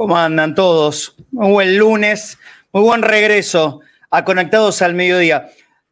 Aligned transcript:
¿Cómo 0.00 0.16
andan 0.16 0.54
todos? 0.54 1.14
Muy 1.30 1.52
buen 1.52 1.76
lunes, 1.76 2.38
muy 2.72 2.82
buen 2.82 3.02
regreso 3.02 3.82
a 4.08 4.24
Conectados 4.24 4.80
al 4.80 4.94
Mediodía. 4.94 5.50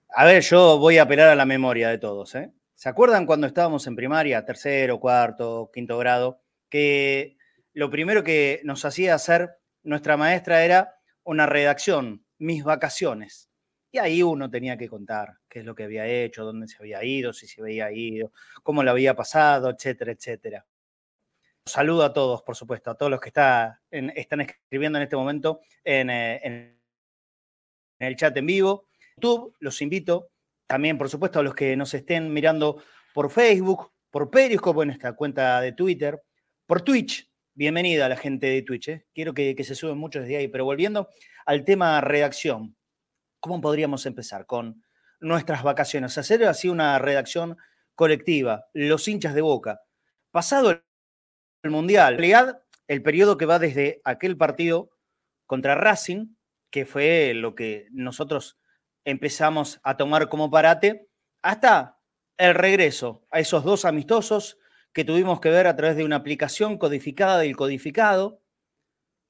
A 0.09 0.25
ver, 0.25 0.43
yo 0.43 0.79
voy 0.79 0.97
a 0.97 1.03
apelar 1.03 1.29
a 1.29 1.35
la 1.35 1.45
memoria 1.45 1.91
de 1.91 1.99
todos. 1.99 2.35
¿eh? 2.35 2.51
¿Se 2.75 2.89
acuerdan 2.89 3.27
cuando 3.27 3.47
estábamos 3.47 3.87
en 3.87 3.97
primaria, 3.97 4.47
tercero, 4.47 4.99
cuarto, 4.99 5.71
quinto 5.75 5.99
grado? 5.99 6.41
Que 6.71 7.37
lo 7.75 7.91
primero 7.91 8.25
que 8.25 8.63
nos 8.65 8.83
hacía 8.87 9.15
hacer 9.15 9.59
nuestra 9.83 10.17
maestra 10.17 10.65
era 10.65 10.95
una 11.23 11.45
redacción, 11.45 12.25
mis 12.39 12.65
vacaciones. 12.65 13.51
Y 13.93 13.99
ahí 13.99 14.23
uno 14.23 14.49
tenía 14.49 14.79
que 14.79 14.89
contar 14.89 15.35
qué 15.51 15.59
es 15.59 15.67
lo 15.67 15.75
que 15.75 15.85
había 15.85 16.07
hecho, 16.07 16.47
dónde 16.47 16.67
se 16.67 16.79
había 16.79 17.05
ido, 17.05 17.35
si 17.35 17.47
se 17.47 17.61
había 17.61 17.93
ido, 17.93 18.33
cómo 18.63 18.83
lo 18.83 18.91
había 18.91 19.15
pasado, 19.15 19.69
etcétera, 19.69 20.13
etcétera. 20.13 20.65
Saludo 21.69 22.03
a 22.03 22.13
todos, 22.13 22.43
por 22.43 22.57
supuesto, 22.57 22.91
a 22.91 22.95
todos 22.95 23.11
los 23.11 23.21
que 23.21 23.29
está 23.29 23.83
están 23.91 24.41
escribiendo 24.41 24.99
en 24.99 25.03
este 25.03 25.17
momento 25.17 25.61
en, 25.85 26.09
eh, 26.09 26.41
en, 26.43 26.81
el 27.99 28.17
chat 28.17 28.37
en 28.37 28.47
vivo. 28.47 28.89
YouTube, 29.17 29.55
los 29.61 29.83
invito 29.83 30.31
también, 30.67 30.97
por 30.97 31.09
supuesto, 31.09 31.41
a 31.41 31.43
los 31.43 31.55
que 31.55 31.77
nos 31.77 31.93
estén 31.93 32.33
mirando 32.33 32.83
por 33.13 33.31
Facebook, 33.31 33.93
por 34.11 34.31
Periscope, 34.31 34.83
en 34.83 34.91
esta 34.91 35.13
cuenta 35.13 35.61
de 35.61 35.73
Twitter, 35.73 36.23
por 36.67 36.83
Twitch. 36.83 37.31
Bienvenida 37.55 38.07
a 38.07 38.09
la 38.09 38.17
gente 38.17 38.47
de 38.47 38.63
Twitch. 38.63 38.89
¿eh? 38.89 39.07
Quiero 39.15 39.35
que, 39.35 39.55
que 39.55 39.65
se 39.65 39.75
suben 39.75 39.99
muchos 39.99 40.23
desde 40.23 40.39
ahí. 40.39 40.49
Pero 40.49 40.65
volviendo 40.65 41.11
al 41.45 41.65
tema 41.65 42.01
redacción, 42.01 42.77
¿cómo 43.41 43.61
podríamos 43.61 44.07
empezar 44.07 44.47
con 44.47 44.83
nuestras 45.21 45.63
vacaciones? 45.63 46.17
Hacer 46.17 46.45
así 46.45 46.69
una 46.69 46.99
redacción 46.99 47.59
colectiva, 47.95 48.67
los 48.73 49.07
hinchas 49.07 49.35
de 49.35 49.43
boca. 49.43 49.81
Pasado 50.31 50.71
el 50.71 50.83
el 51.63 51.71
Mundial. 51.71 52.15
En 52.15 52.19
realidad, 52.19 52.63
el 52.87 53.03
periodo 53.03 53.37
que 53.37 53.47
va 53.47 53.59
desde 53.59 54.01
aquel 54.05 54.37
partido 54.37 54.91
contra 55.47 55.75
Racing, 55.75 56.37
que 56.71 56.85
fue 56.85 57.33
lo 57.35 57.55
que 57.55 57.89
nosotros 57.91 58.59
empezamos 59.05 59.81
a 59.83 59.97
tomar 59.97 60.29
como 60.29 60.51
parate, 60.51 61.09
hasta 61.43 61.99
el 62.37 62.55
regreso 62.55 63.27
a 63.31 63.41
esos 63.41 63.65
dos 63.65 63.85
amistosos 63.85 64.59
que 64.93 65.05
tuvimos 65.05 65.41
que 65.41 65.51
ver 65.51 65.67
a 65.67 65.77
través 65.77 65.97
de 65.97 66.05
una 66.05 66.17
aplicación 66.17 66.79
codificada 66.79 67.39
del 67.39 67.57
codificado. 67.57 68.43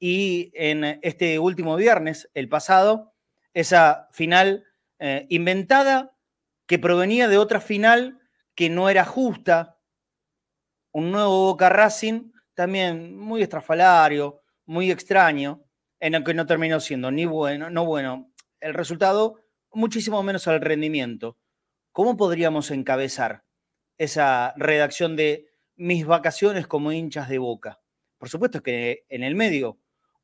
Y 0.00 0.52
en 0.54 0.98
este 1.02 1.38
último 1.38 1.76
viernes, 1.76 2.30
el 2.34 2.48
pasado, 2.48 3.14
esa 3.54 4.08
final 4.12 4.64
eh, 4.98 5.26
inventada 5.28 6.16
que 6.66 6.78
provenía 6.78 7.28
de 7.28 7.38
otra 7.38 7.60
final 7.60 8.20
que 8.54 8.70
no 8.70 8.88
era 8.88 9.04
justa, 9.04 9.77
un 10.92 11.10
nuevo 11.10 11.46
Boca 11.46 11.68
Racing, 11.68 12.32
también 12.54 13.16
muy 13.16 13.42
estrafalario, 13.42 14.42
muy 14.66 14.90
extraño, 14.90 15.62
en 16.00 16.14
el 16.14 16.24
que 16.24 16.34
no 16.34 16.46
terminó 16.46 16.80
siendo 16.80 17.10
ni 17.10 17.24
bueno, 17.24 17.70
no 17.70 17.84
bueno. 17.84 18.32
El 18.60 18.74
resultado, 18.74 19.40
muchísimo 19.72 20.22
menos 20.22 20.46
al 20.48 20.60
rendimiento. 20.60 21.38
¿Cómo 21.92 22.16
podríamos 22.16 22.70
encabezar 22.70 23.44
esa 23.96 24.54
redacción 24.56 25.16
de 25.16 25.48
mis 25.76 26.06
vacaciones 26.06 26.66
como 26.66 26.92
hinchas 26.92 27.28
de 27.28 27.38
boca? 27.38 27.80
Por 28.18 28.28
supuesto 28.28 28.62
que 28.62 29.04
en 29.08 29.22
el 29.22 29.34
medio 29.34 29.78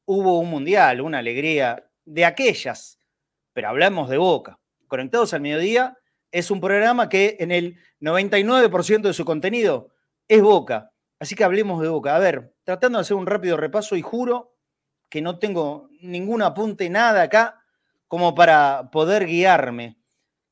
hubo 0.05 0.39
un 0.39 0.51
mundial, 0.51 1.01
una 1.01 1.19
alegría 1.19 1.89
de 2.05 2.25
aquellas, 2.25 2.99
pero 3.53 3.69
hablamos 3.69 4.09
de 4.09 4.19
boca. 4.19 4.59
Conectados 4.89 5.33
al 5.35 5.41
mediodía 5.41 5.97
es 6.31 6.51
un 6.51 6.61
programa 6.61 7.09
que 7.09 7.37
en 7.41 7.53
el 7.53 7.79
99% 8.01 9.03
de 9.03 9.15
su 9.15 9.25
contenido 9.25 9.94
es 10.29 10.43
Boca. 10.43 10.93
Así 11.19 11.35
que 11.35 11.45
hablemos 11.45 11.81
de 11.81 11.89
Boca. 11.89 12.15
A 12.17 12.19
ver, 12.19 12.55
tratando 12.65 12.99
de 12.99 13.03
hacer 13.03 13.17
un 13.17 13.27
rápido 13.27 13.57
repaso 13.57 13.97
y 13.97 14.03
juro 14.03 14.57
que 15.09 15.23
no 15.23 15.39
tengo 15.39 15.89
ningún 16.01 16.43
apunte, 16.43 16.91
nada 16.91 17.23
acá, 17.23 17.63
como 18.09 18.35
para 18.35 18.91
poder 18.91 19.27
guiarme. 19.27 19.99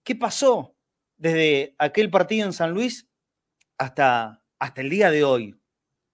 ¿Qué 0.04 0.14
pasó 0.14 0.76
desde 1.16 1.74
aquel 1.78 2.10
partido 2.10 2.46
en 2.46 2.52
San 2.52 2.72
Luis 2.72 3.08
hasta, 3.78 4.42
hasta 4.58 4.80
el 4.80 4.90
día 4.90 5.10
de 5.10 5.24
hoy? 5.24 5.60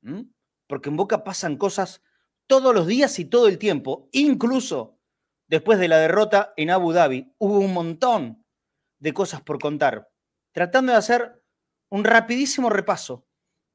¿Mm? 0.01 0.23
Porque 0.67 0.89
en 0.89 0.97
Boca 0.97 1.25
pasan 1.25 1.57
cosas 1.57 2.03
todos 2.47 2.75
los 2.75 2.87
días 2.87 3.19
y 3.19 3.27
todo 3.27 3.49
el 3.49 3.59
tiempo, 3.59 4.09
incluso 4.13 4.99
después 5.47 5.79
de 5.79 5.89
la 5.89 5.99
derrota 5.99 6.53
en 6.57 6.71
Abu 6.71 6.93
Dhabi. 6.93 7.35
Hubo 7.39 7.59
un 7.59 7.73
montón 7.73 8.45
de 8.99 9.13
cosas 9.13 9.43
por 9.43 9.59
contar. 9.59 10.11
Tratando 10.53 10.93
de 10.93 10.99
hacer 10.99 11.43
un 11.91 12.05
rapidísimo 12.05 12.71
repaso 12.71 13.28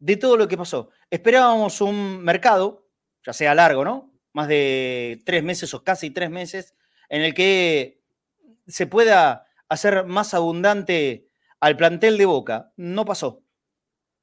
de 0.03 0.17
todo 0.17 0.35
lo 0.35 0.49
que 0.49 0.57
pasó. 0.57 0.89
Esperábamos 1.09 1.79
un 1.79 2.21
mercado, 2.21 2.89
ya 3.25 3.31
sea 3.31 3.55
largo, 3.55 3.85
¿no? 3.85 4.11
Más 4.33 4.49
de 4.49 5.21
tres 5.25 5.43
meses 5.43 5.73
o 5.73 5.81
casi 5.81 6.09
tres 6.09 6.29
meses, 6.29 6.75
en 7.07 7.21
el 7.21 7.33
que 7.33 8.01
se 8.67 8.85
pueda 8.85 9.45
hacer 9.69 10.05
más 10.05 10.33
abundante 10.33 11.29
al 11.61 11.77
plantel 11.77 12.17
de 12.17 12.25
Boca. 12.25 12.73
No 12.75 13.05
pasó. 13.05 13.43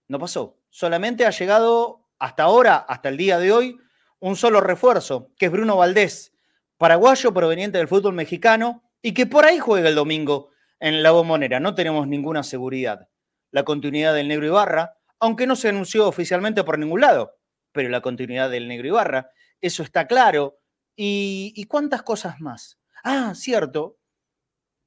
No 0.06 0.18
pasó. 0.18 0.58
Solamente 0.68 1.24
ha 1.24 1.30
llegado 1.30 2.10
hasta 2.18 2.42
ahora, 2.42 2.76
hasta 2.76 3.08
el 3.08 3.16
día 3.16 3.38
de 3.38 3.50
hoy, 3.50 3.78
un 4.18 4.36
solo 4.36 4.60
refuerzo, 4.60 5.30
que 5.38 5.46
es 5.46 5.52
Bruno 5.52 5.76
Valdés, 5.78 6.34
paraguayo 6.76 7.32
proveniente 7.32 7.78
del 7.78 7.88
fútbol 7.88 8.12
mexicano 8.12 8.82
y 9.00 9.14
que 9.14 9.24
por 9.24 9.46
ahí 9.46 9.58
juega 9.58 9.88
el 9.88 9.94
domingo 9.94 10.50
en 10.78 11.02
la 11.02 11.12
bombonera. 11.12 11.58
No 11.58 11.74
tenemos 11.74 12.06
ninguna 12.06 12.42
seguridad. 12.42 13.08
La 13.50 13.64
continuidad 13.64 14.12
del 14.12 14.28
negro 14.28 14.44
Ibarra, 14.46 14.99
aunque 15.20 15.46
no 15.46 15.54
se 15.54 15.68
anunció 15.68 16.08
oficialmente 16.08 16.64
por 16.64 16.78
ningún 16.78 17.02
lado, 17.02 17.36
pero 17.72 17.88
la 17.90 18.00
continuidad 18.00 18.50
del 18.50 18.66
Negro 18.66 18.88
Ibarra, 18.88 19.30
eso 19.60 19.82
está 19.82 20.06
claro. 20.06 20.58
¿Y, 20.96 21.64
cuántas 21.64 22.02
cosas 22.02 22.40
más? 22.40 22.78
Ah, 23.04 23.32
cierto, 23.34 23.98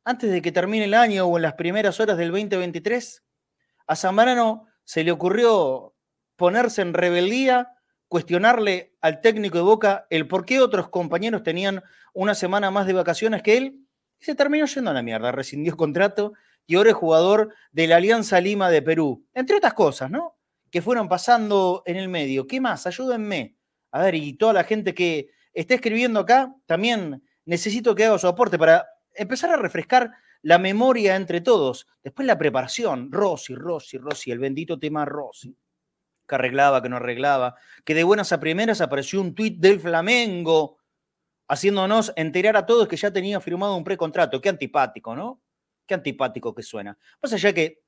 antes 0.03 0.29
de 0.31 0.41
que 0.41 0.51
termine 0.51 0.85
el 0.85 0.93
año 0.93 1.25
o 1.25 1.37
en 1.37 1.43
las 1.43 1.53
primeras 1.53 1.99
horas 1.99 2.17
del 2.17 2.31
2023, 2.31 3.23
a 3.87 3.95
Zambrano 3.95 4.67
se 4.83 5.03
le 5.03 5.11
ocurrió 5.11 5.95
ponerse 6.35 6.81
en 6.81 6.93
rebeldía, 6.93 7.69
cuestionarle 8.07 8.95
al 9.01 9.21
técnico 9.21 9.57
de 9.57 9.63
Boca 9.63 10.05
el 10.09 10.27
por 10.27 10.45
qué 10.45 10.59
otros 10.59 10.89
compañeros 10.89 11.41
tenían 11.41 11.81
una 12.13 12.35
semana 12.35 12.69
más 12.69 12.85
de 12.85 12.93
vacaciones 12.93 13.41
que 13.41 13.57
él, 13.57 13.87
y 14.19 14.25
se 14.25 14.35
terminó 14.35 14.65
yendo 14.65 14.91
a 14.91 14.93
la 14.93 15.01
mierda, 15.01 15.31
rescindió 15.31 15.75
contrato 15.75 16.33
y 16.65 16.75
ahora 16.75 16.91
es 16.91 16.95
jugador 16.95 17.53
de 17.71 17.87
la 17.87 17.97
Alianza 17.97 18.39
Lima 18.39 18.69
de 18.69 18.81
Perú. 18.81 19.25
Entre 19.33 19.55
otras 19.55 19.73
cosas, 19.73 20.09
¿no? 20.09 20.37
Que 20.69 20.81
fueron 20.81 21.07
pasando 21.07 21.83
en 21.85 21.97
el 21.97 22.09
medio. 22.09 22.47
¿Qué 22.47 22.61
más? 22.61 22.87
Ayúdenme. 22.87 23.57
A 23.91 24.01
ver, 24.01 24.15
y 24.15 24.33
toda 24.33 24.53
la 24.53 24.63
gente 24.63 24.93
que 24.93 25.29
está 25.53 25.75
escribiendo 25.75 26.19
acá, 26.19 26.55
también 26.65 27.23
necesito 27.45 27.93
que 27.93 28.05
haga 28.05 28.17
su 28.17 28.27
aporte 28.27 28.57
para 28.57 28.87
empezar 29.13 29.51
a 29.51 29.57
refrescar 29.57 30.11
la 30.41 30.57
memoria 30.57 31.15
entre 31.15 31.41
todos. 31.41 31.87
Después 32.03 32.25
la 32.25 32.37
preparación. 32.37 33.11
Rossi, 33.11 33.55
Rossi, 33.55 33.97
Rossi, 33.97 34.31
el 34.31 34.39
bendito 34.39 34.79
tema 34.79 35.05
Rossi. 35.05 35.55
Que 36.27 36.35
arreglaba, 36.35 36.81
que 36.81 36.89
no 36.89 36.95
arreglaba. 36.97 37.55
Que 37.85 37.93
de 37.93 38.03
buenas 38.03 38.31
a 38.31 38.39
primeras 38.39 38.81
apareció 38.81 39.21
un 39.21 39.35
tuit 39.35 39.59
del 39.59 39.79
Flamengo 39.79 40.77
haciéndonos 41.47 42.13
enterar 42.15 42.57
a 42.57 42.65
todos 42.65 42.87
que 42.87 42.97
ya 42.97 43.11
tenía 43.11 43.39
firmado 43.39 43.75
un 43.75 43.83
precontrato. 43.83 44.41
Qué 44.41 44.49
antipático, 44.49 45.15
¿no? 45.15 45.41
Qué 45.85 45.93
antipático 45.93 46.53
que 46.53 46.63
suena. 46.63 46.97
Más 47.21 47.33
allá 47.33 47.53
que 47.53 47.81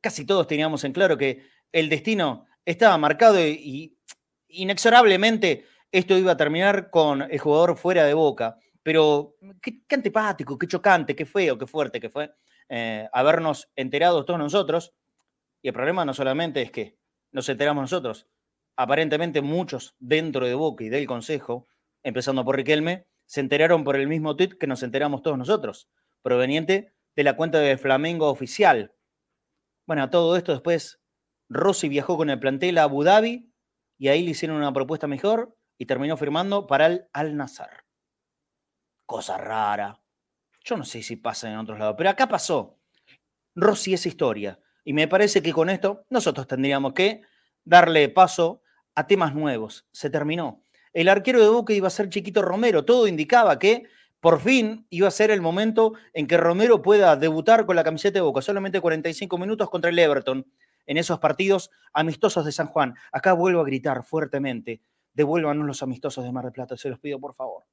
casi 0.00 0.24
todos 0.24 0.46
teníamos 0.46 0.84
en 0.84 0.92
claro 0.92 1.16
que 1.16 1.46
el 1.72 1.88
destino 1.88 2.46
estaba 2.64 2.96
marcado 2.98 3.40
y, 3.40 3.96
inexorablemente 4.48 5.66
esto 5.90 6.16
iba 6.18 6.32
a 6.32 6.36
terminar 6.36 6.90
con 6.90 7.22
el 7.22 7.38
jugador 7.38 7.76
fuera 7.76 8.04
de 8.04 8.14
boca. 8.14 8.58
Pero 8.82 9.36
qué, 9.62 9.82
antipático, 9.90 10.58
qué 10.58 10.66
chocante, 10.66 11.14
qué 11.14 11.24
feo, 11.24 11.56
qué 11.56 11.66
fuerte 11.66 12.00
que 12.00 12.10
fue 12.10 12.32
eh, 12.68 13.08
habernos 13.12 13.70
enterado 13.76 14.24
todos 14.24 14.38
nosotros. 14.38 14.92
Y 15.62 15.68
el 15.68 15.74
problema 15.74 16.04
no 16.04 16.12
solamente 16.12 16.62
es 16.62 16.70
que 16.70 16.98
nos 17.32 17.48
enteramos 17.48 17.82
nosotros, 17.82 18.26
aparentemente 18.76 19.40
muchos 19.40 19.94
dentro 19.98 20.46
de 20.46 20.54
Boca 20.54 20.84
y 20.84 20.88
del 20.88 21.06
Consejo 21.06 21.68
empezando 22.04 22.44
por 22.44 22.56
Riquelme, 22.56 23.06
se 23.26 23.40
enteraron 23.40 23.82
por 23.82 23.96
el 23.96 24.06
mismo 24.06 24.36
tweet 24.36 24.58
que 24.60 24.66
nos 24.66 24.82
enteramos 24.82 25.22
todos 25.22 25.38
nosotros, 25.38 25.88
proveniente 26.22 26.92
de 27.16 27.24
la 27.24 27.36
cuenta 27.36 27.58
de 27.58 27.76
Flamengo 27.78 28.28
oficial. 28.28 28.94
Bueno, 29.86 30.02
a 30.02 30.10
todo 30.10 30.36
esto 30.36 30.52
después 30.52 31.00
Rossi 31.48 31.88
viajó 31.88 32.16
con 32.16 32.30
el 32.30 32.40
plantel 32.40 32.78
a 32.78 32.84
Abu 32.84 33.04
Dhabi 33.04 33.52
y 33.98 34.08
ahí 34.08 34.22
le 34.22 34.30
hicieron 34.30 34.56
una 34.56 34.72
propuesta 34.72 35.06
mejor 35.06 35.56
y 35.78 35.86
terminó 35.86 36.16
firmando 36.16 36.66
para 36.66 36.86
el 36.86 37.06
Al 37.12 37.36
Nazar. 37.36 37.84
Cosa 39.06 39.36
rara. 39.36 40.00
Yo 40.64 40.76
no 40.76 40.84
sé 40.84 41.02
si 41.02 41.16
pasa 41.16 41.50
en 41.50 41.58
otros 41.58 41.78
lados, 41.78 41.94
pero 41.98 42.10
acá 42.10 42.26
pasó. 42.26 42.78
Rossi 43.54 43.94
es 43.94 44.06
historia. 44.06 44.58
Y 44.84 44.92
me 44.92 45.08
parece 45.08 45.42
que 45.42 45.52
con 45.52 45.70
esto 45.70 46.04
nosotros 46.10 46.46
tendríamos 46.46 46.94
que 46.94 47.22
darle 47.64 48.08
paso 48.08 48.62
a 48.94 49.06
temas 49.06 49.34
nuevos. 49.34 49.86
Se 49.92 50.10
terminó. 50.10 50.62
El 50.92 51.08
arquero 51.08 51.42
de 51.42 51.48
Boca 51.48 51.72
iba 51.72 51.88
a 51.88 51.90
ser 51.90 52.08
Chiquito 52.08 52.42
Romero. 52.42 52.84
Todo 52.84 53.06
indicaba 53.06 53.58
que 53.58 53.84
por 54.24 54.40
fin 54.40 54.86
iba 54.88 55.06
a 55.06 55.10
ser 55.10 55.30
el 55.30 55.42
momento 55.42 55.92
en 56.14 56.26
que 56.26 56.38
Romero 56.38 56.80
pueda 56.80 57.14
debutar 57.14 57.66
con 57.66 57.76
la 57.76 57.84
camiseta 57.84 58.14
de 58.14 58.20
Boca. 58.22 58.40
Solamente 58.40 58.80
45 58.80 59.36
minutos 59.36 59.68
contra 59.68 59.90
el 59.90 59.98
Everton 59.98 60.46
en 60.86 60.96
esos 60.96 61.18
partidos 61.18 61.70
amistosos 61.92 62.42
de 62.46 62.50
San 62.50 62.68
Juan. 62.68 62.94
Acá 63.12 63.34
vuelvo 63.34 63.60
a 63.60 63.64
gritar 63.64 64.02
fuertemente. 64.02 64.80
Devuélvanos 65.12 65.66
los 65.66 65.82
amistosos 65.82 66.24
de 66.24 66.32
Mar 66.32 66.44
del 66.44 66.54
Plata, 66.54 66.74
se 66.78 66.88
los 66.88 66.98
pido 67.00 67.20
por 67.20 67.34
favor. 67.34 67.64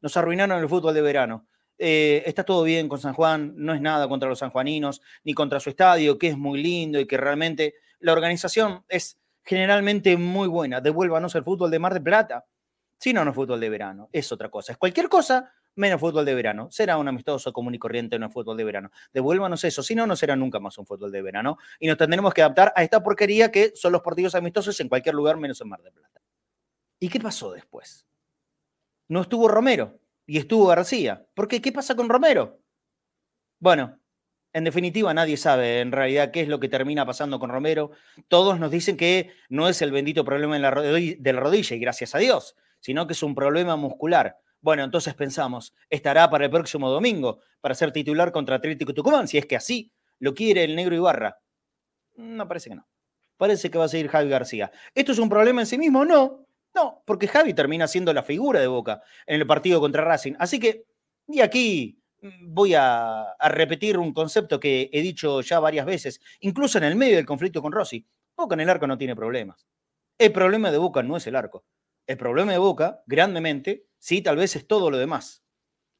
Nos 0.00 0.16
arruinaron 0.16 0.60
el 0.60 0.68
fútbol 0.68 0.92
de 0.92 1.02
verano. 1.02 1.46
Eh, 1.78 2.24
está 2.26 2.42
todo 2.42 2.64
bien 2.64 2.88
con 2.88 2.98
San 2.98 3.14
Juan, 3.14 3.52
no 3.54 3.72
es 3.72 3.80
nada 3.80 4.08
contra 4.08 4.28
los 4.28 4.40
sanjuaninos, 4.40 5.02
ni 5.22 5.34
contra 5.34 5.60
su 5.60 5.70
estadio, 5.70 6.18
que 6.18 6.30
es 6.30 6.36
muy 6.36 6.60
lindo 6.60 6.98
y 6.98 7.06
que 7.06 7.16
realmente 7.16 7.74
la 8.00 8.12
organización 8.12 8.84
es 8.88 9.20
generalmente 9.44 10.16
muy 10.16 10.48
buena. 10.48 10.80
Devuélvanos 10.80 11.32
el 11.36 11.44
fútbol 11.44 11.70
de 11.70 11.78
Mar 11.78 11.94
del 11.94 12.02
Plata. 12.02 12.44
Si 12.98 13.12
no, 13.12 13.24
no 13.24 13.30
es 13.30 13.36
fútbol 13.36 13.60
de 13.60 13.70
verano, 13.70 14.08
es 14.10 14.32
otra 14.32 14.48
cosa. 14.50 14.72
Es 14.72 14.78
cualquier 14.78 15.08
cosa 15.08 15.52
menos 15.76 16.00
fútbol 16.00 16.24
de 16.24 16.34
verano. 16.34 16.70
Será 16.70 16.96
un 16.96 17.08
amistoso 17.08 17.52
común 17.52 17.74
y 17.74 17.78
corriente, 17.78 18.18
no 18.18 18.26
es 18.26 18.32
fútbol 18.32 18.56
de 18.56 18.64
verano. 18.64 18.90
Devuélvanos 19.12 19.64
eso, 19.64 19.82
si 19.82 19.94
no, 19.94 20.06
no 20.06 20.16
será 20.16 20.36
nunca 20.36 20.60
más 20.60 20.76
un 20.78 20.86
fútbol 20.86 21.10
de 21.12 21.22
verano. 21.22 21.58
Y 21.78 21.86
nos 21.86 21.96
tendremos 21.96 22.32
que 22.34 22.42
adaptar 22.42 22.72
a 22.76 22.82
esta 22.82 23.02
porquería 23.02 23.50
que 23.50 23.72
son 23.74 23.92
los 23.92 24.02
partidos 24.02 24.34
amistosos 24.34 24.78
en 24.80 24.88
cualquier 24.88 25.14
lugar 25.14 25.36
menos 25.36 25.60
en 25.60 25.68
Mar 25.68 25.82
del 25.82 25.92
Plata. 25.92 26.20
¿Y 26.98 27.08
qué 27.08 27.18
pasó 27.20 27.52
después? 27.52 28.06
No 29.08 29.22
estuvo 29.22 29.48
Romero 29.48 29.98
y 30.26 30.38
estuvo 30.38 30.66
García. 30.66 31.26
¿Por 31.34 31.48
qué? 31.48 31.60
¿Qué 31.60 31.72
pasa 31.72 31.96
con 31.96 32.08
Romero? 32.08 32.60
Bueno, 33.58 33.98
en 34.52 34.64
definitiva, 34.64 35.14
nadie 35.14 35.36
sabe 35.36 35.80
en 35.80 35.92
realidad 35.92 36.30
qué 36.30 36.42
es 36.42 36.48
lo 36.48 36.60
que 36.60 36.68
termina 36.68 37.06
pasando 37.06 37.38
con 37.38 37.50
Romero. 37.50 37.92
Todos 38.28 38.60
nos 38.60 38.70
dicen 38.70 38.96
que 38.96 39.30
no 39.48 39.68
es 39.68 39.80
el 39.80 39.90
bendito 39.90 40.24
problema 40.24 40.54
de 40.56 40.60
la 41.32 41.40
rodilla, 41.40 41.76
y 41.76 41.78
gracias 41.78 42.14
a 42.14 42.18
Dios, 42.18 42.56
sino 42.80 43.06
que 43.06 43.14
es 43.14 43.22
un 43.22 43.34
problema 43.34 43.76
muscular. 43.76 44.38
Bueno, 44.62 44.84
entonces 44.84 45.14
pensamos, 45.14 45.74
estará 45.90 46.30
para 46.30 46.44
el 46.44 46.50
próximo 46.50 46.88
domingo 46.88 47.40
para 47.60 47.74
ser 47.74 47.92
titular 47.92 48.30
contra 48.30 48.56
Atlético 48.56 48.94
Tucumán, 48.94 49.26
si 49.26 49.36
es 49.36 49.44
que 49.44 49.56
así 49.56 49.92
lo 50.20 50.34
quiere 50.34 50.62
el 50.62 50.76
negro 50.76 50.94
Ibarra. 50.94 51.36
No, 52.14 52.46
parece 52.46 52.70
que 52.70 52.76
no. 52.76 52.86
Parece 53.36 53.72
que 53.72 53.78
va 53.78 53.86
a 53.86 53.88
seguir 53.88 54.08
Javi 54.08 54.28
García. 54.30 54.70
¿Esto 54.94 55.10
es 55.10 55.18
un 55.18 55.28
problema 55.28 55.62
en 55.62 55.66
sí 55.66 55.76
mismo? 55.76 56.04
No, 56.04 56.46
no, 56.76 57.02
porque 57.04 57.26
Javi 57.26 57.54
termina 57.54 57.88
siendo 57.88 58.12
la 58.12 58.22
figura 58.22 58.60
de 58.60 58.68
Boca 58.68 59.02
en 59.26 59.40
el 59.40 59.46
partido 59.48 59.80
contra 59.80 60.04
Racing. 60.04 60.34
Así 60.38 60.60
que, 60.60 60.84
y 61.26 61.40
aquí 61.40 62.00
mm, 62.20 62.54
voy 62.54 62.74
a, 62.74 63.22
a, 63.32 63.48
repetir 63.48 63.98
un 63.98 64.12
concepto 64.12 64.60
que 64.60 64.90
he 64.92 65.02
dicho 65.02 65.40
ya 65.40 65.58
varias 65.58 65.86
veces, 65.86 66.20
incluso 66.38 66.78
en 66.78 66.84
el 66.84 66.94
medio 66.94 67.16
del 67.16 67.26
conflicto 67.26 67.60
con 67.60 67.72
Rossi. 67.72 68.06
Boca 68.36 68.54
en 68.54 68.60
el 68.60 68.70
arco 68.70 68.86
no 68.86 68.96
tiene 68.96 69.16
problemas. 69.16 69.66
El 70.18 70.30
problema 70.30 70.70
de 70.70 70.78
Boca 70.78 71.02
no 71.02 71.16
es 71.16 71.26
el 71.26 71.34
arco. 71.34 71.64
El 72.06 72.16
problema 72.16 72.52
de 72.52 72.58
Boca, 72.58 73.02
grandemente, 73.06 73.86
sí, 74.02 74.20
tal 74.20 74.36
vez 74.36 74.56
es 74.56 74.66
todo 74.66 74.90
lo 74.90 74.98
demás. 74.98 75.44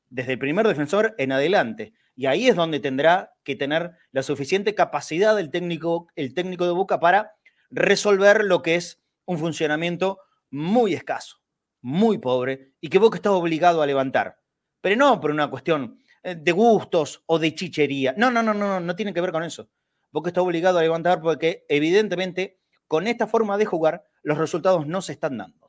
Desde 0.08 0.32
el 0.32 0.38
primer 0.38 0.66
defensor 0.66 1.14
en 1.18 1.30
adelante. 1.30 1.94
Y 2.16 2.26
ahí 2.26 2.48
es 2.48 2.56
donde 2.56 2.80
tendrá 2.80 3.32
que 3.44 3.54
tener 3.54 3.92
la 4.10 4.24
suficiente 4.24 4.74
capacidad 4.74 5.38
el 5.38 5.50
técnico, 5.50 6.08
el 6.16 6.34
técnico 6.34 6.66
de 6.66 6.72
Boca 6.72 6.98
para 6.98 7.36
resolver 7.70 8.44
lo 8.44 8.60
que 8.60 8.74
es 8.74 9.00
un 9.24 9.38
funcionamiento 9.38 10.18
muy 10.50 10.94
escaso, 10.94 11.38
muy 11.80 12.18
pobre 12.18 12.72
y 12.80 12.88
que 12.88 12.98
Boca 12.98 13.16
está 13.16 13.30
obligado 13.30 13.80
a 13.80 13.86
levantar. 13.86 14.40
Pero 14.80 14.96
no 14.96 15.20
por 15.20 15.30
una 15.30 15.48
cuestión 15.48 16.00
eh, 16.24 16.34
de 16.34 16.52
gustos 16.52 17.22
o 17.26 17.38
de 17.38 17.54
chichería. 17.54 18.14
No, 18.18 18.32
no, 18.32 18.42
no, 18.42 18.52
no, 18.52 18.80
no 18.80 18.96
tiene 18.96 19.14
que 19.14 19.20
ver 19.20 19.32
con 19.32 19.44
eso. 19.44 19.70
Boca 20.10 20.28
está 20.28 20.42
obligado 20.42 20.78
a 20.78 20.82
levantar 20.82 21.22
porque 21.22 21.64
evidentemente 21.68 22.58
con 22.88 23.06
esta 23.06 23.28
forma 23.28 23.56
de 23.56 23.64
jugar 23.64 24.04
los 24.24 24.38
resultados 24.38 24.88
no 24.88 25.00
se 25.02 25.12
están 25.12 25.38
dando. 25.38 25.61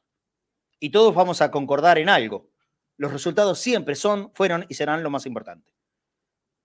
Y 0.84 0.90
todos 0.90 1.16
vamos 1.16 1.42
a 1.42 1.50
concordar 1.50 1.98
en 1.98 2.10
algo. 2.10 2.50
Los 2.98 3.14
resultados 3.14 3.58
siempre 3.58 3.96
son, 3.96 4.34
fueron 4.34 4.66
y 4.68 4.74
serán 4.74 5.02
lo 5.02 5.10
más 5.10 5.26
importante. 5.26 5.74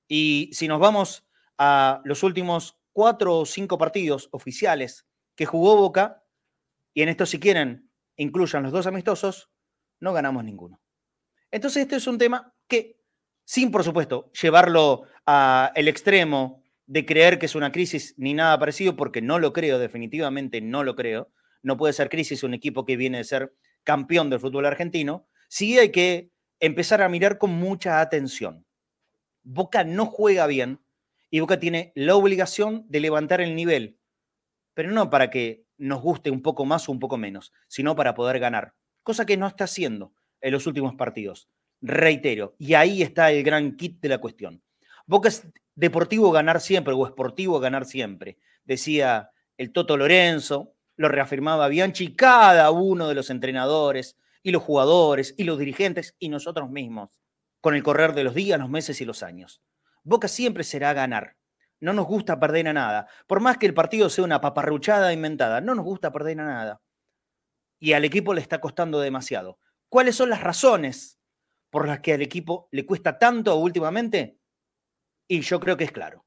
Y 0.09 0.51
si 0.53 0.67
nos 0.67 0.81
vamos 0.81 1.25
a 1.57 2.01
los 2.03 2.25
últimos 2.25 2.77
cuatro 2.93 3.39
o 3.39 3.47
cinco 3.47 3.79
partidos 3.79 4.29
oficiales 4.33 5.07
que 5.37 5.47
jugó 5.47 5.77
Boca, 5.77 6.25
y 6.93 7.03
en 7.03 7.11
esto 7.11 7.27
si 7.27 7.39
quieren 7.39 7.93
incluyan 8.17 8.65
los 8.65 8.73
dos 8.73 8.89
amistosos, 8.89 9.51
no 10.01 10.13
ganamos 10.13 10.43
ninguno. 10.43 10.81
Entonces, 11.53 11.85
este 11.85 11.95
es 11.95 12.07
un 12.09 12.19
tema 12.19 12.53
que, 12.67 13.01
sin 13.45 13.71
por 13.71 13.85
supuesto 13.85 14.33
llevarlo 14.33 15.05
al 15.27 15.87
extremo 15.87 16.65
de 16.87 17.07
creer 17.07 17.39
que 17.39 17.47
es 17.47 17.55
una 17.55 17.71
crisis 17.71 18.17
ni 18.17 18.35
nada 18.35 18.59
parecido, 18.59 18.97
porque 18.97 19.23
no 19.23 19.39
lo 19.39 19.53
creo, 19.53 19.79
definitivamente 19.79 20.61
no 20.61 20.83
lo 20.83 20.97
creo. 20.97 21.31
No 21.63 21.77
puede 21.77 21.93
ser 21.93 22.09
crisis 22.09 22.43
un 22.43 22.55
equipo 22.55 22.85
que 22.85 22.97
viene 22.97 23.19
de 23.19 23.25
ser 23.25 23.55
campeón 23.89 24.29
del 24.29 24.39
fútbol 24.39 24.67
argentino. 24.67 25.27
Sí 25.49 25.79
hay 25.79 25.91
que 25.91 26.31
empezar 26.61 27.01
a 27.01 27.09
mirar 27.09 27.39
con 27.39 27.53
mucha 27.53 28.03
atención. 28.03 28.67
Boca 29.43 29.83
no 29.83 30.05
juega 30.05 30.47
bien 30.47 30.81
y 31.31 31.41
Boca 31.41 31.59
tiene 31.59 31.93
la 31.95 32.15
obligación 32.15 32.85
de 32.91 33.01
levantar 33.01 33.41
el 33.41 33.57
nivel, 33.57 33.99
pero 34.75 34.91
no 34.91 35.09
para 35.09 35.31
que 35.31 35.65
nos 35.79 36.03
guste 36.03 36.31
un 36.31 36.43
poco 36.43 36.67
más 36.67 36.87
o 36.87 36.93
un 36.93 36.99
poco 36.99 37.17
menos, 37.17 37.51
sino 37.67 37.97
para 37.97 38.13
poder 38.13 38.39
ganar, 38.41 38.75
cosa 39.03 39.25
que 39.25 39.39
no 39.39 39.47
está 39.47 39.65
haciendo 39.65 40.13
en 40.43 40.53
los 40.53 40.67
últimos 40.67 40.95
partidos. 40.95 41.49
Reitero, 41.81 42.57
y 42.59 42.75
ahí 42.75 43.01
está 43.01 43.31
el 43.31 43.43
gran 43.43 43.75
kit 43.75 44.03
de 44.03 44.11
la 44.11 44.19
cuestión. 44.19 44.63
Boca 45.07 45.31
es 45.31 45.49
deportivo 45.77 46.31
ganar 46.31 46.61
siempre 46.61 46.93
o 46.93 47.07
esportivo 47.07 47.59
ganar 47.59 47.87
siempre, 47.87 48.37
decía 48.67 49.31
el 49.57 49.73
Toto 49.73 49.97
Lorenzo, 49.97 50.75
lo 50.99 51.09
reafirmaba 51.09 51.69
Bianchi, 51.69 52.15
cada 52.15 52.71
uno 52.73 53.09
de 53.09 53.15
los 53.15 53.31
entrenadores 53.31 54.19
y 54.43 54.51
los 54.51 54.63
jugadores 54.63 55.33
y 55.39 55.45
los 55.45 55.59
dirigentes 55.59 56.17
y 56.19 56.29
nosotros 56.29 56.69
mismos, 56.71 57.23
con 57.61 57.75
el 57.77 57.85
correr 57.85 58.15
de 58.15 58.25
los 58.25 58.35
días, 58.35 58.59
los 58.59 58.69
meses 58.69 59.01
y 59.01 59.05
los 59.05 59.23
años. 59.23 59.63
Boca 60.03 60.27
siempre 60.27 60.65
será 60.65 60.93
ganar. 60.93 61.37
No 61.81 61.93
nos 61.93 62.07
gusta 62.07 62.41
perder 62.41 62.67
a 62.67 62.73
nada. 62.73 63.07
Por 63.29 63.39
más 63.39 63.59
que 63.59 63.67
el 63.67 63.75
partido 63.75 64.11
sea 64.11 64.25
una 64.25 64.41
paparruchada 64.41 65.13
inventada, 65.13 65.61
no 65.61 65.77
nos 65.77 65.85
gusta 65.85 66.13
perder 66.13 66.41
a 66.41 66.45
nada. 66.45 66.83
Y 67.79 67.93
al 67.93 68.05
equipo 68.05 68.35
le 68.35 68.41
está 68.41 68.61
costando 68.61 68.99
demasiado. 68.99 69.61
¿Cuáles 69.89 70.17
son 70.17 70.31
las 70.31 70.43
razones 70.43 71.21
por 71.71 71.87
las 71.87 72.01
que 72.01 72.15
al 72.15 72.23
equipo 72.23 72.69
le 72.73 72.85
cuesta 72.85 73.21
tanto 73.21 73.55
últimamente? 73.55 74.41
Y 75.29 75.43
yo 75.43 75.61
creo 75.61 75.77
que 75.77 75.85
es 75.85 75.93
claro. 75.93 76.27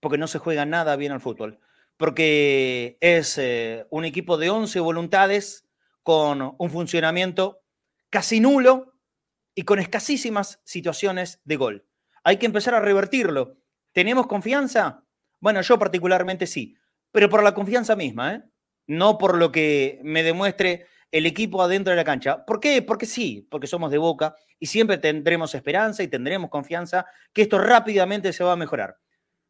Porque 0.00 0.16
no 0.16 0.26
se 0.26 0.38
juega 0.38 0.64
nada 0.64 0.96
bien 0.96 1.12
al 1.12 1.20
fútbol. 1.20 1.60
Porque 2.02 2.98
es 3.00 3.38
eh, 3.38 3.86
un 3.90 4.04
equipo 4.04 4.36
de 4.38 4.50
11 4.50 4.80
voluntades 4.80 5.68
con 6.02 6.56
un 6.58 6.68
funcionamiento 6.68 7.60
casi 8.10 8.40
nulo 8.40 8.94
y 9.54 9.62
con 9.62 9.78
escasísimas 9.78 10.60
situaciones 10.64 11.40
de 11.44 11.54
gol. 11.54 11.86
Hay 12.24 12.38
que 12.38 12.46
empezar 12.46 12.74
a 12.74 12.80
revertirlo 12.80 13.62
¿Tenemos 13.92 14.26
confianza? 14.26 15.04
Bueno, 15.38 15.60
yo 15.60 15.78
particularmente 15.78 16.48
sí, 16.48 16.76
pero 17.12 17.28
por 17.28 17.44
la 17.44 17.54
confianza 17.54 17.94
misma, 17.94 18.34
¿eh? 18.34 18.42
no 18.88 19.16
por 19.16 19.38
lo 19.38 19.52
que 19.52 20.00
me 20.02 20.24
demuestre 20.24 20.86
el 21.12 21.24
equipo 21.24 21.62
adentro 21.62 21.92
de 21.92 21.98
la 21.98 22.04
cancha. 22.04 22.44
¿Por 22.44 22.58
qué? 22.58 22.82
Porque 22.82 23.06
sí, 23.06 23.46
porque 23.48 23.68
somos 23.68 23.92
de 23.92 23.98
boca 23.98 24.34
y 24.58 24.66
siempre 24.66 24.98
tendremos 24.98 25.54
esperanza 25.54 26.02
y 26.02 26.08
tendremos 26.08 26.50
confianza 26.50 27.06
que 27.32 27.42
esto 27.42 27.60
rápidamente 27.60 28.32
se 28.32 28.42
va 28.42 28.54
a 28.54 28.56
mejorar. 28.56 28.96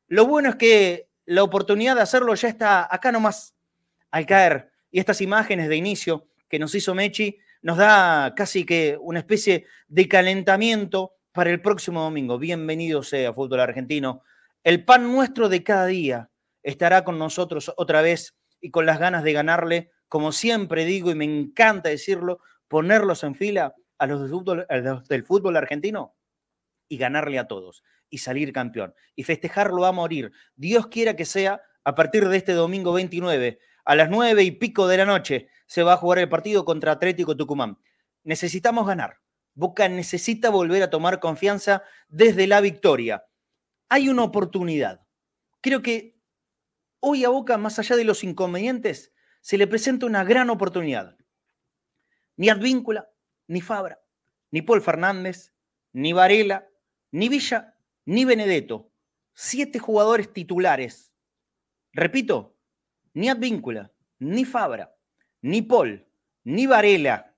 Lo 0.08 0.26
bueno 0.26 0.50
es 0.50 0.56
que 0.56 1.11
la 1.26 1.42
oportunidad 1.42 1.96
de 1.96 2.02
hacerlo 2.02 2.34
ya 2.34 2.48
está 2.48 2.88
acá 2.94 3.12
nomás, 3.12 3.54
al 4.10 4.26
caer. 4.26 4.70
Y 4.90 4.98
estas 4.98 5.20
imágenes 5.20 5.68
de 5.68 5.76
inicio 5.76 6.28
que 6.48 6.58
nos 6.58 6.74
hizo 6.74 6.94
Mechi 6.94 7.38
nos 7.62 7.78
da 7.78 8.34
casi 8.36 8.66
que 8.66 8.98
una 9.00 9.20
especie 9.20 9.66
de 9.88 10.08
calentamiento 10.08 11.14
para 11.32 11.50
el 11.50 11.62
próximo 11.62 12.02
domingo. 12.02 12.38
Bienvenido 12.38 13.02
sea 13.02 13.32
Fútbol 13.32 13.60
Argentino 13.60 14.22
el 14.64 14.84
pan 14.84 15.10
nuestro 15.10 15.48
de 15.48 15.64
cada 15.64 15.86
día 15.86 16.30
estará 16.62 17.02
con 17.02 17.18
nosotros 17.18 17.72
otra 17.76 18.00
vez 18.00 18.36
y 18.60 18.70
con 18.70 18.86
las 18.86 19.00
ganas 19.00 19.24
de 19.24 19.32
ganarle, 19.32 19.90
como 20.08 20.30
siempre 20.30 20.84
digo 20.84 21.10
y 21.10 21.16
me 21.16 21.24
encanta 21.24 21.88
decirlo, 21.88 22.38
ponerlos 22.68 23.24
en 23.24 23.34
fila 23.34 23.74
a 23.98 24.06
los, 24.06 24.20
del 25.08 25.24
fútbol, 25.24 25.56
argentino 25.56 26.14
y 26.88 26.96
ganarle 26.96 27.40
a 27.40 27.48
todos 27.48 27.82
y 28.12 28.18
salir 28.18 28.52
campeón 28.52 28.94
y 29.16 29.24
festejarlo 29.24 29.86
a 29.86 29.92
morir. 29.92 30.32
Dios 30.54 30.86
quiera 30.88 31.16
que 31.16 31.24
sea 31.24 31.62
a 31.82 31.94
partir 31.94 32.28
de 32.28 32.36
este 32.36 32.52
domingo 32.52 32.92
29 32.92 33.58
a 33.84 33.96
las 33.96 34.10
nueve 34.10 34.44
y 34.44 34.52
pico 34.52 34.86
de 34.86 34.98
la 34.98 35.06
noche 35.06 35.48
se 35.66 35.82
va 35.82 35.94
a 35.94 35.96
jugar 35.96 36.18
el 36.18 36.28
partido 36.28 36.64
contra 36.64 36.92
Atlético 36.92 37.36
Tucumán. 37.36 37.78
necesitamos 38.22 38.86
ganar. 38.86 39.18
Boca 39.54 39.88
necesita 39.88 40.50
volver 40.50 40.82
a 40.82 40.90
tomar 40.90 41.20
confianza 41.20 41.82
desde 42.08 42.46
la 42.46 42.60
victoria. 42.60 43.24
Hay 43.88 44.08
una 44.08 44.22
oportunidad. 44.22 45.06
Creo 45.60 45.82
que 45.82 46.18
hoy 47.00 47.24
a 47.24 47.30
Boca, 47.30 47.58
más 47.58 47.78
allá 47.78 47.96
de 47.96 48.04
los 48.04 48.24
inconvenientes, 48.24 49.12
se 49.40 49.58
le 49.58 49.66
presenta 49.66 50.06
una 50.06 50.22
gran 50.22 50.50
oportunidad. 50.50 51.16
Ni 52.36 52.50
Advíncula, 52.50 53.10
ni 53.48 53.60
Fabra, 53.60 54.00
ni 54.50 54.62
Paul 54.62 54.82
Fernández, 54.82 55.54
ni 55.92 56.12
Varela, 56.12 56.68
ni 57.10 57.28
Villa, 57.28 57.71
ni 58.04 58.24
Benedetto. 58.24 58.90
Siete 59.34 59.78
jugadores 59.78 60.32
titulares. 60.32 61.12
Repito, 61.92 62.56
ni 63.14 63.28
Advíncula, 63.28 63.92
ni 64.18 64.44
Fabra, 64.44 64.94
ni 65.42 65.62
Paul, 65.62 66.06
ni 66.44 66.66
Varela, 66.66 67.34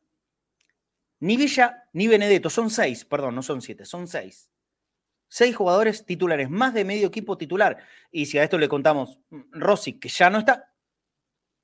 ni 1.20 1.36
Villa, 1.36 1.88
ni 1.92 2.08
Benedetto. 2.08 2.50
Son 2.50 2.70
seis, 2.70 3.04
perdón, 3.04 3.34
no 3.34 3.42
son 3.42 3.62
siete, 3.62 3.84
son 3.84 4.06
seis. 4.06 4.50
Seis 5.28 5.56
jugadores 5.56 6.06
titulares, 6.06 6.48
más 6.50 6.74
de 6.74 6.84
medio 6.84 7.08
equipo 7.08 7.36
titular. 7.36 7.78
Y 8.12 8.26
si 8.26 8.38
a 8.38 8.44
esto 8.44 8.58
le 8.58 8.68
contamos 8.68 9.18
mm, 9.30 9.40
Rossi, 9.52 9.98
que 9.98 10.08
ya 10.08 10.30
no 10.30 10.38
está, 10.38 10.72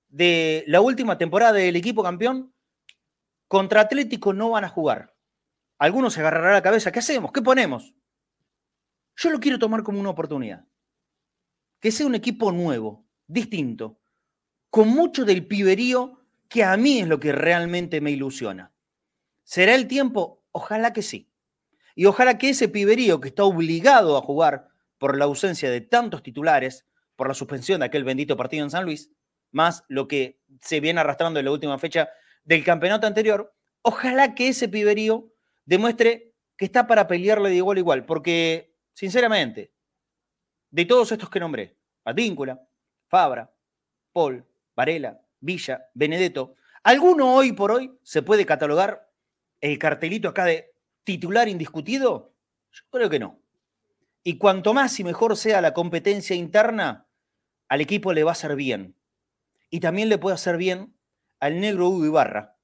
de 0.09 0.65
la 0.67 0.81
última 0.81 1.19
temporada 1.19 1.53
del 1.53 1.77
equipo 1.77 2.03
campeón, 2.03 2.53
contra 3.47 3.83
Atlético 3.83 4.33
no 4.33 4.51
van 4.51 4.65
a 4.65 4.69
jugar. 4.69 5.15
Algunos 5.79 6.15
se 6.15 6.21
agarrarán 6.21 6.55
la 6.55 6.63
cabeza. 6.63 6.91
¿Qué 6.91 6.99
hacemos? 6.99 7.33
¿Qué 7.33 7.43
ponemos? 7.43 7.95
Yo 9.17 9.31
lo 9.31 9.41
quiero 9.41 9.59
tomar 9.59 9.83
como 9.83 10.01
una 10.01 10.11
oportunidad. 10.11 10.67
Que 11.81 11.93
sea 11.93 12.07
un 12.07 12.15
equipo 12.15 12.53
nuevo, 12.53 13.07
distinto, 13.27 14.01
con 14.71 14.89
mucho 14.89 15.25
del 15.25 15.47
piberío 15.47 16.21
que 16.49 16.65
a 16.65 16.77
mí 16.77 17.01
es 17.01 17.09
lo 17.09 17.21
que 17.21 17.33
realmente 17.33 18.01
me 18.01 18.11
ilusiona. 18.11 18.73
¿Será 19.45 19.75
el 19.75 19.87
tiempo? 19.87 20.45
Ojalá 20.53 20.93
que 20.93 21.03
sí. 21.03 21.31
Y 21.95 22.07
ojalá 22.07 22.39
que 22.39 22.51
ese 22.51 22.69
piberío 22.69 23.21
que 23.21 23.29
está 23.29 23.45
obligado 23.45 24.17
a 24.17 24.23
jugar 24.23 24.69
por 24.99 25.17
la 25.17 25.25
ausencia 25.25 25.71
de 25.71 25.81
tantos 25.81 26.23
titulares, 26.23 26.87
por 27.17 27.29
la 27.29 27.35
suspensión 27.35 27.81
de 27.81 27.87
aquel 27.87 28.05
bendito 28.05 28.37
partido 28.37 28.65
en 28.65 28.71
San 28.71 28.85
Luis, 28.85 29.11
más 29.53 29.85
lo 29.89 30.09
que 30.09 30.41
se 30.61 30.81
viene 30.81 31.01
arrastrando 31.01 31.39
en 31.39 31.47
la 31.47 31.53
última 31.53 31.79
fecha 31.79 32.09
del 32.45 32.65
campeonato 32.65 33.07
anterior, 33.07 33.55
ojalá 33.83 34.35
que 34.35 34.49
ese 34.49 34.69
piberío 34.69 35.33
demuestre 35.65 36.35
que 36.57 36.65
está 36.65 36.87
para 36.87 37.07
pelearle 37.07 37.49
de 37.49 37.57
igual 37.57 37.77
a 37.77 37.81
igual, 37.81 38.07
porque, 38.07 38.70
sinceramente, 38.93 39.73
de 40.71 40.85
todos 40.85 41.11
estos 41.13 41.31
que 41.31 41.41
nombré, 41.41 41.77
Patíncula, 42.03 42.61
Fabra, 43.09 43.53
Paul, 44.13 44.45
Varela, 44.75 45.21
Villa, 45.41 45.89
Benedetto, 45.95 46.55
¿alguno 46.83 47.35
hoy 47.35 47.53
por 47.53 47.73
hoy 47.73 47.99
se 48.03 48.23
puede 48.23 48.47
catalogar 48.47 49.11
el 49.61 49.79
cartelito 49.79 50.29
acá 50.29 50.45
de 50.45 50.73
titular 51.05 51.49
indiscutido? 51.49 52.35
Yo 52.73 52.83
creo 52.91 53.11
que 53.11 53.19
no. 53.19 53.41
Y 54.23 54.39
cuanto 54.39 54.75
más 54.75 54.99
y 55.01 55.05
mejor 55.05 55.37
sea 55.37 55.61
la 55.61 55.73
competencia 55.73 56.37
interna, 56.37 57.07
al 57.69 57.81
equipo 57.81 58.13
le 58.13 58.25
va 58.25 58.31
a 58.31 58.33
hacer 58.33 58.55
bien. 58.55 58.97
Y 59.71 59.81
también 59.81 60.09
le 60.09 60.19
puede 60.19 60.35
hacer 60.35 60.57
bien 60.57 60.95
al 61.39 61.61
negro 61.61 61.89
Hugo 61.89 62.05
Ibarra 62.05 62.57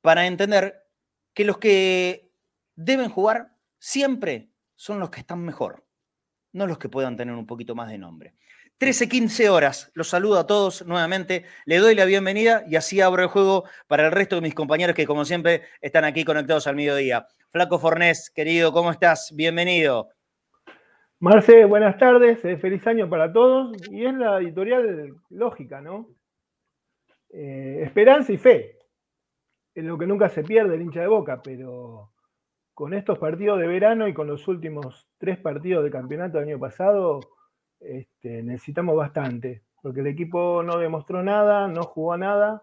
para 0.00 0.26
entender 0.26 0.86
que 1.34 1.44
los 1.44 1.58
que 1.58 2.32
deben 2.74 3.10
jugar 3.10 3.56
siempre 3.78 4.49
son 4.80 4.98
los 4.98 5.10
que 5.10 5.20
están 5.20 5.44
mejor, 5.44 5.84
no 6.54 6.66
los 6.66 6.78
que 6.78 6.88
puedan 6.88 7.14
tener 7.14 7.34
un 7.34 7.46
poquito 7.46 7.74
más 7.74 7.90
de 7.90 7.98
nombre. 7.98 8.32
13, 8.78 9.10
15 9.10 9.50
horas. 9.50 9.92
Los 9.92 10.08
saludo 10.08 10.38
a 10.38 10.46
todos 10.46 10.86
nuevamente. 10.86 11.44
Le 11.66 11.76
doy 11.76 11.94
la 11.94 12.06
bienvenida 12.06 12.64
y 12.66 12.76
así 12.76 12.98
abro 13.02 13.20
el 13.20 13.28
juego 13.28 13.64
para 13.88 14.06
el 14.06 14.12
resto 14.12 14.36
de 14.36 14.40
mis 14.40 14.54
compañeros 14.54 14.96
que, 14.96 15.06
como 15.06 15.26
siempre, 15.26 15.64
están 15.82 16.04
aquí 16.04 16.24
conectados 16.24 16.66
al 16.66 16.76
mediodía. 16.76 17.26
Flaco 17.50 17.78
Fornés, 17.78 18.30
querido, 18.30 18.72
¿cómo 18.72 18.90
estás? 18.90 19.34
Bienvenido. 19.36 20.08
Marce, 21.18 21.66
buenas 21.66 21.98
tardes. 21.98 22.42
Eh, 22.46 22.56
feliz 22.56 22.86
año 22.86 23.06
para 23.10 23.30
todos. 23.30 23.76
Y 23.90 24.06
es 24.06 24.14
la 24.14 24.38
editorial 24.38 25.14
lógica, 25.28 25.82
¿no? 25.82 26.08
Eh, 27.28 27.82
esperanza 27.82 28.32
y 28.32 28.38
fe. 28.38 28.78
Es 29.74 29.84
lo 29.84 29.98
que 29.98 30.06
nunca 30.06 30.30
se 30.30 30.42
pierde 30.42 30.76
el 30.76 30.80
hincha 30.80 31.02
de 31.02 31.06
boca, 31.06 31.42
pero 31.42 32.12
con 32.80 32.94
estos 32.94 33.18
partidos 33.18 33.60
de 33.60 33.66
verano 33.66 34.08
y 34.08 34.14
con 34.14 34.26
los 34.26 34.48
últimos 34.48 35.06
tres 35.18 35.36
partidos 35.36 35.84
de 35.84 35.90
campeonato 35.90 36.38
del 36.38 36.48
año 36.48 36.58
pasado 36.58 37.20
este, 37.78 38.42
necesitamos 38.42 38.96
bastante, 38.96 39.64
porque 39.82 40.00
el 40.00 40.06
equipo 40.06 40.62
no 40.62 40.78
demostró 40.78 41.22
nada, 41.22 41.68
no 41.68 41.82
jugó 41.82 42.16
nada 42.16 42.62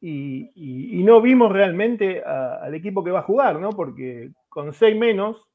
y, 0.00 1.00
no 1.04 1.20
vimos 1.20 1.52
realmente 1.52 2.24
al 2.24 2.74
equipo 2.74 3.04
que 3.04 3.12
va 3.12 3.20
a 3.20 3.22
jugar, 3.30 3.60
¿no? 3.60 3.70
Porque 3.70 4.32
con 4.48 4.72
seis 4.72 4.98
menos, 4.98 5.48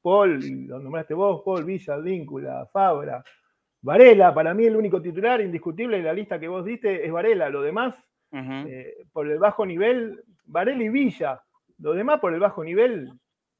Paul, 0.00 0.40
lo 0.66 0.78
nombraste 0.78 1.12
vos, 1.12 1.42
Paul, 1.44 1.66
Villa, 1.66 1.98
Víncula, 1.98 2.64
Fabra, 2.72 3.22
Varela, 3.82 4.32
para 4.32 4.54
mí 4.54 4.64
el 4.64 4.76
único 4.76 5.02
titular 5.02 5.42
indiscutible 5.42 5.98
de 5.98 6.04
la 6.04 6.14
lista 6.14 6.40
que 6.40 6.48
vos 6.48 6.64
diste 6.64 7.04
es 7.04 7.12
Varela, 7.12 7.50
lo 7.50 7.60
demás, 7.60 7.94
eh, 8.32 8.94
por 9.12 9.30
el 9.30 9.38
bajo 9.38 9.66
nivel, 9.66 10.24
Varela 10.46 10.82
y 10.82 10.88
Villa, 10.88 11.42
lo 11.80 11.94
demás 11.94 12.20
por 12.20 12.34
el 12.34 12.40
bajo 12.40 12.62
nivel, 12.62 13.12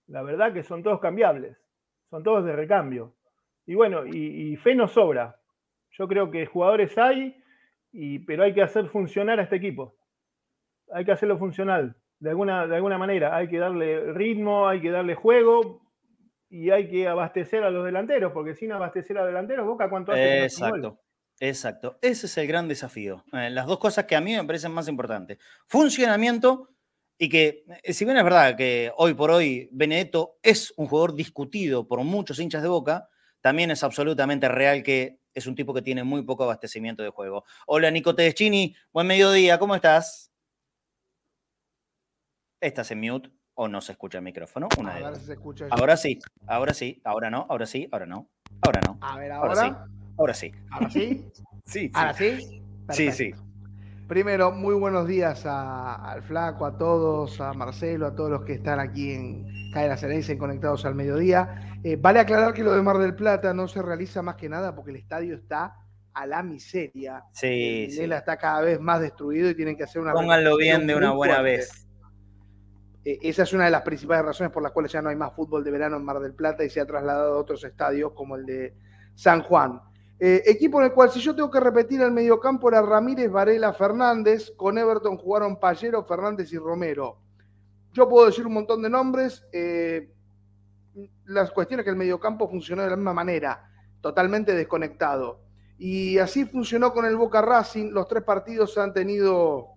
la 0.06 0.22
verdad 0.22 0.52
que 0.52 0.62
son 0.62 0.82
todos 0.82 1.00
cambiables, 1.00 1.56
son 2.10 2.22
todos 2.22 2.44
de 2.44 2.52
recambio. 2.52 3.14
Y 3.66 3.74
bueno, 3.74 4.04
y, 4.06 4.56
fe 4.56 4.74
no 4.74 4.88
sobra. 4.88 5.36
Yo 5.92 6.08
creo 6.08 6.30
que 6.30 6.46
jugadores 6.46 6.96
hay, 6.98 7.36
y, 7.92 8.20
pero 8.20 8.42
hay 8.42 8.52
que 8.52 8.62
hacer 8.62 8.88
funcionar 8.88 9.38
a 9.38 9.44
este 9.44 9.56
equipo. 9.56 9.96
Hay 10.92 11.04
que 11.04 11.12
hacerlo 11.12 11.38
funcional, 11.38 11.96
de 12.18 12.30
alguna, 12.30 12.66
de 12.66 12.76
alguna 12.76 12.98
manera. 12.98 13.36
Hay 13.36 13.48
que 13.48 13.58
darle 13.58 14.12
ritmo, 14.12 14.68
hay 14.68 14.80
que 14.80 14.90
darle 14.90 15.14
juego 15.14 15.82
y 16.48 16.70
hay 16.70 16.88
que 16.88 17.06
abastecer 17.06 17.62
a 17.62 17.70
los 17.70 17.84
delanteros, 17.84 18.32
porque 18.32 18.54
sin 18.54 18.72
abastecer 18.72 19.16
a 19.18 19.20
los 19.20 19.28
delanteros, 19.28 19.66
Boca 19.66 19.88
cuánto 19.88 20.12
hace. 20.12 20.44
Exacto. 20.44 21.00
Exacto, 21.42 21.98
ese 22.02 22.26
es 22.26 22.36
el 22.36 22.46
gran 22.46 22.68
desafío. 22.68 23.24
Eh, 23.32 23.48
las 23.48 23.66
dos 23.66 23.78
cosas 23.78 24.04
que 24.04 24.14
a 24.14 24.20
mí 24.20 24.36
me 24.36 24.44
parecen 24.44 24.72
más 24.72 24.88
importantes. 24.88 25.38
Funcionamiento 25.66 26.68
y 27.22 27.28
que, 27.28 27.66
eh, 27.82 27.92
si 27.92 28.06
bien 28.06 28.16
es 28.16 28.24
verdad 28.24 28.56
que 28.56 28.90
hoy 28.96 29.12
por 29.12 29.30
hoy 29.30 29.68
Benedetto 29.72 30.38
es 30.42 30.72
un 30.78 30.86
jugador 30.86 31.14
discutido 31.14 31.86
por 31.86 32.02
muchos 32.02 32.38
hinchas 32.38 32.62
de 32.62 32.68
Boca, 32.68 33.10
también 33.42 33.70
es 33.70 33.84
absolutamente 33.84 34.48
real 34.48 34.82
que 34.82 35.20
es 35.34 35.46
un 35.46 35.54
tipo 35.54 35.74
que 35.74 35.82
tiene 35.82 36.02
muy 36.02 36.22
poco 36.22 36.44
abastecimiento 36.44 37.02
de 37.02 37.10
juego. 37.10 37.44
Hola, 37.66 37.90
Nico 37.90 38.14
Tedeschini, 38.14 38.74
buen 38.90 39.06
mediodía, 39.06 39.58
¿cómo 39.58 39.74
estás? 39.74 40.32
¿Estás 42.58 42.90
en 42.90 43.00
mute 43.00 43.30
o 43.52 43.68
no 43.68 43.82
se 43.82 43.92
escucha 43.92 44.16
el 44.16 44.24
micrófono? 44.24 44.68
ahora, 44.78 45.14
se 45.14 45.34
escucha 45.34 45.66
ahora 45.70 45.98
sí, 45.98 46.18
ahora 46.46 46.72
sí, 46.72 47.02
ahora 47.04 47.28
no, 47.28 47.46
ahora 47.50 47.66
sí, 47.66 47.86
ahora 47.92 48.06
no, 48.06 48.30
ahora 48.62 48.80
no. 48.80 48.98
A 49.02 49.18
ver, 49.18 49.32
ahora. 49.32 49.56
sí, 49.56 49.72
ahora 50.16 50.32
sí. 50.32 50.52
¿Ahora 50.70 50.88
sí? 50.88 51.26
sí, 51.66 51.80
sí. 51.80 51.90
¿Ahora 51.92 52.14
sí? 52.14 52.62
Sí, 52.88 53.12
sí. 53.12 53.34
Primero, 54.10 54.50
muy 54.50 54.74
buenos 54.74 55.06
días 55.06 55.46
al 55.46 56.20
Flaco, 56.24 56.66
a 56.66 56.76
todos, 56.76 57.40
a 57.40 57.52
Marcelo, 57.52 58.08
a 58.08 58.14
todos 58.16 58.28
los 58.28 58.42
que 58.42 58.54
están 58.54 58.80
aquí 58.80 59.12
en 59.12 59.70
Cadena 59.72 59.96
Ceneice, 59.96 60.36
Conectados 60.36 60.84
al 60.84 60.96
Mediodía. 60.96 61.78
Eh, 61.84 61.94
vale 61.94 62.18
aclarar 62.18 62.52
que 62.52 62.64
lo 62.64 62.72
de 62.72 62.82
Mar 62.82 62.98
del 62.98 63.14
Plata 63.14 63.54
no 63.54 63.68
se 63.68 63.80
realiza 63.80 64.20
más 64.20 64.34
que 64.34 64.48
nada 64.48 64.74
porque 64.74 64.90
el 64.90 64.96
estadio 64.96 65.36
está 65.36 65.76
a 66.12 66.26
la 66.26 66.42
miseria. 66.42 67.22
Sí, 67.32 67.86
Él 68.00 68.10
está 68.10 68.36
cada 68.36 68.62
vez 68.62 68.80
más 68.80 69.00
destruido 69.00 69.48
y 69.48 69.54
tienen 69.54 69.76
que 69.76 69.84
hacer 69.84 70.02
una. 70.02 70.12
Pónganlo 70.12 70.56
bien 70.56 70.88
de 70.88 70.96
una 70.96 71.12
buena 71.12 71.40
vez. 71.40 71.86
Eh, 73.04 73.16
esa 73.22 73.44
es 73.44 73.52
una 73.52 73.66
de 73.66 73.70
las 73.70 73.82
principales 73.82 74.24
razones 74.24 74.52
por 74.52 74.64
las 74.64 74.72
cuales 74.72 74.90
ya 74.90 75.00
no 75.00 75.10
hay 75.10 75.16
más 75.16 75.32
fútbol 75.36 75.62
de 75.62 75.70
verano 75.70 75.96
en 75.98 76.04
Mar 76.04 76.18
del 76.18 76.34
Plata 76.34 76.64
y 76.64 76.68
se 76.68 76.80
ha 76.80 76.84
trasladado 76.84 77.34
a 77.34 77.38
otros 77.38 77.62
estadios 77.62 78.10
como 78.14 78.34
el 78.34 78.44
de 78.44 78.74
San 79.14 79.42
Juan. 79.44 79.80
Eh, 80.22 80.42
equipo 80.44 80.80
en 80.80 80.88
el 80.88 80.92
cual, 80.92 81.10
si 81.10 81.18
yo 81.18 81.34
tengo 81.34 81.50
que 81.50 81.60
repetir 81.60 82.02
el 82.02 82.10
mediocampo, 82.10 82.68
era 82.68 82.82
Ramírez, 82.82 83.30
Varela, 83.30 83.72
Fernández. 83.72 84.52
Con 84.54 84.76
Everton 84.76 85.16
jugaron 85.16 85.58
Pallero, 85.58 86.04
Fernández 86.04 86.52
y 86.52 86.58
Romero. 86.58 87.16
Yo 87.94 88.06
puedo 88.06 88.26
decir 88.26 88.46
un 88.46 88.52
montón 88.52 88.82
de 88.82 88.90
nombres. 88.90 89.42
Eh, 89.50 90.12
las 91.24 91.50
cuestiones 91.52 91.84
que 91.84 91.90
el 91.90 91.96
mediocampo 91.96 92.50
funcionó 92.50 92.82
de 92.82 92.90
la 92.90 92.96
misma 92.96 93.14
manera, 93.14 93.70
totalmente 94.02 94.54
desconectado. 94.54 95.40
Y 95.78 96.18
así 96.18 96.44
funcionó 96.44 96.92
con 96.92 97.06
el 97.06 97.16
Boca 97.16 97.40
Racing. 97.40 97.90
Los 97.90 98.06
tres 98.06 98.22
partidos 98.22 98.74
se 98.74 98.80
han 98.80 98.92
tenido, 98.92 99.68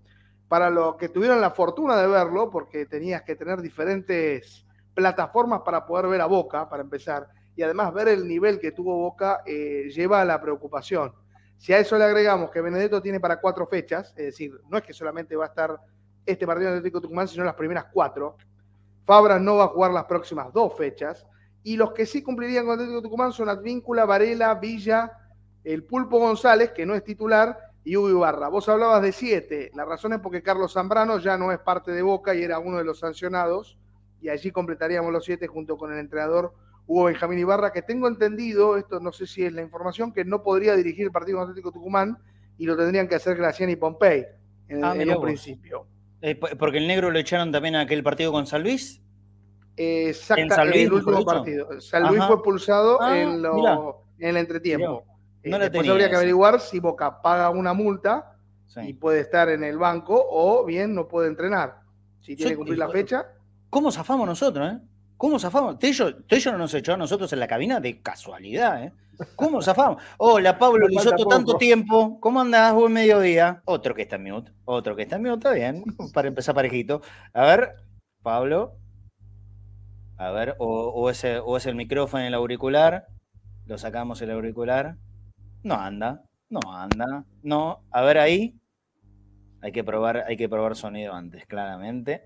para 0.50 0.70
los 0.70 0.98
que 0.98 1.08
tuvieron 1.08 1.40
la 1.40 1.52
fortuna 1.52 1.96
de 1.96 2.08
verlo, 2.08 2.50
porque 2.50 2.86
tenías 2.86 3.22
que 3.22 3.38
tener 3.38 3.62
diferentes 3.62 4.66
plataformas 4.94 5.62
para 5.62 5.86
poder 5.86 6.08
ver 6.08 6.20
a 6.20 6.26
Boca, 6.26 6.68
para 6.68 6.84
empezar 6.84 7.30
y 7.56 7.64
además 7.64 7.94
ver 7.94 8.08
el 8.08 8.28
nivel 8.28 8.60
que 8.60 8.72
tuvo 8.72 8.98
Boca 8.98 9.42
eh, 9.46 9.90
lleva 9.94 10.22
a 10.22 10.26
la 10.26 10.42
preocupación. 10.42 11.14
Si 11.58 11.72
a 11.72 11.80
eso 11.80 11.98
le 11.98 12.04
agregamos 12.04 12.52
que 12.52 12.62
Benedetto 12.62 13.02
tiene 13.02 13.20
para 13.20 13.40
cuatro 13.40 13.68
fechas, 13.68 14.14
es 14.18 14.26
decir, 14.26 14.60
no 14.70 14.78
es 14.78 14.84
que 14.84 14.94
solamente 14.94 15.36
va 15.36 15.46
a 15.46 15.48
estar 15.48 15.80
este 16.26 16.46
partido 16.46 16.72
de 16.72 16.78
Atlético 16.78 17.02
Tucumán, 17.02 17.28
sino 17.28 17.44
las 17.44 17.56
primeras 17.56 17.86
cuatro. 17.92 18.38
Fabra 19.06 19.40
no 19.40 19.58
va 19.58 19.66
a 19.66 19.68
jugar 19.68 19.92
las 19.92 20.06
próximas 20.06 20.52
dos 20.52 20.76
fechas. 20.76 21.26
Y 21.64 21.78
los 21.78 21.94
que 21.94 22.06
sí 22.06 22.22
cumplirían 22.22 22.66
con 22.66 22.74
Atlético 22.74 23.02
Tucumán 23.02 23.32
son 23.32 23.50
Advíncula, 23.50 24.06
Varela, 24.06 24.56
Villa, 24.56 25.12
el 25.64 25.84
Pulpo 25.86 26.20
González, 26.20 26.72
que 26.72 26.86
no 26.86 26.96
es 26.96 27.04
titular, 27.04 27.58
y 27.86 27.96
Hugo 27.96 28.10
Ibarra. 28.10 28.48
Vos 28.50 28.68
hablabas 28.70 29.02
de 29.02 29.12
siete. 29.12 29.72
La 29.76 29.86
razón 29.86 30.14
es 30.14 30.20
porque 30.20 30.42
Carlos 30.42 30.74
Zambrano 30.74 31.20
ya 31.20 31.38
no 31.38 31.52
es 31.52 31.60
parte 31.60 31.92
de 31.92 32.02
Boca 32.02 32.34
y 32.34 32.44
era 32.44 32.60
uno 32.60 32.78
de 32.78 32.84
los 32.84 33.00
sancionados. 33.00 33.78
Y 34.22 34.30
allí 34.30 34.52
completaríamos 34.52 35.12
los 35.12 35.26
siete 35.26 35.48
junto 35.48 35.78
con 35.78 35.92
el 35.92 36.00
entrenador 36.00 36.54
Hugo 36.86 37.06
Benjamín 37.06 37.40
Ibarra, 37.40 37.72
que 37.72 37.82
tengo 37.82 38.08
entendido, 38.08 38.78
esto 38.78 39.00
no 39.00 39.12
sé 39.12 39.26
si 39.26 39.44
es 39.46 39.54
la 39.54 39.62
información, 39.62 40.12
que 40.12 40.26
no 40.26 40.44
podría 40.44 40.76
dirigir 40.76 41.06
el 41.06 41.12
partido 41.12 41.40
Atlético 41.42 41.72
Tucumán 41.72 42.18
y 42.58 42.66
lo 42.66 42.76
tendrían 42.76 43.08
que 43.08 43.16
hacer 43.16 43.38
Gracián 43.38 43.70
y 43.70 43.76
Pompey 43.76 44.26
en, 44.68 44.84
Ah, 44.84 44.94
en 44.96 45.10
un 45.10 45.16
vos. 45.16 45.24
principio. 45.24 45.88
Eh, 46.22 46.36
po- 46.36 46.48
porque 46.58 46.78
el 46.78 46.88
negro 46.88 47.10
lo 47.12 47.20
echaron 47.20 47.52
también 47.52 47.76
a 47.76 47.82
aquel 47.82 48.04
partido 48.04 48.32
con 48.32 48.46
San 48.48 48.64
Luis. 48.64 49.02
Exacta, 49.76 50.42
En 50.42 50.50
San 50.50 50.68
en, 50.68 50.74
el 50.74 50.94
último 50.94 51.26
partido. 51.26 51.82
San 51.82 52.04
Luis 52.08 52.20
Ajá. 52.20 52.28
fue 52.28 52.36
expulsado 52.36 53.02
Ah, 53.02 53.18
en, 53.18 53.42
lo- 53.42 53.54
mirá. 53.56 53.80
en 54.20 54.30
el 54.30 54.38
entretiempo. 54.38 55.04
Eh, 55.42 55.50
No 55.50 55.60
después 55.60 55.88
habría 55.90 56.10
que 56.10 56.16
averiguar 56.16 56.60
si 56.60 56.80
Boca 56.80 57.22
paga 57.22 57.50
una 57.50 57.74
multa 57.74 58.38
Sí. 58.68 58.80
y 58.82 58.94
puede 58.94 59.20
estar 59.22 59.50
en 59.50 59.64
el 59.64 59.78
banco 59.78 60.24
o 60.30 60.64
bien 60.66 60.94
no 60.96 61.08
puede 61.08 61.28
entrenar. 61.28 61.80
Si 62.22 62.36
tiene 62.36 62.52
que 62.52 62.58
cumplir 62.58 62.78
la 62.78 62.90
fecha, 62.90 63.26
¿Cómo 63.70 63.92
zafamos 63.92 64.28
nosotros, 64.28 64.72
eh? 64.74 64.80
¿Cómo 65.24 65.40
zafamos? 65.40 65.80
Tello, 65.80 66.14
Tello 66.26 66.52
no 66.52 66.58
nos 66.58 66.74
echó 66.74 66.96
a 66.96 66.98
nosotros 66.98 67.32
en 67.32 67.40
la 67.40 67.48
cabina 67.48 67.80
de 67.80 68.02
casualidad, 68.02 68.84
¿eh? 68.84 68.92
¿Cómo 69.38 69.62
zafamos? 69.62 70.04
Hola, 70.18 70.60
Pablo 70.60 70.86
Risotto, 70.90 71.26
tanto 71.26 71.56
tiempo. 71.56 72.20
¿Cómo 72.20 72.42
andás? 72.42 72.74
Buen 72.74 72.92
mediodía. 72.92 73.62
Otro 73.64 73.96
que 73.96 74.02
está 74.02 74.18
en 74.18 74.24
mute. 74.26 74.52
Otro 74.66 74.98
que 74.98 75.04
está 75.04 75.16
en 75.16 75.22
mute, 75.22 75.36
está 75.36 75.54
bien. 75.54 75.86
Para 76.14 76.28
empezar 76.28 76.54
parejito. 76.54 77.02
A 77.32 77.46
ver, 77.46 77.76
Pablo. 78.22 78.74
A 80.18 80.32
ver, 80.32 80.58
o, 80.60 80.90
o 80.90 81.10
es 81.10 81.24
el, 81.24 81.40
o 81.46 81.56
es 81.56 81.68
el 81.68 81.76
micrófono 81.76 82.20
en 82.20 82.28
el 82.28 82.34
auricular. 82.34 83.08
Lo 83.66 83.78
sacamos 83.78 84.22
el 84.22 84.30
auricular. 84.30 84.98
No 85.64 85.76
anda, 85.76 86.24
no 86.50 86.60
anda. 86.70 87.24
No, 87.44 87.80
a 87.92 88.02
ver 88.02 88.18
ahí. 88.18 88.60
Hay 89.62 89.72
que 89.72 89.86
probar, 89.86 90.26
hay 90.28 90.36
que 90.36 90.50
probar 90.50 90.76
sonido 90.76 91.14
antes, 91.14 91.46
claramente. 91.46 92.26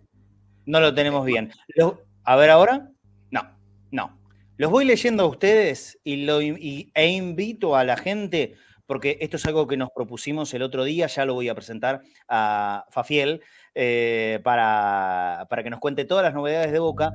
No 0.66 0.80
lo 0.80 0.96
tenemos 0.96 1.24
bien. 1.24 1.52
Lo- 1.76 2.07
a 2.28 2.36
ver 2.36 2.50
ahora. 2.50 2.92
No, 3.32 3.58
no. 3.90 4.20
Los 4.58 4.70
voy 4.70 4.84
leyendo 4.84 5.24
a 5.24 5.28
ustedes 5.28 5.98
y, 6.04 6.26
lo, 6.26 6.42
e 6.42 7.08
invito 7.08 7.76
a 7.78 7.86
la 7.86 7.96
gente, 7.96 8.56
porque 8.86 9.18
esto 9.22 9.38
es 9.38 9.46
algo 9.46 9.66
que 9.66 9.78
nos 9.78 9.92
propusimos 9.96 10.54
el 10.54 10.62
otro 10.62 10.84
día, 10.84 11.08
ya 11.08 11.26
lo 11.26 11.36
voy 11.36 11.48
a 11.48 11.56
presentar 11.56 12.02
a 12.28 12.86
Fafiel, 12.92 13.42
eh, 13.74 14.42
para, 14.44 15.48
para 15.50 15.64
que 15.64 15.70
nos 15.70 15.80
cuente 15.80 16.04
todas 16.04 16.26
las 16.26 16.34
novedades 16.34 16.74
de 16.74 16.80
Boca. 16.80 17.14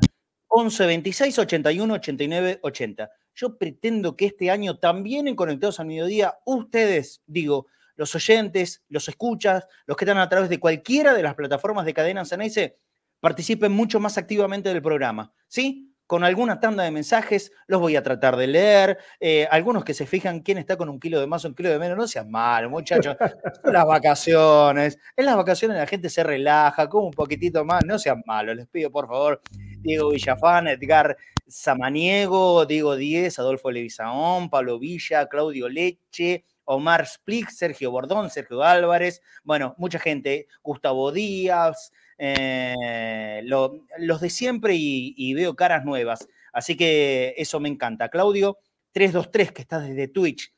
11 0.49 0.87
26 0.87 1.38
81 1.38 1.95
89 1.95 2.61
80. 2.62 3.11
Yo 3.35 3.59
pretendo 3.59 4.16
que 4.16 4.26
este 4.26 4.50
año 4.50 4.78
también 4.78 5.28
en 5.28 5.37
Conectados 5.37 5.78
al 5.78 5.87
Mediodía, 5.88 6.38
ustedes, 6.47 7.23
digo, 7.26 7.66
los 7.97 8.14
oyentes, 8.14 8.83
los 8.88 9.09
escuchas, 9.09 9.66
los 9.85 9.97
que 9.99 10.07
están 10.07 10.19
a 10.19 10.28
través 10.31 10.49
de 10.49 10.59
cualquiera 10.59 11.12
de 11.12 11.23
las 11.23 11.35
plataformas 11.35 11.85
de 11.85 11.92
cadena 11.92 12.25
Ceneice, 12.25 12.78
participen 13.22 13.70
mucho 13.70 14.00
más 14.00 14.18
activamente 14.18 14.68
del 14.68 14.82
programa, 14.82 15.32
¿sí? 15.46 15.94
Con 16.08 16.24
alguna 16.24 16.58
tanda 16.58 16.82
de 16.82 16.90
mensajes, 16.90 17.52
los 17.68 17.80
voy 17.80 17.94
a 17.94 18.02
tratar 18.02 18.36
de 18.36 18.48
leer. 18.48 18.98
eh, 19.20 19.46
algunos 19.48 19.84
que 19.84 19.94
se 19.94 20.06
fijan 20.06 20.40
quién 20.40 20.58
está 20.58 20.76
con 20.76 20.88
un 20.88 20.98
kilo 20.98 21.20
de 21.20 21.28
más 21.28 21.44
o 21.44 21.48
un 21.48 21.54
kilo 21.54 21.70
de 21.70 21.78
menos, 21.78 21.96
no 21.96 22.08
sean 22.08 22.28
malos, 22.32 22.68
muchachos. 22.68 23.16
Son 23.62 23.72
las 23.72 23.86
vacaciones. 23.86 24.98
En 25.16 25.24
las 25.24 25.36
vacaciones 25.36 25.76
la 25.78 25.86
gente 25.86 26.10
se 26.10 26.24
relaja, 26.24 26.88
come 26.88 27.06
un 27.06 27.12
poquitito 27.12 27.64
más, 27.64 27.84
no 27.86 27.96
sean 27.96 28.24
malos. 28.26 28.56
Les 28.56 28.66
pido, 28.66 28.90
por 28.90 29.06
favor, 29.06 29.40
Diego 29.82 30.10
Villafán, 30.10 30.66
Edgar 30.66 31.16
Samaniego, 31.46 32.66
Diego 32.66 32.96
Díez, 32.96 33.38
Adolfo 33.38 33.70
Levizaón, 33.70 34.50
Pablo 34.50 34.80
Villa, 34.80 35.28
Claudio 35.28 35.68
Leche, 35.68 36.44
Omar 36.64 37.06
Splick, 37.06 37.50
Sergio 37.50 37.92
Bordón, 37.92 38.30
Sergio 38.30 38.62
Álvarez, 38.64 39.22
bueno, 39.44 39.74
mucha 39.78 39.98
gente, 39.98 40.48
Gustavo 40.62 41.12
Díaz, 41.12 41.92
eh, 42.24 43.40
lo- 43.44 43.84
los 43.98 44.20
de 44.20 44.30
siempre 44.30 44.74
y, 44.76 45.12
y 45.16 45.34
veo 45.34 45.56
caras 45.56 45.84
nuevas. 45.84 46.28
Así 46.52 46.76
que 46.76 47.34
eso 47.36 47.58
me 47.58 47.68
encanta. 47.68 48.08
Claudio 48.11 48.58
323, 48.92 49.50
que 49.52 49.62
está 49.62 49.80
desde 49.80 50.06
Twitch, 50.06 50.52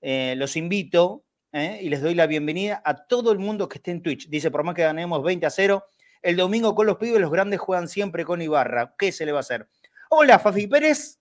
eh, 0.00 0.34
los 0.38 0.56
invito 0.56 1.24
eh, 1.52 1.78
y 1.82 1.90
les 1.90 2.00
doy 2.00 2.14
la 2.14 2.26
bienvenida 2.26 2.80
a 2.84 3.06
todo 3.06 3.32
el 3.32 3.38
mundo 3.38 3.68
que 3.68 3.76
esté 3.78 3.90
en 3.90 4.02
Twitch. 4.02 4.28
Dice, 4.30 4.50
por 4.50 4.64
más 4.64 4.74
que 4.74 4.82
ganemos 4.82 5.22
20 5.22 5.44
a 5.44 5.50
0, 5.50 5.84
el 6.22 6.36
domingo 6.36 6.74
con 6.74 6.86
los 6.86 6.96
pibes 6.96 7.20
los 7.20 7.30
grandes 7.30 7.60
juegan 7.60 7.86
siempre 7.88 8.24
con 8.24 8.40
Ibarra. 8.40 8.94
¿Qué 8.96 9.12
se 9.12 9.26
le 9.26 9.32
va 9.32 9.38
a 9.38 9.40
hacer? 9.40 9.68
Hola, 10.08 10.38
Fafi 10.38 10.66
Pérez. 10.68 11.20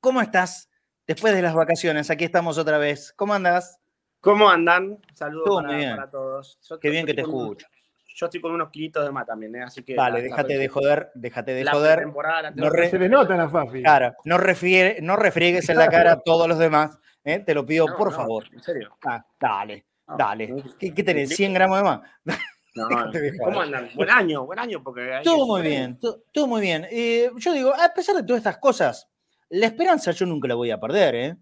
¿Cómo 0.00 0.20
estás? 0.20 0.68
Después 1.06 1.32
de 1.34 1.42
las 1.42 1.54
vacaciones, 1.54 2.10
aquí 2.10 2.24
estamos 2.24 2.58
otra 2.58 2.78
vez. 2.78 3.12
¿Cómo 3.14 3.34
andas? 3.34 3.78
¿Cómo 4.20 4.48
andan? 4.50 4.98
Saludos 5.14 5.62
para, 5.62 6.10
todos. 6.10 6.58
Yo 6.68 6.80
Qué 6.80 6.90
bien 6.90 7.06
que 7.06 7.14
te 7.14 7.20
escucho. 7.22 7.66
Yo 8.14 8.26
estoy 8.26 8.40
con 8.40 8.52
unos 8.52 8.70
kilitos 8.70 9.04
de 9.04 9.10
más 9.10 9.26
también, 9.26 9.54
¿eh? 9.56 9.62
así 9.62 9.82
que. 9.82 9.94
Dale, 9.94 10.10
la- 10.10 10.18
la 10.18 10.22
déjate 10.24 10.58
de 10.58 10.68
joder, 10.68 11.10
déjate 11.14 11.54
de 11.54 11.64
la 11.64 11.72
joder. 11.72 12.06
la 12.06 12.50
No 12.54 12.70
Se 12.70 12.98
le 12.98 13.08
nota 13.08 13.42
a 13.42 13.48
Fafi. 13.48 13.82
Claro, 13.82 14.14
no, 14.24 14.38
refrie- 14.38 15.00
no 15.00 15.16
refriegues 15.16 15.68
en 15.68 15.76
la 15.78 15.88
cara 15.88 16.12
a 16.12 16.20
todos 16.20 16.46
los 16.48 16.58
demás. 16.58 16.98
¿eh? 17.24 17.38
Te 17.40 17.54
lo 17.54 17.64
pido, 17.64 17.86
No, 17.86 17.96
por 17.96 18.10
no, 18.10 18.16
favor. 18.16 18.44
En 18.52 18.62
serio. 18.62 18.96
Ah, 19.06 19.24
dale, 19.40 19.86
No, 20.08 20.16
dale. 20.16 20.48
no, 20.48 20.62
¿Qué, 20.78 20.92
qué 20.92 21.02
tenés? 21.02 21.30
¿100 21.38 21.52
gramos 21.54 21.78
de 21.78 21.84
más? 21.84 22.00
¿Cómo 23.44 23.60
andan? 23.60 23.90
Buen 23.94 24.10
año, 24.10 24.46
buen 24.46 24.58
año, 24.58 24.82
porque. 24.82 25.20
Todo 25.24 25.46
muy 25.46 25.62
bien, 25.62 25.98
to- 25.98 26.22
todo 26.32 26.46
muy 26.46 26.60
bien. 26.60 26.86
Eh, 26.90 27.30
yo 27.36 27.52
digo, 27.52 27.72
a 27.74 27.92
pesar 27.94 28.16
de 28.16 28.22
todas 28.22 28.38
estas 28.40 28.58
cosas, 28.58 29.08
la 29.50 29.66
esperanza 29.66 30.10
yo 30.12 30.26
nunca 30.26 30.48
la 30.48 30.54
voy 30.54 30.70
a 30.70 30.80
perder, 30.80 31.14
¿eh? 31.14 31.36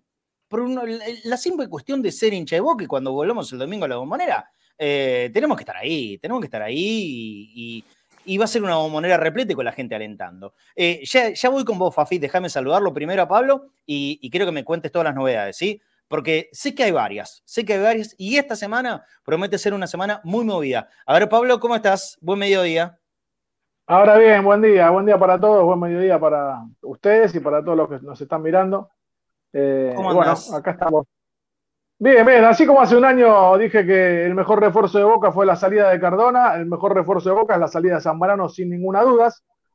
Por 0.49 0.69
la, 0.69 0.83
la 1.25 1.37
simple 1.37 1.69
cuestión 1.69 2.03
de 2.03 2.11
ser 2.11 2.33
hincha 2.35 2.57
de 2.57 2.61
Boca 2.61 2.83
y 2.83 2.89
cuando 2.89 3.13
volvamos 3.13 3.53
el 3.53 3.61
domingo 3.61 3.85
a 3.85 3.89
la 3.89 3.97
bombonera, 3.97 4.51
eh, 4.79 5.31
tenemos 5.33 5.57
que 5.57 5.63
estar 5.63 5.77
ahí, 5.77 6.19
tenemos 6.19 6.41
que 6.41 6.47
estar 6.47 6.63
ahí 6.63 6.77
y, 6.77 7.53
y- 7.79 7.85
y 8.23 8.37
va 8.39 8.45
a 8.45 8.49
ser 8.49 8.63
una 8.63 8.77
bombonera 8.77 9.17
repleta 9.17 9.53
y 9.53 9.55
con 9.57 9.65
la 9.65 9.73
gente 9.73 9.95
alentando. 9.95 10.53
Eh, 10.77 11.01
ya, 11.05 11.31
ya 11.31 11.49
voy 11.49 11.65
con 11.65 11.79
vos, 11.79 11.95
Fafi, 11.95 12.19
déjame 12.19 12.49
saludarlo 12.51 12.93
primero 12.93 13.23
a 13.23 13.29
Pablo 13.29 13.69
y, 13.87 14.19
y 14.23 14.31
quiero 14.31 14.45
que 14.47 14.53
me 14.53 14.63
cuentes 14.65 14.93
todas 14.93 15.07
las 15.07 15.15
novedades, 15.15 15.57
¿sí? 15.57 15.81
Porque 16.07 16.49
sé 16.53 16.75
que 16.75 16.83
hay 16.85 16.91
varias, 16.93 17.41
sé 17.47 17.65
que 17.65 17.75
hay 17.75 17.81
varias 17.83 18.15
y 18.19 18.37
esta 18.37 18.57
semana 18.57 19.05
promete 19.25 19.57
ser 19.59 19.73
una 19.75 19.87
semana 19.87 20.21
muy 20.25 20.45
movida. 20.45 20.89
A 21.07 21.15
ver, 21.15 21.29
Pablo, 21.29 21.59
¿cómo 21.61 21.75
estás? 21.77 22.19
Buen 22.21 22.39
mediodía. 22.39 22.99
Ahora 23.87 24.19
bien, 24.19 24.45
buen 24.45 24.61
día, 24.63 24.91
buen 24.91 25.07
día 25.07 25.19
para 25.19 25.41
todos, 25.41 25.65
buen 25.65 25.81
mediodía 25.81 26.19
para 26.21 26.63
ustedes 26.83 27.35
y 27.35 27.41
para 27.41 27.65
todos 27.65 27.77
los 27.77 27.89
que 27.89 27.99
nos 28.05 28.21
están 28.21 28.43
mirando. 28.43 28.91
Eh, 29.53 29.93
¿Cómo 29.97 30.15
bueno, 30.15 30.33
acá 30.55 30.73
estamos. 30.73 31.07
Bien, 32.03 32.25
bien, 32.25 32.45
así 32.45 32.65
como 32.67 32.81
hace 32.81 32.97
un 32.97 33.05
año 33.05 33.59
dije 33.59 33.85
que 33.85 34.25
el 34.25 34.35
mejor 34.35 34.59
refuerzo 34.61 34.97
de 34.97 35.05
Boca 35.05 35.33
fue 35.33 35.45
la 35.45 35.55
salida 35.55 35.91
de 35.91 36.01
Cardona, 36.01 36.55
el 36.55 36.65
mejor 36.65 36.95
refuerzo 36.95 37.29
de 37.29 37.35
Boca 37.35 37.55
es 37.55 37.61
la 37.61 37.69
salida 37.69 37.97
de 37.97 38.01
Zambrano 38.01 38.49
sin 38.49 38.71
ninguna 38.71 39.03
duda. 39.03 39.31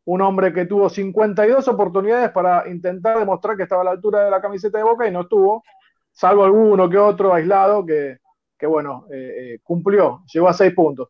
Un 0.06 0.22
hombre 0.22 0.52
que 0.52 0.66
tuvo 0.66 0.90
52 0.90 1.68
oportunidades 1.68 2.32
para 2.32 2.68
intentar 2.68 3.20
demostrar 3.20 3.56
que 3.56 3.64
estaba 3.64 3.82
a 3.82 3.86
la 3.86 3.92
altura 3.92 4.26
de 4.26 4.32
la 4.32 4.42
camiseta 4.42 4.78
de 4.80 4.84
Boca 4.84 5.08
y 5.08 5.12
no 5.12 5.22
estuvo, 5.22 5.64
salvo 6.12 6.44
alguno 6.44 6.90
que 6.90 6.98
otro 6.98 7.32
aislado 7.34 7.86
que, 7.86 8.18
que 8.58 8.66
bueno, 8.68 9.06
eh, 9.12 9.54
eh, 9.56 9.60
cumplió, 9.64 10.24
llegó 10.34 10.48
a 10.48 10.54
seis 10.54 10.74
puntos. 10.74 11.10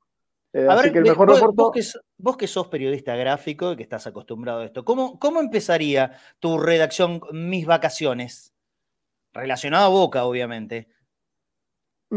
Eh, 0.53 0.67
A 0.67 0.73
así 0.73 0.83
ver, 0.83 0.93
que 0.93 0.99
el 0.99 1.05
mejor 1.05 1.27
vos, 1.27 1.35
refuerzo. 1.39 1.55
vos 1.55 1.71
que, 1.71 1.83
so- 1.83 1.99
vos 2.17 2.37
que 2.37 2.47
sos 2.47 2.67
periodista 2.67 3.15
gráfico 3.15 3.71
y 3.71 3.77
que 3.77 3.83
estás 3.83 4.05
acostumbrado 4.07 4.61
a 4.61 4.65
esto, 4.65 4.83
¿cómo, 4.83 5.17
cómo 5.19 5.39
empezaría 5.39 6.11
tu 6.39 6.57
redacción 6.57 7.21
Mis 7.31 7.65
Vacaciones? 7.65 8.53
Relacionado 9.33 9.85
a 9.85 9.89
Boca, 9.89 10.25
obviamente. 10.25 10.89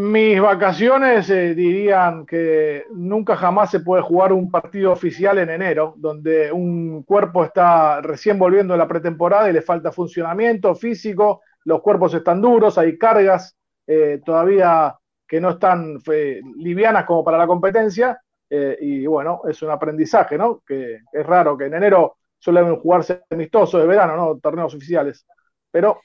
Mis 0.01 0.41
vacaciones 0.41 1.29
eh, 1.31 1.55
dirían 1.55 2.25
que 2.27 2.85
nunca 2.93 3.37
jamás 3.37 3.71
se 3.71 3.81
puede 3.81 4.03
jugar 4.03 4.33
un 4.33 4.51
partido 4.51 4.93
oficial 4.93 5.39
en 5.39 5.51
enero, 5.51 5.95
donde 5.97 6.53
un 6.53 7.03
cuerpo 7.03 7.45
está 7.45 8.01
recién 8.03 8.39
volviendo 8.39 8.75
de 8.75 8.79
la 8.79 8.87
pretemporada 8.87 9.49
y 9.51 9.53
le 9.55 9.63
falta 9.63 9.91
funcionamiento 9.91 10.75
físico, 10.77 11.41
los 11.65 11.81
cuerpos 11.83 12.15
están 12.15 12.41
duros, 12.41 12.79
hay 12.79 12.97
cargas 12.99 13.57
eh, 13.87 14.21
todavía 14.25 14.95
que 15.27 15.41
no 15.41 15.51
están 15.51 16.01
fe- 16.01 16.43
livianas 16.57 17.05
como 17.05 17.25
para 17.25 17.39
la 17.39 17.47
competencia, 17.47 18.21
eh, 18.51 18.77
y 18.81 19.07
bueno, 19.07 19.41
es 19.49 19.61
un 19.63 19.71
aprendizaje, 19.71 20.39
¿no? 20.39 20.61
Que 20.67 21.01
es 21.13 21.27
raro 21.27 21.57
que 21.57 21.65
en 21.67 21.75
enero 21.75 22.19
suelen 22.39 22.77
jugarse 22.77 23.23
amistosos 23.31 23.81
de 23.81 23.87
verano, 23.89 24.17
¿no? 24.17 24.39
Torneos 24.39 24.75
oficiales. 24.75 25.27
Pero, 25.73 26.01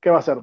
¿qué 0.00 0.10
va 0.10 0.18
a 0.18 0.22
ser? 0.22 0.38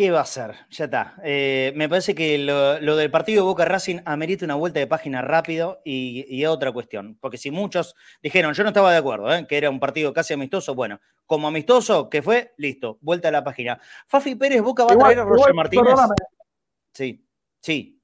¿Qué 0.00 0.10
va 0.10 0.20
a 0.20 0.22
hacer? 0.22 0.54
Ya 0.70 0.86
está. 0.86 1.14
Eh, 1.22 1.74
me 1.76 1.86
parece 1.86 2.14
que 2.14 2.38
lo, 2.38 2.80
lo 2.80 2.96
del 2.96 3.10
partido 3.10 3.44
Boca 3.44 3.66
Racing 3.66 3.98
amerita 4.06 4.46
una 4.46 4.54
vuelta 4.54 4.80
de 4.80 4.86
página 4.86 5.20
rápido 5.20 5.82
y, 5.84 6.24
y 6.26 6.46
otra 6.46 6.72
cuestión. 6.72 7.18
Porque 7.20 7.36
si 7.36 7.50
muchos 7.50 7.94
dijeron, 8.22 8.54
yo 8.54 8.62
no 8.62 8.70
estaba 8.70 8.92
de 8.92 8.96
acuerdo, 8.96 9.30
¿eh? 9.30 9.46
que 9.46 9.58
era 9.58 9.68
un 9.68 9.78
partido 9.78 10.14
casi 10.14 10.32
amistoso, 10.32 10.74
bueno, 10.74 11.00
como 11.26 11.48
amistoso, 11.48 12.08
que 12.08 12.22
fue? 12.22 12.54
Listo, 12.56 12.96
vuelta 13.02 13.28
a 13.28 13.30
la 13.30 13.44
página. 13.44 13.78
Fafi 14.06 14.36
Pérez, 14.36 14.62
Boca 14.62 14.84
va 14.86 14.94
a 14.94 14.96
traer 14.98 15.18
a 15.18 15.24
Roger 15.24 15.36
igual, 15.38 15.54
Martínez. 15.54 15.84
perdóname, 15.84 16.14
Sí, 16.94 17.22
sí. 17.60 18.00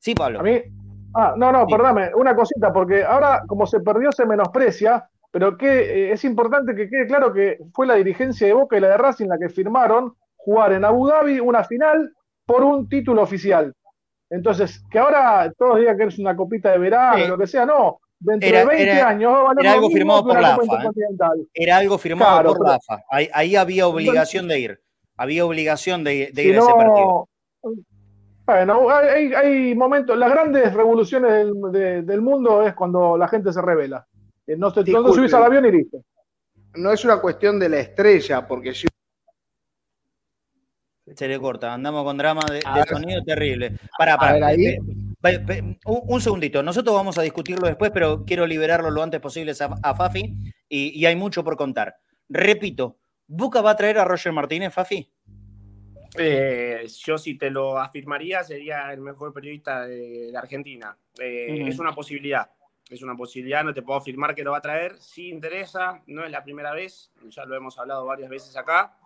Sí, 0.00 0.12
Pablo. 0.16 0.40
A 0.40 0.42
mí, 0.42 0.60
ah, 1.14 1.34
no, 1.36 1.52
no, 1.52 1.66
Sí. 1.66 1.70
perdóname, 1.72 2.10
una 2.16 2.34
cosita, 2.34 2.72
porque 2.72 3.04
ahora 3.04 3.42
como 3.46 3.64
se 3.64 3.78
perdió 3.78 4.10
se 4.10 4.26
menosprecia, 4.26 5.08
pero 5.30 5.56
que 5.56 5.66
eh, 6.08 6.12
es 6.12 6.24
importante 6.24 6.74
que 6.74 6.88
quede 6.88 7.06
claro 7.06 7.32
que 7.32 7.58
fue 7.74 7.86
la 7.86 7.94
dirigencia 7.94 8.46
de 8.46 8.52
Boca 8.52 8.76
y 8.76 8.80
la 8.80 8.88
de 8.88 8.96
Racing 8.96 9.26
la 9.28 9.38
que 9.38 9.48
firmaron 9.48 10.14
jugar 10.36 10.72
en 10.72 10.84
Abu 10.84 11.08
Dhabi 11.08 11.40
una 11.40 11.64
final 11.64 12.12
por 12.46 12.62
un 12.62 12.88
título 12.88 13.22
oficial. 13.22 13.74
Entonces, 14.30 14.82
que 14.90 14.98
ahora 14.98 15.52
todos 15.56 15.78
digan 15.78 15.96
que 15.98 16.04
es 16.04 16.18
una 16.18 16.34
copita 16.36 16.70
de 16.72 16.78
verano, 16.78 17.22
Sí. 17.22 17.28
lo 17.28 17.38
que 17.38 17.46
sea, 17.46 17.64
no. 17.66 17.98
Dentro 18.18 18.48
Era- 18.48 18.60
de 18.60 18.66
20 18.66 18.82
era- 18.92 19.08
años 19.08 19.32
va 19.32 19.40
a 19.40 19.42
valer 19.44 19.64
era 19.66 19.72
algo 19.74 19.90
firmado 19.90 20.24
por 20.24 20.40
la 20.40 20.54
AFA, 20.54 20.62
¿eh? 20.84 21.46
Era 21.54 21.76
algo 21.76 21.98
firmado 21.98 22.32
Claro, 22.32 22.48
por 22.50 22.58
pero- 22.58 22.68
la 22.70 22.74
AFA. 22.76 23.02
Ahí, 23.10 23.28
ahí 23.34 23.56
había 23.56 23.86
obligación 23.86 24.48
de 24.48 24.58
ir. 24.60 24.80
Había 25.18 25.44
obligación 25.44 26.02
de, 26.02 26.30
de 26.32 26.42
Si 26.42 26.48
ir 26.48 26.56
a 26.56 26.60
ese 26.60 26.72
partido. 26.72 27.28
no, 28.66 28.80
bueno, 28.80 28.88
hay, 28.90 29.32
hay 29.34 29.74
momentos, 29.74 30.16
las 30.16 30.30
grandes 30.30 30.72
revoluciones 30.74 31.30
del, 31.32 31.52
de- 31.72 32.02
del 32.02 32.20
mundo 32.22 32.62
es 32.66 32.74
cuando 32.74 33.16
la 33.18 33.28
gente 33.28 33.52
se 33.52 33.60
revela. 33.60 34.06
Eh, 34.46 34.56
No 34.56 34.72
te, 34.72 34.80
no 34.92 35.04
te 35.04 35.12
subís 35.12 35.34
al 35.34 35.44
avión 35.44 35.64
y 35.66 35.72
listo. 35.72 36.02
No 36.74 36.92
es 36.92 37.04
una 37.04 37.20
cuestión 37.20 37.58
de 37.58 37.68
la 37.68 37.78
estrella, 37.80 38.46
porque 38.46 38.74
si 38.74 38.86
Se 41.14 41.28
le 41.28 41.38
corta, 41.38 41.72
andamos 41.72 42.04
con 42.04 42.16
drama 42.18 42.44
de, 42.50 42.60
A 42.64 42.74
de 42.74 42.80
ver. 42.80 42.88
sonido 42.88 43.22
terrible. 43.24 43.72
Para, 43.96 44.14
A 44.14 44.18
para. 44.18 44.32
ver, 44.34 44.44
ahí. 44.44 44.76
un, 45.86 46.02
un 46.06 46.20
segundito, 46.20 46.62
nosotros 46.62 46.94
vamos 46.94 47.16
a 47.18 47.22
discutirlo 47.22 47.66
después, 47.66 47.90
pero 47.92 48.24
quiero 48.24 48.46
liberarlo 48.46 48.90
lo 48.90 49.02
antes 49.02 49.20
posible 49.20 49.52
a, 49.58 49.78
a 49.82 49.94
Fafi 49.94 50.34
y, 50.68 50.98
y 51.00 51.06
hay 51.06 51.16
mucho 51.16 51.42
por 51.44 51.56
contar. 51.56 51.96
Repito, 52.28 52.98
¿Boca 53.28 53.60
va 53.60 53.70
a 53.72 53.76
traer 53.76 53.98
a 53.98 54.04
Roger 54.04 54.32
Martínez, 54.32 54.72
Fafi? 54.72 55.10
Eh, 56.18 56.86
yo 57.04 57.18
si 57.18 57.36
te 57.36 57.50
lo 57.50 57.78
afirmaría 57.78 58.42
sería 58.44 58.92
el 58.92 59.00
mejor 59.00 59.32
periodista 59.32 59.86
de, 59.86 60.30
de 60.30 60.36
Argentina. 60.36 60.96
Eh. 61.20 61.66
Es 61.68 61.78
una 61.78 61.94
posibilidad. 61.94 62.50
Es 62.88 63.02
una 63.02 63.16
posibilidad, 63.16 63.64
no 63.64 63.74
te 63.74 63.82
puedo 63.82 63.98
afirmar 63.98 64.34
que 64.34 64.44
lo 64.44 64.52
va 64.52 64.58
a 64.58 64.62
traer. 64.62 64.96
Sí 64.98 65.28
interesa, 65.28 66.02
no 66.06 66.24
es 66.24 66.30
la 66.30 66.44
primera 66.44 66.72
vez, 66.72 67.10
ya 67.28 67.44
lo 67.44 67.56
hemos 67.56 67.78
hablado 67.78 68.06
varias 68.06 68.30
veces 68.30 68.56
acá. 68.56 68.96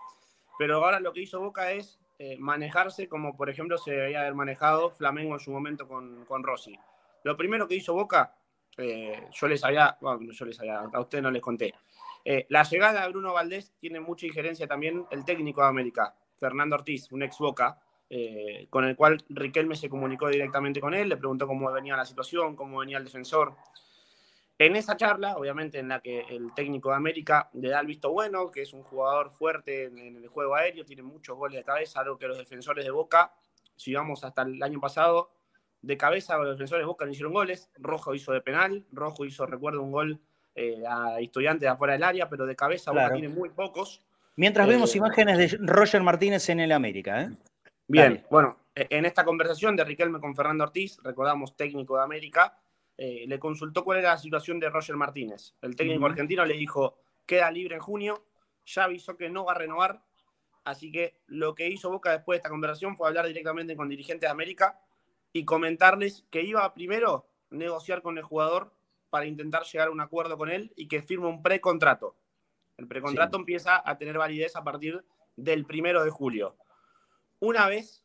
Pero 0.59 0.77
ahora 0.77 1.01
lo 1.01 1.13
que 1.13 1.23
hizo 1.23 1.41
Boca 1.41 1.73
es 1.73 1.99
eh, 2.19 2.37
manejarse 2.39 3.09
como, 3.09 3.35
por 3.37 3.49
ejemplo, 3.49 3.79
se 3.79 3.93
debería 3.93 4.21
haber 4.21 4.35
manejado 4.35 4.91
Flamengo 4.91 5.33
en 5.33 5.41
su 5.41 5.51
momento 5.51 5.89
con, 5.89 6.27
con 6.27 6.43
Rossi. 6.43 6.79
Lo 7.23 7.37
primero 7.37 7.67
que 7.67 7.77
hizo 7.77 7.95
Boca, 7.95 8.35
eh, 8.77 9.27
yo 9.33 9.49
les 9.49 9.65
había, 9.65 9.97
bueno, 10.01 10.31
yo 10.31 10.45
les 10.45 10.61
había, 10.61 10.81
a 10.81 11.01
ustedes 11.01 11.23
no 11.23 11.31
les 11.31 11.41
conté. 11.41 11.75
Eh, 12.25 12.47
la 12.51 12.63
llegada 12.65 13.03
de 13.03 13.09
Bruno 13.09 13.33
Valdés 13.33 13.73
tiene 13.79 14.01
mucha 14.01 14.27
injerencia 14.27 14.67
también 14.67 15.07
el 15.11 15.25
técnico 15.25 15.63
de 15.63 15.69
América, 15.69 16.15
Fernando 16.39 16.77
Ortiz, 16.77 17.11
un 17.13 17.23
ex 17.23 17.39
Boca, 17.39 17.81
eh, 18.11 18.67
con 18.71 18.85
el 18.85 18.97
cual 18.97 19.23
Riquelme 19.29 19.77
se 19.77 19.89
comunicó 19.89 20.29
directamente 20.29 20.81
con 20.81 20.93
él, 20.95 21.09
le 21.09 21.17
preguntó 21.17 21.47
cómo 21.47 21.71
venía 21.73 21.97
la 21.97 22.05
situación, 22.05 22.57
cómo 22.57 22.81
venía 22.81 22.99
el 22.99 23.05
defensor. 23.05 23.55
En 24.59 24.77
esa 24.77 24.95
charla, 24.97 25.37
obviamente, 25.39 25.79
en 25.79 25.89
la 25.89 26.01
que 26.01 26.21
el 26.29 26.53
técnico 26.55 26.91
de 26.91 26.97
América 26.97 27.49
le 27.55 27.71
da 27.71 27.81
el 27.81 27.87
visto 27.87 28.13
bueno, 28.13 28.51
que 28.51 28.63
es 28.63 28.75
un 28.75 28.83
jugador 28.83 29.31
fuerte 29.31 29.85
en, 29.85 29.97
en 29.99 30.17
el 30.17 30.29
juego 30.29 30.55
aéreo, 30.55 30.85
tiene 30.85 31.03
muchos 31.03 31.35
goles 31.39 31.57
de 31.57 31.65
cabeza, 31.65 32.01
algo 32.01 32.19
que 32.19 32.29
los 32.29 32.37
defensores 32.37 32.85
de 32.85 32.91
Boca, 32.91 33.33
si 33.77 33.95
vamos 33.95 34.23
hasta 34.23 34.43
el 34.43 34.63
año 34.63 34.79
pasado, 34.81 35.31
de 35.81 35.97
cabeza 35.97 36.37
los 36.37 36.51
defensores 36.59 36.83
de 36.83 36.87
Boca 36.87 37.07
no 37.07 37.13
hicieron 37.13 37.33
goles, 37.33 37.71
Rojo 37.79 38.15
hizo 38.15 38.33
de 38.33 38.43
penal, 38.43 38.85
Rojo 38.93 39.25
hizo, 39.25 39.47
recuerdo, 39.47 39.81
un 39.81 39.93
gol 39.93 40.21
eh, 40.55 40.83
a 40.87 41.19
estudiantes 41.21 41.63
de 41.63 41.69
afuera 41.69 41.95
del 41.95 42.03
área, 42.03 42.29
pero 42.29 42.45
de 42.45 42.55
cabeza 42.55 42.91
Claro. 42.91 43.09
Boca 43.09 43.19
tiene 43.19 43.35
muy 43.35 43.49
pocos. 43.49 44.03
Mientras 44.37 44.67
Eh, 44.69 44.71
vemos 44.73 44.95
imágenes 44.95 45.39
de 45.53 45.59
Roger 45.63 46.03
Martínez 46.03 46.47
en 46.51 46.61
el 46.61 46.73
América, 46.73 47.23
¿eh? 47.23 47.31
Bien, 47.91 48.15
Dale. 48.15 48.27
bueno, 48.31 48.57
e- 48.73 48.87
en 48.89 49.05
esta 49.05 49.25
conversación 49.25 49.75
de 49.75 49.83
Riquelme 49.83 50.21
con 50.21 50.37
Fernando 50.37 50.63
Ortiz, 50.63 50.99
recordamos 51.03 51.57
técnico 51.57 51.97
de 51.97 52.05
América, 52.05 52.57
eh, 52.97 53.25
le 53.27 53.39
consultó 53.41 53.83
cuál 53.83 53.99
era 53.99 54.11
la 54.11 54.19
situación 54.19 54.61
de 54.61 54.71
Roger 54.71 54.95
Martínez. 54.95 55.57
El 55.61 55.75
técnico 55.75 56.07
argentino 56.07 56.45
le 56.45 56.55
dijo, 56.55 56.99
queda 57.27 57.51
libre 57.51 57.75
en 57.75 57.81
junio, 57.81 58.25
ya 58.65 58.85
avisó 58.85 59.17
que 59.17 59.29
no 59.29 59.45
va 59.45 59.53
a 59.53 59.55
renovar, 59.57 60.05
así 60.63 60.93
que 60.93 61.19
lo 61.27 61.57
que 61.57 61.69
hizo 61.69 61.91
Boca 61.91 62.13
después 62.13 62.37
de 62.37 62.39
esta 62.39 62.49
conversación 62.49 62.97
fue 62.97 63.09
hablar 63.09 63.27
directamente 63.27 63.75
con 63.75 63.89
dirigentes 63.89 64.29
de 64.29 64.33
América 64.33 64.79
y 65.33 65.45
comentarles 65.45 66.25
que 66.31 66.43
iba 66.43 66.65
a 66.65 66.73
primero 66.73 67.27
negociar 67.51 68.03
con 68.03 68.19
el 68.19 68.23
jugador 68.23 68.73
para 69.09 69.27
intentar 69.27 69.65
llegar 69.65 69.89
a 69.89 69.91
un 69.91 70.01
acuerdo 70.01 70.39
con 70.39 70.49
él 70.49 70.73
y 70.77 70.87
que 70.87 71.03
firme 71.03 71.27
un 71.27 71.43
precontrato. 71.43 72.15
El 72.77 72.87
precontrato 72.87 73.37
empieza 73.37 73.83
a 73.85 73.99
tener 73.99 74.17
validez 74.17 74.55
a 74.55 74.63
partir 74.63 75.05
del 75.35 75.65
primero 75.67 76.05
de 76.05 76.11
julio. 76.11 76.57
Una 77.41 77.67
vez 77.69 78.03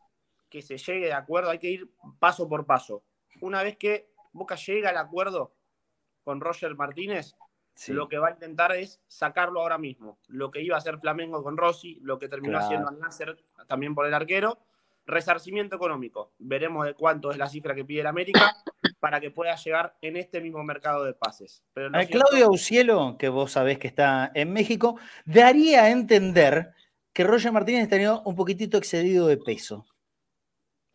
que 0.50 0.62
se 0.62 0.78
llegue 0.78 1.08
de 1.08 1.14
acuerdo, 1.14 1.50
hay 1.52 1.60
que 1.60 1.70
ir 1.70 1.90
paso 2.20 2.48
por 2.48 2.66
paso. 2.66 3.04
Una 3.42 3.62
vez 3.64 3.78
que 3.78 4.10
Boca 4.32 4.56
llega 4.56 4.90
al 4.90 4.98
acuerdo 4.98 5.54
con 6.24 6.42
Roger 6.42 6.76
Martínez, 6.76 7.36
Sí. 7.78 7.92
lo 7.92 8.08
que 8.08 8.18
va 8.18 8.30
a 8.30 8.32
intentar 8.32 8.72
es 8.74 9.02
sacarlo 9.08 9.60
ahora 9.60 9.78
mismo. 9.78 10.18
Lo 10.28 10.50
que 10.50 10.62
iba 10.62 10.76
a 10.76 10.80
hacer 10.80 10.98
Flamengo 10.98 11.44
con 11.44 11.58
Rossi, 11.58 12.00
lo 12.02 12.18
que 12.18 12.30
terminó 12.30 12.54
Claro. 12.54 12.66
haciendo 12.66 12.88
Al 12.88 13.00
Nasser 13.00 13.38
también 13.68 13.94
por 13.94 14.06
el 14.06 14.14
arquero. 14.14 14.60
Resarcimiento 15.06 15.76
económico. 15.76 16.32
Veremos 16.40 16.86
de 16.86 16.94
cuánto 16.96 17.32
es 17.32 17.38
la 17.38 17.48
cifra 17.50 17.76
que 17.76 17.84
pide 17.86 18.00
el 18.02 18.08
América 18.08 18.56
para 19.02 19.20
que 19.20 19.30
pueda 19.30 19.56
llegar 19.56 19.96
en 20.02 20.16
este 20.16 20.40
mismo 20.42 20.64
mercado 20.64 21.04
de 21.04 21.14
pases. 21.14 21.64
Pero 21.74 21.90
A 21.96 22.06
Claudio 22.06 22.46
Aucielo, 22.48 23.18
que 23.20 23.28
vos 23.30 23.52
sabés 23.52 23.78
que 23.78 23.88
está 23.88 24.32
en 24.34 24.54
México, 24.54 24.98
daría 25.26 25.84
a 25.84 25.90
entender 25.92 26.74
que 27.16 27.24
Roger 27.24 27.54
Martínez 27.54 27.84
estaría 27.84 28.14
un 28.14 28.36
poquitito 28.36 28.78
excedido 28.78 29.28
de 29.28 29.38
peso. 29.38 29.86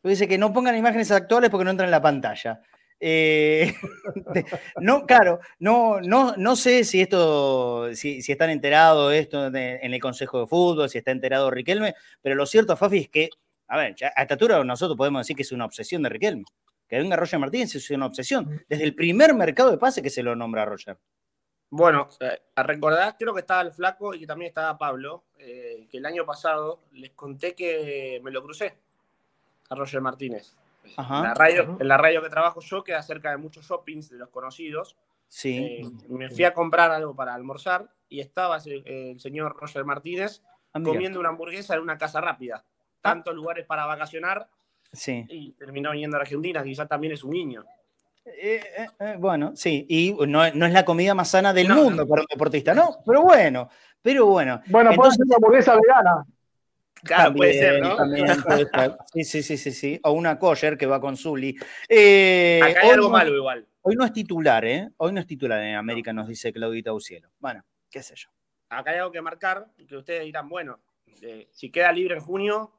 Dice 0.02 0.28
que 0.28 0.36
no 0.36 0.52
pongan 0.52 0.76
imágenes 0.76 1.10
actuales 1.10 1.48
porque 1.48 1.64
no 1.64 1.70
entran 1.70 1.86
en 1.86 1.92
la 1.92 2.02
pantalla. 2.02 2.60
Eh, 3.00 3.72
no, 4.82 5.06
claro, 5.06 5.40
no, 5.58 5.98
no, 6.02 6.34
no 6.36 6.56
sé 6.56 6.84
si 6.84 7.00
esto, 7.00 7.94
si, 7.94 8.18
están 8.18 8.50
enterados 8.50 9.14
esto 9.14 9.46
en 9.46 9.94
el 9.94 10.00
Consejo 10.00 10.40
de 10.40 10.46
Fútbol, 10.46 10.90
si 10.90 10.98
está 10.98 11.10
enterado 11.10 11.50
Riquelme, 11.50 11.94
pero 12.20 12.34
lo 12.34 12.44
cierto, 12.44 12.76
Fafi, 12.76 12.98
es 12.98 13.08
que, 13.08 13.30
a 13.68 13.78
ver, 13.78 13.96
a 14.14 14.20
esta 14.20 14.34
altura 14.34 14.62
nosotros 14.62 14.98
podemos 14.98 15.22
decir 15.22 15.34
que 15.34 15.42
es 15.42 15.52
una 15.52 15.64
obsesión 15.64 16.02
de 16.02 16.10
Riquelme. 16.10 16.44
Que 16.86 16.98
venga 16.98 17.16
Roger 17.16 17.38
Martínez 17.38 17.74
es 17.74 17.90
una 17.90 18.04
obsesión. 18.04 18.62
Desde 18.68 18.84
el 18.84 18.94
primer 18.94 19.32
mercado 19.32 19.70
de 19.70 19.78
pase 19.78 20.02
que 20.02 20.10
se 20.10 20.22
lo 20.22 20.36
nombra 20.36 20.66
Roger. 20.66 20.98
Bueno, 21.70 22.08
a 22.56 22.62
recordar, 22.62 23.16
creo 23.16 23.32
que 23.32 23.40
estaba 23.40 23.60
el 23.62 23.72
Flaco 23.72 24.12
y 24.14 24.20
que 24.20 24.26
también 24.26 24.48
estaba 24.48 24.76
Pablo, 24.76 25.22
eh, 25.38 25.86
que 25.90 25.98
el 25.98 26.06
año 26.06 26.26
pasado 26.26 26.80
les 26.92 27.12
conté 27.12 27.54
que 27.54 28.20
me 28.24 28.30
lo 28.30 28.42
crucé 28.42 28.76
a 29.68 29.74
Roger 29.76 30.00
Martínez. 30.00 30.56
Ajá. 30.96 31.18
En 31.18 31.24
la, 31.24 31.34
radio, 31.34 31.76
en 31.78 31.88
la 31.88 31.96
radio 31.96 32.22
que 32.22 32.28
trabajo 32.30 32.60
yo 32.60 32.82
queda 32.82 33.02
cerca 33.02 33.30
de 33.30 33.36
muchos 33.36 33.66
shoppings 33.66 34.10
de 34.10 34.18
los 34.18 34.30
conocidos. 34.30 34.96
Sí. 35.28 35.58
Eh, 35.58 35.90
me 36.08 36.28
fui 36.28 36.42
a 36.44 36.52
comprar 36.52 36.90
algo 36.90 37.14
para 37.14 37.34
almorzar 37.34 37.88
y 38.08 38.18
estaba 38.20 38.56
el 38.56 39.20
señor 39.20 39.56
Roger 39.56 39.84
Martínez 39.84 40.42
Ah, 40.72 40.80
comiendo 40.84 41.18
una 41.18 41.30
hamburguesa 41.30 41.74
en 41.74 41.80
una 41.80 41.98
casa 41.98 42.20
rápida. 42.20 42.64
Tantos 43.00 43.34
lugares 43.34 43.66
para 43.66 43.86
vacacionar 43.86 44.48
Sí. 44.92 45.24
y 45.28 45.52
terminó 45.52 45.90
viniendo 45.92 46.16
a 46.16 46.20
Argentina, 46.20 46.62
quizás 46.62 46.88
también 46.88 47.12
es 47.12 47.24
un 47.24 47.30
niño. 47.30 47.64
Eh, 48.24 48.60
eh, 48.78 48.86
eh, 49.00 49.16
bueno, 49.18 49.52
sí. 49.56 49.86
Y 49.88 50.12
no, 50.12 50.50
no 50.52 50.66
es 50.66 50.72
la 50.72 50.84
comida 50.84 51.14
más 51.14 51.30
sana 51.30 51.52
del 51.52 51.68
No, 51.68 51.76
mundo 51.76 52.02
no. 52.02 52.08
para 52.08 52.22
un 52.22 52.26
deportista, 52.30 52.74
¿no? 52.74 52.98
Pero 53.06 53.22
bueno, 53.22 53.68
pero 54.02 54.26
bueno. 54.26 54.60
Bueno, 54.66 54.90
puede 54.90 55.10
Entonces- 55.10 55.16
ser 55.18 55.26
una 55.26 55.36
hamburguesa 55.36 55.74
vegana. 55.76 56.24
Claro, 57.02 57.34
puede 57.34 57.54
ser, 57.54 57.80
También, 57.80 57.88
¿no? 57.90 57.96
también 57.96 58.42
puede 58.42 58.66
ser. 58.66 58.96
Sí, 59.14 59.24
sí, 59.24 59.42
sí, 59.42 59.56
sí, 59.56 59.72
sí. 59.72 60.00
O 60.04 60.12
una 60.12 60.38
kosher 60.38 60.76
que 60.76 60.84
va 60.86 61.00
con 61.00 61.16
Zully. 61.16 61.56
Eh, 61.88 62.60
Acá 62.62 62.80
hay 62.80 62.88
hoy 62.88 62.94
algo 62.94 63.06
no- 63.08 63.12
malo 63.12 63.34
igual. 63.36 63.66
Hoy 63.82 63.96
no 63.96 64.04
es 64.04 64.12
titular, 64.12 64.62
¿eh? 64.66 64.90
Hoy 64.98 65.12
no 65.12 65.20
es 65.20 65.26
titular 65.26 65.62
en 65.62 65.74
América, 65.76 66.12
nos 66.12 66.28
dice 66.28 66.52
Claudita 66.52 66.92
Ucielo. 66.92 67.30
Bueno, 67.38 67.64
qué 67.90 68.02
sé 68.02 68.14
yo. 68.16 68.28
acá 68.68 68.90
hay 68.90 68.98
algo 68.98 69.10
que 69.10 69.22
marcar, 69.22 69.66
que 69.88 69.96
ustedes 69.96 70.22
dirán, 70.24 70.48
bueno, 70.50 70.78
eh, 71.22 71.48
si 71.50 71.70
queda 71.70 71.90
libre 71.90 72.14
en 72.14 72.20
junio, 72.20 72.70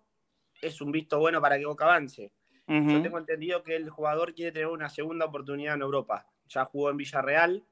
es 0.62 0.80
un 0.80 0.92
visto 0.92 1.18
bueno 1.20 1.42
para 1.42 1.58
que 1.58 1.66
Boca 1.66 1.86
avance. 1.86 2.32
Yo 2.72 3.02
tengo 3.02 3.18
entendido 3.18 3.64
que 3.64 3.76
el 3.76 3.90
jugador 3.90 4.34
quiere 4.34 4.54
tener 4.54 4.68
una 4.68 4.90
segunda 4.90 5.26
oportunidad 5.26 5.76
en 5.76 5.82
Europa. 5.82 6.28
Ya 6.48 6.64
jugó 6.64 6.90
en 6.90 6.98
Villarreal 6.98 7.64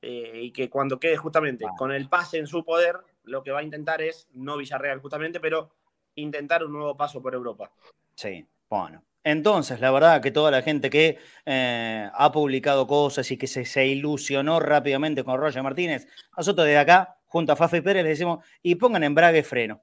eh, 0.00 0.40
y 0.44 0.50
que 0.50 0.70
cuando 0.70 0.98
quede 0.98 1.18
justamente 1.18 1.66
con 1.76 1.92
el 1.92 2.08
pase 2.08 2.38
en 2.38 2.46
su 2.46 2.64
poder, 2.64 2.96
lo 3.24 3.42
que 3.42 3.50
va 3.50 3.60
a 3.60 3.62
intentar 3.62 4.00
es, 4.00 4.28
no 4.32 4.56
Villarreal 4.56 5.00
justamente, 5.00 5.40
pero 5.40 5.70
intentar 6.14 6.64
un 6.64 6.72
nuevo 6.72 6.96
paso 6.96 7.20
por 7.20 7.34
Europa. 7.34 7.70
Sí, 8.14 8.46
bueno. 8.70 9.02
Entonces, 9.24 9.80
la 9.80 9.90
verdad 9.90 10.22
que 10.22 10.30
toda 10.30 10.50
la 10.50 10.62
gente 10.62 10.88
que 10.88 11.18
eh, 11.44 12.08
ha 12.14 12.32
publicado 12.32 12.86
cosas 12.86 13.30
y 13.30 13.36
que 13.36 13.48
se, 13.48 13.64
se 13.64 13.86
ilusionó 13.86 14.60
rápidamente 14.60 15.24
con 15.24 15.38
Roger 15.38 15.62
Martínez, 15.62 16.06
nosotros 16.36 16.64
desde 16.64 16.78
acá, 16.78 17.18
junto 17.26 17.52
a 17.52 17.56
Fafi 17.56 17.80
Pérez, 17.80 18.04
le 18.04 18.10
decimos, 18.10 18.44
y 18.62 18.76
pongan 18.76 19.02
embrague 19.02 19.42
freno. 19.42 19.82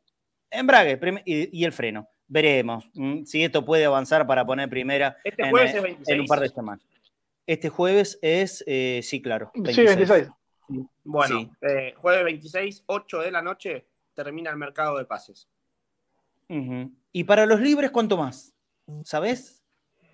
Embrague 0.49 0.97
y, 1.25 1.59
y 1.59 1.65
el 1.65 1.73
freno. 1.73 2.07
Veremos 2.33 2.89
mm, 2.95 3.25
si 3.25 3.43
esto 3.43 3.63
puede 3.63 3.85
avanzar 3.85 4.25
para 4.25 4.43
poner 4.43 4.67
primera 4.67 5.17
Este 5.23 5.43
en, 5.43 5.51
jueves 5.51 5.73
eh, 5.75 5.77
es 5.77 5.83
26. 5.83 6.15
en 6.15 6.21
un 6.21 6.25
par 6.25 6.39
de 6.39 6.49
semanas. 6.49 6.83
Este 7.45 7.69
jueves 7.69 8.17
es, 8.23 8.63
eh, 8.65 9.01
sí, 9.03 9.21
claro. 9.21 9.51
Sí, 9.53 9.83
26. 9.83 10.29
Bueno, 11.03 11.39
Sí. 11.41 11.51
eh, 11.61 11.93
jueves 11.95 12.23
26, 12.25 12.83
8 12.87 13.19
de 13.19 13.29
la 13.31 13.43
noche, 13.43 13.85
termina 14.15 14.49
el 14.49 14.57
mercado 14.57 14.97
de 14.97 15.05
pases. 15.05 15.47
Y 17.11 17.23
para 17.23 17.45
los 17.45 17.59
libres, 17.61 17.91
¿cuánto 17.91 18.17
más? 18.17 18.51
¿Sabes? 19.03 19.63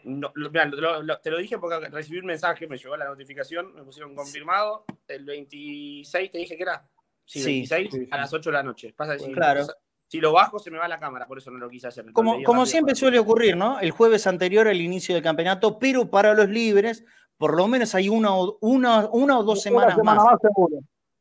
No, 0.03 0.32
lo- 0.36 0.49
mirá, 0.49 0.65
lo- 0.65 1.01
lo- 1.01 1.19
te 1.19 1.29
lo 1.32 1.38
dije 1.38 1.58
porque 1.58 1.88
recibí 1.89 2.19
un 2.19 2.25
mensaje, 2.25 2.67
me 2.67 2.77
llegó 2.77 2.97
la 2.97 3.05
notificación, 3.05 3.73
me 3.75 3.84
pusieron 3.84 4.13
confirmado. 4.13 4.84
El 5.08 5.23
26 5.23 6.32
te 6.32 6.38
dije 6.38 6.58
que 6.58 6.63
era. 6.63 6.86
Sí, 7.25 7.39
Sí, 7.39 7.45
26 7.45 7.91
sí, 7.91 7.97
sí. 7.99 8.08
a 8.12 8.17
las 8.17 8.34
8 8.34 8.49
de 8.49 8.53
la 8.55 8.63
noche. 8.63 8.93
Pasa 8.93 9.12
a 9.12 9.15
decir, 9.15 9.34
Claro. 9.34 9.65
Si 10.10 10.19
lo 10.19 10.34
bajo 10.34 10.60
se 10.60 10.69
me 10.72 10.78
va 10.80 10.88
la 10.88 11.00
cámara, 11.00 11.26
por 11.28 11.38
eso 11.38 11.52
no 11.52 11.60
lo 11.60 11.69
quise 11.69 11.88
hacer. 11.88 12.12
Como, 12.12 12.43
como 12.43 12.65
siempre 12.65 12.95
suele 12.95 13.19
ocurrir, 13.19 13.56
¿no? 13.56 13.80
El 13.80 13.91
jueves 13.91 14.28
anterior 14.28 14.67
al 14.67 14.82
inicio 14.82 15.13
del 15.15 15.24
campeonato, 15.24 15.80
pero 15.80 16.10
para 16.10 16.34
los 16.34 16.50
libres, 16.50 17.06
por 17.38 17.56
lo 17.56 17.67
menos 17.67 17.93
hay 17.95 18.10
una 18.10 18.36
o, 18.36 18.58
una, 18.62 19.08
una 19.12 19.38
o 19.39 19.43
dos 19.43 19.60
Una 19.60 19.62
semanas 19.63 19.95
semana 19.95 20.24
más. 20.24 20.32
más 20.34 20.41
seguro. 20.41 20.80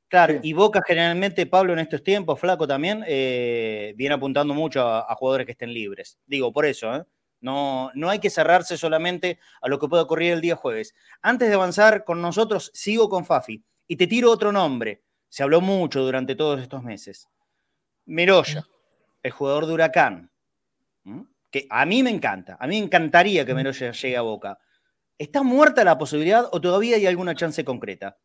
Claro, 0.09 0.33
Sí. 0.35 0.41
y 0.43 0.53
Boca 0.55 0.81
generalmente, 0.87 1.45
Pablo, 1.45 1.75
en 1.75 1.81
estos 1.81 2.03
tiempos, 2.03 2.41
Flaco 2.41 2.67
también, 2.67 3.05
eh, 3.07 3.93
viene 3.95 4.15
apuntando 4.15 4.55
mucho 4.55 4.81
a, 4.81 5.01
a 5.01 5.15
jugadores 5.17 5.45
que 5.45 5.53
estén 5.53 5.73
libres. 5.73 6.19
Digo, 6.27 6.51
por 6.51 6.65
eso, 6.65 6.97
¿eh? 6.97 7.05
No, 7.41 7.91
no 7.95 8.09
hay 8.11 8.19
que 8.19 8.31
cerrarse 8.31 8.77
solamente 8.79 9.39
a 9.61 9.69
lo 9.69 9.79
que 9.79 9.87
pueda 9.87 10.03
ocurrir 10.03 10.33
el 10.33 10.41
día 10.41 10.57
jueves. 10.57 10.95
Antes 11.23 11.49
de 11.51 11.55
avanzar 11.55 12.05
con 12.05 12.21
nosotros, 12.21 12.71
sigo 12.75 13.09
con 13.09 13.25
Fafi 13.27 13.63
y 13.87 13.97
te 13.97 14.07
tiro 14.09 14.31
otro 14.33 14.51
nombre. 14.51 15.03
Se 15.29 15.43
habló 15.45 15.61
mucho 15.61 16.03
durante 16.03 16.35
todos 16.35 16.59
estos 16.61 16.83
meses. 16.83 17.29
Meroya, 18.07 18.65
el 19.29 19.33
jugador 19.33 19.67
de 19.67 19.75
Huracán, 19.75 20.31
que 21.51 21.67
a 21.71 21.87
mí 21.87 22.03
me 22.03 22.11
encanta, 22.11 22.57
a 22.61 22.67
mí 22.67 22.79
me 22.79 22.85
encantaría 22.85 23.45
que 23.45 23.55
Meroya 23.55 23.93
llegue 23.93 24.17
a 24.17 24.23
Boca. 24.23 24.59
¿Está 25.17 25.43
muerta 25.43 25.85
la 25.85 25.99
posibilidad 25.99 26.49
o 26.53 26.61
todavía 26.61 26.97
hay 26.97 27.07
alguna 27.07 27.35
chance 27.35 27.65
concreta? 27.65 28.19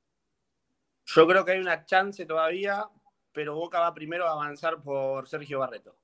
Yo 1.05 1.27
creo 1.27 1.43
que 1.43 1.53
hay 1.53 1.59
una 1.59 1.85
chance 1.85 2.25
todavía, 2.25 2.87
pero 3.31 3.55
Boca 3.55 3.79
va 3.79 3.93
primero 3.93 4.27
a 4.27 4.31
avanzar 4.31 4.81
por 4.81 5.27
Sergio 5.27 5.59
Barreto. 5.59 5.97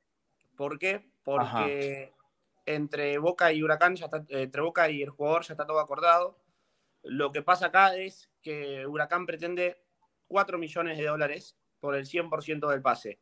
¿Por 0.55 0.77
qué? 0.77 1.09
Porque 1.23 2.13
entre 2.65 3.17
Boca 3.17 3.51
y 3.53 3.63
Huracán, 3.63 3.95
ya 3.95 4.05
está, 4.05 4.17
eh, 4.27 4.43
entre 4.43 4.62
Boca 4.62 4.89
y 4.89 5.01
el 5.01 5.09
jugador 5.09 5.43
ya 5.43 5.53
está 5.53 5.65
todo 5.65 5.79
acordado. 5.79 6.38
Lo 7.03 7.31
que 7.31 7.41
pasa 7.41 7.67
acá 7.67 7.95
es 7.95 8.29
que 8.41 8.85
Huracán 8.85 9.25
pretende 9.25 9.81
4 10.27 10.57
millones 10.57 10.97
de 10.97 11.05
dólares 11.05 11.55
por 11.79 11.95
el 11.95 12.05
100% 12.05 12.69
del 12.69 12.81
pase. 12.81 13.19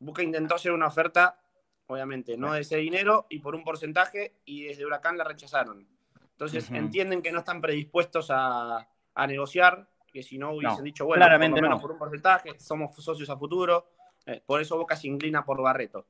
Boca 0.00 0.22
intentó 0.22 0.54
hacer 0.56 0.72
una 0.72 0.86
oferta, 0.88 1.38
obviamente, 1.86 2.36
no 2.36 2.52
de 2.54 2.60
ese 2.62 2.76
dinero 2.78 3.26
y 3.30 3.38
por 3.38 3.54
un 3.54 3.62
porcentaje, 3.62 4.34
y 4.44 4.64
desde 4.64 4.84
Huracán 4.84 5.16
la 5.16 5.24
rechazaron. 5.24 5.86
Entonces 6.32 6.70
entienden 6.70 7.20
que 7.22 7.30
no 7.32 7.40
están 7.40 7.60
predispuestos 7.60 8.30
a, 8.30 8.88
a 9.14 9.26
negociar, 9.26 9.86
que 10.12 10.22
si 10.22 10.38
no 10.38 10.52
hubiesen 10.52 10.78
No, 10.78 10.82
dicho, 10.84 11.04
bueno, 11.04 11.20
claramente 11.20 11.60
por 11.60 11.62
menos 11.62 11.76
no. 11.78 11.82
por 11.82 11.92
un 11.92 11.98
porcentaje, 11.98 12.58
somos 12.58 12.94
socios 12.96 13.28
a 13.30 13.36
futuro. 13.36 13.90
Eh, 14.26 14.42
por 14.44 14.60
eso 14.60 14.76
Boca 14.76 14.96
se 14.96 15.06
inclina 15.06 15.44
por 15.44 15.60
Barreto. 15.62 16.06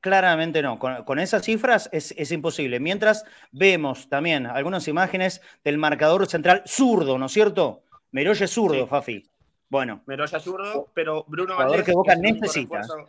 Claramente 0.00 0.62
no. 0.62 0.78
Con, 0.78 1.04
con 1.04 1.18
esas 1.18 1.44
cifras 1.44 1.88
es, 1.92 2.12
es 2.16 2.32
imposible. 2.32 2.80
Mientras 2.80 3.24
vemos 3.52 4.08
también 4.08 4.46
algunas 4.46 4.86
imágenes 4.88 5.40
del 5.62 5.78
marcador 5.78 6.26
central 6.26 6.62
zurdo, 6.66 7.18
¿no 7.18 7.26
es 7.26 7.32
cierto? 7.32 7.84
Meroya 8.10 8.44
es 8.44 8.50
zurdo, 8.50 8.82
Sí. 8.84 8.86
Fafi. 8.88 9.30
Bueno, 9.72 10.02
Meroya 10.04 10.38
zurdo, 10.38 10.90
pero 10.92 11.24
Bruno 11.26 11.54
Jugador 11.54 11.70
Valdés, 11.70 11.86
que 11.86 11.92
Boca 11.94 12.12
es 12.12 12.18
el 12.18 12.24
único 12.26 12.40
necesita. 12.44 12.76
refuerzo- 12.82 13.08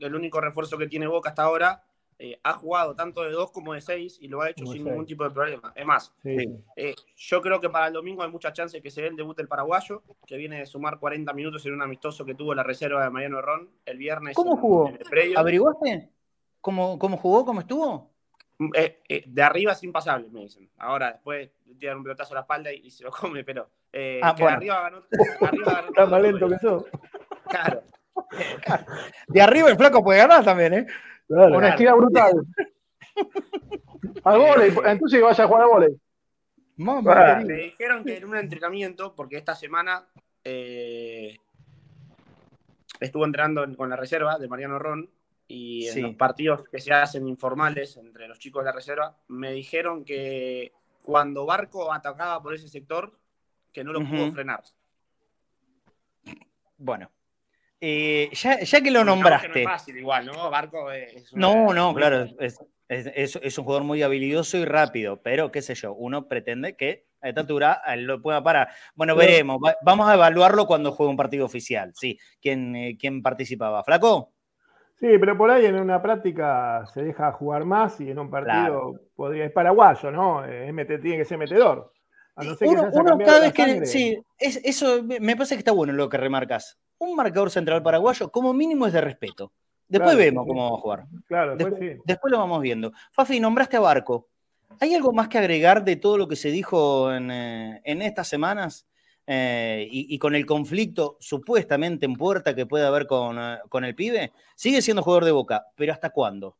el 0.00 0.14
único 0.16 0.40
refuerzo 0.40 0.76
que 0.76 0.88
tiene 0.88 1.06
Boca 1.06 1.28
hasta 1.28 1.44
ahora, 1.44 1.84
eh, 2.18 2.36
ha 2.42 2.52
jugado 2.54 2.96
tanto 2.96 3.22
de 3.22 3.30
dos 3.30 3.52
como 3.52 3.74
de 3.74 3.80
seis 3.80 4.18
y 4.20 4.26
lo 4.26 4.42
ha 4.42 4.50
hecho 4.50 4.64
Como 4.64 4.72
sin 4.72 4.82
seis. 4.82 4.90
ningún 4.90 5.06
tipo 5.06 5.22
de 5.22 5.30
problema. 5.30 5.72
Es 5.76 5.86
más, 5.86 6.12
Sí, 6.20 6.36
eh, 6.74 6.96
yo 7.14 7.40
creo 7.40 7.60
que 7.60 7.70
para 7.70 7.86
el 7.86 7.92
domingo 7.92 8.24
hay 8.24 8.28
muchas 8.30 8.52
chances 8.54 8.82
que 8.82 8.90
se 8.90 9.02
dé 9.02 9.06
el 9.06 9.14
debut 9.14 9.36
del 9.36 9.46
paraguayo, 9.46 10.02
que 10.26 10.36
viene 10.36 10.58
de 10.58 10.66
sumar 10.66 10.98
40 10.98 11.32
minutos 11.32 11.64
en 11.66 11.74
un 11.74 11.82
amistoso 11.82 12.24
que 12.24 12.34
tuvo 12.34 12.56
la 12.56 12.64
reserva 12.64 13.04
de 13.04 13.10
Mariano 13.10 13.40
Ron 13.40 13.70
el 13.86 13.96
viernes. 13.96 14.34
¿Cómo 14.34 14.54
en- 14.54 14.60
jugó? 14.60 14.88
en 14.88 14.98
el. 15.16 15.36
¿averiguaste 15.36 16.10
cómo, 16.60 16.98
cómo 16.98 17.16
jugó, 17.18 17.44
cómo 17.44 17.60
estuvo? 17.60 18.10
Eh, 18.74 19.00
eh, 19.08 19.22
de 19.28 19.42
arriba 19.44 19.70
es 19.70 19.82
impasable, 19.84 20.26
me 20.32 20.40
dicen. 20.40 20.68
Ahora, 20.78 21.12
después 21.12 21.50
le 21.66 21.74
tiran 21.76 21.98
un 21.98 22.02
pelotazo 22.02 22.34
a 22.34 22.36
la 22.36 22.40
espalda 22.40 22.72
y, 22.72 22.78
y 22.86 22.90
se 22.90 23.04
lo 23.04 23.12
come, 23.12 23.44
pero 23.44 23.68
eh, 23.94 24.20
Ah, 24.22 24.34
que 24.36 24.42
bueno. 24.42 24.58
de 24.60 24.70
arriba 24.70 24.80
ganó. 24.82 25.02
arriba 25.40 25.64
ganó 25.72 25.88
Está 25.88 26.02
todo, 26.02 26.10
más 26.10 26.22
lento 26.22 26.46
güey. 26.46 26.58
que 26.58 26.66
eso. 26.66 26.86
Claro. 27.48 27.82
De 29.28 29.42
arriba 29.42 29.68
el 29.70 29.76
flaco 29.76 30.02
puede 30.02 30.18
ganar 30.20 30.44
también, 30.44 30.72
¿eh? 30.74 30.86
Claro. 31.28 31.56
Honestidad 31.58 31.94
brutal. 31.94 32.32
Al 34.24 34.38
volei, 34.38 34.68
entonces 34.86 35.18
que 35.18 35.22
vaya 35.24 35.44
a 35.44 35.46
jugar 35.46 35.62
al 35.62 35.68
volei. 35.68 36.00
Mamá. 36.76 37.42
Me 37.44 37.54
dijeron 37.54 38.04
que 38.04 38.16
en 38.16 38.24
un 38.24 38.36
entrenamiento, 38.36 39.14
porque 39.14 39.36
esta 39.36 39.54
semana 39.54 40.06
eh, 40.42 41.36
estuvo 43.00 43.24
entrenando 43.24 43.66
con 43.76 43.88
la 43.90 43.96
reserva 43.96 44.38
de 44.38 44.48
Mariano 44.48 44.78
Ron 44.78 45.10
y 45.46 45.86
en 45.88 45.94
Sí. 45.94 46.00
los 46.00 46.14
partidos 46.14 46.64
que 46.68 46.78
se 46.80 46.92
hacen 46.92 47.28
informales 47.28 47.96
entre 47.98 48.26
los 48.28 48.38
chicos 48.38 48.62
de 48.64 48.70
la 48.70 48.72
reserva, 48.76 49.16
me 49.28 49.52
dijeron 49.52 50.04
que 50.04 50.72
cuando 51.02 51.44
Barco 51.46 51.92
atacaba 51.92 52.42
por 52.42 52.54
ese 52.54 52.68
sector, 52.68 53.12
que 53.74 53.84
no 53.84 53.92
lo 53.92 54.00
pudo 54.08 54.32
frenar. 54.32 54.62
Bueno, 56.78 57.10
eh, 57.80 58.30
ya, 58.32 58.60
ya 58.60 58.80
que 58.80 58.90
lo 58.90 59.00
que 59.00 59.04
nombraste. 59.04 59.48
No 59.48 59.54
es 59.56 59.64
fácil 59.64 59.98
igual, 59.98 60.26
¿no? 60.26 60.50
Barco 60.50 60.90
es 60.90 61.32
una- 61.32 61.40
No, 61.46 61.74
no, 61.74 61.94
claro, 61.94 62.26
es, 62.38 62.58
es- 62.88 63.58
un 63.58 63.64
jugador 63.64 63.84
muy 63.84 64.02
habilidoso 64.02 64.56
y 64.58 64.64
rápido, 64.64 65.20
pero 65.22 65.50
qué 65.50 65.60
sé 65.62 65.74
yo, 65.74 65.92
uno 65.94 66.28
pretende 66.28 66.76
que 66.76 67.06
a 67.20 67.28
esta 67.28 67.40
altura 67.42 67.80
eh, 67.86 67.96
lo 67.96 68.20
pueda 68.22 68.42
parar. 68.42 68.68
Bueno, 68.94 69.14
Pero- 69.16 69.26
veremos, 69.30 69.58
va- 69.64 69.76
vamos 69.82 70.08
a 70.08 70.14
evaluarlo 70.14 70.66
cuando 70.66 70.92
juegue 70.92 71.10
un 71.10 71.16
partido 71.16 71.44
oficial, 71.46 71.92
sí. 71.94 72.18
¿Quién, 72.40 72.76
eh, 72.76 72.96
quién 72.98 73.22
participaba? 73.22 73.82
¿Flaco? 73.82 74.32
Sí, 74.96 75.08
pero 75.18 75.36
por 75.36 75.50
ahí 75.50 75.66
en 75.66 75.74
una 75.76 76.00
práctica 76.00 76.84
se 76.86 77.02
deja 77.02 77.32
jugar 77.32 77.64
más 77.64 78.00
y 78.00 78.10
en 78.10 78.18
un 78.18 78.30
partido 78.30 78.54
Claro. 78.54 79.00
podría. 79.16 79.44
Es 79.46 79.52
paraguayo, 79.52 80.10
¿no? 80.10 80.44
MT, 80.46 80.98
tiene 81.00 81.18
que 81.18 81.24
ser 81.24 81.36
metedor. 81.38 81.92
A 82.36 82.44
no 82.44 82.54
ser 82.56 82.68
que 82.68 82.74
Uno, 82.74 82.88
uno 82.92 83.18
cada 83.18 83.40
vez 83.40 83.52
que. 83.52 83.86
Sí, 83.86 84.18
es- 84.38 84.60
eso 84.64 85.02
me 85.02 85.36
parece 85.36 85.54
que 85.54 85.60
está 85.60 85.72
bueno 85.72 85.92
lo 85.92 86.08
que 86.08 86.16
remarcas. 86.16 86.78
Un 86.98 87.14
marcador 87.14 87.50
central 87.50 87.82
paraguayo, 87.82 88.30
como 88.30 88.52
mínimo, 88.52 88.86
es 88.86 88.92
de 88.92 89.00
respeto. 89.00 89.52
Después 89.88 90.14
Claro, 90.14 90.18
vemos 90.24 90.46
cómo 90.46 90.70
va 90.70 90.76
a 90.78 90.80
jugar. 90.80 91.04
Claro, 91.28 91.56
después 91.56 91.78
Después, 91.78 91.96
sí. 91.98 92.02
después 92.04 92.30
lo 92.32 92.38
vamos 92.38 92.60
viendo. 92.62 92.92
Fafi, 93.12 93.38
nombraste 93.38 93.76
a 93.76 93.80
Barco. 93.80 94.28
¿Hay 94.80 94.94
algo 94.94 95.12
más 95.12 95.28
que 95.28 95.38
agregar 95.38 95.84
de 95.84 95.96
todo 95.96 96.18
lo 96.18 96.26
que 96.26 96.36
se 96.36 96.50
dijo 96.50 97.12
en, 97.12 97.30
eh, 97.30 97.80
en 97.84 98.02
estas 98.02 98.26
semanas 98.26 98.86
eh, 99.26 99.86
y, 99.90 100.12
y 100.14 100.18
con 100.18 100.34
el 100.34 100.44
conflicto 100.46 101.16
supuestamente 101.20 102.06
en 102.06 102.14
puerta 102.14 102.54
que 102.54 102.66
puede 102.66 102.84
haber 102.86 103.06
con, 103.06 103.38
eh, 103.38 103.58
con 103.68 103.84
el 103.84 103.94
pibe? 103.94 104.32
Sigue 104.56 104.82
siendo 104.82 105.02
jugador 105.02 105.24
de 105.26 105.32
boca, 105.32 105.66
pero 105.76 105.92
¿hasta 105.92 106.10
cuándo? 106.10 106.56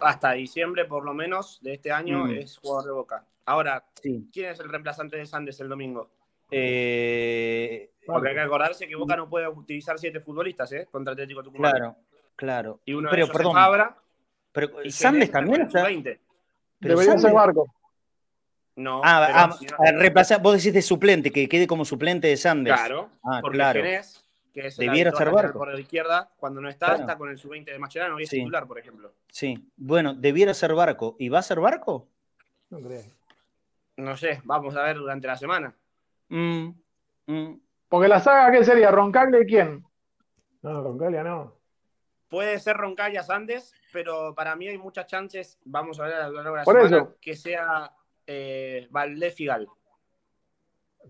Hasta 0.00 0.32
diciembre, 0.32 0.84
por 0.84 1.04
lo 1.04 1.14
menos, 1.14 1.58
de 1.62 1.74
este 1.74 1.90
año 1.92 2.24
Mm. 2.26 2.30
es 2.38 2.58
jugador 2.58 2.84
de 2.86 2.92
Boca. 2.92 3.24
Ahora, 3.46 3.84
Sí. 4.02 4.28
¿quién 4.32 4.50
es 4.50 4.60
el 4.60 4.68
reemplazante 4.68 5.16
de 5.16 5.26
Sandes 5.26 5.58
el 5.60 5.68
domingo? 5.68 6.10
Eh, 6.50 7.90
Porque 8.06 8.28
hay 8.30 8.34
que 8.34 8.40
acordarse 8.40 8.88
que 8.88 8.96
Boca 8.96 9.16
no 9.16 9.28
puede 9.28 9.48
utilizar 9.48 9.98
siete 9.98 10.20
futbolistas, 10.20 10.72
¿eh? 10.72 10.88
Contra 10.90 11.12
Atlético 11.12 11.42
Tucumán. 11.42 11.72
claro, 11.72 11.96
claro. 12.36 12.80
Y 12.86 12.94
uno 12.94 13.08
de 13.08 13.16
Pero, 13.16 13.24
ellos 13.26 13.36
perdón, 13.36 13.56
es 13.56 13.62
Fabra. 13.62 13.96
pero 14.52 14.82
y 14.84 14.90
Sandes 14.90 15.30
también 15.30 15.52
con 15.56 15.60
el 15.62 15.66
está. 15.66 15.80
sub-20. 15.80 16.20
pero 16.80 16.98
Debería 16.98 17.18
ser 17.18 17.32
Barco. 17.32 17.66
No, 18.76 19.00
Ah, 19.04 19.24
pero 19.26 19.38
ah, 19.38 19.56
si 19.58 19.66
no- 19.66 19.76
ah, 19.80 19.92
reemplazar- 19.92 20.40
vos 20.40 20.54
decís 20.56 20.72
de 20.72 20.82
suplente, 20.82 21.32
que 21.32 21.48
quede 21.48 21.66
como 21.66 21.84
suplente 21.84 22.28
de 22.28 22.36
Sandes. 22.36 22.72
Claro, 22.72 23.10
Ah, 23.24 23.40
porque 23.42 23.56
claro. 23.58 23.82
Genés, 23.82 24.24
que 24.60 24.66
es 24.68 24.78
el 24.78 25.12
ser 25.16 25.30
Barco. 25.30 25.58
por 25.58 25.72
la 25.72 25.80
izquierda, 25.80 26.30
cuando 26.36 26.60
no 26.60 26.68
está, 26.68 26.86
Claro. 26.86 27.00
está 27.02 27.18
con 27.18 27.28
el 27.30 27.38
sub-20 27.38 27.64
de 27.72 27.78
Mascherano 27.78 28.18
y 28.18 28.24
es 28.24 28.28
Sí. 28.28 28.38
titular, 28.38 28.66
por 28.66 28.78
ejemplo. 28.78 29.12
Sí, 29.28 29.70
bueno, 29.76 30.14
debiera 30.14 30.52
ser 30.54 30.74
Barco. 30.74 31.16
¿Y 31.18 31.28
va 31.28 31.38
a 31.38 31.42
ser 31.42 31.60
Barco? 31.60 32.08
No 32.70 32.78
creo. 32.80 33.02
No 33.96 34.16
sé, 34.16 34.40
vamos 34.44 34.76
a 34.76 34.82
ver 34.82 34.96
durante 34.96 35.26
la 35.26 35.36
semana. 35.36 35.74
Mm, 36.28 36.68
mm. 37.26 37.60
Porque 37.88 38.08
la 38.08 38.20
saga, 38.20 38.50
¿qué 38.52 38.64
sería? 38.64 38.90
¿Roncagle 38.90 39.42
y 39.42 39.46
quién? 39.46 39.84
No, 40.62 40.82
Roncalia 40.82 41.22
no. 41.22 41.54
Puede 42.28 42.58
ser 42.60 42.76
Roncalla 42.76 43.22
Sandes, 43.22 43.72
pero 43.92 44.34
para 44.34 44.54
mí 44.54 44.68
hay 44.68 44.76
muchas 44.76 45.06
chances, 45.06 45.58
vamos 45.64 45.98
a 45.98 46.04
ver 46.04 46.14
a 46.14 46.28
lo 46.28 46.34
largo 46.34 46.50
de 46.52 46.58
la 46.58 46.64
Por 46.64 46.76
semana, 46.76 46.96
eso. 46.98 47.16
que 47.20 47.34
sea 47.36 47.92
eh, 48.26 48.86
Valdés 48.90 49.34
Figal. 49.34 49.66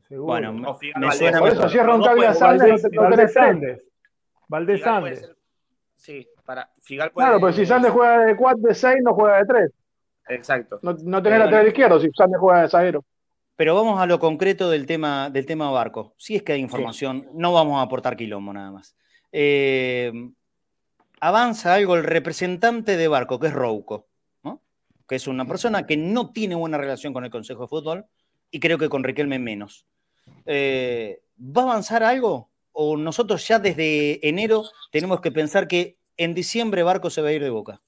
Seguro. 0.07 0.27
Bueno, 0.27 0.53
me 0.53 0.63
Valdés. 0.63 1.19
suena 1.19 1.39
Por 1.39 1.49
eso, 1.49 1.63
Los 1.63 1.73
dos 1.73 1.87
Roncaglia 1.87 2.15
pueden- 2.15 2.35
Sandes, 2.35 2.69
Valdés, 2.71 2.93
no 2.93 3.09
tenés. 3.11 3.83
Valdés 4.49 4.83
ser- 5.21 5.37
Sí, 5.97 6.29
para 6.45 6.71
Figal 6.83 7.11
puede. 7.11 7.27
Claro, 7.27 7.41
pero 7.41 7.53
si 7.53 7.67
Sandes 7.67 7.91
juega 7.91 8.25
de 8.25 8.37
4 8.37 8.69
de 8.69 8.75
6, 8.75 8.97
no 9.03 9.15
juega 9.15 9.39
de 9.39 9.45
3. 9.47 9.71
Exacto. 10.29 10.79
No, 10.83 10.95
no 11.05 11.23
tenés 11.23 11.39
lateral 11.41 11.67
izquierdo 11.67 11.99
si 12.01 12.11
Sandes 12.13 12.39
juega 12.41 12.63
de 12.63 12.69
zaguero. 12.69 13.05
Pero 13.57 13.75
vamos 13.75 14.01
a 14.01 14.07
lo 14.07 14.21
concreto 14.21 14.71
del 14.71 14.87
tema, 14.87 15.31
del 15.31 15.45
tema 15.45 15.71
Barco. 15.71 16.15
Si 16.17 16.37
es 16.37 16.43
que 16.45 16.53
hay 16.53 16.61
información, 16.61 17.29
no 17.35 17.53
vamos 17.53 17.79
a 17.79 17.83
aportar 17.83 18.17
quilombo 18.17 18.53
nada 18.53 18.71
más. 18.71 18.97
Eh, 19.33 20.13
avanza 21.21 21.75
algo 21.75 21.97
el 21.97 22.05
representante 22.05 22.97
de 22.97 23.09
Barco, 23.09 23.41
que 23.41 23.49
es 23.49 23.53
Rouco, 23.53 24.07
¿no? 24.45 24.63
que 25.09 25.17
es 25.17 25.27
una 25.27 25.45
persona 25.47 25.87
que 25.87 25.97
no 25.97 26.31
tiene 26.31 26.55
buena 26.55 26.79
relación 26.79 27.13
con 27.13 27.25
el 27.25 27.31
Consejo 27.31 27.63
de 27.63 27.69
Fútbol 27.69 28.07
y 28.51 28.61
creo 28.61 28.79
que 28.79 28.89
con 28.89 29.05
Riquelme 29.05 29.39
menos. 29.39 29.87
Eh, 30.47 31.23
¿Va 31.39 31.63
a 31.63 31.65
avanzar 31.67 32.03
algo? 32.03 32.51
¿O 32.73 32.97
nosotros 32.97 33.47
ya 33.47 33.59
desde 33.59 34.27
enero 34.27 34.65
tenemos 34.91 35.21
que 35.21 35.33
pensar 35.33 35.69
que 35.69 35.99
en 36.17 36.35
diciembre 36.35 36.83
Barco 36.83 37.11
se 37.11 37.23
va 37.23 37.29
a 37.29 37.33
ir 37.33 37.43
de 37.43 37.51
boca? 37.51 37.81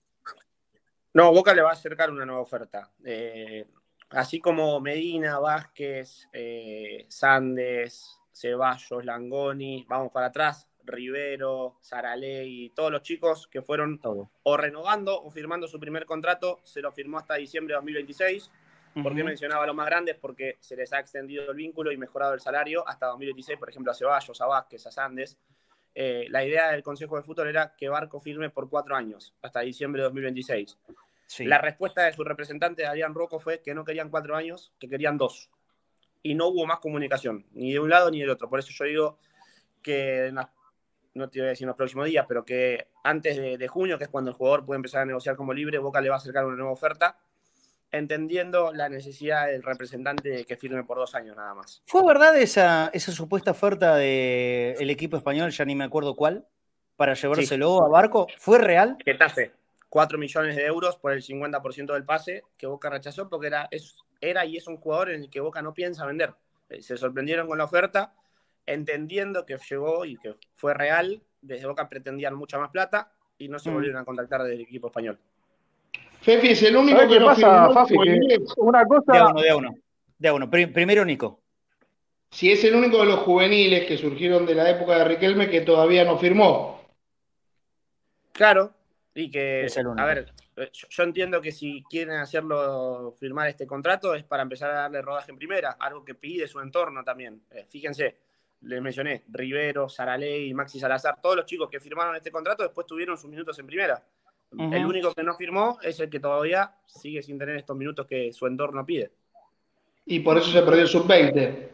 No, 1.12 1.32
Boca 1.32 1.54
le 1.54 1.62
va 1.62 1.70
a 1.70 1.74
acercar 1.74 2.10
una 2.10 2.24
nueva 2.24 2.40
oferta. 2.40 2.92
Eh, 3.04 3.66
así 4.10 4.40
como 4.40 4.80
Medina, 4.80 5.40
Vázquez, 5.40 6.28
eh, 6.32 7.06
Sandes, 7.08 8.20
Ceballos, 8.32 9.04
Langoni, 9.04 9.84
vamos 9.88 10.12
para 10.12 10.26
atrás, 10.26 10.68
Rivero, 10.84 11.78
Saraley, 11.80 12.70
todos 12.74 12.92
los 12.92 13.02
chicos 13.02 13.48
que 13.48 13.60
fueron 13.62 14.00
o 14.42 14.56
renovando 14.56 15.20
o 15.20 15.30
firmando 15.30 15.66
su 15.66 15.80
primer 15.80 16.06
contrato, 16.06 16.60
se 16.62 16.80
lo 16.80 16.92
firmó 16.92 17.18
hasta 17.18 17.34
diciembre 17.34 17.72
de 17.72 17.76
2026. 17.76 18.50
¿Por 18.94 19.14
qué 19.14 19.22
mencionaba 19.22 19.64
a 19.64 19.66
los 19.66 19.76
más 19.76 19.86
grandes? 19.86 20.16
Porque 20.16 20.56
se 20.60 20.76
les 20.76 20.92
ha 20.92 20.98
extendido 20.98 21.50
el 21.50 21.56
vínculo 21.56 21.92
y 21.92 21.96
mejorado 21.96 22.34
el 22.34 22.40
salario 22.40 22.86
hasta 22.88 23.06
2026, 23.06 23.58
por 23.58 23.70
ejemplo, 23.70 23.92
a 23.92 23.94
Ceballos, 23.94 24.40
a 24.40 24.46
Vázquez, 24.46 24.86
a 24.86 24.90
Sandes. 24.90 25.38
Eh, 25.94 26.26
la 26.30 26.44
idea 26.44 26.70
del 26.70 26.82
Consejo 26.82 27.16
de 27.16 27.22
Fútbol 27.22 27.48
era 27.48 27.74
que 27.76 27.88
Barco 27.88 28.20
firme 28.20 28.50
por 28.50 28.68
cuatro 28.68 28.96
años, 28.96 29.34
hasta 29.42 29.60
diciembre 29.60 30.02
de 30.02 30.04
2026. 30.04 30.78
La 31.40 31.58
respuesta 31.58 32.02
de 32.02 32.12
su 32.12 32.24
representante, 32.24 32.84
Adrián 32.84 33.14
Rocco, 33.14 33.38
fue 33.38 33.60
que 33.60 33.74
no 33.74 33.84
querían 33.84 34.10
cuatro 34.10 34.34
años, 34.34 34.72
que 34.80 34.88
querían 34.88 35.16
dos. 35.16 35.48
Y 36.22 36.34
no 36.34 36.48
hubo 36.48 36.66
más 36.66 36.80
comunicación, 36.80 37.46
ni 37.52 37.72
de 37.72 37.78
un 37.78 37.88
lado 37.88 38.10
ni 38.10 38.20
del 38.20 38.30
otro. 38.30 38.50
Por 38.50 38.58
eso 38.58 38.72
yo 38.72 38.84
digo 38.84 39.18
que, 39.82 40.32
no 41.14 41.30
te 41.30 41.38
voy 41.38 41.46
a 41.46 41.50
decir 41.50 41.64
en 41.64 41.68
los 41.68 41.76
próximos 41.76 42.06
días, 42.06 42.26
pero 42.28 42.44
que 42.44 42.88
antes 43.04 43.36
de, 43.36 43.56
de 43.56 43.68
junio, 43.68 43.96
que 43.96 44.04
es 44.04 44.10
cuando 44.10 44.30
el 44.30 44.36
jugador 44.36 44.66
puede 44.66 44.76
empezar 44.76 45.02
a 45.02 45.06
negociar 45.06 45.36
como 45.36 45.54
libre, 45.54 45.78
Boca 45.78 46.00
le 46.00 46.08
va 46.08 46.16
a 46.16 46.18
acercar 46.18 46.44
una 46.44 46.56
nueva 46.56 46.72
oferta 46.72 47.16
entendiendo 47.92 48.72
la 48.72 48.88
necesidad 48.88 49.48
del 49.48 49.62
representante 49.62 50.44
que 50.44 50.56
firme 50.56 50.84
por 50.84 50.98
dos 50.98 51.14
años 51.14 51.36
nada 51.36 51.54
más. 51.54 51.82
¿Fue 51.86 52.04
verdad 52.04 52.36
esa, 52.36 52.90
esa 52.92 53.12
supuesta 53.12 53.50
oferta 53.50 53.96
del 53.96 54.90
equipo 54.90 55.16
español, 55.16 55.50
ya 55.50 55.64
ni 55.64 55.74
me 55.74 55.84
acuerdo 55.84 56.14
cuál, 56.14 56.46
para 56.96 57.14
llevárselo 57.14 57.84
a 57.84 57.88
Barco? 57.88 58.26
¿Fue 58.38 58.58
real? 58.58 58.96
Getafe, 59.04 59.52
4 59.88 60.18
millones 60.18 60.56
de 60.56 60.66
euros 60.66 60.96
por 60.96 61.12
el 61.12 61.22
50% 61.22 61.92
del 61.92 62.04
pase 62.04 62.44
que 62.56 62.66
Boca 62.66 62.90
rechazó 62.90 63.28
porque 63.28 63.48
era, 63.48 63.68
es, 63.70 63.96
era 64.20 64.44
y 64.44 64.56
es 64.56 64.66
un 64.66 64.76
jugador 64.76 65.10
en 65.10 65.22
el 65.22 65.30
que 65.30 65.40
Boca 65.40 65.62
no 65.62 65.74
piensa 65.74 66.06
vender. 66.06 66.34
Eh, 66.68 66.80
se 66.82 66.96
sorprendieron 66.96 67.48
con 67.48 67.58
la 67.58 67.64
oferta, 67.64 68.14
entendiendo 68.66 69.44
que 69.44 69.58
llegó 69.68 70.04
y 70.04 70.16
que 70.16 70.36
fue 70.54 70.74
real, 70.74 71.22
desde 71.42 71.66
Boca 71.66 71.88
pretendían 71.88 72.36
mucha 72.36 72.58
más 72.58 72.70
plata 72.70 73.12
y 73.36 73.48
no 73.48 73.58
se 73.58 73.70
mm. 73.70 73.74
volvieron 73.74 74.00
a 74.00 74.04
contactar 74.04 74.44
del 74.44 74.60
equipo 74.60 74.86
español. 74.86 75.18
Fefi 76.22 76.48
es 76.48 76.62
el 76.62 76.76
único 76.76 77.08
que 77.08 77.18
no 77.18 77.26
pasa, 77.26 77.70
Fafi, 77.72 77.96
una 78.56 78.84
cosa... 78.84 79.12
De 79.12 79.22
uno, 79.22 79.40
de 79.40 79.54
uno. 79.54 79.74
De 80.18 80.30
uno. 80.30 80.50
Primero 80.50 81.04
Nico. 81.04 81.40
Si 82.30 82.52
es 82.52 82.62
el 82.64 82.74
único 82.74 82.98
de 82.98 83.06
los 83.06 83.20
juveniles 83.20 83.86
que 83.86 83.96
surgieron 83.96 84.46
de 84.46 84.54
la 84.54 84.70
época 84.70 84.98
de 84.98 85.04
Riquelme 85.04 85.50
que 85.50 85.62
todavía 85.62 86.04
no 86.04 86.18
firmó. 86.18 86.80
Claro, 88.32 88.72
y 89.14 89.30
que, 89.30 89.66
a 89.96 90.04
ver, 90.04 90.32
yo, 90.72 91.02
entiendo 91.02 91.40
que 91.40 91.50
si 91.50 91.82
quieren 91.90 92.14
hacerlo 92.14 93.16
firmar 93.18 93.48
este 93.48 93.66
contrato 93.66 94.14
es 94.14 94.22
para 94.22 94.44
empezar 94.44 94.70
a 94.70 94.74
darle 94.82 95.02
rodaje 95.02 95.32
en 95.32 95.38
primera, 95.38 95.76
algo 95.80 96.04
que 96.04 96.14
pide 96.14 96.46
su 96.46 96.60
entorno 96.60 97.02
también. 97.02 97.42
Eh, 97.50 97.66
fíjense, 97.68 98.16
les 98.62 98.80
mencioné, 98.80 99.24
Rivero, 99.28 99.88
Saraley, 99.88 100.54
Maxi 100.54 100.78
Salazar, 100.78 101.20
todos 101.20 101.36
los 101.36 101.46
chicos 101.46 101.68
que 101.68 101.80
firmaron 101.80 102.14
este 102.14 102.30
contrato 102.30 102.62
después 102.62 102.86
tuvieron 102.86 103.18
sus 103.18 103.28
minutos 103.28 103.58
en 103.58 103.66
primera. 103.66 104.02
El 104.58 104.84
único 104.84 105.14
que 105.14 105.22
no 105.22 105.34
firmó 105.34 105.78
es 105.82 106.00
el 106.00 106.10
que 106.10 106.18
todavía 106.18 106.74
sigue 106.86 107.22
sin 107.22 107.38
tener 107.38 107.56
estos 107.56 107.76
minutos 107.76 108.06
que 108.06 108.32
su 108.32 108.46
entorno 108.46 108.84
pide. 108.84 109.12
Y 110.06 110.20
por 110.20 110.36
eso 110.38 110.50
se 110.50 110.62
perdió 110.62 110.82
el 110.82 110.88
sub-20. 110.88 111.68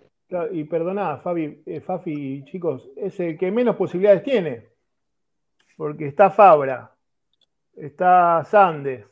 y 0.52 0.64
perdona, 0.64 1.16
Fabi, 1.16 1.62
eh, 1.64 1.80
Fafi, 1.80 2.44
chicos, 2.44 2.90
es 2.96 3.18
el 3.20 3.38
que 3.38 3.50
menos 3.50 3.76
posibilidades 3.76 4.22
tiene. 4.22 4.68
Porque 5.76 6.08
está 6.08 6.30
Fabra, 6.30 6.92
está 7.74 8.44
Sandes, 8.44 9.06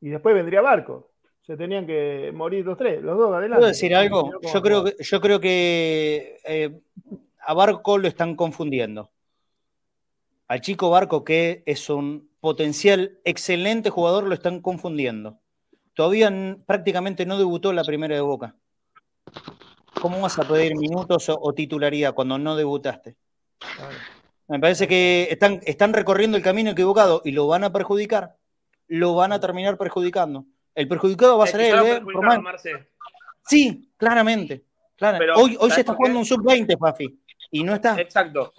y 0.00 0.08
después 0.08 0.34
vendría 0.34 0.60
Barco. 0.60 1.10
Se 1.42 1.56
tenían 1.56 1.86
que 1.86 2.30
morir 2.34 2.64
los 2.64 2.78
tres, 2.78 3.02
los 3.02 3.18
dos 3.18 3.34
adelante. 3.34 3.58
¿Puedo 3.58 3.68
decir 3.68 3.94
algo? 3.94 4.40
Yo 4.40 4.62
creo 4.62 4.84
que, 4.84 4.96
yo 4.98 5.20
creo 5.20 5.40
que 5.40 6.38
eh, 6.44 6.80
a 7.40 7.54
Barco 7.54 7.98
lo 7.98 8.08
están 8.08 8.36
confundiendo. 8.36 9.10
Al 10.48 10.60
chico 10.60 10.90
Barco, 10.90 11.24
que 11.24 11.62
es 11.66 11.90
un 11.90 12.29
potencial 12.40 13.18
excelente 13.24 13.90
jugador 13.90 14.24
lo 14.24 14.34
están 14.34 14.60
confundiendo. 14.60 15.40
Todavía 15.94 16.32
prácticamente 16.66 17.26
no 17.26 17.38
debutó 17.38 17.72
la 17.72 17.84
primera 17.84 18.14
de 18.14 18.20
Boca. 18.20 18.56
¿Cómo 20.00 20.20
vas 20.20 20.38
a 20.38 20.48
pedir 20.48 20.76
minutos 20.76 21.28
o, 21.28 21.52
titularidad 21.52 22.14
cuando 22.14 22.38
no 22.38 22.56
debutaste? 22.56 23.16
Me 24.48 24.58
parece 24.58 24.88
que 24.88 25.28
están, 25.30 25.60
están 25.64 25.92
recorriendo 25.92 26.36
el 26.36 26.42
camino 26.42 26.70
equivocado 26.70 27.22
y 27.24 27.32
lo 27.32 27.46
van 27.46 27.64
a 27.64 27.72
perjudicar. 27.72 28.36
Lo 28.88 29.14
van 29.14 29.32
a 29.32 29.40
terminar 29.40 29.76
perjudicando. 29.76 30.46
El 30.74 30.88
perjudicado 30.88 31.38
va 31.38 31.44
a 31.44 31.48
ser 31.48 31.60
él, 31.60 31.78
¿eh? 31.84 32.02
Sí, 33.46 33.92
claramente. 33.96 34.64
hoy 35.36 35.56
hoy 35.60 35.70
se 35.70 35.80
está 35.80 35.94
jugando 35.94 36.18
un 36.18 36.24
sub-20, 36.24 36.78
Fafi, 36.78 37.20
y 37.50 37.62
no 37.62 37.74
está. 37.74 38.00
Exacto. 38.00 38.52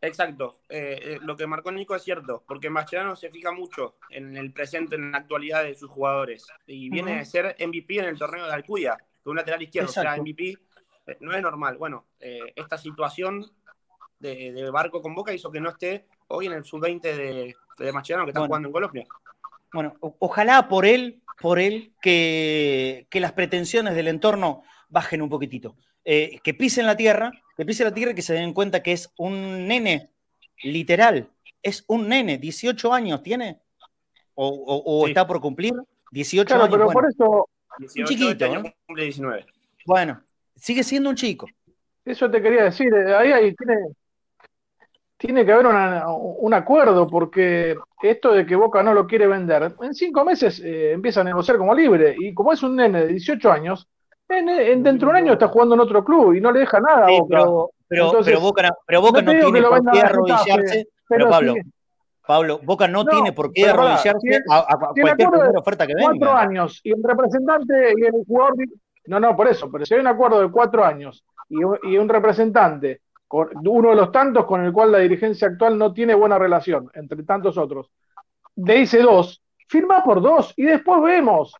Exacto. 0.00 0.60
Eh, 0.68 1.00
eh, 1.02 1.18
lo 1.22 1.36
que 1.36 1.46
marcó 1.46 1.72
Nico 1.72 1.94
es 1.94 2.02
cierto, 2.02 2.44
porque 2.46 2.70
Mascherano 2.70 3.16
se 3.16 3.30
fija 3.30 3.52
mucho 3.52 3.96
en 4.10 4.36
el 4.36 4.52
presente, 4.52 4.96
en 4.96 5.12
la 5.12 5.18
actualidad 5.18 5.64
de 5.64 5.74
sus 5.74 5.90
jugadores. 5.90 6.46
Y 6.66 6.90
viene 6.90 7.20
a 7.20 7.24
ser 7.24 7.56
MVP 7.58 7.98
en 7.98 8.06
el 8.06 8.18
torneo 8.18 8.46
de 8.46 8.52
Alcudia, 8.52 8.96
que 9.22 9.30
un 9.30 9.36
lateral 9.36 9.62
izquierdo 9.62 9.88
sea 9.88 10.16
MVP. 10.16 10.58
Eh, 11.06 11.16
no 11.20 11.32
es 11.34 11.42
normal. 11.42 11.78
Bueno, 11.78 12.06
esta 12.20 12.78
situación 12.78 13.50
de, 14.18 14.68
Barco 14.70 15.02
con 15.02 15.14
Boca 15.14 15.32
hizo 15.32 15.50
que 15.50 15.60
no 15.60 15.70
esté 15.70 16.06
hoy 16.28 16.46
en 16.46 16.52
el 16.52 16.64
sub-20 16.64 17.00
de, 17.00 17.56
de 17.78 17.92
Mascherano, 17.92 18.24
que 18.24 18.30
está 18.30 18.44
jugando 18.44 18.68
en 18.68 18.72
Colombia. 18.72 19.06
Bueno, 19.72 19.96
ojalá 20.00 20.68
por 20.68 20.86
él, 20.86 21.22
por 21.40 21.58
él, 21.58 21.92
que, 22.00 23.06
que 23.10 23.20
las 23.20 23.32
pretensiones 23.32 23.94
del 23.94 24.08
entorno 24.08 24.62
bajen 24.88 25.22
un 25.22 25.28
poquitito. 25.28 25.76
Eh, 26.10 26.40
que 26.42 26.54
pisen 26.54 26.86
la 26.86 26.96
tierra, 26.96 27.30
que 27.54 27.66
pisen 27.66 27.84
la 27.84 27.92
tierra 27.92 28.12
y 28.12 28.14
que 28.14 28.22
se 28.22 28.32
den 28.32 28.54
cuenta 28.54 28.82
que 28.82 28.92
es 28.92 29.12
un 29.18 29.68
nene, 29.68 30.08
literal, 30.62 31.28
es 31.62 31.84
un 31.86 32.08
nene, 32.08 32.38
18 32.38 32.94
años 32.94 33.22
tiene, 33.22 33.60
o, 34.34 35.04
está 35.06 35.26
por 35.26 35.38
cumplir, 35.38 35.74
18 36.10 36.54
años. 36.54 36.68
pero 36.70 36.88
por 36.88 37.04
eso... 37.06 37.50
un 37.78 38.04
chiquito, 38.06 38.30
este 38.30 38.72
cumple 38.86 39.04
19. 39.04 39.44
Bueno, 39.84 40.22
sigue 40.56 40.82
siendo 40.82 41.10
un 41.10 41.14
chico. 41.14 41.46
Eso 42.06 42.30
te 42.30 42.40
quería 42.40 42.64
decir, 42.64 42.90
eh, 42.94 43.14
ahí, 43.14 43.30
ahí 43.30 43.54
tiene, 43.54 43.76
tiene 45.18 45.44
que 45.44 45.52
haber 45.52 45.66
un 45.66 46.54
acuerdo, 46.54 47.06
porque 47.06 47.76
esto 48.00 48.32
de 48.32 48.46
que 48.46 48.56
Boca 48.56 48.82
no 48.82 48.94
lo 48.94 49.06
quiere 49.06 49.26
vender, 49.26 49.74
en 49.82 49.94
cinco 49.94 50.24
meses 50.24 50.58
eh, 50.60 50.92
empieza 50.92 51.20
a 51.20 51.24
negociar 51.24 51.58
como 51.58 51.74
libre, 51.74 52.16
y 52.18 52.32
como 52.32 52.54
es 52.54 52.62
un 52.62 52.76
nene 52.76 53.02
de 53.02 53.08
18 53.08 53.52
años, 53.52 53.86
en, 54.28 54.82
dentro 54.82 55.08
de 55.08 55.10
un 55.10 55.16
año 55.16 55.32
está 55.32 55.48
jugando 55.48 55.74
en 55.74 55.80
otro 55.80 56.04
club 56.04 56.34
y 56.34 56.40
no 56.40 56.52
le 56.52 56.60
deja 56.60 56.80
nada. 56.80 57.06
pero, 57.28 57.70
pero, 57.88 58.40
Boca, 58.40 58.76
pero 58.86 59.00
Boca 59.00 59.22
no, 59.22 59.30
tiene 59.32 59.62
por 59.62 59.92
qué 59.92 60.00
arrodillarse. 60.00 60.88
Pero, 61.08 61.30
Pablo, 61.30 61.54
Pablo, 62.26 62.60
Boca 62.62 62.88
no, 62.88 63.04
tiene 63.06 63.32
por 63.32 63.52
qué 63.52 63.68
arrodillarse 63.68 64.42
a, 64.50 64.76
cualquier 64.94 65.28
oferta 65.56 65.86
que 65.86 65.94
venga. 65.94 66.10
Cuatro 66.10 66.32
años 66.32 66.80
y 66.84 66.92
el 66.92 67.02
representante 67.02 67.94
y 67.96 68.04
el 68.04 68.24
jugador. 68.26 68.54
No, 69.06 69.18
no, 69.18 69.34
por 69.34 69.48
eso, 69.48 69.70
pero 69.72 69.86
si 69.86 69.94
hay 69.94 70.00
un 70.00 70.06
acuerdo 70.06 70.40
de 70.40 70.50
cuatro 70.50 70.84
años 70.84 71.24
y, 71.48 71.56
y 71.90 71.96
un 71.96 72.08
representante, 72.10 73.00
uno 73.30 73.90
de 73.90 73.96
los 73.96 74.12
tantos 74.12 74.44
con 74.46 74.64
el 74.64 74.72
cual 74.72 74.92
la 74.92 74.98
dirigencia 74.98 75.48
actual 75.48 75.78
no 75.78 75.92
tiene 75.92 76.14
buena 76.14 76.38
relación, 76.38 76.90
entre 76.94 77.22
tantos 77.22 77.56
otros, 77.56 77.90
dice 78.54 79.00
dos, 79.00 79.42
firma 79.68 80.02
por 80.02 80.20
dos 80.20 80.52
y 80.56 80.64
después 80.64 81.02
vemos. 81.02 81.54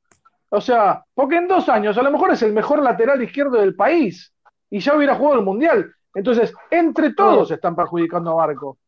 O 0.51 0.61
sea, 0.61 1.05
porque 1.15 1.37
en 1.37 1.49
dos 1.49 1.69
años 1.69 1.97
a 1.99 2.03
lo 2.03 2.11
mejor 2.11 2.33
es 2.33 2.43
el 2.43 2.53
mejor 2.53 2.83
lateral 2.83 3.23
izquierdo 3.23 3.61
del 3.61 3.75
país 3.75 4.33
y 4.71 4.81
ya 4.81 4.95
hubiera 4.95 5.15
jugado 5.15 5.41
el 5.41 5.45
Mundial. 5.45 5.93
Entonces, 6.15 6.55
entre 6.71 7.13
todos 7.13 7.51
están 7.51 7.77
perjudicando 7.77 8.31
a 8.31 8.47
Barco. 8.47 8.79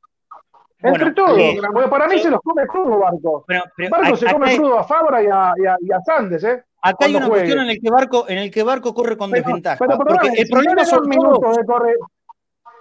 Entre 0.79 1.13
todos. 1.13 1.39
porque 1.73 1.89
para 1.91 2.09
mí 2.09 2.19
se 2.19 2.31
los 2.31 2.41
come 2.41 2.67
crudo 2.67 2.99
Barco. 2.99 3.45
Barco 3.91 4.17
se 4.17 4.33
come 4.33 4.57
crudo 4.57 4.79
a 4.79 4.85
Fabra 4.85 5.23
y 5.23 5.27
a, 5.27 5.53
y 5.81 5.93
a, 5.93 6.01
Sandes, 6.01 6.43
¿eh? 6.45 6.65
Acá 6.83 7.05
hay 7.05 7.17
una 7.17 7.29
cuestión 7.29 7.61
en 7.61 7.71
el 7.71 7.81
que 7.81 7.91
Barco, 7.91 8.25
en 8.27 8.39
el 8.39 8.51
que 8.51 8.63
Barco 8.63 8.95
corre 8.95 9.19
con 9.19 9.31
desventaja. 9.31 9.77
Pero, 9.79 9.99
porque 9.99 10.29
el 10.29 10.49
problema 10.49 10.85
son 10.87 11.07
minutos 11.07 11.57
de 11.57 11.67
correr. 11.67 11.97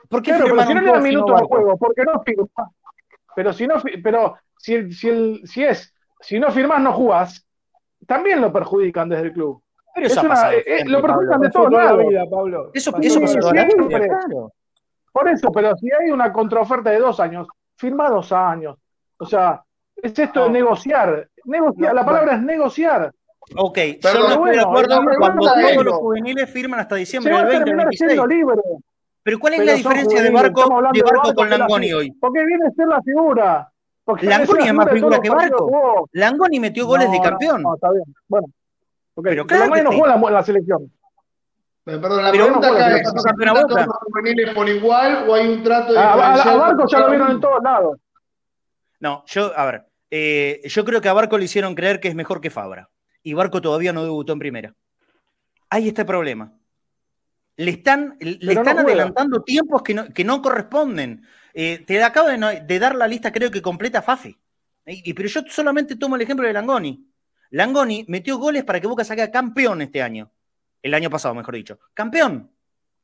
¿Por 0.08 0.22
qué 0.22 0.32
pero 0.32 0.48
si 0.66 0.74
no 0.74 0.82
le 0.82 0.92
dan 0.92 1.04
minutos 1.04 1.42
de 1.42 1.48
juego, 1.48 1.78
porque 1.78 2.04
no 2.04 2.22
firma. 2.24 2.72
Pero 3.36 3.54
si 3.54 3.68
no, 3.68 3.76
pero 4.02 4.38
si, 4.58 4.92
si, 4.94 5.46
si 5.46 5.64
es, 5.64 5.94
si 6.22 6.40
no 6.40 6.50
firmas, 6.52 6.82
no 6.82 6.94
jugás 6.94 7.46
también 8.06 8.42
lo 8.42 8.52
perjudican 8.52 9.10
desde 9.10 9.28
el 9.28 9.34
club. 9.34 9.62
Pero 9.94 10.08
eso 10.08 10.22
eh, 10.52 10.64
eh, 10.66 10.86
lo 10.86 11.02
perjudican 11.02 11.42
de 11.42 11.50
toda 11.50 11.70
la 11.70 11.96
vida, 11.96 12.24
Pablo. 12.30 12.72
Eso, 12.74 12.92
eso 13.02 13.20
Por 15.12 15.30
eso, 15.30 15.52
pero 15.52 15.76
si 15.78 15.90
hay 15.92 16.12
una 16.12 16.32
contraoferta 16.32 16.92
de 16.92 17.00
dos 17.00 17.20
años, 17.20 17.48
firma 17.76 18.10
dos 18.10 18.32
años. 18.32 18.78
O 19.18 19.26
sea, 19.26 19.62
es 19.96 20.18
esto 20.18 20.46
de 20.46 20.50
negociar. 20.52 21.28
negociar 21.46 21.94
la 21.94 22.06
palabra 22.06 22.36
es 22.36 22.42
negociar. 22.42 23.12
Ok, 23.56 23.80
pero 24.02 24.14
yo 24.14 24.20
no 24.20 24.30
estoy 24.30 24.56
de 24.56 24.62
acuerdo 24.62 25.02
cuando 25.18 25.42
todos 25.42 25.86
los 25.86 25.96
juveniles 25.96 26.50
firman 26.50 26.80
hasta 26.80 26.96
diciembre 26.96 27.34
del 27.34 27.60
2026. 27.66 28.22
Libre. 28.28 28.62
Pero 29.24 29.40
¿cuál 29.40 29.54
es 29.56 29.66
la 29.66 29.74
diferencia 29.74 30.22
de 30.22 30.30
Barco, 30.30 30.82
de 30.94 31.02
Barco 31.02 31.34
con 31.34 31.50
Langoni 31.50 31.94
hoy? 31.94 32.12
Porque 32.12 32.46
viene 32.46 32.68
a 32.68 32.72
ser 32.72 32.88
la 32.88 33.02
figura. 33.02 33.72
Langoni 34.22 34.68
es 34.68 34.74
más 34.74 34.90
figura 34.90 35.20
que 35.20 35.30
Barco. 35.30 36.10
Langoni 36.14 36.60
metió 36.60 36.86
goles 36.86 37.12
de 37.12 37.20
campeón. 37.22 37.64
No, 37.64 37.76
está 37.76 37.92
bien. 37.92 38.04
Bueno. 38.28 38.48
Pero 39.22 39.46
claro 39.46 39.64
Langoni 39.64 39.84
no 39.84 39.92
jugó 39.92 40.28
en 40.28 40.34
la, 40.34 40.44
selección. 40.44 40.92
Perdón, 41.84 42.24
la 42.24 42.32
Pero 42.32 42.46
pregunta 42.46 42.70
no, 42.70 42.76
acá 42.76 42.98
es: 42.98 43.04
pasó 43.04 43.18
¿se 43.20 43.28
campeón 43.30 43.50
a 43.50 43.54
tratan 43.54 43.70
todos 43.70 43.86
los 43.86 43.96
juveniles 43.96 44.54
por 44.54 44.70
igual 44.70 45.30
o 45.30 45.36
hay 45.36 45.48
un 45.48 45.64
trato 45.64 45.98
A, 45.98 46.34
a- 46.34 46.56
Barco 46.58 46.88
ya 46.88 47.00
lo 47.00 47.10
vieron 47.10 47.32
en 47.32 47.40
todos 47.40 47.64
lados. 47.64 47.98
No, 49.00 49.24
yo, 49.28 49.58
a 49.58 49.66
ver, 49.66 49.86
eh, 50.12 50.62
yo 50.66 50.86
creo 50.86 51.02
que 51.02 51.10
a 51.10 51.14
Barco 51.14 51.38
le 51.38 51.46
hicieron 51.46 51.76
creer 51.76 52.00
que 52.00 52.10
es 52.10 52.16
mejor 52.16 52.42
que 52.42 52.50
Fabra. 52.50 52.90
Y 53.24 53.34
Barco 53.34 53.62
todavía 53.62 53.94
no 53.94 54.04
debutó 54.04 54.34
en 54.34 54.40
primera. 54.40 54.74
Ahí 55.70 55.88
está 55.88 56.02
el 56.02 56.08
problema. 56.08 56.54
Le 57.58 57.72
están, 57.72 58.16
le 58.20 58.54
están 58.54 58.80
adelantando 58.80 59.42
tiempos 59.42 59.82
que 59.84 59.94
no, 59.94 60.06
que 60.14 60.24
no 60.24 60.42
corresponden. 60.42 61.26
Eh, 61.62 61.84
te 61.86 62.02
acabo 62.02 62.30
de, 62.30 62.80
dar 62.80 62.96
la 62.96 63.06
lista, 63.06 63.34
creo 63.34 63.52
que 63.52 63.62
completa 63.62 64.02
Fafi. 64.02 64.30
Y- 64.86 65.10
y- 65.10 65.14
pero 65.14 65.28
yo 65.28 65.42
solamente 65.50 65.98
tomo 65.98 66.16
el 66.16 66.22
ejemplo 66.22 66.48
de 66.48 66.54
Langoni. 66.54 67.06
Langoni 67.52 68.06
metió 68.08 68.38
goles 68.38 68.64
para 68.64 68.80
que 68.80 68.88
Boca 68.88 69.04
salga 69.04 69.30
campeón 69.30 69.82
este 69.82 70.02
año. 70.02 70.32
El 70.82 70.94
año 70.94 71.10
pasado, 71.10 71.36
mejor 71.36 71.56
dicho. 71.56 71.78
Campeón. 71.94 72.50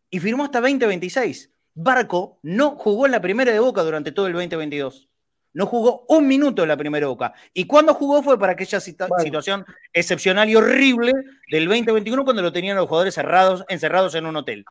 Y 0.10 0.22
firmó 0.22 0.46
hasta 0.46 0.62
2026. 0.62 1.52
Barco 1.74 2.40
no 2.44 2.78
jugó 2.78 3.06
en 3.08 3.12
la 3.12 3.20
primera 3.20 3.52
de 3.52 3.60
Boca 3.60 3.84
durante 3.84 4.14
todo 4.14 4.28
el 4.28 4.34
2022. 4.34 5.10
No 5.52 5.66
jugó 5.66 6.06
un 6.08 6.26
minuto 6.26 6.64
en 6.64 6.70
la 6.70 6.78
primera 6.78 7.08
de 7.08 7.10
Boca. 7.10 7.34
Y 7.54 7.66
cuando 7.66 7.94
jugó 7.94 8.24
fue 8.24 8.40
para 8.40 8.54
aquella 8.54 8.80
Bueno. 9.10 9.22
situación 9.24 9.66
excepcional 9.92 10.48
y 10.50 10.56
horrible 10.56 11.12
del 11.52 11.66
2021 11.68 12.24
cuando 12.24 12.42
lo 12.42 12.54
tenían 12.54 12.78
los 12.78 12.88
jugadores 12.88 13.16
cerrados, 13.16 13.66
encerrados 13.68 14.16
en 14.16 14.26
un 14.28 14.38
hotel. 14.38 14.64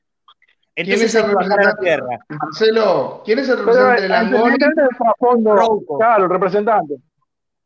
¿Quién 0.74 0.90
es 1.02 1.14
el 1.14 1.22
bajar 1.22 1.36
a 1.36 1.46
la 1.46 1.56
representante? 1.72 1.82
tierra. 1.84 2.26
Marcelo, 2.28 3.22
¿quién 3.24 3.38
es 3.38 3.48
el 3.48 3.56
Pero 3.58 3.66
representante 3.66 4.36
de 4.36 4.42
representante 4.42 4.80
del 4.80 5.56
Rouco. 5.56 5.98
claro, 5.98 6.24
el 6.24 6.30
representante. 6.30 6.94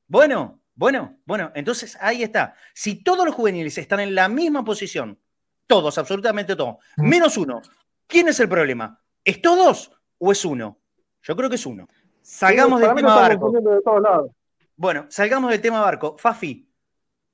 Bueno, 0.07 0.61
bueno, 0.75 1.19
bueno, 1.25 1.51
entonces 1.55 1.97
ahí 2.01 2.23
está. 2.23 2.55
Si 2.75 3.03
todos 3.03 3.25
los 3.25 3.35
juveniles 3.35 3.77
están 3.79 4.01
en 4.01 4.15
la 4.15 4.29
misma 4.29 4.65
posición, 4.65 5.19
todos, 5.67 5.99
absolutamente 5.99 6.55
todos, 6.57 6.77
menos 6.97 7.37
uno, 7.37 7.63
¿quién 8.07 8.29
es 8.29 8.41
el 8.41 8.49
problema? 8.49 9.01
¿Es 9.25 9.41
todos 9.43 9.91
o 10.19 10.33
es 10.33 10.45
uno? 10.45 10.79
Yo 11.23 11.37
creo 11.37 11.49
que 11.51 11.57
es 11.57 11.67
uno. 11.67 11.89
Salgamos 12.23 12.81
Sí, 12.81 12.87
del 12.87 12.95
tema 12.97 13.15
barco. 13.17 13.41
confundiendo 13.41 13.71
de 13.75 13.83
todos 13.83 14.03
lados. 14.03 14.31
Bueno, 14.77 15.07
salgamos 15.09 15.51
del 15.51 15.61
tema 15.61 15.81
barco. 15.81 16.17
Fafi, 16.19 16.71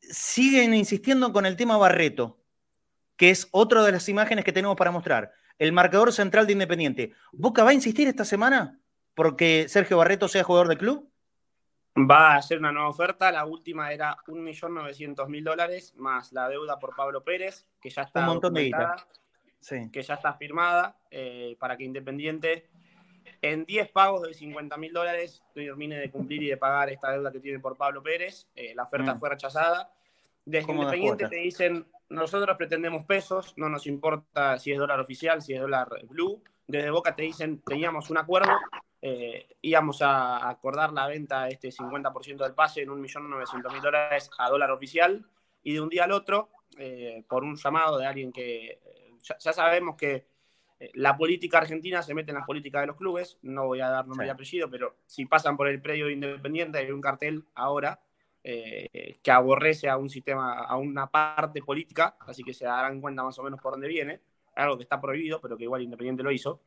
siguen 0.01 0.73
insistiendo 0.75 1.33
con 1.33 1.47
el 1.47 1.57
tema 1.57 1.77
Barreto, 1.77 2.39
que 3.17 3.31
es 3.31 3.49
otra 3.51 3.83
de 3.83 3.93
las 3.93 4.09
imágenes 4.09 4.45
que 4.45 4.53
tenemos 4.53 4.77
para 4.77 4.91
mostrar. 4.91 5.33
El 5.59 5.73
marcador 5.73 6.13
central 6.13 6.47
de 6.47 6.53
Independiente. 6.55 7.13
¿Boca 7.33 7.63
va 7.65 7.71
a 7.71 7.75
insistir 7.75 8.09
esta 8.09 8.25
semana 8.25 8.79
porque 9.15 9.69
Sergio 9.69 9.99
Barreto 9.99 10.29
sea 10.29 10.43
jugador 10.45 10.69
del 10.69 10.79
club? 10.79 11.11
Va 11.97 12.33
a 12.33 12.37
hacer 12.39 12.59
una 12.59 12.73
nueva 12.73 12.89
oferta. 12.89 13.31
La 13.31 13.45
última 13.45 13.93
era 13.93 14.17
1.900.000 14.27 15.45
dólares 15.45 15.95
más 15.97 16.33
la 16.33 16.49
deuda 16.49 16.79
por 16.79 16.97
Pablo 16.97 17.23
Pérez, 17.23 17.67
que 17.81 17.91
ya 17.91 18.03
está 18.03 18.21
Un 18.21 18.27
montón 18.27 18.55
de 18.55 18.73
Sí. 19.61 19.89
que 19.91 20.03
ya 20.03 20.15
está 20.15 20.35
firmada 20.35 20.95
eh, 21.11 21.57
para 21.59 21.77
que 21.77 21.85
Independiente 21.85 22.69
en 23.41 23.65
10 23.65 23.89
pagos 23.93 24.23
de 24.23 24.35
50.000 24.35 24.93
dólares 24.93 25.43
termine 25.55 25.97
de 25.99 26.11
cumplir 26.11 26.43
y 26.43 26.49
de 26.49 26.57
pagar 26.59 26.91
esta 26.91 27.13
deuda 27.13 27.33
que 27.33 27.41
tiene 27.41 27.61
por 27.61 27.75
Pablo 27.77 28.03
Pérez. 28.03 28.47
Eh, 28.55 28.75
la 28.75 28.83
oferta 28.83 29.15
Mm. 29.15 29.19
fue 29.21 29.31
rechazada. 29.31 29.91
Desde 30.45 30.71
Independiente 30.71 31.29
te 31.29 31.37
dicen, 31.37 31.87
nosotros 32.15 32.57
pretendemos 32.57 33.05
pesos, 33.05 33.55
no 33.57 33.69
nos 33.69 33.87
importa 33.87 34.59
si 34.59 34.73
es 34.73 34.79
dólar 34.79 35.01
oficial, 35.01 35.43
si 35.43 35.55
es 35.55 35.61
dólar 35.61 35.89
blue. 36.09 36.43
Desde 36.67 36.91
Boca 36.91 37.15
te 37.15 37.23
dicen, 37.23 37.61
teníamos 37.61 38.11
un 38.11 38.19
acuerdo, 38.19 38.53
eh, 39.03 39.47
íbamos 39.61 40.01
a 40.01 40.49
acordar 40.49 40.93
la 40.93 41.07
venta 41.07 41.45
de 41.45 41.51
este 41.51 41.71
50% 41.71 42.43
del 42.45 42.55
pase 42.55 42.83
en 42.83 42.89
1.900.000 42.91 43.81
dólares 43.83 44.31
a 44.39 44.49
dólar 44.49 44.71
oficial 44.71 45.27
y 45.63 45.75
de 45.75 45.81
un 45.81 45.89
día 45.91 46.05
al 46.05 46.13
otro, 46.13 46.49
eh, 46.79 47.23
por 47.29 47.45
un 47.45 47.57
llamado 47.57 47.99
de 47.99 48.07
alguien 48.07 48.33
que 48.33 48.81
eh, 48.83 49.13
ya, 49.23 49.37
ya 49.39 49.53
sabemos 49.53 49.97
que 49.97 50.27
eh, 50.81 50.91
la 50.95 51.17
política 51.17 51.59
argentina 51.59 52.03
se 52.03 52.15
mete 52.15 52.31
en 52.31 52.37
las 52.37 52.47
políticas 52.47 52.81
de 52.83 52.87
los 52.89 52.97
clubes, 52.97 53.39
no 53.43 53.67
voy 53.67 53.81
a 53.81 53.89
dar 53.91 54.07
nombre 54.07 54.27
Sí. 54.27 54.29
y 54.29 54.33
apellido, 54.33 54.71
pero 54.71 54.97
si 55.07 55.27
pasan 55.27 55.57
por 55.57 55.69
el 55.69 55.81
predio 55.81 56.07
de 56.07 56.13
Independiente 56.15 56.79
hay 56.79 56.91
un 56.91 57.01
cartel 57.01 57.45
ahora 57.55 58.01
eh, 58.45 59.17
que 59.23 59.31
aborrece 59.31 59.89
a 59.89 59.97
un 59.97 60.09
sistema, 60.11 60.59
a 60.65 60.77
una 60.77 61.07
parte 61.09 61.63
política, 61.63 62.17
así 62.21 62.45
que 62.45 62.53
se 62.55 62.67
darán 62.67 63.01
cuenta 63.01 63.25
más 63.25 63.39
o 63.39 63.43
menos 63.43 63.61
por 63.61 63.73
dónde 63.73 63.89
viene, 63.89 64.21
algo 64.55 64.77
que 64.77 64.83
está 64.85 65.01
prohibido, 65.01 65.41
pero 65.41 65.57
que 65.57 65.65
igual 65.65 65.83
Independiente 65.83 66.23
lo 66.23 66.31
hizo, 66.31 66.61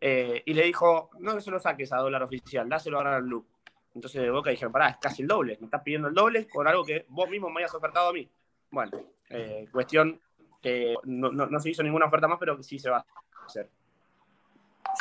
eh, 0.00 0.42
y 0.44 0.54
le 0.54 0.64
dijo, 0.64 1.10
no 1.20 1.40
se 1.40 1.50
lo 1.50 1.60
saques 1.60 1.92
a 1.92 1.98
dólar 1.98 2.22
oficial, 2.22 2.68
dáselo 2.68 2.98
ahora 2.98 3.16
al 3.16 3.22
Blue. 3.22 3.46
Entonces 3.94 4.22
de 4.22 4.30
Boca 4.30 4.50
dijeron, 4.50 4.72
pará, 4.72 4.88
es 4.90 4.96
casi 4.98 5.22
el 5.22 5.28
doble, 5.28 5.56
me 5.60 5.66
estás 5.66 5.82
pidiendo 5.82 6.08
el 6.08 6.14
doble 6.14 6.46
con 6.48 6.66
algo 6.66 6.84
que 6.84 7.06
vos 7.08 7.28
mismo 7.30 7.48
me 7.50 7.60
hayas 7.60 7.74
ofertado 7.74 8.08
a 8.10 8.12
mí. 8.12 8.28
Bueno, 8.70 8.90
eh, 9.30 9.66
cuestión 9.72 10.20
que 10.60 10.94
no, 11.04 11.30
no- 11.32 11.46
no 11.46 11.60
se 11.60 11.70
hizo 11.70 11.82
ninguna 11.82 12.06
oferta 12.06 12.28
más, 12.28 12.38
pero 12.38 12.56
que 12.56 12.62
sí 12.62 12.78
se 12.78 12.90
va 12.90 12.98
a 12.98 13.44
hacer. 13.46 13.68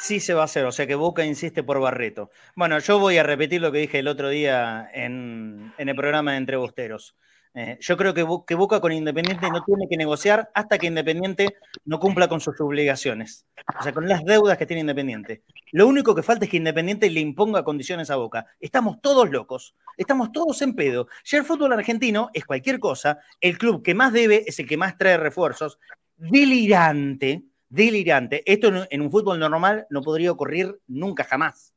Sí 0.01 0.19
se 0.19 0.33
va 0.33 0.41
a 0.41 0.45
hacer, 0.45 0.65
o 0.65 0.71
sea 0.71 0.87
que 0.87 0.95
Boca 0.95 1.25
insiste 1.25 1.63
por 1.63 1.79
Barreto. 1.79 2.29
Bueno, 2.55 2.79
yo 2.79 2.99
voy 2.99 3.17
a 3.17 3.23
repetir 3.23 3.61
lo 3.61 3.71
que 3.71 3.79
dije 3.79 3.99
el 3.99 4.07
otro 4.07 4.29
día 4.29 4.89
en, 4.93 5.73
en 5.77 5.89
el 5.89 5.95
programa 5.95 6.31
de 6.31 6.37
Entre 6.37 6.57
Bosteros. 6.57 7.15
Eh, 7.55 7.77
yo 7.81 7.97
creo 7.97 8.13
que, 8.13 8.25
que 8.45 8.55
Boca 8.55 8.79
con 8.79 8.91
Independiente 8.91 9.49
no 9.49 9.63
tiene 9.63 9.87
que 9.89 9.97
negociar 9.97 10.51
hasta 10.53 10.77
que 10.77 10.85
Independiente 10.85 11.55
no 11.83 11.99
cumpla 11.99 12.27
con 12.27 12.39
sus 12.39 12.59
obligaciones, 12.61 13.47
o 13.79 13.83
sea, 13.83 13.91
con 13.91 14.07
las 14.07 14.23
deudas 14.23 14.57
que 14.57 14.67
tiene 14.67 14.81
Independiente. 14.81 15.41
Lo 15.71 15.87
único 15.87 16.13
que 16.13 16.21
falta 16.21 16.45
es 16.45 16.51
que 16.51 16.57
Independiente 16.57 17.09
le 17.09 17.19
imponga 17.19 17.63
condiciones 17.63 18.11
a 18.11 18.17
Boca. 18.17 18.45
Estamos 18.59 19.01
todos 19.01 19.29
locos, 19.31 19.75
estamos 19.97 20.31
todos 20.31 20.61
en 20.61 20.75
pedo. 20.75 21.07
Ya 21.25 21.39
el 21.39 21.43
fútbol 21.43 21.73
argentino 21.73 22.29
es 22.33 22.45
cualquier 22.45 22.79
cosa, 22.79 23.17
el 23.41 23.57
club 23.57 23.83
que 23.83 23.95
más 23.95 24.13
debe 24.13 24.43
es 24.45 24.59
el 24.59 24.67
que 24.67 24.77
más 24.77 24.95
trae 24.97 25.17
refuerzos. 25.17 25.79
Delirante, 26.17 27.43
delirante. 27.69 28.43
Esto 28.51 28.87
en, 28.89 29.01
un 29.01 29.11
fútbol 29.11 29.39
normal 29.39 29.87
no 29.89 30.01
podría 30.01 30.31
ocurrir 30.31 30.79
nunca 30.87 31.23
jamás. 31.23 31.73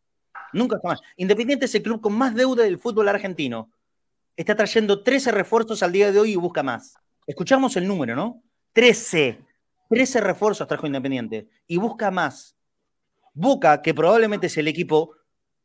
Nunca 0.52 0.78
jamás. 0.82 1.00
Independiente 1.16 1.66
es 1.66 1.74
el 1.74 1.82
club 1.82 2.00
con 2.00 2.14
más 2.14 2.34
deuda 2.34 2.64
del 2.64 2.78
fútbol 2.78 3.08
argentino. 3.08 3.70
Está 4.36 4.56
trayendo 4.56 5.02
13 5.02 5.30
refuerzos 5.30 5.82
al 5.82 5.92
día 5.92 6.10
de 6.10 6.18
hoy 6.18 6.32
y 6.32 6.36
busca 6.36 6.62
más. 6.62 6.94
Escuchamos 7.26 7.76
el 7.76 7.86
número, 7.86 8.16
¿no? 8.16 8.42
13. 8.72 9.38
13 9.88 10.20
refuerzos 10.20 10.66
trajo 10.66 10.86
Independiente 10.86 11.48
y 11.66 11.76
busca 11.76 12.10
más. 12.10 12.56
Boca, 13.34 13.82
que 13.82 13.94
probablemente 13.94 14.46
es 14.46 14.56
el 14.56 14.68
equipo 14.68 15.14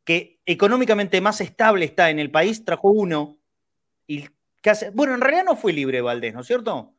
que 0.04 0.40
económicamente 0.46 1.20
más 1.20 1.42
estable 1.42 1.86
está 1.86 2.10
en 2.10 2.20
el 2.20 2.32
país, 2.32 2.64
trajo 2.64 2.90
uno. 2.90 3.40
Y 4.06 4.26
casi- 4.62 4.88
bueno, 4.94 5.14
en 5.16 5.22
realidad 5.22 5.44
no 5.46 5.56
fue 5.56 5.74
libre 5.74 6.02
Valdés, 6.02 6.34
¿no 6.34 6.42
es 6.42 6.48
cierto? 6.48 6.94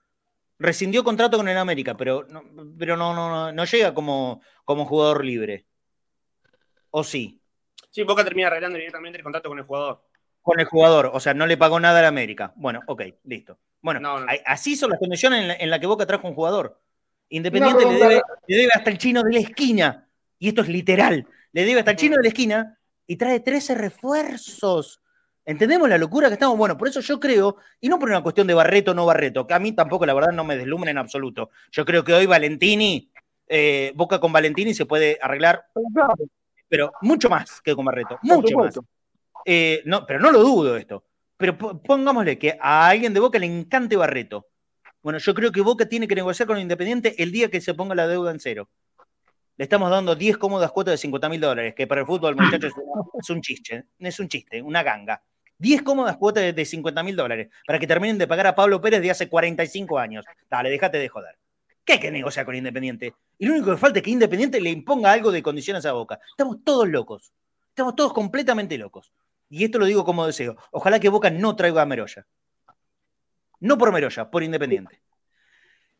Rescindió 0.59 1.05
contrato 1.05 1.37
con 1.37 1.49
el 1.49 1.57
América, 1.57 1.95
pero 1.97 2.27
no, 2.31 2.43
pero 2.79 2.97
no, 2.97 3.15
no, 3.15 3.29
no, 3.31 3.53
no 3.53 3.65
llega 3.65 3.95
como, 3.95 4.41
como 4.65 4.85
jugador 4.87 5.25
libre. 5.25 5.67
¿O 6.91 7.05
sí? 7.05 7.41
Sí, 7.91 8.03
Boca 8.03 8.25
termina 8.25 8.49
arreglando 8.49 8.77
directamente 8.79 9.19
el 9.19 9.23
contrato 9.25 9.49
con 9.49 9.59
el 9.59 9.65
jugador. 9.65 10.03
Con 10.43 10.59
el 10.61 10.67
jugador, 10.67 11.11
o 11.13 11.21
sea, 11.21 11.35
no 11.35 11.47
le 11.47 11.57
pagó 11.57 11.79
nada 11.79 11.99
al 12.01 12.07
América. 12.07 12.53
Bueno, 12.57 12.81
ok, 12.87 13.03
listo. 13.25 13.59
Bueno, 13.81 14.01
No, 14.01 14.21
no. 14.21 14.27
a- 14.31 14.53
así 14.53 14.77
son 14.77 14.91
las 14.91 14.99
condiciones 14.99 15.43
en 15.43 15.49
la, 15.49 15.55
en 15.55 15.71
la 15.71 15.79
que 15.79 15.87
Boca 15.87 16.07
trajo 16.07 16.27
un 16.27 16.35
jugador. 16.35 16.81
Independiente 17.29 17.85
debe, 17.85 18.23
le 18.47 18.57
debe 18.57 18.71
hasta 18.75 18.91
el 18.91 18.99
chino 18.99 19.23
de 19.23 19.33
la 19.33 19.41
esquina. 19.41 20.09
Y 20.39 20.49
esto 20.49 20.63
es 20.63 20.69
literal. 20.69 21.27
Le 21.53 21.65
debe 21.65 21.81
hasta 21.81 21.91
el 21.93 21.97
chino 21.97 22.17
de 22.17 22.23
la 22.23 22.29
esquina 22.29 22.79
y 23.07 23.17
trae 23.17 23.41
13 23.41 23.75
refuerzos. 23.75 25.01
¿Entendemos 25.49 25.89
la 25.89 25.97
locura 25.97 26.29
que 26.29 26.35
estamos? 26.35 26.59
Bueno, 26.59 26.77
por 26.77 26.89
eso 26.89 27.01
yo 27.01 27.19
creo, 27.19 27.57
y 27.81 27.89
no 27.89 27.99
por 27.99 28.11
una 28.11 28.23
cuestión 28.23 28.47
de 28.47 28.53
Barreto 28.53 28.91
o 28.91 28.95
no 28.95 29.07
Barreto, 29.07 29.47
que 29.47 29.55
a 29.55 29.59
mí 29.59 29.73
tampoco 29.73 30.05
la 30.05 30.13
verdad 30.13 30.31
no 30.33 30.45
me 30.45 30.59
deslumbra 30.59 30.91
en 30.91 30.99
absoluto. 30.99 31.49
Yo 31.73 31.87
creo 31.87 32.05
que 32.05 32.13
hoy 32.13 32.27
Valentini, 32.27 33.11
eh, 33.47 33.93
Boca 33.95 34.21
con 34.21 34.31
Valentini 34.31 34.75
se 34.75 34.85
puede 34.85 35.19
arreglar, 35.23 35.65
Pero 36.69 36.93
mucho 37.01 37.31
más 37.31 37.63
que 37.63 37.75
con 37.75 37.87
Barreto. 37.87 38.19
Mucho 38.23 38.57
más. 38.59 38.75
Eh, 39.47 39.81
no, 39.87 40.05
pero 40.05 40.21
no 40.21 40.31
lo 40.31 40.41
dudo 40.43 40.77
esto. 40.77 41.05
Pero 41.39 41.57
po- 41.57 41.81
pongámosle 41.83 42.39
que 42.39 42.59
a 42.61 42.87
alguien 42.87 43.15
de 43.15 43.21
Boca 43.21 43.39
le 43.39 43.47
encante 43.47 43.97
Barreto. 43.97 44.49
Bueno, 45.03 45.19
yo 45.19 45.33
creo 45.33 45.51
que 45.51 45.63
Boca 45.63 45.89
tiene 45.89 46.07
que 46.07 46.15
negociar 46.15 46.47
con 46.47 46.59
Independiente 46.59 47.23
el 47.23 47.33
día 47.33 47.49
que 47.49 47.63
se 47.63 47.73
ponga 47.73 47.95
la 47.95 48.07
deuda 48.07 48.33
en 48.33 48.41
cero. 48.41 48.69
Le 49.57 49.63
estamos 49.65 49.91
dando 49.91 50.15
10 50.15 50.37
cómodas 50.37 50.71
cuotas 50.73 50.93
de 50.93 50.99
50 50.99 51.29
mil 51.31 51.41
dólares, 51.41 51.75
que 51.75 51.87
para 51.87 52.03
el 52.03 52.07
fútbol, 52.07 52.37
muchachos, 52.37 52.73
es 53.19 53.31
un 53.31 53.41
chiste, 53.41 53.85
es 53.99 54.21
un 54.21 54.29
chiste, 54.29 54.61
una 54.61 54.83
ganga. 54.83 55.23
10 55.59 55.83
cómodas 55.83 56.17
cuotas 56.17 56.45
de- 56.45 56.53
de 56.53 56.65
50 56.65 57.03
mil 57.03 57.17
dólares 57.17 57.49
para 57.67 57.79
que 57.79 57.87
terminen 57.87 58.19
de 58.19 58.27
pagar 58.27 58.47
a 58.47 58.55
Pablo 58.55 58.81
Pérez 58.81 59.03
de 59.03 59.11
hace 59.11 59.29
45 59.29 59.99
años. 59.99 60.25
Dale, 60.49 60.71
déjate 60.71 60.99
de 60.99 61.09
joder. 61.09 61.37
¿Qué 61.85 61.95
hay 61.95 62.01
que 62.01 62.11
negociar 62.11 62.45
con 62.45 62.55
Independiente? 62.55 63.15
Y 63.39 63.47
lo 63.47 63.55
único 63.55 63.71
que 63.71 63.77
falta 63.77 63.99
es 63.99 64.05
que 64.05 64.11
Independiente 64.11 64.61
le 64.61 64.71
imponga 64.71 65.11
algo 65.13 65.33
de 65.33 65.43
condiciones 65.43 65.85
a 65.87 65.93
Boca. 65.93 66.21
Estamos 66.31 66.59
todos 66.65 66.89
locos. 66.89 67.33
Estamos 67.71 67.97
todos 67.97 68.13
completamente 68.13 68.77
locos. 68.77 69.13
Y 69.49 69.65
esto 69.65 69.79
lo 69.79 69.87
digo 69.87 70.05
como 70.05 70.27
deseo. 70.27 70.57
Ojalá 70.71 71.01
que 71.01 71.09
Boca 71.09 71.31
no 71.31 71.57
traiga 71.57 71.81
a 71.83 71.87
Meroya. 71.87 72.27
No 73.61 73.79
por 73.79 73.91
Meroya, 73.93 74.31
por 74.31 74.43
Independiente. 74.43 75.01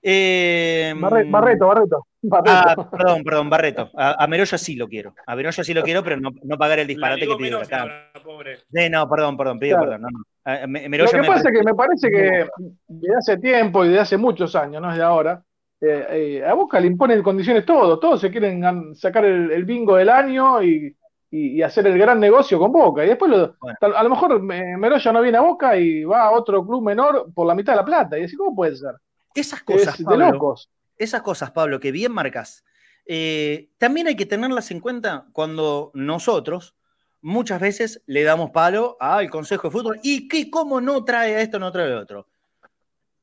Eh, 0.03 0.95
Barre- 0.97 1.29
Barreto, 1.29 1.67
Barreto. 1.67 2.07
Barreto. 2.23 2.51
Ah, 2.53 2.89
perdón, 2.91 3.25
perdón, 3.25 3.51
Barreto. 3.51 3.91
A, 3.97 4.23
a 4.25 4.27
Meroya 4.27 4.59
sí 4.59 4.77
lo 4.77 4.89
quiero. 4.89 5.15
A 5.27 5.37
Meroya 5.37 5.65
sí 5.65 5.75
lo 5.75 5.83
quiero, 5.83 6.03
pero 6.03 6.17
no, 6.21 6.31
no 6.43 6.57
pagar 6.57 6.79
el 6.81 6.87
disparate 6.87 7.27
que 7.27 7.37
pidió 7.37 7.59
acá. 7.59 7.87
pobre. 8.25 8.59
No, 8.91 9.09
perdón, 9.09 9.37
perdón, 9.37 9.59
pido 9.59 9.77
Claro. 9.79 9.93
perdón. 9.93 10.11
no, 10.13 10.19
no. 10.63 10.69
Me- 10.69 10.89
Lo 10.99 11.07
que 11.07 11.21
me 11.21 11.27
pasa 11.27 11.49
es 11.49 11.59
que 11.59 11.63
me 11.65 11.75
parece 11.75 12.11
que 12.11 12.49
desde 12.87 13.17
hace 13.17 13.37
tiempo 13.39 13.85
y 13.85 13.89
desde 13.89 14.01
hace 14.01 14.17
muchos 14.17 14.55
años, 14.57 14.81
no 14.81 14.91
es 14.91 14.97
de 14.97 15.03
ahora, 15.05 15.43
eh, 15.81 16.07
eh, 16.11 16.45
a 16.45 16.55
Boca 16.55 16.81
le 16.81 16.87
imponen 16.89 17.23
condiciones 17.23 17.65
todo, 17.65 17.99
todos 18.01 18.21
se 18.21 18.31
quieren 18.31 18.95
sacar 18.95 19.25
el, 19.25 19.65
bingo 19.65 19.97
del 19.97 20.09
año 20.09 20.63
y, 20.63 20.95
hacer 21.63 21.87
el 21.87 21.99
gran 21.99 22.19
negocio 22.19 22.59
con 22.59 22.73
Boca. 22.73 23.05
Y 23.05 23.09
después 23.09 23.31
a 23.33 24.03
lo 24.03 24.09
mejor 24.11 24.41
Meroya 24.43 25.13
no 25.13 25.21
viene 25.21 25.39
a 25.39 25.43
Boca 25.43 25.77
y 25.77 26.03
va 26.05 26.23
a 26.25 26.31
otro 26.31 26.67
club 26.67 26.83
menor 26.83 27.27
por 27.35 27.47
la 27.47 27.55
mitad 27.55 27.75
de 27.75 27.77
la 27.77 27.85
plata. 27.85 28.19
Y 28.19 28.25
así, 28.25 28.35
¿cómo 28.37 28.57
puede 28.57 28.75
ser? 28.77 28.95
Esas 29.35 29.63
cosas, 29.63 29.99
de 29.99 30.17
locos. 30.17 30.71
Esas 30.97 31.23
cosas, 31.23 31.51
Pablo, 31.51 31.81
que 31.81 31.93
bien 31.93 32.13
marcas. 32.13 32.65
Eh, 33.07 33.71
también 33.79 34.07
hay 34.07 34.17
que 34.17 34.27
tenerlas 34.27 34.71
en 34.71 34.81
cuenta 34.81 35.27
cuando 35.33 35.91
nosotros 35.95 36.75
muchas 37.23 37.61
veces 37.61 38.03
le 38.07 38.23
damos 38.23 38.51
palo 38.51 38.97
al 39.01 39.31
Consejo 39.31 39.69
de 39.69 39.73
Fútbol 39.73 40.01
y 40.03 40.29
que 40.29 40.51
cómo 40.51 40.81
no 40.81 41.05
trae 41.05 41.41
esto, 41.41 41.59
no 41.59 41.73
trae 41.73 41.95
otro. 41.95 42.27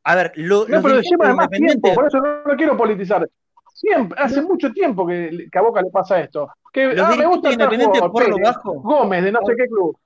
A 0.03 0.15
ver, 0.15 0.31
lo, 0.35 0.67
no, 0.67 0.81
pero 0.81 1.01
más 1.35 1.49
tiempo, 1.49 1.93
por 1.93 2.07
eso 2.07 2.19
no 2.19 2.43
lo 2.45 2.55
quiero 2.55 2.77
politizar. 2.77 3.27
Siempre, 3.73 4.17
hace 4.21 4.41
mucho 4.41 4.71
tiempo 4.71 5.05
que, 5.05 5.49
a 5.53 5.61
Boca 5.61 5.81
le 5.81 5.89
pasa 5.89 6.19
esto. 6.19 6.49
Que 6.71 6.95
ah, 6.99 7.15
me 7.17 7.25
gusta 7.25 7.51
Independiente 7.51 7.99
por 7.99 8.29
lo 8.29 8.37
bajo. 8.37 8.73
Gómez, 8.81 9.23
de 9.23 9.31
no 9.31 9.39
sé 9.45 9.53
qué 9.57 9.67
club. 9.67 9.97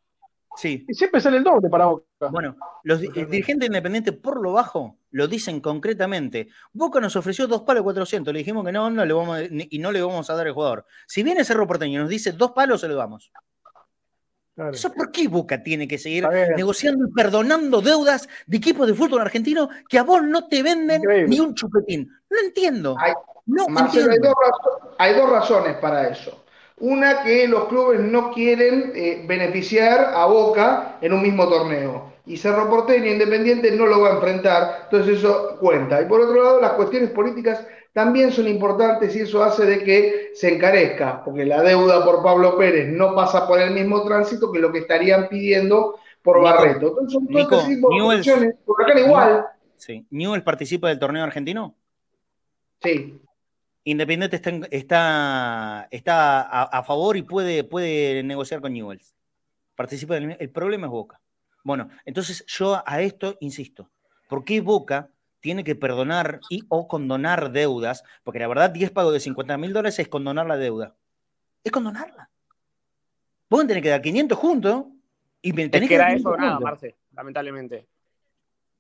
Sí. 0.60 0.86
Y 0.88 0.94
siempre 0.94 1.22
sale 1.22 1.38
el 1.38 1.44
doble 1.44 1.70
para 1.70 1.86
Boca. 1.86 2.06
Bueno, 2.32 2.58
los 2.84 3.00
dirigentes 3.00 3.68
independientes 3.68 4.14
por 4.14 4.42
lo 4.42 4.52
bajo 4.52 4.98
lo 5.12 5.28
dicen 5.28 5.62
concretamente. 5.62 6.50
Boca 6.74 7.00
nos 7.00 7.16
ofreció 7.16 7.48
dos 7.48 7.62
palos 7.62 7.84
400, 7.84 8.34
le 8.34 8.40
dijimos 8.40 8.66
que 8.66 8.72
no, 8.72 8.90
no 8.90 9.06
le 9.06 9.14
vamos 9.14 9.40
y 9.50 9.80
no 9.80 9.92
le 9.92 10.02
vamos 10.02 10.30
a 10.30 10.36
dar 10.36 10.48
el 10.48 10.54
jugador. 10.54 10.86
Si 11.08 11.24
viene 11.24 11.46
Cerro 11.46 11.66
Porteño 11.66 12.00
y 12.00 12.02
nos 12.02 12.10
dice 12.10 12.34
dos 12.34 12.52
palos, 12.52 12.82
se 12.82 12.90
lo 12.90 12.96
damos. 12.96 13.32
¿Eso 14.74 14.92
por 14.92 15.12
qué 15.12 15.28
Boca 15.28 15.64
tiene 15.64 15.88
que 15.88 15.98
seguir 15.98 16.28
negociando 16.56 17.08
y 17.08 17.12
perdonando 17.12 17.80
deudas 17.82 18.28
de 18.46 18.58
equipos 18.58 18.88
de 18.88 18.94
fútbol 18.94 19.22
argentino 19.22 19.70
que 19.88 19.98
a 19.98 20.04
vos 20.04 20.22
no 20.22 20.48
te 20.48 20.62
venden 20.62 21.02
ni 21.28 21.40
un 21.40 21.56
chupetín? 21.56 22.12
No 22.30 22.40
entiendo. 22.40 22.98
Hay, 23.00 23.14
no 23.46 23.68
Hay, 24.98 25.14
dos 25.14 25.30
razones 25.30 25.78
para 25.78 26.10
eso. 26.10 26.44
Una, 26.82 27.24
que 27.24 27.48
los 27.48 27.66
clubes 27.66 28.00
no 28.00 28.32
quieren 28.32 28.94
eh, 28.96 29.24
beneficiar 29.28 30.12
a 30.14 30.26
Boca 30.26 30.98
en 31.02 31.14
un 31.14 31.22
mismo 31.22 31.48
torneo. 31.48 32.14
Y 32.26 32.38
Cerro 32.38 32.70
Porteño 32.70 33.08
Independiente 33.08 33.72
no 33.72 33.86
lo 33.86 34.02
va 34.02 34.10
a 34.10 34.14
enfrentar, 34.14 34.82
entonces 34.84 35.18
eso 35.18 35.58
cuenta. 35.60 36.02
Y 36.02 36.06
por 36.06 36.22
otro 36.22 36.44
lado, 36.44 36.62
las 36.62 36.74
cuestiones 36.74 37.10
políticas 37.10 37.66
también 37.92 38.32
son 38.32 38.48
importantes 38.48 39.16
y 39.16 39.22
eso 39.22 39.44
hace 39.44 39.66
de 39.66 39.84
que 39.84 40.30
se 40.34 40.54
encarezca, 40.54 41.24
porque 41.24 41.44
la 41.44 41.62
deuda 41.64 42.06
por 42.06 42.24
Pablo 42.24 42.58
Pérez 42.58 42.88
no 42.88 43.16
pasa 43.16 43.48
por 43.48 43.60
el 43.60 43.72
mismo 43.72 44.04
tránsito 44.04 44.52
que 44.52 44.60
lo 44.60 44.72
que 44.72 44.80
estarían 44.80 45.28
pidiendo 45.28 45.96
por 46.22 46.42
Barreto. 46.42 46.90
Entonces 46.90 47.14
son 47.14 47.28
todas 47.28 47.68
Newell's, 47.68 48.56
por 48.66 48.84
acá 48.84 49.00
igual. 49.00 49.46
Sí. 49.78 50.06
¿Newell 50.12 50.44
participa 50.44 50.90
del 50.90 51.00
torneo 51.00 51.24
argentino? 51.24 51.76
Sí. 52.82 53.20
Independiente 53.92 54.36
está, 54.72 55.88
está, 55.92 56.42
a, 56.42 56.84
favor 56.84 57.18
y 57.18 57.24
puede, 57.24 57.64
puede 57.64 58.24
negociar 58.24 58.62
con 58.62 58.74
Newells. 58.74 59.16
Participa 59.76 60.16
del, 60.16 60.38
el 60.40 60.50
problema 60.50 60.88
es 60.88 60.92
Boca. 60.92 61.22
Bueno, 61.64 61.90
entonces 62.06 62.46
yo 62.48 62.84
a 62.86 63.02
esto 63.02 63.38
insisto. 63.40 63.90
¿Por 64.28 64.44
qué 64.44 64.62
Boca 64.62 65.10
tiene 65.40 65.64
que 65.64 65.76
perdonar 65.76 66.40
y 66.50 66.64
o 66.70 66.88
condonar 66.88 67.52
deudas, 67.52 68.04
porque 68.24 68.40
la 68.40 68.48
verdad 68.48 68.70
10 68.70 68.92
pagos 68.92 69.14
de 69.14 69.20
50 69.20 69.58
mil 69.58 69.74
dólares 69.74 70.00
es 70.00 70.08
condonar 70.08 70.46
la 70.48 70.58
deuda. 70.58 70.96
Es 71.64 71.72
condonarla. 71.72 72.30
Vos 73.50 73.66
tenés 73.66 73.84
que 73.84 73.90
dar 73.90 74.02
500 74.02 74.38
juntos 74.38 74.86
y 75.42 75.54
tenés 75.54 75.84
es 75.84 75.88
que, 75.88 75.96
era 75.96 76.14
eso 76.14 76.36
nada, 76.36 76.60
Marce, 76.60 76.98
lamentablemente. 77.14 77.88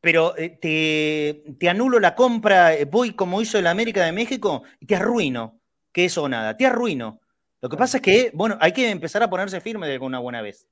Pero 0.02 0.38
eh, 0.38 0.50
te, 0.50 1.56
te, 1.60 1.70
anulo 1.70 2.00
la 2.00 2.16
compra, 2.16 2.74
eh, 2.74 2.86
voy 2.86 3.14
como 3.14 3.41
hizo 3.41 3.58
el 3.58 3.68
América 3.68 4.06
de 4.06 4.12
México 4.12 4.64
y 4.80 4.86
te 4.86 4.95
arruino. 4.95 5.60
Que 5.91 6.06
eso 6.06 6.24
o 6.24 6.30
nada, 6.30 6.56
te 6.56 6.66
arruino. 6.66 7.20
Lo 7.62 7.70
que 7.70 7.78
pasa 7.78 7.97
es 7.97 8.04
que, 8.04 8.32
bueno, 8.34 8.58
hay 8.62 8.72
que 8.72 8.89
empezar 8.89 9.22
a 9.24 9.30
ponerse 9.30 9.60
firme 9.60 9.88
de 9.88 9.93
alguna 9.93 10.20
buena 10.20 10.41
vez. 10.41 10.68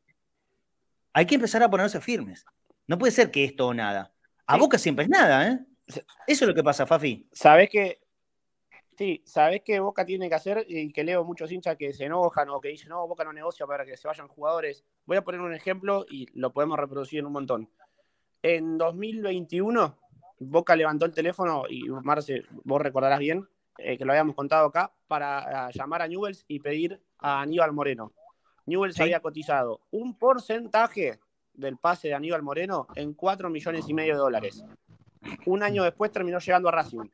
Hay 1.11 1.25
que 1.25 1.35
empezar 1.35 1.61
a 1.63 1.69
ponerse 1.69 1.99
firmes. 1.99 2.45
No 2.85 2.97
puede 2.97 3.11
ser 3.11 3.31
que 3.31 3.43
esto 3.43 3.67
o 3.67 3.73
nada. 3.73 4.13
A 4.45 4.57
Boca 4.57 4.77
siempre 4.77 5.03
es 5.03 5.09
nada, 5.09 5.47
¿eh? 5.47 5.59
Eso 6.27 6.45
es 6.45 6.47
lo 6.47 6.53
que 6.53 6.63
pasa, 6.63 6.85
Fafi. 6.85 7.27
Sabes 7.31 7.69
que. 7.69 7.99
Sí, 8.97 9.21
sabes 9.25 9.61
que 9.63 9.79
Boca 9.79 10.05
tiene 10.05 10.27
que 10.27 10.35
hacer 10.35 10.65
y 10.67 10.91
que 10.91 11.03
leo 11.03 11.23
muchos 11.23 11.51
hinchas 11.51 11.77
que 11.77 11.93
se 11.93 12.05
enojan 12.05 12.49
o 12.49 12.59
que 12.59 12.69
dicen, 12.69 12.89
no, 12.89 13.07
Boca 13.07 13.23
no 13.23 13.31
negocia 13.31 13.67
para 13.67 13.85
que 13.85 13.95
se 13.95 14.07
vayan 14.07 14.27
jugadores. 14.27 14.83
Voy 15.05 15.17
a 15.17 15.23
poner 15.23 15.41
un 15.41 15.53
ejemplo 15.53 16.05
y 16.09 16.27
lo 16.33 16.51
podemos 16.51 16.79
reproducir 16.79 17.19
en 17.19 17.27
un 17.27 17.33
montón. 17.33 17.69
En 18.41 18.77
2021, 18.77 19.97
Boca 20.39 20.75
levantó 20.75 21.05
el 21.05 21.13
teléfono 21.13 21.63
y 21.69 21.89
Marce, 21.89 22.43
vos 22.63 22.81
recordarás 22.81 23.19
bien, 23.19 23.47
eh, 23.77 23.97
que 23.97 24.05
lo 24.05 24.11
habíamos 24.11 24.35
contado 24.35 24.67
acá, 24.67 24.91
para 25.07 25.69
llamar 25.71 26.01
a 26.01 26.07
Newells 26.07 26.45
y 26.47 26.59
pedir 26.59 27.01
a 27.19 27.41
Aníbal 27.41 27.73
Moreno. 27.73 28.13
Newells 28.65 28.99
había 28.99 29.19
cotizado 29.19 29.81
un 29.91 30.17
porcentaje 30.17 31.19
del 31.53 31.77
pase 31.77 32.09
de 32.09 32.13
Aníbal 32.13 32.43
Moreno 32.43 32.87
en 32.95 33.13
4 33.13 33.49
millones 33.49 33.87
y 33.87 33.93
medio 33.93 34.13
de 34.13 34.19
dólares 34.19 34.63
un 35.45 35.63
año 35.63 35.83
después 35.83 36.11
terminó 36.11 36.39
llegando 36.39 36.69
a 36.69 36.71
Racing 36.71 37.09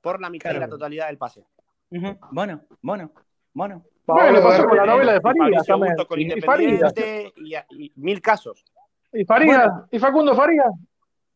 por 0.00 0.20
la 0.20 0.30
mitad 0.30 0.52
de 0.52 0.60
la 0.60 0.68
totalidad 0.68 1.08
del 1.08 1.18
pase. 1.18 1.44
Bueno, 1.90 2.62
bueno, 2.82 3.12
bueno. 3.52 3.82
Bueno, 4.06 4.42
pasó 4.42 4.64
con 4.66 4.76
la 4.76 4.86
novela 4.86 5.12
de. 5.12 5.20
Con 6.06 6.20
Independiente 6.20 7.32
y, 7.36 7.54
y, 7.54 7.92
mil 7.96 8.20
casos. 8.20 8.64
Y 9.12 9.24
Farías, 9.24 9.72
y 9.90 9.98
Facundo 9.98 10.34
Farías. 10.34 10.72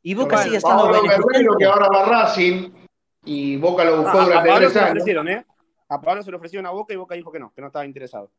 Y 0.03 0.14
Boca 0.14 0.39
sigue 0.39 0.59
estando 0.59 0.91
Pablo 0.91 1.57
que 1.59 1.64
ahora 1.64 1.89
va 1.89 2.05
Racing 2.05 2.70
y 3.25 3.57
Boca 3.57 3.85
lo 3.85 4.03
buscó 4.03 4.22
durante 4.22 4.51
a 4.51 4.53
Pablo 4.53 4.70
se 4.70 4.81
lo 4.81 4.87
ofrecieron, 4.87 5.29
¿eh? 5.29 5.47
A 5.89 6.01
Pablo 6.01 6.22
se 6.22 6.31
lo 6.31 6.37
ofrecieron 6.37 6.66
a 6.66 6.70
Boca 6.70 6.93
y 6.93 6.97
Boca 6.97 7.14
dijo 7.14 7.33
que 7.33 7.39
no, 7.39 7.53
que 7.55 7.61
no 7.61 7.68
estaba 7.68 7.87
interesado. 7.87 8.31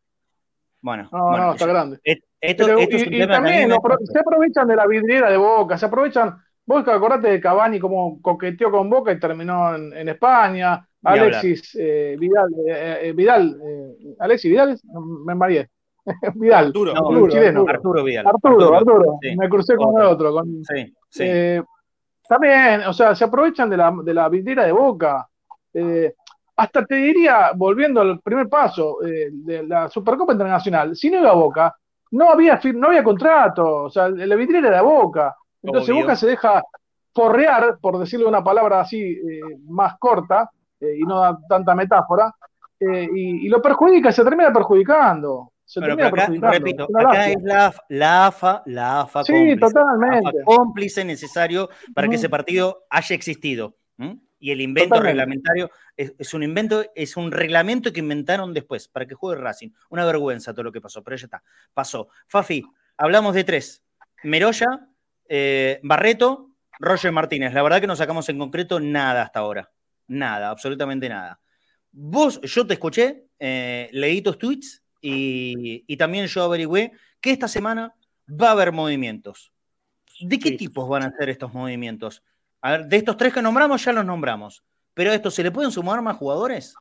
Bueno, 0.81 1.09
no, 1.11 1.29
bueno, 1.29 1.45
no, 1.47 1.53
está 1.53 1.65
grande. 1.65 1.99
Esto, 2.39 2.79
y, 2.79 3.23
y 3.23 3.27
también 3.27 3.71
se 3.71 4.19
aprovechan 4.19 4.67
de 4.67 4.75
la 4.75 4.85
vidriera 4.85 5.31
de 5.31 5.37
Boca, 5.37 5.77
se 5.77 5.87
aprovechan 5.87 6.39
Vos 6.67 6.87
acordate 6.87 7.29
de 7.29 7.39
Cavani 7.39 7.79
como 7.79 8.19
coqueteó 8.21 8.71
con 8.71 8.89
Boca 8.89 9.11
y 9.11 9.19
terminó 9.19 9.75
en, 9.75 10.09
España. 10.09 10.87
Alexis 11.03 11.77
eh, 11.79 12.15
Vidal, 12.19 12.49
eh, 12.67 12.99
eh, 13.03 13.13
Vidal 13.13 13.61
Alexis 14.17 14.49
Vidal, 14.49 14.79
me 15.25 15.35
mareé. 15.35 15.69
Vidal, 16.35 16.67
Arturo, 16.67 16.91
Arturo, 16.91 17.29
chileno. 17.29 17.65
Arturo 17.67 18.03
Vidal. 18.03 18.27
Arturo, 18.27 18.75
Arturo. 18.75 19.19
Me 19.37 19.49
crucé 19.49 19.75
con 19.75 19.99
el 19.99 20.07
otro. 20.07 20.43
sí, 20.63 20.93
sí. 21.09 21.25
también, 22.27 22.81
o 22.87 22.93
sea, 22.93 23.15
se 23.15 23.23
aprovechan 23.23 23.69
de 23.69 23.77
la, 23.77 23.93
de 24.03 24.13
la 24.13 24.29
vidriera 24.29 24.65
de 24.65 24.71
Boca. 24.71 25.27
hasta 26.55 26.85
te 26.85 26.95
diría, 26.95 27.51
volviendo 27.55 28.01
al 28.01 28.19
primer 28.21 28.47
paso 28.49 28.97
de 29.01 29.63
la 29.67 29.89
Supercopa 29.89 30.33
Internacional, 30.33 30.95
si 30.95 31.09
no 31.09 31.19
iba 31.19 31.31
a 31.31 31.35
Boca, 31.35 31.75
no 32.11 32.29
había, 32.29 32.59
no 32.73 32.87
había 32.87 33.03
contrato, 33.03 33.83
o 33.83 33.89
sea, 33.89 34.09
la 34.09 34.35
vidriera 34.35 34.69
era 34.69 34.81
Boca. 34.81 35.35
Entonces 35.61 35.95
Boca 35.95 36.15
se 36.15 36.27
deja 36.27 36.63
porrear, 37.13 37.77
por 37.79 37.97
decirle 37.97 38.25
una 38.25 38.43
palabra 38.43 38.81
así 38.81 39.01
eh, 39.01 39.39
más 39.67 39.97
corta 39.97 40.49
eh, 40.79 40.97
y 40.99 41.03
no 41.03 41.19
da 41.21 41.39
tanta 41.47 41.73
metáfora, 41.73 42.33
eh, 42.79 43.07
y, 43.13 43.47
lo 43.47 43.61
perjudica, 43.61 44.11
se 44.11 44.23
termina 44.23 44.51
perjudicando. 44.51 45.51
Se 45.65 45.81
termina 45.81 46.11
perjudicando. 46.11 46.51
Repito, 46.51 46.87
acá 46.95 47.29
es 47.29 47.41
la, 47.41 47.73
la, 47.89 48.27
AFA, 48.27 48.63
la 48.67 49.01
AFA 49.01 49.23
sí, 49.23 49.33
cómplice, 49.33 49.59
totalmente. 49.59 50.43
cómplice 50.45 51.05
necesario 51.05 51.69
para 51.93 52.07
que 52.07 52.15
ese 52.15 52.29
partido 52.29 52.85
haya 52.89 53.15
existido. 53.15 53.75
Y 54.37 54.51
el 54.51 54.61
invento 54.61 55.01
reglamentario 55.01 55.71
es, 55.97 56.33
un 56.33 56.43
invento, 56.43 56.85
es 56.93 57.17
un 57.17 57.31
reglamento 57.31 57.91
que 57.91 58.01
inventaron 58.01 58.53
después 58.53 58.87
para 58.87 59.07
que 59.07 59.15
juegue 59.15 59.41
Racing. 59.41 59.69
Una 59.89 60.05
vergüenza 60.05 60.53
todo 60.53 60.63
lo 60.63 60.71
que 60.71 60.81
pasó, 60.81 61.03
pero 61.03 61.17
ya 61.17 61.25
está, 61.25 61.43
pasó. 61.73 62.09
Fafi, 62.27 62.63
hablamos 62.97 63.33
de 63.33 63.43
tres. 63.43 63.83
Meroya, 64.23 64.87
eh, 65.27 65.79
Barreto, 65.81 66.51
Roger 66.79 67.11
Martínez. 67.11 67.53
La 67.53 67.63
verdad 67.63 67.81
que 67.81 67.87
no 67.87 67.95
sacamos 67.95 68.29
en 68.29 68.37
concreto 68.37 68.79
nada 68.79 69.23
hasta 69.23 69.39
ahora. 69.39 69.71
Nada, 70.07 70.49
absolutamente 70.49 71.09
nada. 71.09 71.39
Vos, 71.91 72.39
yo 72.41 72.67
te 72.67 72.73
escuché, 72.73 73.29
eh, 73.39 73.89
leí 73.93 74.21
tus 74.21 74.37
tweets 74.37 74.84
y, 75.07 75.97
también 75.97 76.25
yo 76.25 76.43
averigüé 76.43 76.91
que 77.21 77.31
esta 77.31 77.47
semana 77.47 77.95
va 78.29 78.49
a 78.49 78.51
haber 78.51 78.71
movimientos. 78.71 79.51
¿De 80.19 80.39
qué 80.39 80.51
tipos 80.51 80.87
van 80.89 81.03
a 81.03 81.11
ser 81.11 81.29
estos 81.29 81.53
movimientos? 81.53 82.23
A 82.61 82.71
ver, 82.71 82.85
de 82.87 82.97
estos 82.97 83.15
tres 83.17 83.33
que 83.33 83.41
nombramos, 83.41 83.83
ya 83.83 83.93
los 83.93 84.05
nombramos. 84.05 84.63
Pero 84.93 85.11
a 85.11 85.15
estos, 85.15 85.35
¿se 85.35 85.43
le 85.43 85.51
pueden 85.51 85.71
sumar 85.71 86.01
más 86.01 86.17
jugadores? 86.17 86.73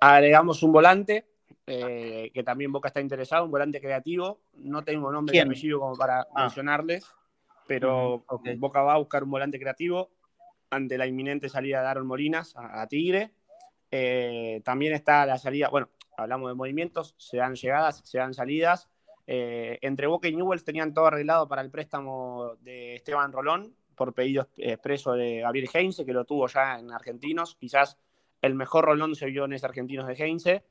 Agregamos 0.00 0.62
un 0.62 0.72
volante, 0.72 1.28
eh, 1.66 2.30
que 2.34 2.42
también 2.42 2.72
Boca 2.72 2.88
está 2.88 3.00
interesado, 3.00 3.44
un 3.44 3.50
volante 3.50 3.80
creativo. 3.80 4.42
No 4.54 4.82
tengo 4.82 5.10
nombre 5.10 5.36
y 5.36 5.40
apellido 5.40 5.80
como 5.80 5.96
para 5.96 6.26
ah. 6.34 6.42
mencionarles, 6.42 7.06
pero 7.66 8.24
Boca 8.58 8.82
va 8.82 8.94
a 8.94 8.98
buscar 8.98 9.24
un 9.24 9.30
volante 9.30 9.58
creativo 9.58 10.10
ante 10.68 10.98
la 10.98 11.06
inminente 11.06 11.48
salida 11.48 11.80
de 11.80 11.88
Aaron 11.88 12.06
Molinas 12.06 12.54
a, 12.56 12.86
Tigre. 12.86 13.30
Eh, 13.90 14.60
también 14.64 14.92
está 14.92 15.24
la 15.24 15.38
salida, 15.38 15.68
bueno, 15.68 15.88
hablamos 16.20 16.50
de 16.50 16.54
movimientos, 16.54 17.14
se 17.18 17.38
dan 17.38 17.54
llegadas, 17.54 18.02
se 18.04 18.18
dan 18.18 18.34
salidas. 18.34 18.88
Eh, 19.26 19.78
entre 19.82 20.06
Boca 20.06 20.28
y 20.28 20.34
Newells 20.34 20.64
tenían 20.64 20.92
todo 20.92 21.06
arreglado 21.06 21.46
para 21.48 21.62
el 21.62 21.70
préstamo 21.70 22.56
de 22.60 22.96
Esteban 22.96 23.32
Rolón, 23.32 23.74
por 23.94 24.14
pedido 24.14 24.48
expreso 24.56 25.12
de 25.12 25.40
Gabriel 25.40 25.68
Heinze, 25.72 26.04
que 26.04 26.12
lo 26.12 26.24
tuvo 26.24 26.46
ya 26.48 26.78
en 26.78 26.90
Argentinos. 26.90 27.56
Quizás 27.56 27.98
el 28.40 28.54
mejor 28.54 28.86
Rolón 28.86 29.14
se 29.14 29.26
vio 29.26 29.44
en 29.44 29.52
ese 29.52 29.66
Argentinos 29.66 30.06
de 30.06 30.14
Heinze. 30.14 30.64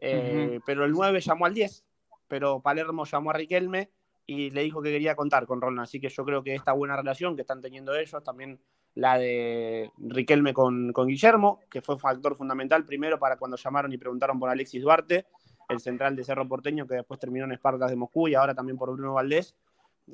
Eh, 0.00 0.58
pero 0.66 0.84
el 0.84 0.90
9 0.90 1.20
llamó 1.20 1.46
al 1.46 1.54
10, 1.54 1.84
pero 2.26 2.60
Palermo 2.60 3.04
llamó 3.04 3.30
a 3.30 3.34
Riquelme 3.34 3.90
y 4.26 4.50
le 4.50 4.62
dijo 4.62 4.82
que 4.82 4.90
quería 4.90 5.14
contar 5.14 5.46
con 5.46 5.60
Rolón. 5.60 5.80
Así 5.80 6.00
que 6.00 6.08
yo 6.08 6.24
creo 6.24 6.42
que 6.42 6.54
esta 6.54 6.72
buena 6.72 6.96
relación 6.96 7.36
que 7.36 7.42
están 7.42 7.60
teniendo 7.60 7.94
ellos, 7.94 8.22
también 8.24 8.58
la 8.94 9.18
de 9.18 9.90
Riquelme 9.98 10.52
con, 10.52 10.92
con 10.92 11.06
Guillermo, 11.06 11.60
que 11.70 11.80
fue 11.80 11.98
factor 11.98 12.36
fundamental 12.36 12.84
primero 12.84 13.18
para 13.18 13.36
cuando 13.36 13.56
llamaron 13.56 13.92
y 13.92 13.98
preguntaron 13.98 14.38
por 14.38 14.50
Alexis 14.50 14.82
Duarte, 14.82 15.26
el 15.68 15.80
central 15.80 16.14
de 16.16 16.24
Cerro 16.24 16.46
Porteño, 16.46 16.86
que 16.86 16.96
después 16.96 17.18
terminó 17.18 17.44
en 17.46 17.52
Espartas 17.52 17.90
de 17.90 17.96
Moscú 17.96 18.28
y 18.28 18.34
ahora 18.34 18.54
también 18.54 18.76
por 18.76 18.92
Bruno 18.92 19.14
Valdés, 19.14 19.54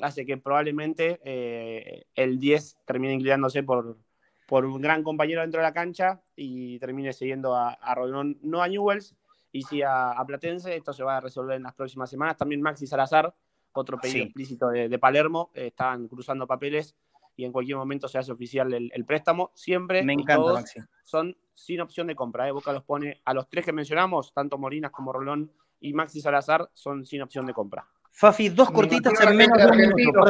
hace 0.00 0.24
que 0.24 0.36
probablemente 0.36 1.20
eh, 1.24 2.04
el 2.14 2.38
10 2.38 2.78
termine 2.84 3.14
inclinándose 3.14 3.62
por, 3.62 3.98
por 4.46 4.64
un 4.64 4.80
gran 4.80 5.02
compañero 5.02 5.40
dentro 5.40 5.60
de 5.60 5.66
la 5.66 5.72
cancha 5.72 6.22
y 6.36 6.78
termine 6.78 7.12
siguiendo 7.12 7.56
a, 7.56 7.70
a 7.70 7.94
Rolón, 7.94 8.38
no 8.42 8.62
a 8.62 8.68
Newells, 8.68 9.16
y 9.52 9.62
sí 9.62 9.82
a, 9.82 10.14
Platense. 10.26 10.76
Esto 10.76 10.92
se 10.92 11.02
va 11.02 11.16
a 11.16 11.20
resolver 11.20 11.56
en 11.56 11.62
las 11.62 11.74
próximas 11.74 12.10
semanas. 12.10 12.36
También 12.36 12.60
Maxi 12.60 12.86
Salazar, 12.86 13.34
otro 13.72 13.98
pedido 13.98 14.24
explícito 14.24 14.68
de, 14.68 14.98
Palermo, 14.98 15.50
están 15.54 16.08
cruzando 16.08 16.46
papeles 16.46 16.94
y 17.38 17.44
en 17.44 17.52
cualquier 17.52 17.76
momento 17.76 18.08
se 18.08 18.18
hace 18.18 18.32
oficial 18.32 18.74
el, 18.74 19.04
préstamo. 19.04 19.52
Siempre 19.54 20.02
Me 20.02 20.12
encanta, 20.12 20.54
Maxi. 20.54 20.80
son 21.04 21.36
sin 21.54 21.80
opción 21.80 22.08
de 22.08 22.16
compra. 22.16 22.48
¿eh? 22.48 22.50
Boca 22.50 22.72
los 22.72 22.82
pone 22.82 23.22
a 23.24 23.32
los 23.32 23.48
tres 23.48 23.64
que 23.64 23.72
mencionamos, 23.72 24.34
tanto 24.34 24.58
Morinas 24.58 24.90
como 24.90 25.12
Rolón 25.12 25.52
y 25.78 25.92
Maxi 25.92 26.20
Salazar, 26.20 26.68
son 26.74 27.06
sin 27.06 27.22
opción 27.22 27.46
de 27.46 27.52
compra. 27.52 27.86
Fafi, 28.10 28.48
dos 28.48 28.72
cortitas 28.72 29.20
en 29.20 29.36
menos 29.36 29.56
de 29.56 29.66
un 29.66 29.94
minuto. 29.94 30.20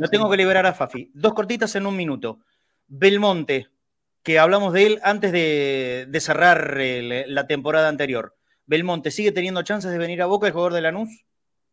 no 0.00 0.08
tengo 0.08 0.30
que 0.30 0.36
liberar 0.36 0.66
a 0.66 0.72
Fafi. 0.72 1.10
Dos 1.12 1.34
cortitas 1.34 1.74
en 1.74 1.86
un 1.86 1.96
minuto. 1.96 2.38
Belmonte, 2.86 3.66
que 4.22 4.38
hablamos 4.38 4.72
de 4.72 4.86
él 4.86 5.00
antes 5.02 5.32
de, 5.32 6.20
cerrar 6.20 6.78
la 6.78 7.46
temporada 7.48 7.88
anterior. 7.88 8.36
Belmonte, 8.66 9.10
¿sigue 9.10 9.32
teniendo 9.32 9.62
chances 9.62 9.90
de 9.90 9.98
venir 9.98 10.22
a 10.22 10.26
Boca 10.26 10.46
el 10.46 10.52
jugador 10.52 10.74
de 10.74 10.82
Lanús? 10.82 11.24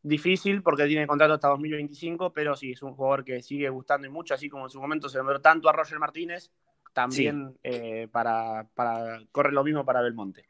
Difícil 0.03 0.63
porque 0.63 0.87
tiene 0.87 1.05
contrato 1.05 1.35
hasta 1.35 1.49
2025, 1.49 2.33
pero 2.33 2.55
sí, 2.55 2.71
es 2.71 2.81
un 2.81 2.95
jugador 2.95 3.23
que 3.23 3.41
sigue 3.43 3.69
gustando 3.69 4.07
y 4.07 4.09
mucho, 4.09 4.33
así 4.33 4.49
como 4.49 4.65
en 4.65 4.69
su 4.69 4.81
momento 4.81 5.09
se 5.09 5.19
nombró 5.19 5.39
tanto 5.41 5.69
a 5.69 5.73
Roger 5.73 5.99
Martínez, 5.99 6.51
también 6.91 7.57
eh, 7.63 8.07
para, 8.11 8.67
para 8.73 9.21
correr 9.31 9.53
lo 9.53 9.63
mismo 9.63 9.85
para 9.85 10.01
Belmonte. 10.01 10.45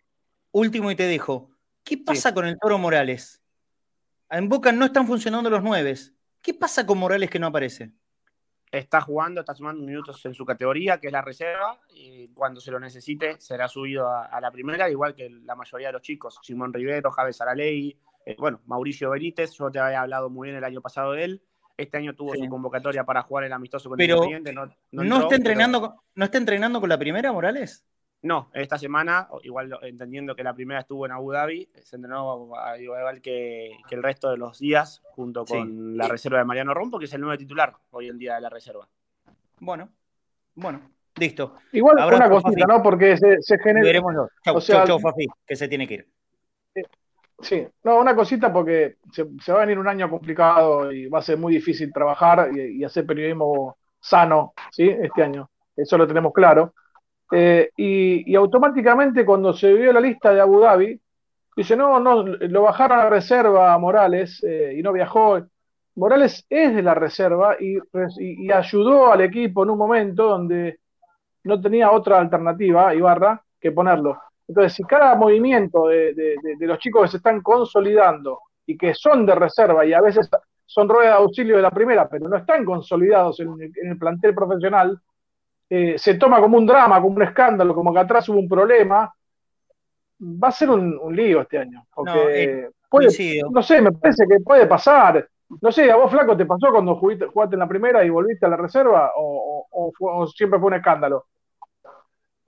Último 0.51 0.89
y 0.89 0.95
te 0.95 1.03
dejo, 1.03 1.51
¿qué 1.83 1.97
pasa 1.97 2.33
con 2.33 2.45
el 2.45 2.57
Toro 2.59 2.77
Morales? 2.77 3.41
En 4.29 4.47
Boca 4.47 4.71
no 4.71 4.85
están 4.85 5.05
funcionando 5.05 5.49
los 5.49 5.61
nueves. 5.61 6.13
¿Qué 6.41 6.53
pasa 6.53 6.85
con 6.85 6.97
Morales 6.97 7.29
que 7.29 7.37
no 7.37 7.47
aparece? 7.47 7.91
Está 8.71 9.01
jugando, 9.01 9.41
está 9.41 9.53
sumando 9.53 9.85
minutos 9.85 10.25
en 10.25 10.33
su 10.33 10.45
categoría, 10.45 10.97
que 10.97 11.07
es 11.07 11.13
la 11.13 11.21
reserva, 11.21 11.77
y 11.89 12.29
cuando 12.29 12.61
se 12.61 12.71
lo 12.71 12.79
necesite 12.79 13.39
será 13.41 13.67
subido 13.67 14.09
a, 14.09 14.39
la 14.39 14.49
primera, 14.49 14.89
igual 14.89 15.13
que 15.13 15.29
la 15.29 15.55
mayoría 15.55 15.87
de 15.87 15.93
los 15.93 16.01
chicos. 16.01 16.39
Simón 16.41 16.71
Rivero, 16.71 17.11
Javes 17.11 17.41
Araley, 17.41 17.97
eh, 18.25 18.35
bueno, 18.37 18.61
Mauricio 18.65 19.09
Benítez, 19.09 19.53
yo 19.53 19.71
te 19.71 19.79
había 19.79 20.01
hablado 20.01 20.29
muy 20.29 20.47
bien 20.47 20.57
el 20.57 20.63
año 20.63 20.81
pasado 20.81 21.13
de 21.13 21.23
él. 21.23 21.43
Este 21.77 21.97
año 21.97 22.13
tuvo 22.13 22.35
su 22.35 22.47
convocatoria 22.47 23.03
para 23.03 23.23
jugar 23.23 23.45
el 23.45 23.53
amistoso 23.53 23.89
con 23.89 23.97
pero 23.97 24.23
Independiente. 24.23 24.53
No, 24.53 25.03
no, 25.03 25.21
está 25.21 25.35
entrenando, 25.35 26.03
¿No 26.13 26.25
está 26.25 26.37
entrenando 26.37 26.79
con 26.79 26.89
la 26.89 26.97
primera, 26.99 27.31
Morales? 27.31 27.85
No, 28.23 28.51
esta 28.53 28.77
semana, 28.77 29.27
igual 29.41 29.79
entendiendo 29.81 30.35
que 30.35 30.43
la 30.43 30.53
primera 30.53 30.81
estuvo 30.81 31.07
en 31.07 31.11
Abu 31.11 31.31
Dhabi, 31.31 31.67
se 31.83 31.95
entrenó 31.95 32.51
igual 32.79 33.19
que, 33.19 33.71
el 33.89 34.03
resto 34.03 34.29
de 34.29 34.37
los 34.37 34.59
días, 34.59 35.01
junto 35.15 35.43
con 35.43 35.97
la 35.97 36.07
reserva 36.07 36.37
de 36.37 36.45
Mariano 36.45 36.75
Rompo, 36.75 36.99
que 36.99 37.05
es 37.05 37.13
el 37.13 37.21
nuevo 37.21 37.35
titular 37.35 37.73
hoy 37.89 38.09
en 38.09 38.19
día 38.19 38.35
de 38.35 38.41
la 38.41 38.49
reserva. 38.49 38.87
Bueno, 39.59 39.89
bueno, 40.53 40.91
listo. 41.15 41.55
Igual 41.71 42.13
una 42.13 42.29
cosita, 42.29 42.67
¿no? 42.67 42.83
Porque 42.83 43.17
se, 43.17 43.41
se 43.41 43.57
genera. 43.57 43.85
Veremos 43.85 44.13
Chau, 44.43 44.61
chau, 44.61 44.99
Fafi, 44.99 45.25
que 45.47 45.55
se 45.55 45.67
tiene 45.67 45.87
que 45.87 45.93
ir. 45.95 46.07
Sí, 47.41 47.67
no, 47.83 47.99
una 47.99 48.15
cosita 48.15 48.51
porque 48.53 48.97
se, 49.11 49.23
va 49.23 49.57
a 49.57 49.65
venir 49.65 49.79
un 49.79 49.87
año 49.87 50.09
complicado 50.09 50.91
y 50.91 51.07
va 51.07 51.19
a 51.19 51.23
ser 51.23 51.37
muy 51.37 51.53
difícil 51.53 51.91
trabajar 51.91 52.51
y, 52.53 52.79
y 52.79 52.83
hacer 52.83 53.05
periodismo 53.05 53.77
sano, 53.99 54.53
¿sí? 54.71 54.89
Este 54.89 55.23
año. 55.23 55.49
Eso 55.75 55.97
lo 55.97 56.07
tenemos 56.07 56.33
claro. 56.33 56.73
Eh, 57.31 57.71
y, 57.77 58.35
automáticamente 58.35 59.25
cuando 59.25 59.53
se 59.53 59.73
vio 59.73 59.93
la 59.93 60.01
lista 60.01 60.33
de 60.33 60.41
Abu 60.41 60.59
Dhabi, 60.59 60.99
dice, 61.55 61.75
no, 61.77 61.99
no, 61.99 62.23
lo 62.23 62.61
bajaron 62.63 62.99
a 62.99 63.09
reserva 63.09 63.73
a 63.73 63.77
Morales 63.77 64.43
eh, 64.43 64.75
y 64.77 64.81
no 64.83 64.91
viajó. 64.91 65.39
Morales 65.95 66.45
es 66.49 66.75
de 66.75 66.81
la 66.83 66.93
reserva 66.93 67.55
y, 67.59 67.77
ayudó 68.51 69.11
al 69.11 69.21
equipo 69.21 69.63
en 69.63 69.69
un 69.69 69.77
momento 69.77 70.27
donde 70.27 70.79
no 71.43 71.59
tenía 71.61 71.91
otra 71.91 72.19
alternativa, 72.19 72.93
Ibarra, 72.93 73.43
que 73.59 73.71
ponerlo. 73.71 74.19
Entonces, 74.51 74.73
si 74.73 74.83
cada 74.83 75.15
movimiento 75.15 75.87
de, 75.87 76.35
los 76.59 76.77
chicos 76.79 77.03
que 77.03 77.07
se 77.11 77.17
están 77.17 77.41
consolidando 77.41 78.39
y 78.65 78.77
que 78.77 78.93
son 78.93 79.25
de 79.25 79.33
reserva 79.33 79.85
y 79.85 79.93
a 79.93 80.01
veces 80.01 80.29
son 80.65 80.89
ruedas 80.89 81.17
de 81.17 81.23
auxilio 81.23 81.55
de 81.55 81.61
la 81.61 81.71
primera, 81.71 82.09
pero 82.09 82.27
no 82.27 82.35
están 82.35 82.65
consolidados 82.65 83.39
en 83.39 83.57
el 83.61 83.97
plantel 83.97 84.35
profesional, 84.35 84.99
eh, 85.69 85.97
se 85.97 86.15
toma 86.15 86.41
como 86.41 86.57
un 86.57 86.65
drama, 86.65 87.01
como 87.01 87.15
un 87.15 87.23
escándalo, 87.23 87.73
como 87.73 87.93
que 87.93 87.99
atrás 87.99 88.27
hubo 88.27 88.39
un 88.39 88.49
problema, 88.49 89.09
va 90.21 90.47
a 90.49 90.51
ser 90.51 90.69
un, 90.69 91.15
lío 91.15 91.39
este 91.39 91.59
año. 91.59 91.85
no, 91.95 92.29
eh, 92.29 92.69
no 93.49 93.63
sé, 93.63 93.81
me 93.81 93.93
parece 93.93 94.25
que 94.27 94.41
puede 94.41 94.67
pasar. 94.67 95.25
No 95.61 95.71
sé, 95.71 95.89
¿a 95.89 95.95
vos, 95.95 96.11
Flaco, 96.11 96.35
te 96.35 96.45
pasó 96.45 96.71
cuando 96.71 96.95
jugaste, 96.95 97.55
en 97.55 97.59
la 97.59 97.69
primera 97.69 98.03
y 98.03 98.09
volviste 98.09 98.45
a 98.45 98.49
la 98.49 98.57
reserva? 98.57 99.13
¿O, 99.15 100.27
siempre 100.35 100.59
fue 100.59 100.67
un 100.67 100.73
escándalo? 100.73 101.27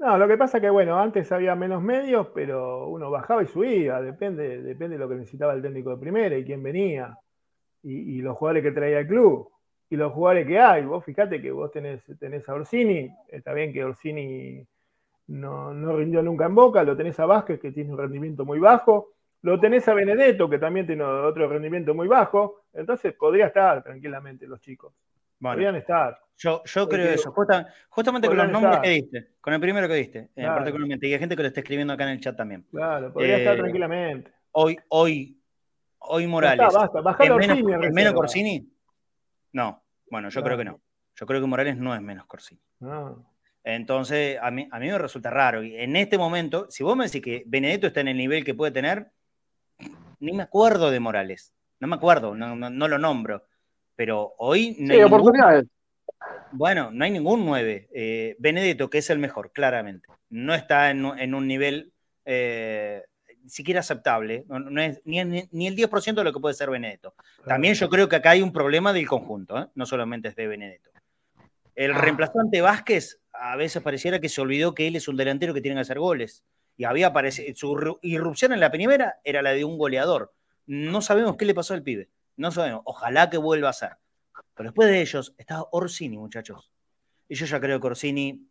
No, 0.04 0.18
lo 0.18 0.28
que 0.28 0.38
pasa 0.38 0.60
que, 0.60 0.70
bueno, 0.70 1.00
antes 1.00 1.32
había 1.32 1.56
menos 1.56 1.82
medios, 1.82 2.28
pero 2.36 2.90
uno 2.90 3.10
bajaba 3.10 3.42
y 3.42 3.48
subía, 3.48 4.02
depende, 4.02 4.62
depende 4.62 4.98
de 4.98 5.00
lo 5.00 5.08
que 5.08 5.16
necesitaba 5.16 5.54
el 5.54 5.62
técnico 5.62 5.92
de 5.92 5.98
primera 5.98 6.38
y 6.38 6.44
quién 6.44 6.62
venía, 6.62 7.18
y 7.84 8.22
los 8.22 8.38
jugadores 8.38 8.64
que 8.64 8.74
traía 8.74 9.00
el 9.00 9.08
club 9.08 9.50
y 9.90 9.96
los 9.96 10.12
jugadores 10.12 10.46
que 10.46 10.60
hay. 10.60 10.84
Vos 10.84 11.06
fíjate 11.06 11.42
que 11.42 11.52
vos 11.52 11.72
tenés, 11.72 12.04
tenés 12.20 12.50
a 12.50 12.54
Orsini, 12.54 13.10
está 13.30 13.54
bien 13.54 13.72
que 13.72 13.86
Orsini 13.86 14.68
no, 15.28 15.96
rindió 15.96 16.22
nunca 16.22 16.48
en 16.48 16.56
Boca, 16.56 16.84
lo 16.84 16.98
tenés 16.98 17.18
a 17.22 17.26
Vázquez, 17.26 17.62
que 17.62 17.72
tiene 17.72 17.94
un 17.94 17.98
rendimiento 17.98 18.44
muy 18.44 18.60
bajo, 18.60 19.14
lo 19.42 19.58
tenés 19.58 19.88
a 19.88 19.94
Benedetto, 19.94 20.50
que 20.50 20.60
también 20.60 20.86
tiene 20.86 21.06
otro 21.06 21.48
rendimiento 21.48 21.94
muy 21.94 22.10
bajo, 22.10 22.64
entonces 22.74 23.14
podría 23.14 23.46
estar 23.46 23.82
tranquilamente 23.82 24.48
los 24.48 24.60
chicos. 24.60 24.94
Podrían 25.52 25.76
estar. 25.76 26.20
Yo, 26.38 26.64
yo 26.64 26.90
creo 26.90 27.10
eso, 27.12 27.34
justamente 27.90 28.28
con 28.28 28.38
los 28.38 28.50
nombres 28.50 28.80
que 28.80 28.90
diste, 28.90 29.28
con 29.40 29.54
el 29.54 29.60
primero 29.60 29.88
que 29.88 29.94
diste, 29.94 30.30
y 30.36 30.42
hay 30.42 31.20
gente 31.20 31.36
que 31.36 31.42
lo 31.42 31.48
está 31.48 31.60
escribiendo 31.60 31.94
acá 31.94 32.04
en 32.06 32.10
el 32.10 32.20
chat 32.20 32.36
también. 32.36 32.66
Claro, 32.72 33.14
podría 33.14 33.38
estar 33.38 33.56
eh, 33.56 33.60
tranquilamente. 33.60 34.32
Hoy, 34.52 34.78
hoy, 34.90 35.40
hoy 36.00 36.28
Morales. 36.28 36.68
¿Es 37.20 37.30
menos, 37.36 37.84
¿Es 37.84 37.94
menos 37.94 38.14
Corsini? 38.14 38.68
No. 39.54 39.84
Bueno, 40.10 40.30
yo 40.30 40.44
creo 40.44 40.58
que 40.58 40.66
no. 40.66 40.82
Yo 41.16 41.26
creo 41.26 41.40
que 41.40 41.48
Morales 41.48 41.78
no 41.78 41.94
es 41.94 42.02
menos 42.02 42.26
Corsini. 42.26 42.62
Entonces, 43.64 44.38
a 44.42 44.52
mí, 44.52 44.68
a 44.72 44.80
mí 44.80 44.88
me 44.88 44.98
resulta 44.98 45.30
raro. 45.30 45.64
Y 45.64 45.76
en 45.76 45.96
este 45.96 46.18
momento, 46.18 46.68
si 46.70 46.84
vos 46.84 46.98
me 46.98 47.06
decís 47.06 47.22
que 47.22 47.44
Benedetto 47.46 47.88
está 47.88 48.02
en 48.02 48.10
el 48.10 48.18
nivel 48.18 48.44
que 48.44 48.54
puede 48.54 48.72
tener, 48.72 49.12
ni 50.20 50.34
me 50.34 50.44
acuerdo 50.44 50.92
de 50.92 51.00
Morales. 51.00 51.54
No 51.80 51.88
me 51.88 51.96
acuerdo, 51.96 52.36
no, 52.36 52.88
lo 52.88 52.98
nombro. 52.98 53.46
Pero 53.96 54.34
hoy 54.38 54.76
no 54.80 54.94
hay 54.94 55.04
oportunidades. 55.04 55.66
bueno, 56.52 56.90
no 56.92 57.06
hay 57.06 57.12
ningún 57.12 57.46
9. 57.46 57.90
Eh, 57.94 58.36
Benedetto, 58.40 58.90
que 58.90 59.00
es 59.00 59.10
el 59.10 59.20
mejor, 59.20 59.52
claramente. 59.52 60.08
No 60.30 60.54
está 60.54 60.90
en, 60.90 61.06
un 61.06 61.48
nivel 61.48 61.94
eh, 62.26 63.04
siquiera 63.48 63.82
aceptable, 63.82 64.46
no, 64.48 64.82
es 64.82 65.02
ni, 65.06 65.24
ni, 65.24 65.68
el 65.68 65.76
10% 65.76 66.16
de 66.16 66.24
lo 66.24 66.34
que 66.34 66.40
puede 66.40 66.56
ser 66.56 66.70
Benedetto. 66.70 67.14
También 67.46 67.76
yo 67.76 67.90
creo 67.90 68.10
que 68.10 68.16
acá 68.16 68.32
hay 68.32 68.42
un 68.42 68.54
problema 68.54 68.94
del 68.94 69.08
conjunto, 69.08 69.60
¿eh? 69.60 69.68
no 69.76 69.86
solamente 69.86 70.30
es 70.30 70.36
de 70.36 70.48
Benedetto. 70.48 70.90
El 71.76 71.92
ah. 71.92 71.98
reemplazante 71.98 72.62
Vázquez 72.62 73.20
a 73.32 73.56
veces 73.56 73.82
pareciera 73.82 74.20
que 74.20 74.30
se 74.30 74.42
olvidó 74.42 74.74
que 74.74 74.88
él 74.88 74.96
es 74.96 75.08
un 75.08 75.18
delantero 75.18 75.54
que 75.54 75.62
tiene 75.62 75.76
que 75.76 75.82
hacer 75.82 76.00
goles. 76.00 76.44
Y 76.78 76.86
había 76.86 77.08
aparecido, 77.08 77.54
su 77.56 78.00
irrupción 78.02 78.54
en 78.54 78.60
la 78.60 78.72
primera 78.72 79.20
era 79.24 79.42
la 79.42 79.52
de 79.52 79.64
un 79.64 79.78
goleador. 79.78 80.34
No 80.66 81.02
sabemos 81.02 81.36
qué 81.36 81.46
le 81.46 81.54
pasó 81.54 81.74
al 81.74 81.84
pibe. 81.84 82.10
No 82.38 82.52
sabemos. 82.52 82.82
Ojalá 82.86 83.30
que 83.30 83.38
vuelva 83.38 83.70
a 83.70 83.74
ser. 83.74 83.98
Pero 84.56 84.70
después 84.70 84.90
de 84.90 85.02
ellos 85.02 85.34
está 85.38 85.64
Orsini, 85.72 86.18
muchachos. 86.18 86.72
Y 87.28 87.36
yo 87.36 87.46
ya 87.46 87.60
creo 87.60 87.80
que 87.80 87.88
Orsini 87.88 88.48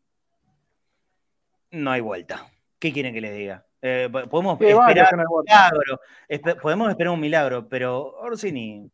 no 1.72 1.90
hay 1.90 2.00
vuelta. 2.00 2.50
¿Qué 2.78 2.92
quieren 2.92 3.14
que 3.14 3.20
les 3.20 3.34
diga? 3.36 3.64
Eh, 3.80 4.08
podemos 4.30 4.60
esperar 4.60 5.14
un 5.14 5.44
milagro, 5.44 6.00
podemos 6.62 6.88
esperar 6.88 7.12
un 7.12 7.20
milagro, 7.20 7.68
pero 7.68 8.14
Orsini, 8.18 8.88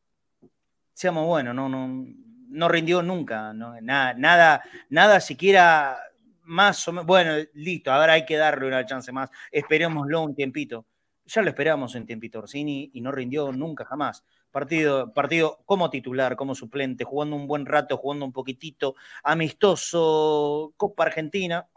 seamos 0.95 1.27
buenos, 1.27 1.55
no, 1.55 1.69
no, 1.69 2.07
no 2.49 2.69
rindió 2.69 3.03
nunca, 3.03 3.53
nada, 3.53 4.15
nada, 4.15 4.63
nada 4.89 5.21
siquiera 5.21 5.99
más 6.45 6.89
o 6.89 6.93
menos, 6.93 7.05
bueno, 7.05 7.33
listo, 7.53 7.93
ahora 7.93 8.15
hay 8.15 8.25
que 8.25 8.39
darle 8.39 8.67
una 8.67 8.87
chance 8.87 9.13
más, 9.13 9.29
esperémoslo 9.53 10.23
un 10.23 10.35
tiempito. 10.35 10.87
ya 11.27 11.43
lo 11.43 11.49
esperamos 11.51 11.95
en 11.95 12.07
Tiempito 12.07 12.39
Orsini 12.39 12.91
y 12.95 13.03
no 13.03 13.13
rindió 13.13 13.53
nunca 13.53 13.85
jamás. 13.85 14.25
Partido, 14.51 15.13
partido 15.13 15.61
como 15.67 15.91
titular, 15.91 16.37
como 16.37 16.55
suplente, 16.55 17.05
jugando 17.05 17.37
un 17.37 17.47
buen 17.47 17.67
rato, 17.67 17.97
jugando 17.97 18.25
un 18.25 18.33
poquitito, 18.33 18.95
amistoso, 19.23 20.73
Copa 20.77 21.05
Argentina. 21.05 21.69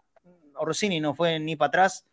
Orsini 0.55 0.99
no 0.99 1.13
fue 1.13 1.39
ni 1.39 1.55
para 1.55 1.67
atrás 1.67 2.05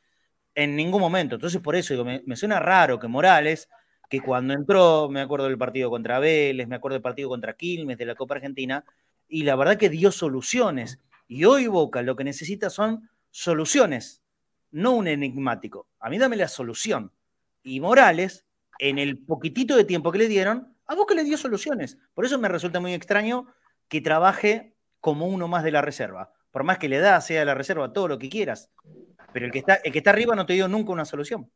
en 0.54 0.74
ningún 0.74 1.00
momento. 1.00 1.36
Entonces, 1.36 1.60
por 1.60 1.76
eso 1.76 2.04
me, 2.04 2.22
me, 2.26 2.36
suena 2.36 2.58
raro 2.58 2.98
que 2.98 3.06
Morales, 3.06 3.68
que 4.10 4.20
cuando 4.20 4.54
entró, 4.54 5.08
me 5.08 5.20
acuerdo 5.20 5.46
del 5.46 5.58
partido 5.58 5.90
contra 5.90 6.18
Vélez, 6.18 6.66
me 6.66 6.76
acuerdo 6.76 6.94
del 6.94 7.02
partido 7.02 7.28
contra 7.28 7.54
Quilmes 7.54 7.98
de 7.98 8.06
la 8.06 8.14
Copa 8.14 8.34
Argentina, 8.34 8.84
y 9.28 9.44
la 9.44 9.54
verdad 9.56 9.76
que 9.76 9.90
dio 9.90 10.10
soluciones. 10.10 10.98
Y 11.28 11.44
hoy 11.44 11.66
Boca 11.66 12.02
lo 12.02 12.16
que 12.16 12.24
necesita 12.24 12.70
son 12.70 13.08
soluciones, 13.30 14.22
no 14.70 14.92
un 14.92 15.06
enigmático. 15.06 15.88
A 16.00 16.10
mí 16.10 16.18
dame 16.18 16.36
la 16.36 16.48
solución 16.48 17.12
y 17.62 17.80
Morales, 17.80 18.46
en 18.78 18.98
el 18.98 19.18
poquitito 19.18 19.76
de 19.76 19.84
tiempo 19.84 20.12
que 20.12 20.18
le 20.18 20.28
dieron, 20.28 20.74
a 20.86 20.94
Boca 20.94 21.14
le 21.14 21.24
dio 21.24 21.36
soluciones. 21.36 21.98
Por 22.14 22.24
eso 22.24 22.38
me 22.38 22.48
resulta 22.48 22.80
muy 22.80 22.94
extraño 22.94 23.46
que 23.88 24.00
trabaje 24.00 24.74
como 25.00 25.26
uno 25.26 25.48
más 25.48 25.64
de 25.64 25.70
la 25.70 25.82
reserva. 25.82 26.32
Por 26.50 26.64
más 26.64 26.78
que 26.78 26.88
le 26.88 26.98
da, 26.98 27.20
sea 27.20 27.40
de 27.40 27.46
la 27.46 27.54
reserva, 27.54 27.92
todo 27.92 28.08
lo 28.08 28.18
que 28.18 28.28
quieras. 28.28 28.70
Pero 29.32 29.46
el 29.46 29.52
que 29.52 29.58
está, 29.58 29.74
el 29.74 29.92
que 29.92 29.98
está 29.98 30.10
arriba 30.10 30.34
no 30.34 30.46
te 30.46 30.54
dio 30.54 30.68
nunca 30.68 30.92
una 30.92 31.04
solución. 31.04 31.50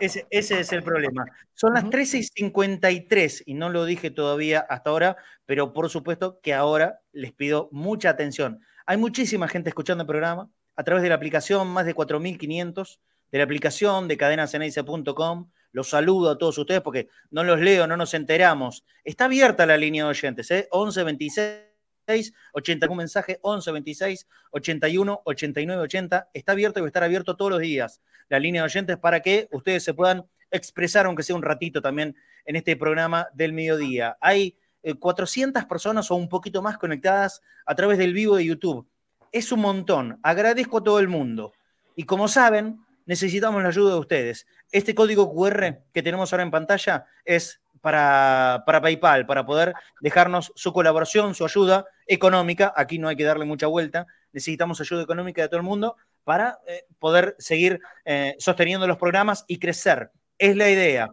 Ese, 0.00 0.26
ese, 0.30 0.60
es 0.60 0.72
el 0.72 0.82
problema. 0.82 1.24
Son 1.54 1.74
las 1.74 1.88
13 1.88 2.18
y 2.18 2.22
53 2.24 3.44
y 3.46 3.54
no 3.54 3.68
lo 3.68 3.84
dije 3.84 4.10
todavía 4.10 4.60
hasta 4.60 4.90
ahora, 4.90 5.16
pero 5.46 5.72
por 5.72 5.90
supuesto 5.90 6.40
que 6.42 6.54
ahora 6.54 7.00
les 7.12 7.32
pido 7.32 7.68
mucha 7.70 8.10
atención. 8.10 8.60
Hay 8.86 8.96
muchísima 8.96 9.46
gente 9.46 9.68
escuchando 9.68 10.02
el 10.02 10.08
programa 10.08 10.50
a 10.74 10.82
través 10.82 11.02
de 11.02 11.10
la 11.10 11.14
aplicación, 11.14 11.68
más 11.68 11.86
de 11.86 11.94
4.500 11.94 12.98
de 13.30 13.38
la 13.38 13.44
aplicación 13.44 14.08
de 14.08 14.16
cadenaceneice.com. 14.16 15.50
Los 15.72 15.88
saludo 15.88 16.30
a 16.30 16.38
todos 16.38 16.58
ustedes 16.58 16.80
porque 16.80 17.08
no 17.30 17.44
los 17.44 17.60
leo, 17.60 17.86
no 17.86 17.96
nos 17.96 18.14
enteramos. 18.14 18.84
Está 19.04 19.26
abierta 19.26 19.66
la 19.66 19.76
línea 19.76 20.04
de 20.04 20.10
oyentes, 20.10 20.50
¿eh? 20.50 20.68
11 20.70 21.04
26 21.04 22.32
81 22.52 22.96
mensaje 22.96 23.38
11 23.42 23.72
26 23.72 24.26
81 24.50 25.22
89 25.24 25.82
80. 25.82 26.30
Está 26.34 26.52
abierto 26.52 26.80
y 26.80 26.82
va 26.82 26.86
a 26.86 26.88
estar 26.88 27.04
abierto 27.04 27.36
todos 27.36 27.52
los 27.52 27.60
días 27.60 28.00
la 28.30 28.38
línea 28.38 28.62
de 28.62 28.66
oyentes 28.66 28.96
para 28.96 29.20
que 29.20 29.48
ustedes 29.50 29.84
se 29.84 29.92
puedan 29.92 30.24
expresar, 30.50 31.04
aunque 31.04 31.22
sea 31.22 31.36
un 31.36 31.42
ratito 31.42 31.82
también 31.82 32.16
en 32.46 32.56
este 32.56 32.76
programa 32.76 33.28
del 33.34 33.52
mediodía. 33.52 34.16
Hay 34.20 34.56
400 34.98 35.62
eh, 35.62 35.66
personas 35.68 36.10
o 36.10 36.14
un 36.14 36.28
poquito 36.28 36.62
más 36.62 36.78
conectadas 36.78 37.42
a 37.66 37.74
través 37.74 37.98
del 37.98 38.14
vivo 38.14 38.36
de 38.36 38.46
YouTube. 38.46 38.88
Es 39.32 39.52
un 39.52 39.60
montón. 39.60 40.18
Agradezco 40.22 40.78
a 40.78 40.82
todo 40.82 40.98
el 41.00 41.08
mundo. 41.08 41.52
Y 41.96 42.04
como 42.04 42.28
saben, 42.28 42.80
necesitamos 43.10 43.60
la 43.60 43.70
ayuda 43.70 43.94
de 43.94 43.98
ustedes. 43.98 44.46
Este 44.70 44.94
código 44.94 45.34
QR 45.34 45.80
que 45.92 46.00
tenemos 46.00 46.32
ahora 46.32 46.44
en 46.44 46.52
pantalla 46.52 47.06
es 47.24 47.60
para, 47.80 48.62
para, 48.64 48.80
PayPal, 48.80 49.26
para 49.26 49.44
poder 49.44 49.74
dejarnos 50.00 50.52
su 50.54 50.72
colaboración, 50.72 51.34
su 51.34 51.44
ayuda 51.44 51.86
económica. 52.06 52.72
Aquí 52.76 53.00
no 53.00 53.08
hay 53.08 53.16
que 53.16 53.24
darle 53.24 53.46
mucha 53.46 53.66
vuelta. 53.66 54.06
Necesitamos 54.32 54.80
ayuda 54.80 55.02
económica 55.02 55.42
de 55.42 55.48
todo 55.48 55.56
el 55.56 55.64
mundo 55.66 55.96
para 56.22 56.60
eh, 56.68 56.84
poder 57.00 57.34
seguir 57.40 57.80
eh, 58.04 58.36
sosteniendo 58.38 58.86
los 58.86 58.96
programas 58.96 59.44
y 59.48 59.58
crecer. 59.58 60.12
Es 60.38 60.54
la 60.54 60.70
idea, 60.70 61.10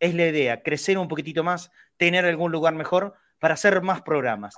es 0.00 0.16
la 0.16 0.26
idea, 0.26 0.64
crecer 0.64 0.98
un 0.98 1.06
poquitito 1.06 1.44
más, 1.44 1.70
tener 1.96 2.24
algún 2.24 2.50
lugar 2.50 2.74
mejor 2.74 3.14
para 3.38 3.54
hacer 3.54 3.82
más 3.82 4.02
programas. 4.02 4.56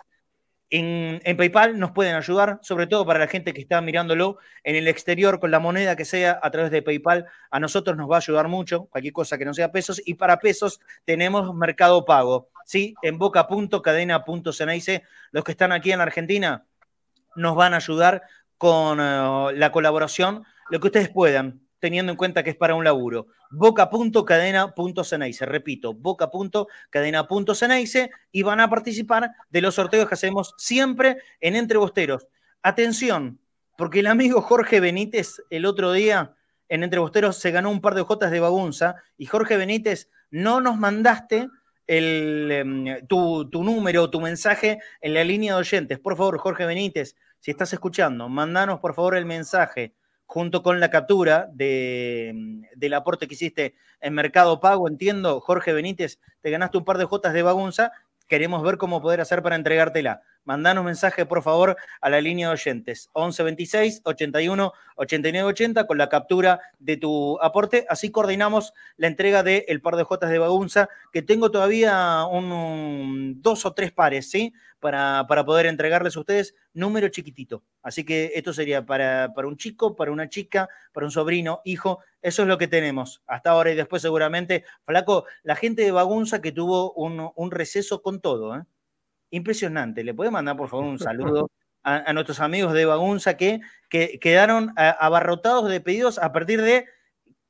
En, 0.75 1.21
PayPal 1.37 1.79
nos 1.79 1.91
pueden 1.91 2.15
ayudar, 2.15 2.59
sobre 2.63 2.87
todo 2.87 3.05
para 3.05 3.19
la 3.19 3.27
gente 3.27 3.53
que 3.53 3.61
está 3.61 3.83
mirándolo 3.83 4.39
en 4.65 4.75
el 4.75 4.89
exterior 4.89 5.39
con 5.39 5.51
la 5.51 5.61
moneda 5.61 5.97
que 5.97 6.07
sea 6.07 6.41
a 6.43 6.51
través 6.51 6.71
de 6.71 6.81
PayPal. 6.81 7.27
A 7.51 7.61
nosotros 7.61 7.95
nos 7.95 8.11
va 8.11 8.15
a 8.15 8.19
ayudar 8.21 8.49
mucho, 8.49 8.87
cualquier 8.87 9.13
cosa 9.13 9.37
que 9.37 9.45
no 9.45 9.53
sea 9.53 9.71
pesos. 9.71 10.01
Y 10.03 10.15
para 10.15 10.39
pesos 10.39 10.81
tenemos 11.05 11.55
Mercado 11.55 12.07
Pago, 12.07 12.49
¿sí? 12.65 12.95
En 13.03 13.19
boca.cadena.ceneice. 13.19 15.03
Los 15.31 15.45
que 15.45 15.53
están 15.53 15.73
aquí 15.73 15.93
en 15.93 15.99
la 15.99 16.05
Argentina 16.05 16.65
nos 17.37 17.55
van 17.55 17.75
a 17.75 17.77
ayudar 17.77 18.23
con 18.57 18.99
eh, 18.99 19.53
la 19.55 19.71
colaboración, 19.73 20.43
lo 20.71 20.81
que 20.81 20.87
ustedes 20.87 21.11
puedan 21.11 21.61
teniendo 21.83 22.13
en 22.13 22.17
cuenta 22.17 22.43
que 22.45 22.51
es 22.51 22.57
para 22.57 22.77
un 22.77 22.85
laburo. 22.85 23.27
Boca.cadena.ceneice, 23.51 25.45
repito, 25.45 25.95
boca.cadena.ceneice 25.95 28.11
y 28.31 28.43
van 28.43 28.61
a 28.61 28.71
participar 28.71 29.33
de 29.51 29.61
los 29.61 29.75
sorteos 29.75 30.07
que 30.07 30.15
hacemos 30.15 30.55
siempre 30.57 31.19
en 31.41 31.57
Entrebosteros. 31.57 32.29
Atención, 32.63 33.41
porque 33.77 33.99
el 33.99 34.07
amigo 34.07 34.41
Jorge 34.43 34.79
Benítez 34.79 35.43
el 35.51 35.67
otro 35.67 35.91
día 35.91 36.37
en 36.69 36.85
Entrebosteros 36.85 37.39
se 37.39 37.51
ganó 37.51 37.69
un 37.69 37.81
par 37.81 37.97
de 37.97 38.03
jotas 38.03 38.31
de 38.31 38.39
bagunza 38.39 38.95
y 39.19 39.27
Jorge 39.27 39.57
Benítez 39.57 40.09
no 40.31 40.61
nos 40.61 40.77
mandaste 40.77 41.49
el, 41.89 42.49
em, 42.53 43.05
tu, 43.09 43.51
tu 43.51 43.65
número, 43.65 44.09
tu 44.09 44.21
mensaje 44.21 44.79
en 45.01 45.15
la 45.15 45.25
línea 45.25 45.55
de 45.55 45.59
oyentes. 45.59 45.99
Por 45.99 46.17
favor, 46.17 46.39
Jorge 46.39 46.65
Benítez, 46.65 47.17
si 47.41 47.51
estás 47.51 47.73
escuchando, 47.73 48.29
mandanos 48.29 48.79
por 48.79 48.95
favor 48.95 49.17
el 49.17 49.27
mensaje 49.27 49.97
junto 50.33 50.63
con 50.63 50.81
la 50.81 50.89
captura 50.89 51.51
de, 51.53 52.65
del 52.75 52.95
aporte 52.95 53.29
que 53.29 53.35
hiciste 53.35 53.75
en 54.01 54.15
Mercado 54.15 54.61
Pago, 54.61 54.89
entiendo, 54.89 55.43
Jorge 55.43 55.75
Benítez, 55.75 56.21
te 56.41 56.51
ganaste 56.51 56.79
un 56.79 56.87
par 56.87 56.97
de 56.97 57.05
jotas 57.05 57.35
de 57.35 57.43
bagunza, 57.43 57.93
queremos 58.33 58.63
ver 58.63 58.79
cómo 58.79 59.03
poder 59.03 59.21
hacer 59.21 59.43
para 59.43 59.57
entregártela. 59.57 60.23
Mandanos 60.45 60.87
mensaje, 60.87 61.27
por 61.27 61.43
favor, 61.43 61.77
a 62.01 62.09
la 62.09 62.19
línea 62.23 62.47
de 62.49 62.55
oyentes, 62.55 63.11
1126 63.15 64.01
81 64.05 64.73
89 64.97 65.49
80, 65.51 65.87
con 65.87 65.99
la 65.99 66.09
captura 66.09 66.59
de 66.79 66.97
tu 66.97 67.39
aporte. 67.43 67.85
Así 67.91 68.11
coordinamos 68.11 68.73
la 68.97 69.09
entrega 69.09 69.43
del 69.43 69.67
el 69.69 69.83
par 69.83 69.97
de 69.97 70.05
jotas 70.05 70.31
de 70.31 70.39
bagunza, 70.39 70.89
que 71.13 71.21
tengo 71.21 71.51
todavía 71.51 72.25
un, 72.25 73.43
dos 73.43 73.67
o 73.67 73.75
tres 73.75 73.93
pares, 73.93 74.31
¿sí? 74.31 74.55
para, 74.83 75.45
poder 75.45 75.67
entregarles 75.67 76.17
a 76.17 76.21
ustedes 76.21 76.55
número 76.75 77.09
chiquitito. 77.09 77.63
Así 77.83 78.03
que 78.03 78.33
esto 78.35 78.53
sería 78.53 78.85
para, 78.85 79.33
para, 79.35 79.47
un 79.47 79.57
chico, 79.57 79.95
para 79.95 80.11
una 80.11 80.29
chica, 80.29 80.69
para 80.93 81.07
un 81.07 81.13
sobrino, 81.13 81.61
hijo. 81.65 82.01
Eso 82.23 82.43
es 82.43 82.49
lo 82.49 82.57
que 82.57 82.69
tenemos 82.69 83.23
hasta 83.27 83.51
ahora 83.51 83.73
y 83.73 83.75
después 83.75 84.01
seguramente, 84.01 84.65
Flaco, 84.87 85.27
la 85.43 85.57
gente 85.57 85.83
de 85.83 85.91
Bagunza 85.91 86.41
que 86.41 86.53
tuvo 86.53 86.93
un, 86.93 87.51
receso 87.51 88.01
con 88.01 88.21
todo. 88.21 88.57
¿eh? 88.57 88.63
Impresionante. 89.31 90.05
¿Le 90.05 90.15
puede 90.15 90.31
mandar 90.31 90.57
por 90.57 90.69
favor 90.69 90.87
un 90.87 90.99
saludo? 91.01 91.51
A, 91.85 92.13
nuestros 92.13 92.39
amigos 92.39 92.75
de 92.75 92.85
Bagunza 92.85 93.37
que, 93.37 93.61
que 93.89 94.21
quedaron 94.21 94.73
abarrotados 94.77 95.69
de 95.69 95.81
pedidos 95.81 96.19
a 96.19 96.33
partir 96.33 96.63
de 96.63 96.87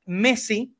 Messi, 0.06 0.74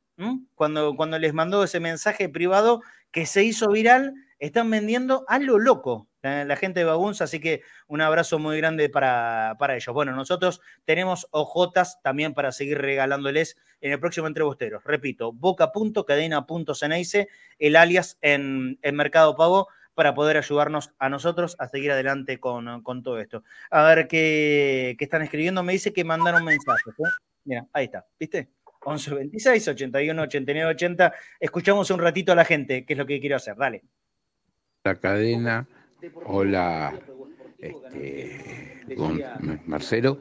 cuando, 0.55 0.97
cuando 0.97 1.19
les 1.19 1.35
mandó 1.35 1.63
ese 1.63 1.79
mensaje 1.79 2.31
privado 2.31 2.81
que 3.11 3.27
se 3.27 3.45
hizo 3.45 3.69
viral, 3.69 4.15
están 4.39 4.71
vendiendo 4.71 5.27
a 5.29 5.39
lo 5.39 5.59
loco 5.59 6.09
la, 6.23 6.57
gente 6.57 6.81
de 6.81 6.85
Bagunza, 6.85 7.25
así 7.25 7.41
que 7.41 7.63
un 7.89 8.01
abrazo 8.01 8.39
muy 8.39 8.57
grande 8.57 8.89
para, 8.89 9.57
para, 9.59 9.75
ellos. 9.75 9.93
Bueno, 9.93 10.13
nosotros 10.13 10.61
tenemos 10.85 11.27
ojotas 11.31 12.01
también 12.03 12.33
para 12.33 12.53
seguir 12.53 12.79
regalándoles 12.79 13.57
en 13.81 13.93
el 13.93 13.99
próximo 13.99 14.29
Entrebosteros. 14.29 14.85
Repito, 14.85 15.33
boca.cadena.ceneice, 15.33 17.29
el 17.59 17.77
alias 17.77 18.19
en, 18.21 18.79
en, 18.83 18.95
Mercado 18.95 19.35
Pago, 19.35 19.69
para 19.95 20.15
poder 20.15 20.37
ayudarnos 20.37 20.93
a 20.99 21.09
nosotros 21.09 21.57
a 21.59 21.67
seguir 21.67 21.91
adelante 21.91 22.39
con, 22.39 22.83
con 22.83 23.03
todo 23.03 23.19
esto. 23.19 23.43
A 23.71 23.83
ver 23.83 24.07
qué, 24.07 24.95
qué, 24.99 25.05
están 25.05 25.23
escribiendo. 25.23 25.63
Me 25.63 25.73
dice 25.73 25.93
que 25.93 26.05
mandaron 26.05 26.45
mensajes. 26.45 26.95
¿eh? 26.99 27.11
Mira, 27.45 27.67
ahí 27.73 27.87
está, 27.87 28.07
¿viste? 28.19 28.49
11 28.85 29.15
26 29.15 29.69
81 29.69 30.23
89 30.23 30.71
80. 30.71 31.13
Escuchamos 31.41 31.91
un 31.91 32.01
ratito 32.01 32.33
a 32.33 32.37
la 32.37 32.45
gente, 32.45 32.85
que 32.87 32.95
es 32.95 32.99
lo 32.99 33.07
que 33.07 33.21
quiero 33.21 33.37
hacer. 33.37 33.57
Dale. 33.57 33.83
La 34.85 34.97
cadena 34.97 35.69
Hola, 36.25 36.99
este, 37.59 38.87
con 38.97 39.23
Marcelo, 39.67 40.19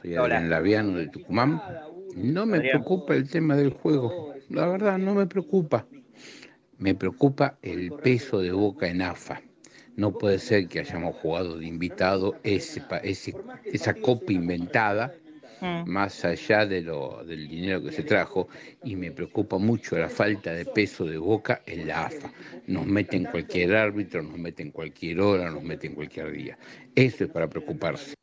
soy 0.00 0.14
Adrián 0.16 0.50
Laviano 0.50 0.98
de 0.98 1.08
Tucumán. 1.08 1.62
No 2.16 2.44
me 2.44 2.60
preocupa 2.60 3.14
el 3.14 3.30
tema 3.30 3.56
del 3.56 3.70
juego, 3.70 4.34
la 4.50 4.66
verdad 4.66 4.98
no 4.98 5.14
me 5.14 5.26
preocupa. 5.26 5.86
Me 6.78 6.94
preocupa 6.94 7.58
el 7.62 7.92
peso 7.92 8.40
de 8.40 8.52
Boca 8.52 8.88
en 8.88 9.02
AFA. 9.02 9.40
No 9.96 10.12
puede 10.12 10.38
ser 10.38 10.68
que 10.68 10.80
hayamos 10.80 11.16
jugado 11.16 11.58
de 11.58 11.66
invitado 11.66 12.36
ese, 12.42 12.82
esa 13.64 13.94
copa 13.94 14.32
inventada 14.32 15.14
Mm. 15.60 15.88
más 15.88 16.24
allá 16.24 16.64
de 16.64 16.80
lo, 16.80 17.22
del 17.24 17.48
dinero 17.48 17.82
que 17.82 17.92
se 17.92 18.02
trajo, 18.02 18.48
y 18.82 18.96
me 18.96 19.10
preocupa 19.12 19.58
mucho 19.58 19.98
la 19.98 20.08
falta 20.08 20.52
de 20.52 20.64
peso 20.64 21.04
de 21.04 21.18
boca 21.18 21.62
en 21.66 21.86
la 21.86 22.06
AFA. 22.06 22.32
Nos 22.66 22.86
meten 22.86 23.24
cualquier 23.24 23.76
árbitro, 23.76 24.22
nos 24.22 24.38
meten 24.38 24.70
cualquier 24.70 25.20
hora, 25.20 25.50
nos 25.50 25.62
meten 25.62 25.94
cualquier 25.94 26.32
día. 26.32 26.58
Eso 26.94 27.24
es 27.24 27.30
para 27.30 27.48
preocuparse. 27.48 28.14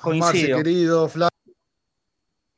Coincido. 0.00 0.58
querido, 0.58 1.08
Flavio. 1.08 1.30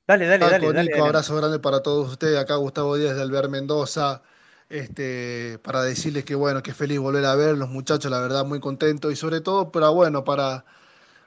Dale, 0.06 0.26
dale, 0.26 0.46
dale, 0.50 0.72
dale, 0.72 1.00
abrazo 1.00 1.36
grande 1.36 1.58
para 1.58 1.82
todos 1.82 2.10
ustedes. 2.12 2.38
Acá 2.38 2.56
Gustavo 2.56 2.96
Díaz 2.96 3.16
de 3.16 3.22
Alber 3.22 3.48
Mendoza. 3.48 4.22
Este, 4.68 5.58
para 5.62 5.82
decirles 5.82 6.24
que 6.24 6.34
bueno, 6.34 6.62
que 6.62 6.74
feliz 6.74 6.98
volver 6.98 7.24
a 7.24 7.36
ver 7.36 7.56
los 7.56 7.68
muchachos, 7.68 8.10
la 8.10 8.20
verdad, 8.20 8.44
muy 8.44 8.58
contento 8.58 9.12
y 9.12 9.16
sobre 9.16 9.40
todo, 9.40 9.70
pero 9.70 9.94
bueno, 9.94 10.24
para 10.24 10.64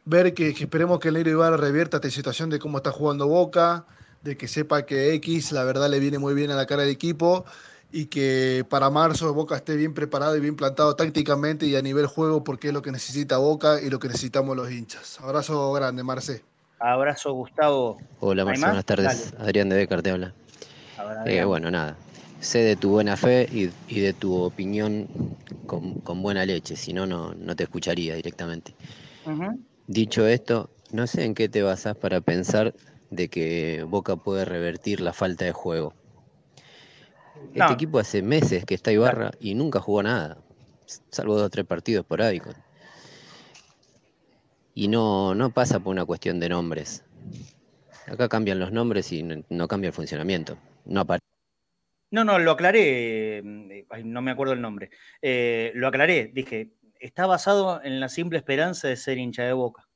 ver 0.10 0.34
que, 0.34 0.50
esperemos 0.50 1.00
que 1.00 1.10
el 1.10 1.14
Negro 1.14 1.32
Ibarra 1.32 1.58
revierta 1.58 1.98
esta 1.98 2.10
situación 2.10 2.50
de 2.50 2.58
cómo 2.58 2.78
está 2.78 2.92
jugando 2.92 3.28
Boca, 3.28 3.86
de 4.24 4.36
que 4.36 4.48
sepa 4.48 4.86
que 4.86 5.14
X 5.14 5.52
la 5.52 5.64
verdad 5.64 5.88
le 5.88 6.00
viene 6.00 6.18
muy 6.18 6.34
bien 6.34 6.50
a 6.50 6.56
la 6.56 6.66
cara 6.66 6.82
del 6.82 6.92
equipo 6.92 7.46
y 7.92 8.08
que 8.08 8.66
para 8.70 8.90
marzo 8.90 9.34
Boca 9.34 9.56
esté 9.56 9.76
bien 9.76 9.94
preparado 9.94 10.36
y 10.36 10.40
bien 10.40 10.56
plantado 10.56 10.96
tácticamente 10.96 11.68
y 11.68 11.76
a 11.76 11.82
nivel 11.82 12.08
juego 12.08 12.44
porque 12.44 12.70
es 12.70 12.74
lo 12.74 12.82
que 12.82 12.92
necesita 12.92 13.38
Boca 13.38 13.80
y 13.82 13.90
lo 13.90 14.00
que 14.00 14.08
necesitamos 14.08 14.58
los 14.58 14.72
hinchas. 14.72 15.20
Abrazo 15.22 15.72
grande, 15.74 16.04
Marce. 16.04 16.44
Abrazo, 16.80 17.34
Gustavo. 17.34 18.02
Hola, 18.20 18.46
Marce, 18.46 18.66
buenas 18.66 18.86
tardes. 18.86 19.34
Adrián 19.38 19.70
de 19.70 19.76
Becar 19.76 20.02
te 20.02 20.10
habla. 20.10 20.34
Eh, 21.26 21.44
bueno, 21.44 21.70
nada. 21.70 21.96
Sé 22.40 22.60
de 22.60 22.76
tu 22.76 22.90
buena 22.90 23.16
fe 23.16 23.48
y, 23.52 24.00
de 24.00 24.14
tu 24.14 24.34
opinión 24.34 25.08
con, 25.68 26.24
buena 26.24 26.46
leche, 26.46 26.76
si 26.76 26.94
no, 26.94 27.06
no 27.06 27.56
te 27.56 27.64
escucharía 27.64 28.16
directamente. 28.16 28.74
Dicho 29.90 30.28
esto, 30.28 30.70
no 30.92 31.08
sé 31.08 31.26
en 31.26 31.34
qué 31.34 31.50
te 31.50 31.64
basás 31.64 31.98
para 31.98 32.22
pensar 32.22 32.76
de 33.10 33.28
que 33.28 33.84
Boca 33.88 34.18
puede 34.18 34.46
revertir 34.46 35.02
la 35.02 35.14
falta 35.14 35.46
de 35.46 35.52
juego. 35.52 35.96
Este 37.56 37.74
equipo 37.74 37.98
hace 37.98 38.22
meses 38.22 38.66
que 38.66 38.76
está 38.76 38.92
Ibarra 38.92 39.32
y 39.40 39.56
nunca 39.56 39.80
jugó 39.80 40.04
nada, 40.04 40.38
salvo 41.10 41.34
dos 41.34 41.48
o 41.48 41.50
tres 41.50 41.66
partidos 41.66 42.06
por 42.06 42.22
ahí. 42.22 42.40
Y 44.76 44.90
no, 44.90 45.34
no 45.34 45.50
pasa 45.50 45.80
por 45.80 45.92
una 45.92 46.06
cuestión 46.06 46.40
de 46.40 46.50
nombres. 46.50 47.04
Acá 48.06 48.30
cambian 48.30 48.60
los 48.60 48.72
nombres 48.72 49.12
y 49.12 49.24
no, 49.24 49.68
cambia 49.68 49.88
el 49.88 49.94
funcionamiento. 49.94 50.56
No 50.86 51.04
No, 52.12 52.24
no, 52.24 52.38
lo 52.38 52.52
aclaré, 52.52 53.40
eh, 53.40 53.44
no 54.04 54.22
me 54.22 54.30
acuerdo 54.30 54.54
el 54.54 54.62
nombre. 54.62 54.92
Eh, 55.20 55.72
lo 55.74 55.88
aclaré, 55.88 56.30
dije, 56.32 56.74
está 57.00 57.26
basado 57.26 57.82
en 57.84 58.00
la 58.00 58.10
simple 58.10 58.38
esperanza 58.38 58.88
de 58.88 58.96
ser 58.96 59.18
hincha 59.18 59.44
de 59.44 59.54
boca. 59.54 59.88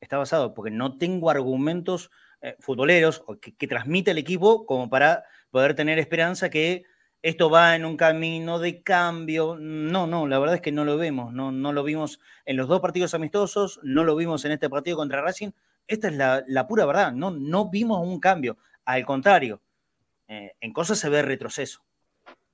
Está 0.00 0.18
basado 0.18 0.54
porque 0.54 0.70
no 0.70 0.98
tengo 0.98 1.30
argumentos 1.30 2.10
eh, 2.40 2.56
futboleros 2.60 3.24
que, 3.40 3.54
que, 3.54 3.66
transmite 3.66 4.12
el 4.12 4.18
equipo 4.18 4.64
como 4.66 4.88
para 4.88 5.24
poder 5.50 5.74
tener 5.74 5.98
esperanza 5.98 6.50
que 6.50 6.84
esto 7.22 7.50
va 7.50 7.74
en 7.74 7.84
un 7.84 7.96
camino 7.96 8.58
de 8.58 8.82
cambio. 8.82 9.56
No, 9.58 10.06
no, 10.06 10.26
la 10.26 10.38
verdad 10.38 10.56
es 10.56 10.60
que 10.60 10.72
no 10.72 10.84
lo 10.84 10.96
vemos. 10.96 11.32
No, 11.32 11.50
no 11.50 11.72
lo 11.72 11.82
vimos 11.82 12.20
en 12.44 12.56
los 12.56 12.68
dos 12.68 12.80
partidos 12.80 13.14
amistosos, 13.14 13.80
no 13.82 14.04
lo 14.04 14.14
vimos 14.14 14.44
en 14.44 14.52
este 14.52 14.70
partido 14.70 14.96
contra 14.96 15.22
Racing. 15.22 15.50
Esta 15.86 16.08
es 16.08 16.14
la, 16.14 16.68
pura 16.68 16.86
verdad. 16.86 17.12
No, 17.12 17.30
no 17.30 17.70
vimos 17.70 18.06
un 18.06 18.20
cambio. 18.20 18.58
Al 18.84 19.04
contrario, 19.04 19.60
eh, 20.28 20.52
en 20.60 20.72
cosas 20.72 20.98
se 20.98 21.08
ve 21.08 21.22
retroceso. 21.22 21.82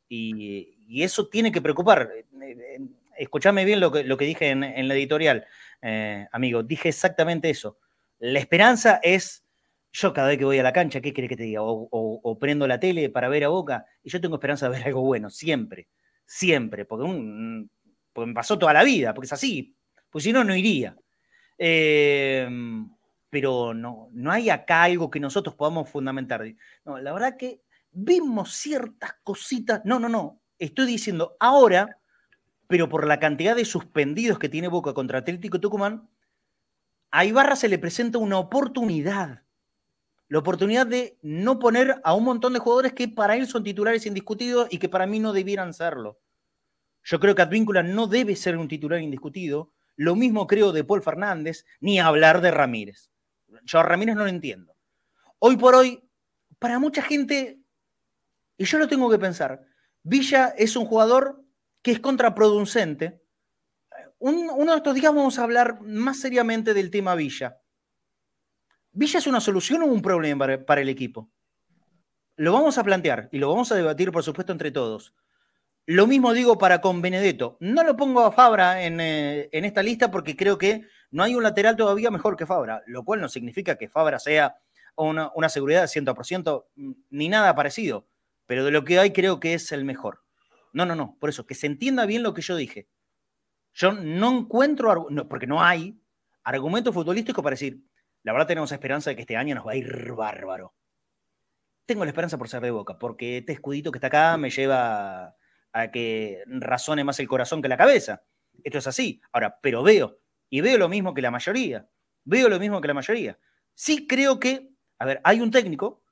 Y, 0.09 0.71
eso 1.03 1.29
tiene 1.29 1.51
que 1.51 1.61
preocupar. 1.61 2.11
Eh, 3.17 3.23
escuchame 3.23 3.65
bien 3.65 3.81
lo 3.81 3.91
que, 3.91 4.25
dije 4.25 4.51
en, 4.51 4.89
la 4.89 4.95
editorial, 4.95 5.47
amigo. 6.33 6.62
Dije 6.62 6.89
exactamente 6.89 7.51
eso. 7.51 7.79
La 8.19 8.39
esperanza 8.39 9.01
es 9.03 9.45
yo 9.95 10.12
cada 10.12 10.29
vez 10.29 10.39
que 10.39 10.45
voy 10.45 10.59
a 10.59 10.62
la 10.65 10.73
cancha, 10.73 11.01
¿qué 11.01 11.12
querés 11.12 11.29
que 11.29 11.37
te 11.37 11.45
diga? 11.45 11.61
O, 11.62 12.39
prendo 12.41 12.67
la 12.67 12.81
tele 12.81 13.11
para 13.11 13.29
ver 13.29 13.45
a 13.45 13.49
Boca 13.49 13.87
y 14.03 14.11
yo 14.11 14.21
tengo 14.21 14.35
esperanza 14.35 14.69
de 14.69 14.77
ver 14.77 14.87
algo 14.89 15.03
bueno, 15.03 15.31
siempre, 15.31 15.89
siempre, 16.27 16.85
porque, 16.85 17.07
me 17.07 18.35
pasó 18.35 18.59
toda 18.59 18.73
la 18.73 18.83
vida, 18.83 19.15
porque 19.15 19.27
es 19.27 19.33
así, 19.33 19.77
pues 20.11 20.25
si 20.25 20.33
no, 20.33 20.43
no 20.43 20.55
iría. 20.55 20.97
Em, 21.57 22.91
pero 23.31 23.73
no, 23.73 24.09
no 24.12 24.33
hay 24.33 24.51
acá 24.51 24.83
algo 24.83 25.09
que 25.09 25.21
nosotros 25.21 25.55
podamos 25.55 25.89
fundamentar. 25.89 26.45
No, 26.85 26.99
la 26.99 27.12
verdad 27.12 27.37
que 27.37 27.61
vimos 27.93 28.53
ciertas 28.53 29.15
cositas, 29.23 29.81
no, 29.85 30.01
no, 30.01 30.09
no, 30.09 30.41
estoy 30.59 30.87
diciendo 30.87 31.37
ahora, 31.39 31.99
pero 32.75 32.89
por 32.89 33.07
la 33.07 33.20
cantidad 33.20 33.55
de 33.55 33.64
suspendidos 33.64 34.41
que 34.41 34.49
tiene 34.49 34.66
Boca 34.66 34.95
contra 34.95 35.20
Atlético 35.20 35.61
Tucumán, 35.61 36.09
a 37.12 37.25
Ibarra 37.25 37.55
se 37.55 37.68
le 37.68 37.79
presenta 37.79 38.18
una 38.18 38.37
oportunidad 38.37 39.45
la 40.27 40.41
oportunidad 40.41 40.89
de 40.89 41.16
no 41.22 41.61
poner 41.61 42.01
a 42.03 42.14
un 42.14 42.25
montón 42.25 42.53
de 42.53 42.59
jugadores 42.59 42.93
que 42.93 43.07
para 43.07 43.37
él 43.37 43.47
son 43.47 43.62
titulares 43.62 44.07
indiscutidos 44.07 44.66
y 44.72 44.79
que 44.79 44.89
para 44.89 45.07
mí 45.07 45.20
no 45.20 45.33
debieran 45.33 45.72
serlo. 45.72 46.18
Yo 47.05 47.20
creo 47.20 47.37
que 47.37 47.43
Advíncula 47.43 47.85
no 47.85 48.09
debe 48.09 48.35
ser 48.35 48.59
un 48.59 48.66
titular 48.66 49.01
indiscutido. 49.01 49.70
Lo 49.95 50.16
mismo 50.16 50.49
creo 50.49 50.72
de 50.72 50.83
Paul 50.83 51.01
Fernández, 51.01 51.64
ni 51.79 52.01
hablar 52.01 52.41
de 52.41 52.51
Ramírez. 52.51 53.12
Yo 53.62 53.79
a 53.79 53.85
Ramírez 53.85 54.16
no 54.16 54.25
lo 54.25 54.29
entiendo. 54.29 54.75
Hoy 55.39 55.57
por 55.57 55.77
hoy, 55.77 56.03
para 56.59 56.81
mucha 56.81 57.03
gente, 57.03 57.61
y 58.59 58.64
yo 58.64 58.79
lo 58.79 58.89
tengo 58.89 59.09
que 59.09 59.20
pensar, 59.20 59.62
Villa 60.03 60.49
es 60.59 60.75
un 60.75 60.85
jugador 60.85 61.43
que 61.85 61.93
es 61.93 62.01
contraproducente. 62.01 63.20
uno 64.18 64.72
de 64.72 64.76
estos 64.78 64.95
días 64.95 65.14
vamos 65.14 65.39
a 65.39 65.45
hablar 65.45 65.82
más 65.82 66.18
seriamente 66.18 66.72
del 66.72 66.91
tema 66.91 67.14
Villa. 67.14 67.61
¿Villa 68.91 69.18
es 69.18 69.26
una 69.26 69.41
solución 69.41 69.82
o 69.82 69.87
un 69.87 70.01
problema 70.01 70.64
para, 70.64 70.80
el 70.80 70.89
equipo? 70.89 71.30
Lo 72.37 72.55
vamos 72.55 72.78
a 72.78 72.85
plantear 72.85 73.28
y 73.32 73.39
lo 73.39 73.51
vamos 73.51 73.70
a 73.70 73.74
debatir, 73.74 74.11
por 74.11 74.22
supuesto, 74.22 74.51
entre 74.51 74.70
todos. 74.70 75.14
Lo 75.85 76.07
mismo 76.07 76.32
digo 76.32 76.57
para 76.57 76.80
con 76.80 77.03
Benedetto. 77.03 77.59
No 77.61 77.85
lo 77.85 77.99
pongo 77.99 78.24
a 78.24 78.32
Fabra 78.32 78.82
en, 78.82 78.99
eh, 79.01 79.51
esta 79.53 79.82
lista 79.82 80.11
porque 80.11 80.35
creo 80.35 80.57
que 80.57 80.87
no 81.11 81.22
hay 81.22 81.35
un 81.35 81.43
lateral 81.43 81.76
todavía 81.76 82.11
mejor 82.11 82.35
que 82.35 82.47
Fabra, 82.47 82.82
lo 82.87 83.05
cual 83.05 83.20
no 83.20 83.28
significa 83.28 83.76
que 83.76 83.91
Fabra 83.91 84.18
sea 84.18 84.57
una, 84.97 85.30
una 85.35 85.51
seguridad 85.51 85.82
de 85.82 85.89
100% 85.89 86.64
mm, 86.76 86.93
ni 87.11 87.28
nada 87.28 87.55
parecido, 87.55 88.09
pero 88.47 88.64
de 88.64 88.70
lo 88.70 88.85
que 88.85 88.99
hay 88.99 89.12
creo 89.12 89.39
que 89.39 89.53
es 89.53 89.70
el 89.70 89.85
mejor. 89.85 90.24
No, 90.75 90.85
no, 90.85 90.97
no, 90.97 91.16
por 91.20 91.31
eso, 91.31 91.47
que 91.47 91.55
se 91.55 91.68
entienda 91.68 92.05
bien 92.05 92.25
lo 92.25 92.35
que 92.35 92.43
yo 92.43 92.57
dije. 92.57 92.89
Yo 93.75 93.93
no 93.93 94.39
encuentro, 94.39 95.07
porque 95.29 95.47
no 95.47 95.62
hay 95.62 95.99
argumento 96.43 96.93
futbolístico 96.93 97.43
para 97.43 97.55
decir, 97.55 97.81
la 98.25 98.33
verdad 98.33 98.49
tenemos 98.49 98.72
esperanza 98.72 99.11
de 99.11 99.16
que 99.16 99.22
este 99.22 99.37
año 99.37 99.55
nos 99.55 99.66
va 99.66 99.72
a 99.72 99.77
ir 99.77 100.12
bárbaro. 100.12 100.75
Tengo 101.87 102.05
la 102.05 102.11
esperanza 102.11 102.39
por 102.39 102.49
ser 102.49 102.61
de 102.61 102.72
boca, 102.72 102.99
porque 102.99 103.39
este 103.39 103.53
escudito 103.53 103.93
que 103.93 103.99
está 103.99 104.09
acá 104.09 104.37
me 104.37 104.51
lleva 104.51 105.37
a 105.72 105.91
que 105.93 106.43
razone 106.47 107.05
más 107.05 107.20
el 107.20 107.29
corazón 107.29 107.62
que 107.62 107.68
la 107.68 107.77
cabeza. 107.77 108.25
Esto 108.64 108.79
es 108.79 108.87
así. 108.89 109.20
Ahora, 109.33 109.61
pero 109.61 109.83
veo, 109.85 110.18
y 110.51 110.61
veo 110.61 110.77
lo 110.77 110.89
mismo 110.89 111.14
que 111.14 111.22
la 111.22 111.31
mayoría. 111.31 111.89
Veo 112.25 112.49
lo 112.49 112.59
mismo 112.59 112.81
que 112.81 112.89
la 112.89 112.95
mayoría. 112.95 113.39
Sí 113.75 114.09
creo 114.09 114.41
que, 114.41 114.70
a 114.99 115.05
ver, 115.05 115.20
hay 115.22 115.41
un 115.41 115.53
técnico 115.53 116.03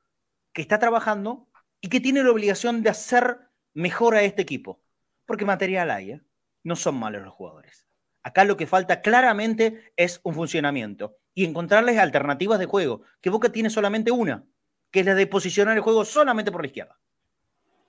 que 0.53 0.63
está 0.63 0.79
trabajando 0.79 1.49
y 1.81 1.89
que 1.89 2.01
tiene 2.01 2.23
la 2.23 2.31
obligación 2.31 2.83
de 2.83 2.91
hacer 2.91 3.52
mejor 3.75 4.15
a 4.15 4.23
este 4.23 4.43
equipo. 4.43 4.83
Porque 5.27 5.45
material 5.45 5.91
hay, 5.91 6.13
¿eh? 6.13 6.23
no 6.63 6.77
son 6.77 6.97
malos 6.97 7.23
los 7.23 7.35
jugadores. 7.35 7.87
Acá 8.23 8.45
lo 8.45 8.57
que 8.57 8.67
falta 8.67 9.03
claramente 9.03 9.93
es 9.97 10.21
un 10.23 10.35
funcionamiento 10.35 11.17
y 11.35 11.45
encontrarles 11.45 11.99
alternativas 11.99 12.59
de 12.59 12.67
juego, 12.67 13.03
que 13.21 13.31
Boca 13.31 13.51
tiene 13.51 13.71
solamente 13.71 14.11
una, 14.11 14.45
que 14.91 15.01
es 15.01 15.07
la 15.07 15.15
de 15.15 15.27
posicionar 15.27 15.77
el 15.77 15.83
juego 15.83 16.05
solamente 16.05 16.53
por 16.53 16.63
la 16.63 16.67
izquierda. 16.67 16.99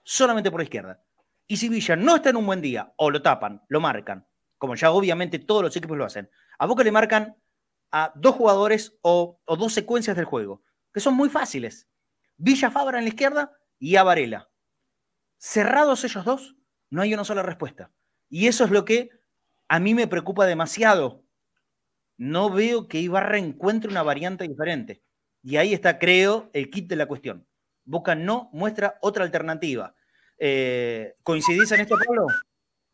Solamente 0.03 0.49
por 0.49 0.59
la 0.59 0.65
izquierda. 0.65 1.03
Y 1.47 1.57
si 1.57 1.69
Villa 1.69 1.95
no 1.95 2.15
está 2.15 2.29
en 2.29 2.37
un 2.37 2.45
buen 2.45 2.61
día, 2.61 2.93
o 2.95 3.11
lo 3.11 3.21
tapan, 3.21 3.61
lo 3.67 3.81
marcan, 3.81 4.25
como 4.57 4.75
ya 4.75 4.91
obviamente 4.91 5.39
todos 5.39 5.61
los 5.61 5.75
equipos 5.75 5.97
lo 5.97 6.05
hacen, 6.05 6.29
a 6.57 6.65
Boca 6.65 6.83
le 6.83 6.91
marcan 6.91 7.35
a 7.91 8.11
dos 8.15 8.35
jugadores 8.35 8.97
o, 9.01 9.39
dos 9.45 9.73
secuencias 9.73 10.15
del 10.15 10.25
juego, 10.25 10.63
que 10.93 10.99
son 10.99 11.15
muy 11.15 11.29
fáciles. 11.29 11.87
Villa 12.37 12.71
Fabra 12.71 12.97
en 12.97 13.05
la 13.05 13.09
izquierda 13.09 13.51
y 13.77 13.97
a 13.97 14.03
Varela. 14.03 14.49
Cerrados 15.45 16.05
ellos 16.05 16.23
dos, 16.23 16.55
no 16.89 17.01
hay 17.01 17.13
una 17.13 17.25
sola 17.25 17.43
respuesta. 17.43 17.91
Y 18.29 18.47
eso 18.47 18.63
es 18.63 18.71
lo 18.71 18.85
que 18.85 19.09
a 19.67 19.77
mí 19.81 19.93
me 19.93 20.07
preocupa 20.07 20.45
demasiado 20.45 21.25
no 22.15 22.49
veo 22.49 22.87
que 22.87 22.99
Ibarra 22.99 23.37
encuentre 23.39 23.91
una 23.91 24.03
variante 24.03 24.47
diferente. 24.47 25.01
Y 25.43 25.57
ahí 25.57 25.73
está, 25.73 25.99
creo, 25.99 26.49
el 26.53 26.69
kit 26.69 26.87
de 26.87 26.95
la 26.95 27.07
cuestión. 27.07 27.45
Boca 27.83 28.15
no 28.15 28.49
muestra 28.53 28.97
otra 29.01 29.25
alternativa. 29.25 29.93
Eh, 30.37 31.15
¿Coincidís 31.23 31.73
en 31.73 31.81
esto, 31.81 31.97
Pablo? 32.07 32.27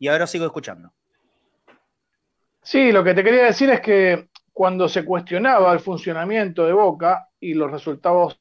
Y 0.00 0.08
ahora 0.08 0.26
sigo 0.26 0.44
escuchando. 0.44 0.92
Sí, 2.62 2.90
lo 2.90 3.04
que 3.04 3.14
te 3.14 3.22
quería 3.22 3.44
decir 3.44 3.70
es 3.70 3.80
que 3.80 4.28
cuando 4.52 4.88
se 4.88 5.04
cuestionaba 5.04 5.72
el 5.72 5.78
funcionamiento 5.78 6.66
de 6.66 6.72
Boca 6.72 7.28
y 7.38 7.54
los 7.54 7.70
resultados 7.70 8.39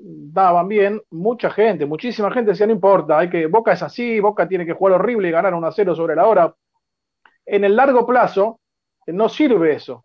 daban 0.00 0.68
bien, 0.68 1.00
mucha 1.10 1.50
gente, 1.50 1.86
muchísima 1.86 2.30
gente 2.30 2.50
decía, 2.50 2.66
no 2.66 2.72
importa, 2.72 3.18
hay 3.18 3.30
que, 3.30 3.46
Boca 3.46 3.72
es 3.72 3.82
así, 3.82 4.20
Boca 4.20 4.48
tiene 4.48 4.66
que 4.66 4.72
jugar 4.72 4.94
horrible 4.94 5.28
y 5.28 5.32
ganar 5.32 5.54
un 5.54 5.64
a 5.64 5.72
0 5.72 5.94
sobre 5.94 6.16
la 6.16 6.26
hora. 6.26 6.54
En 7.46 7.64
el 7.64 7.76
largo 7.76 8.06
plazo 8.06 8.60
no 9.06 9.28
sirve 9.28 9.74
eso 9.74 10.04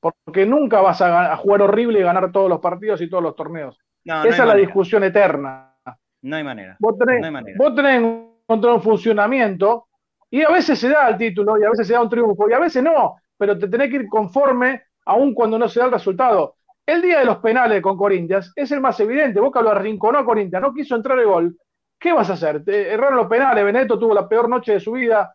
porque 0.00 0.46
nunca 0.46 0.80
vas 0.80 1.00
a, 1.02 1.36
jugar 1.36 1.62
horrible 1.62 2.00
y 2.00 2.02
ganar 2.02 2.30
todos 2.30 2.48
los 2.48 2.60
partidos 2.60 3.00
y 3.00 3.08
todos 3.08 3.22
los 3.22 3.34
torneos. 3.34 3.78
Esa 4.04 4.28
es 4.28 4.38
la 4.46 4.54
discusión 4.54 5.02
eterna. 5.04 5.74
No 6.22 6.36
hay 6.36 6.44
manera. 6.44 6.76
Vos 6.78 6.96
tenés, 6.98 7.56
Vos 7.56 7.74
tenés 7.74 8.02
un 8.02 8.82
funcionamiento 8.82 9.88
y 10.30 10.42
a 10.42 10.50
veces 10.50 10.78
se 10.78 10.88
da 10.88 11.08
el 11.08 11.16
título 11.16 11.58
y 11.58 11.64
a 11.64 11.70
veces 11.70 11.86
se 11.86 11.94
da 11.94 12.02
un 12.02 12.08
triunfo 12.08 12.48
y 12.48 12.52
a 12.52 12.58
veces 12.58 12.82
no, 12.82 13.16
pero 13.36 13.58
te 13.58 13.68
tenés 13.68 13.90
que 13.90 13.96
ir 13.96 14.08
conforme 14.08 14.82
aun 15.04 15.34
cuando 15.34 15.58
no 15.58 15.68
se 15.68 15.80
da 15.80 15.86
el 15.86 15.92
resultado. 15.92 16.55
El 16.86 17.02
día 17.02 17.18
de 17.18 17.24
los 17.24 17.38
penales 17.38 17.82
con 17.82 17.96
Corinthians 17.96 18.52
es 18.54 18.70
el 18.70 18.80
más 18.80 18.98
evidente. 19.00 19.40
Boca 19.40 19.60
lo 19.60 19.70
arrinconó 19.70 20.20
a 20.20 20.24
Corinthians, 20.24 20.62
no 20.62 20.72
quiso 20.72 20.94
entrar 20.94 21.18
el 21.18 21.26
gol. 21.26 21.56
¿Qué 21.98 22.12
vas 22.12 22.30
a 22.30 22.34
hacer? 22.34 22.62
erraron 22.66 23.16
los 23.16 23.26
penales, 23.26 23.64
Benedetto 23.64 23.98
tuvo 23.98 24.14
la 24.14 24.28
peor 24.28 24.48
noche 24.48 24.74
de 24.74 24.80
su 24.80 24.92
vida. 24.92 25.34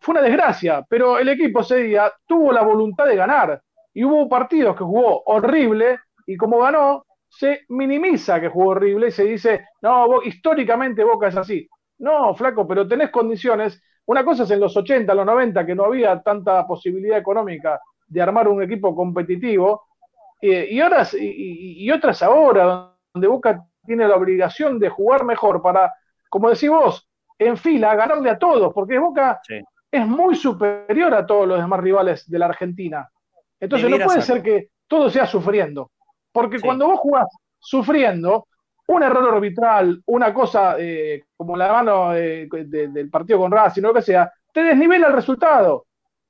Fue 0.00 0.12
una 0.14 0.22
desgracia, 0.22 0.84
pero 0.88 1.18
el 1.18 1.28
equipo 1.28 1.60
ese 1.60 1.76
día 1.76 2.12
tuvo 2.26 2.50
la 2.50 2.62
voluntad 2.62 3.06
de 3.06 3.14
ganar 3.14 3.62
y 3.94 4.04
hubo 4.04 4.28
partidos 4.28 4.76
que 4.76 4.82
jugó 4.84 5.22
horrible 5.26 6.00
y 6.26 6.36
como 6.36 6.58
ganó, 6.58 7.04
se 7.28 7.60
minimiza 7.68 8.40
que 8.40 8.48
jugó 8.48 8.70
horrible 8.70 9.08
y 9.08 9.12
se 9.12 9.24
dice, 9.24 9.66
no, 9.82 10.22
históricamente 10.22 11.04
Boca 11.04 11.28
es 11.28 11.36
así. 11.36 11.68
No, 11.98 12.34
flaco, 12.34 12.66
pero 12.66 12.88
tenés 12.88 13.10
condiciones. 13.10 13.80
Una 14.06 14.24
cosa 14.24 14.42
es 14.42 14.50
en 14.50 14.60
los 14.60 14.76
80, 14.76 15.14
los 15.14 15.26
90, 15.26 15.64
que 15.64 15.74
no 15.74 15.84
había 15.84 16.20
tanta 16.22 16.66
posibilidad 16.66 17.18
económica 17.18 17.80
de 18.06 18.22
armar 18.22 18.48
un 18.48 18.62
equipo 18.62 18.96
competitivo, 18.96 19.87
y, 20.40 20.80
otras, 20.80 21.14
y, 21.18 21.90
otras 21.90 22.22
ahora, 22.22 22.92
donde 23.12 23.28
Boca 23.28 23.64
tiene 23.84 24.06
la 24.06 24.16
obligación 24.16 24.78
de 24.78 24.88
jugar 24.88 25.24
mejor 25.24 25.60
para, 25.62 25.92
como 26.28 26.50
decís 26.50 26.70
vos, 26.70 27.08
en 27.38 27.56
fila, 27.56 27.94
ganarle 27.94 28.30
a 28.30 28.38
todos, 28.38 28.72
porque 28.72 28.98
Boca 28.98 29.40
es 29.90 30.06
muy 30.06 30.36
superior 30.36 31.14
a 31.14 31.26
todos 31.26 31.48
los 31.48 31.58
demás 31.58 31.80
rivales 31.80 32.28
de 32.30 32.38
la 32.38 32.46
Argentina. 32.46 33.08
Entonces 33.58 33.90
no 33.90 33.98
puede 34.04 34.22
ser 34.22 34.42
que 34.42 34.70
todo 34.86 35.10
sea 35.10 35.26
sufriendo. 35.26 35.90
Porque 36.32 36.60
cuando 36.60 36.86
vos 36.86 37.00
jugás 37.00 37.26
sufriendo, 37.58 38.46
un 38.88 39.02
error 39.02 39.34
arbitral, 39.34 40.02
una 40.06 40.32
cosa 40.32 40.76
eh, 40.78 41.24
como 41.36 41.56
la 41.56 41.72
mano 41.72 42.14
eh, 42.14 42.48
del 42.50 43.10
partido 43.10 43.38
con 43.38 43.52
Racing 43.52 43.82
o 43.82 43.88
lo 43.88 43.94
que 43.94 44.02
sea, 44.02 44.32
te 44.52 44.62
desnivela 44.62 45.08
el 45.08 45.12
resultado. 45.12 45.86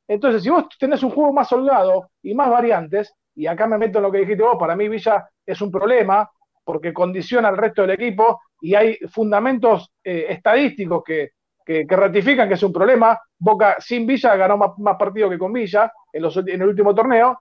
Entonces, 0.08 0.42
si 0.42 0.50
vos 0.50 0.64
tenés 0.78 1.02
un 1.02 1.10
juego 1.10 1.32
más 1.32 1.52
holgado 1.52 2.10
y 2.22 2.34
más 2.34 2.50
variantes, 2.50 3.14
y 3.38 3.46
acá 3.46 3.66
me 3.66 3.78
meto 3.78 3.98
en 3.98 4.02
lo 4.02 4.12
que 4.12 4.18
dijiste 4.18 4.42
vos, 4.42 4.56
para 4.58 4.76
mí 4.76 4.88
Villa 4.88 5.28
es 5.46 5.60
un 5.60 5.70
problema 5.70 6.28
porque 6.64 6.92
condiciona 6.92 7.48
al 7.48 7.56
resto 7.56 7.82
del 7.82 7.92
equipo 7.92 8.40
y 8.60 8.74
hay 8.74 8.96
fundamentos 9.08 9.92
eh, 10.04 10.26
estadísticos 10.28 11.02
que, 11.04 11.30
ratifican 11.88 12.48
que 12.48 12.54
es 12.54 12.62
un 12.62 12.72
problema. 12.72 13.18
Boca 13.38 13.76
sin 13.78 14.06
Villa 14.06 14.36
ganó 14.36 14.56
más, 14.56 14.96
partidos 14.96 15.30
que 15.30 15.38
con 15.38 15.52
Villa 15.52 15.92
en, 16.12 16.22
los, 16.22 16.36
en 16.36 16.62
el 16.62 16.68
último 16.68 16.94
torneo. 16.94 17.38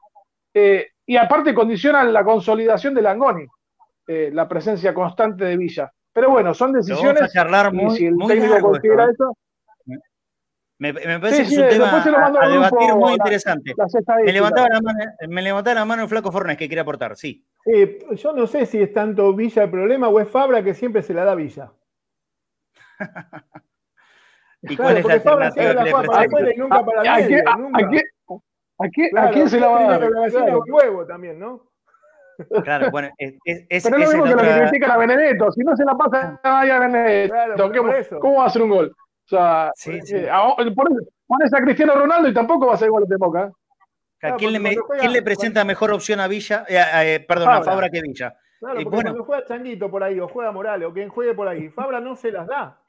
Y 1.09 1.15
aparte 1.15 1.53
condicionan 1.53 2.11
la 2.11 2.25
consolidación 2.25 2.93
de 2.93 3.01
Langoni, 3.01 3.47
eh, 4.07 4.29
la 4.33 4.47
presencia 4.47 4.93
constante 4.93 5.45
de 5.45 5.55
Villa. 5.55 5.89
Pero 6.11 6.31
bueno, 6.31 6.53
son 6.53 6.73
decisiones. 6.73 7.21
A 7.21 7.29
charlar 7.29 7.71
muy, 7.71 7.95
si 7.95 8.05
el 8.05 8.17
técnico 8.27 8.59
considera 8.59 9.05
¿eh? 9.05 9.11
eso. 9.13 9.37
Me, 10.79 10.93
parece 10.93 11.43
que 11.43 11.49
es 11.49 11.57
un 11.57 11.69
tema 11.69 12.03
a, 12.39 12.49
debatir 12.49 12.95
muy 12.95 13.13
interesante. 13.13 13.73
me, 14.23 14.31
levantaba 14.31 14.67
la 14.69 14.81
mano, 14.81 14.99
me 15.27 15.41
levantaba 15.41 15.73
la 15.73 15.85
mano 15.85 16.03
el 16.03 16.09
flaco 16.09 16.31
Fornes 16.31 16.55
que 16.55 16.67
quiere 16.67 16.81
aportar, 16.81 17.15
sí. 17.15 17.43
yo 18.11 18.33
no 18.33 18.45
sé 18.45 18.67
si 18.67 18.79
es 18.79 18.93
tanto 18.93 19.33
Villa 19.33 19.63
el 19.63 19.71
problema 19.71 20.07
o 20.07 20.19
es 20.19 20.29
Fabra 20.29 20.63
que 20.63 20.75
siempre 20.75 21.01
se 21.01 21.15
la 21.15 21.23
da 21.23 21.33
Villa. 21.33 21.71
¿Y 24.61 24.77
cuál 24.77 24.97
es 24.97 25.05
la 25.05 25.13
alternativa 25.13 25.83
que 25.83 25.83
le 26.43 26.53
y 26.53 26.57
nunca 26.57 26.85
para 26.85 27.03
nadie, 27.03 27.43
nunca. 27.57 27.89
¿A, 28.79 28.89
quién, 29.31 29.49
se 29.49 29.59
la 29.59 29.69
va 29.69 29.79
a 29.79 29.97
dar? 29.97 30.07
Claro. 30.29 30.63
huevo 30.67 31.05
también, 31.07 31.39
¿no? 31.39 31.71
Claro, 32.63 32.91
bueno, 32.91 33.09
es, 33.17 33.33
es, 33.45 33.83
Pero 33.83 33.97
es 33.97 34.13
lo 34.13 34.19
mismo 34.19 34.23
que 34.23 34.29
lo 34.29 34.37
que 34.37 34.61
critica 34.61 34.93
a 34.93 34.97
Benedetto. 34.97 35.51
Si 35.51 35.61
no 35.61 35.75
se 35.75 35.83
la 35.83 35.95
pasa 35.95 36.39
a 36.43 36.79
Benedetto, 36.79 37.33
claro, 37.33 37.71
¿cómo, 38.19 38.37
va 38.37 38.43
a 38.43 38.47
hacer 38.47 38.61
un 38.61 38.69
gol? 38.69 38.95
O 39.27 39.29
sea, 39.29 39.71
sí, 39.75 39.99
sí. 40.03 40.15
Eh, 40.15 40.29
pones 41.27 41.53
a 41.53 41.61
Cristiano 41.61 41.95
Ronaldo 41.95 42.29
y 42.29 42.33
tampoco 42.33 42.65
va 42.65 42.73
a 42.73 42.75
hacer 42.75 42.89
gol 42.89 43.03
de 43.05 43.17
Boca. 43.17 43.51
¿Quién, 44.37 44.53
le, 44.53 44.77
¿Quién, 44.99 45.13
le, 45.13 45.21
presenta 45.21 45.65
mejor 45.65 45.91
opción 45.91 46.21
a 46.21 46.27
Villa? 46.27 46.65
Eh, 46.67 47.15
eh, 47.15 47.19
perdón, 47.19 47.49
a 47.49 47.61
Fabra 47.61 47.89
que 47.89 48.01
Villa. 48.01 48.35
Claro, 48.59 48.75
porque 48.75 48.85
bueno. 48.85 49.09
cuando 49.09 49.23
juega 49.25 49.45
Changuito 49.45 49.91
por 49.91 50.01
ahí, 50.01 50.19
o 50.19 50.27
juega 50.29 50.51
Morales, 50.51 50.87
o 50.87 50.93
quien 50.93 51.09
juegue 51.09 51.33
por 51.33 51.47
ahí, 51.47 51.69
Fabra 51.69 51.99
no 51.99 52.15
se 52.15 52.31
las 52.31 52.47
da. 52.47 52.81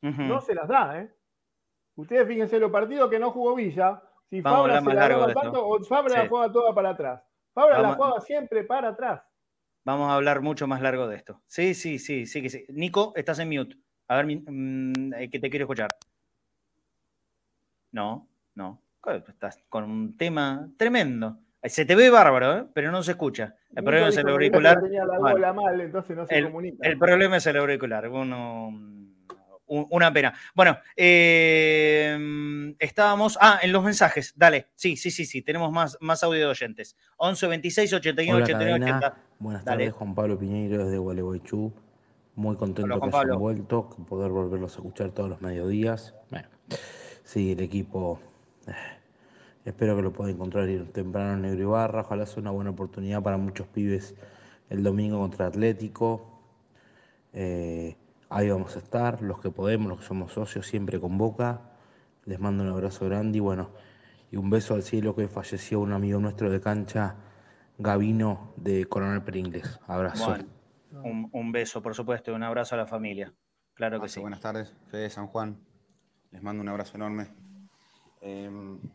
No 0.00 0.40
se 0.40 0.54
las 0.54 0.66
da, 0.66 0.98
¿eh? 0.98 1.10
Ustedes 1.94 2.26
fíjense 2.26 2.58
los 2.58 2.72
partidos 2.72 3.10
que 3.10 3.18
no 3.18 3.30
jugó 3.30 3.54
Villa, 3.54 4.02
si 4.30 4.40
Fabra 4.40 4.80
se 4.80 4.94
la 4.94 5.06
juega 5.06 5.34
tanto, 5.34 5.68
o 5.68 5.84
Fabra 5.84 6.22
la 6.22 6.28
juega 6.28 6.50
toda 6.50 6.74
para 6.74 6.90
atrás. 6.90 7.22
Fabra 7.52 7.80
la 7.80 7.94
juega 7.94 8.18
siempre 8.20 8.64
para 8.64 8.88
atrás. 8.88 9.22
Vamos 9.84 10.10
a 10.10 10.14
hablar 10.14 10.40
mucho 10.40 10.66
más 10.66 10.80
largo 10.80 11.06
de 11.06 11.16
esto. 11.16 11.42
Sí, 11.46 11.74
sí, 11.74 11.98
sí, 11.98 12.24
sí, 12.24 12.40
que 12.40 12.48
sí. 12.48 12.64
Nico, 12.70 13.12
estás 13.14 13.38
en 13.40 13.50
mute. 13.50 13.76
A 14.12 14.16
ver, 14.16 14.26
mm, 14.26 15.14
eh, 15.14 15.30
que 15.30 15.40
te 15.40 15.48
quiero 15.48 15.64
escuchar. 15.64 15.88
No, 17.92 18.28
no. 18.54 18.82
Estás 19.26 19.58
con 19.70 19.84
un 19.84 20.18
tema 20.18 20.68
tremendo. 20.76 21.38
Se 21.64 21.86
te 21.86 21.94
ve 21.94 22.10
bárbaro, 22.10 22.58
¿eh? 22.58 22.66
pero 22.74 22.92
no 22.92 23.02
se 23.02 23.12
escucha. 23.12 23.56
El 23.74 23.84
problema 23.84 24.08
es 24.08 24.18
el 24.18 24.28
auricular. 24.28 24.82
el, 24.82 24.90
problema 26.98 27.38
es 27.38 27.46
el 27.46 27.56
auricular. 27.56 28.06
Uno 28.08 28.70
una 29.66 30.12
pena. 30.12 30.34
Bueno, 30.54 30.76
eh, 30.94 32.74
estábamos. 32.78 33.38
Ah, 33.40 33.60
en 33.62 33.72
los 33.72 33.82
mensajes. 33.82 34.34
Dale. 34.36 34.68
Sí, 34.74 34.98
sí, 34.98 35.10
sí, 35.10 35.24
sí. 35.24 35.40
Tenemos 35.40 35.72
más, 35.72 35.96
más 36.00 36.22
audio 36.22 36.40
de 36.40 36.46
oyentes. 36.46 36.98
11 37.16 37.46
26 37.46 37.94
81 37.94 38.42
89 38.42 38.84
80. 38.84 39.16
Buenas 39.38 39.64
tardes, 39.64 39.90
Juan 39.94 40.14
Pablo 40.14 40.38
Piñeiro 40.38 40.84
desde 40.84 40.98
Gualeguaychú. 40.98 41.72
Muy 42.34 42.56
contento 42.56 43.00
que 43.00 43.16
hayan 43.16 43.38
vuelto, 43.38 43.90
poder 44.08 44.30
volverlos 44.30 44.74
a 44.74 44.78
escuchar 44.78 45.10
todos 45.10 45.28
los 45.28 45.42
mediodías. 45.42 46.14
Bueno, 46.30 46.48
sí, 47.24 47.52
el 47.52 47.60
equipo. 47.60 48.20
Eh, 48.66 48.72
espero 49.64 49.94
que 49.96 50.02
lo 50.02 50.12
pueda 50.12 50.30
encontrar 50.30 50.68
temprano 50.92 51.34
en 51.34 51.42
Negro 51.42 51.62
Ibarra. 51.62 52.00
Ojalá 52.02 52.26
sea 52.26 52.40
una 52.40 52.50
buena 52.50 52.70
oportunidad 52.70 53.22
para 53.22 53.36
muchos 53.36 53.66
pibes 53.66 54.14
el 54.70 54.82
domingo 54.82 55.18
contra 55.18 55.46
Atlético. 55.46 56.26
Eh, 57.34 57.96
Ahí 58.34 58.48
vamos 58.48 58.76
a 58.76 58.78
estar, 58.78 59.20
los 59.20 59.40
que 59.40 59.50
podemos, 59.50 59.90
los 59.90 60.00
que 60.00 60.06
somos 60.06 60.32
socios, 60.32 60.66
siempre 60.66 60.98
con 60.98 61.18
Boca. 61.18 61.60
Les 62.24 62.40
mando 62.40 62.64
un 62.64 62.70
abrazo 62.70 63.04
grande 63.04 63.36
y 63.36 63.40
bueno, 63.42 63.68
y 64.30 64.38
un 64.38 64.48
beso 64.48 64.72
al 64.72 64.82
cielo 64.82 65.14
que 65.14 65.28
falleció 65.28 65.80
un 65.80 65.92
amigo 65.92 66.18
nuestro 66.18 66.50
de 66.50 66.58
cancha, 66.58 67.16
Gavino 67.76 68.54
de 68.56 68.86
Coronel 68.86 69.20
Pringles. 69.20 69.78
Abrazo. 69.86 70.36
Un, 70.92 71.52
beso, 71.52 71.82
por 71.82 71.94
supuesto, 71.94 72.30
y 72.30 72.34
un 72.34 72.42
abrazo 72.42 72.74
a 72.74 72.78
la 72.78 72.86
familia. 72.86 73.32
Claro 73.74 74.00
que 74.00 74.08
sí. 74.08 74.20
Buenas 74.20 74.40
tardes, 74.40 74.74
Fede 74.88 75.10
San 75.10 75.26
Juan. 75.26 75.58
Les 76.30 76.42
mando 76.42 76.62
un 76.62 76.68
abrazo 76.68 76.96
enorme. 76.96 77.28
Eh, 78.20 78.50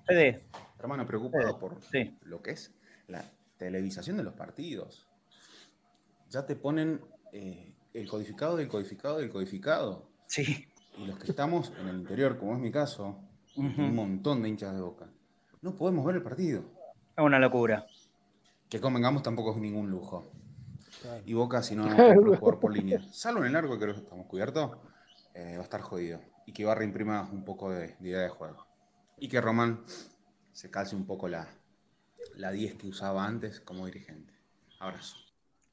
Fede. 0.06 0.48
Hermano, 0.80 1.06
preocupado 1.06 1.60
por 1.60 1.80
lo 2.24 2.42
que 2.42 2.52
es 2.52 2.74
la 3.08 3.24
televisación 3.58 4.18
de 4.18 4.24
los 4.24 4.34
partidos. 4.34 5.08
Ya 6.30 6.46
te 6.46 6.56
ponen 6.56 7.02
eh, 7.34 7.74
el 7.94 8.08
codificado 8.08 8.58
del 8.58 8.68
codificado 8.68 9.18
del 9.18 9.30
codificado. 9.30 10.10
Sí. 10.28 10.68
Y 10.98 11.06
los 11.06 11.18
que 11.18 11.30
estamos 11.30 11.74
en 11.80 11.88
el 11.88 11.98
interior, 11.98 12.38
como 12.38 12.54
es 12.54 12.60
mi 12.60 12.72
caso, 12.72 13.20
un 13.56 13.96
montón 13.96 14.44
de 14.44 14.50
hinchas 14.50 14.74
de 14.74 14.82
boca, 14.82 15.10
no 15.62 15.76
podemos 15.76 16.06
ver 16.06 16.18
el 16.18 16.24
partido. 16.24 16.64
Es 17.16 17.24
una 17.24 17.40
locura. 17.40 17.86
Que 18.70 18.80
convengamos 18.80 19.24
tampoco 19.24 19.52
es 19.52 19.58
ningún 19.58 19.90
lujo. 19.90 20.32
Y 21.26 21.34
Boca, 21.34 21.62
si 21.64 21.76
no, 21.76 21.86
no 21.86 22.36
jugar 22.38 22.60
por 22.60 22.74
línea. 22.74 23.02
Salvo 23.12 23.40
en 23.40 23.48
el 23.48 23.54
largo, 23.54 23.78
que 23.78 23.90
estamos 23.92 24.26
cubiertos, 24.28 24.78
eh, 25.34 25.54
va 25.56 25.62
a 25.62 25.64
estar 25.64 25.82
jodido. 25.82 26.20
Y 26.46 26.54
que 26.54 26.66
va 26.66 26.72
a 26.72 26.76
reimprimir 26.76 27.16
un 27.32 27.44
poco 27.44 27.72
de, 27.72 27.96
idea 28.02 28.22
de 28.22 28.30
juego. 28.30 28.66
Y 29.20 29.28
que 29.28 29.42
Román 29.42 29.84
se 30.54 30.72
calce 30.72 30.96
un 30.96 31.06
poco 31.06 31.28
la, 31.28 31.48
la 32.36 32.52
10 32.52 32.76
que 32.76 32.88
usaba 32.88 33.26
antes 33.26 33.60
como 33.60 33.86
dirigente. 33.86 34.34
Abrazo. 34.80 35.18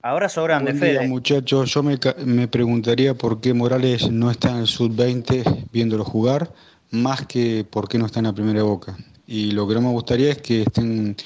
Ahora 0.03 0.29
sobran 0.29 0.67
de 0.67 0.75
Fede. 0.75 1.09
muchachos, 1.09 1.73
yo 1.73 1.83
me, 1.83 1.99
me, 2.27 2.47
preguntaría 2.47 3.15
por 3.15 3.41
qué 3.41 3.55
Morales 3.55 4.11
no 4.11 4.31
está 4.31 4.51
en 4.51 4.59
el 4.59 4.67
sub-20 4.67 5.69
viéndolo 5.73 6.05
jugar, 6.05 6.53
más 6.91 7.27
que 7.27 7.67
por 7.69 7.89
qué 7.89 7.97
no 7.97 8.05
está 8.05 8.21
en 8.21 8.27
la 8.27 8.35
primera 8.35 8.63
boca. 8.63 8.99
Y 9.27 9.53
lo 9.53 9.67
que 9.67 9.75
no 9.75 9.81
me 9.81 9.89
gustaría 9.89 10.33
es 10.33 10.43
que 10.43 10.63
estén 10.63 11.17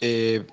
eh, 0.00 0.44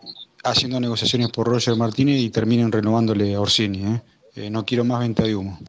haciendo 0.44 0.80
negociaciones 0.80 1.30
por 1.30 1.48
Roger 1.48 1.76
Martínez 1.76 2.20
y 2.20 2.30
terminen 2.30 2.72
renovándole 2.72 3.34
a 3.34 3.42
Orsini. 3.42 3.86
¿eh? 3.86 4.02
Eh, 4.36 4.50
no 4.50 4.66
quiero 4.66 4.84
más 4.84 5.00
venta 5.00 5.24
de 5.24 5.36
humo. 5.36 5.60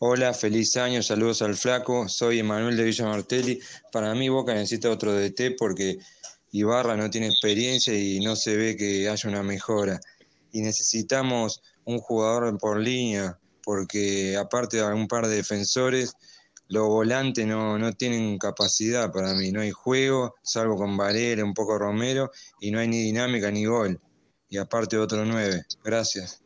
Hola, 0.00 0.34
feliz 0.34 0.76
año, 0.76 1.02
saludos 1.02 1.40
al 1.42 1.54
flaco, 1.54 2.08
soy 2.08 2.40
Emanuel 2.40 2.76
de 2.76 2.84
Villa 2.84 3.06
Martelli. 3.06 3.60
Para 3.92 4.14
mí 4.14 4.28
Boca 4.28 4.52
necesita 4.52 4.90
otro 4.90 5.12
DT 5.12 5.56
porque 5.58 5.98
Ibarra 6.52 6.96
no 6.96 7.10
tiene 7.10 7.28
experiencia 7.28 7.94
y 7.94 8.20
no 8.20 8.36
se 8.36 8.56
ve 8.56 8.76
que 8.76 9.08
haya 9.08 9.28
una 9.28 9.42
mejora 9.42 10.00
y 10.52 10.62
necesitamos 10.62 11.62
un 11.84 11.98
jugador 11.98 12.56
por 12.58 12.78
línea, 12.78 13.38
porque 13.64 14.36
aparte 14.36 14.76
de 14.76 14.84
un 14.84 15.08
par 15.08 15.26
de 15.26 15.36
defensores, 15.36 16.14
los 16.68 16.86
volantes 16.86 17.46
no, 17.46 17.76
no 17.78 17.92
tienen 17.92 18.38
capacidad 18.38 19.10
para 19.12 19.34
mí, 19.34 19.50
no 19.50 19.60
hay 19.60 19.72
juego, 19.72 20.36
salvo 20.42 20.76
con 20.76 20.96
Varela, 20.96 21.44
un 21.44 21.54
poco 21.54 21.76
Romero, 21.76 22.30
y 22.60 22.70
no 22.70 22.78
hay 22.78 22.88
ni 22.88 23.02
dinámica 23.02 23.50
ni 23.50 23.64
gol. 23.64 24.00
Y 24.54 24.56
aparte 24.56 24.96
otro 24.96 25.24
nueve. 25.24 25.64
Gracias. 25.82 26.40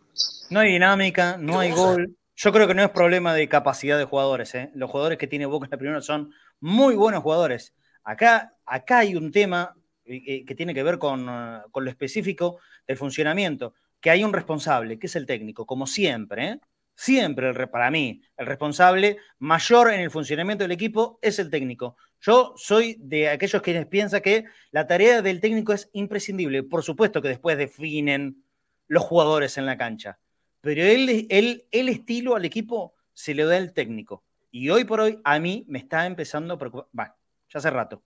No 0.48 0.60
hay 0.60 0.72
dinámica, 0.72 1.36
no 1.36 1.60
hay 1.60 1.72
gol. 1.72 2.16
Yo 2.36 2.52
creo 2.54 2.66
que 2.66 2.72
no 2.72 2.82
es 2.82 2.88
problema 2.88 3.34
de 3.34 3.50
capacidad 3.50 3.98
de 3.98 4.04
jugadores. 4.04 4.54
¿eh? 4.54 4.70
Los 4.74 4.90
jugadores 4.90 5.18
que 5.18 5.26
tiene 5.26 5.44
Boca 5.44 5.66
en 5.66 5.70
la 5.72 5.76
primera 5.76 6.00
son 6.00 6.32
muy 6.58 6.94
buenos 6.94 7.22
jugadores. 7.22 7.74
Acá, 8.04 8.54
acá 8.64 9.00
hay 9.00 9.14
un 9.14 9.30
tema 9.30 9.74
eh, 10.06 10.22
eh, 10.26 10.44
que 10.46 10.54
tiene 10.54 10.72
que 10.72 10.82
ver 10.82 10.98
con, 10.98 11.28
con 11.70 11.84
lo 11.84 11.90
específico 11.90 12.60
del 12.86 12.96
funcionamiento 12.96 13.74
que 14.00 14.08
hay 14.08 14.24
un 14.24 14.32
responsable, 14.32 14.98
que 14.98 15.06
es 15.06 15.16
el 15.16 15.26
técnico, 15.26 15.66
como 15.66 15.86
siempre, 15.86 16.48
¿eh? 16.48 16.60
siempre 16.94 17.50
el, 17.50 17.68
para 17.68 17.90
mí, 17.90 18.22
el 18.38 18.46
responsable 18.46 19.18
mayor 19.38 19.92
en 19.92 20.00
el 20.00 20.10
funcionamiento 20.10 20.64
del 20.64 20.72
equipo 20.72 21.18
es 21.20 21.38
el 21.38 21.50
técnico. 21.50 21.96
Yo 22.20 22.54
soy 22.56 22.96
de 22.98 23.28
aquellos 23.28 23.62
quienes 23.62 23.86
piensan 23.86 24.22
que 24.22 24.44
la 24.70 24.86
tarea 24.86 25.22
del 25.22 25.40
técnico 25.40 25.72
es 25.72 25.88
imprescindible. 25.92 26.62
Por 26.62 26.82
supuesto 26.82 27.22
que 27.22 27.28
después 27.28 27.56
definen 27.56 28.44
los 28.88 29.04
jugadores 29.04 29.56
en 29.58 29.66
la 29.66 29.76
cancha. 29.76 30.18
Pero 30.60 30.82
el 30.82 31.68
estilo 31.70 32.34
al 32.34 32.44
equipo 32.44 32.94
se 33.12 33.34
le 33.34 33.44
da 33.44 33.56
el 33.56 33.72
técnico. 33.72 34.24
Y 34.50 34.70
hoy 34.70 34.84
por 34.84 35.00
hoy 35.00 35.20
a 35.24 35.38
mí 35.38 35.64
me 35.68 35.78
está 35.78 36.06
empezando 36.06 36.54
a 36.54 36.58
preocupar. 36.58 36.88
Bueno, 36.92 37.14
ya 37.48 37.58
hace 37.58 37.70
rato. 37.70 38.02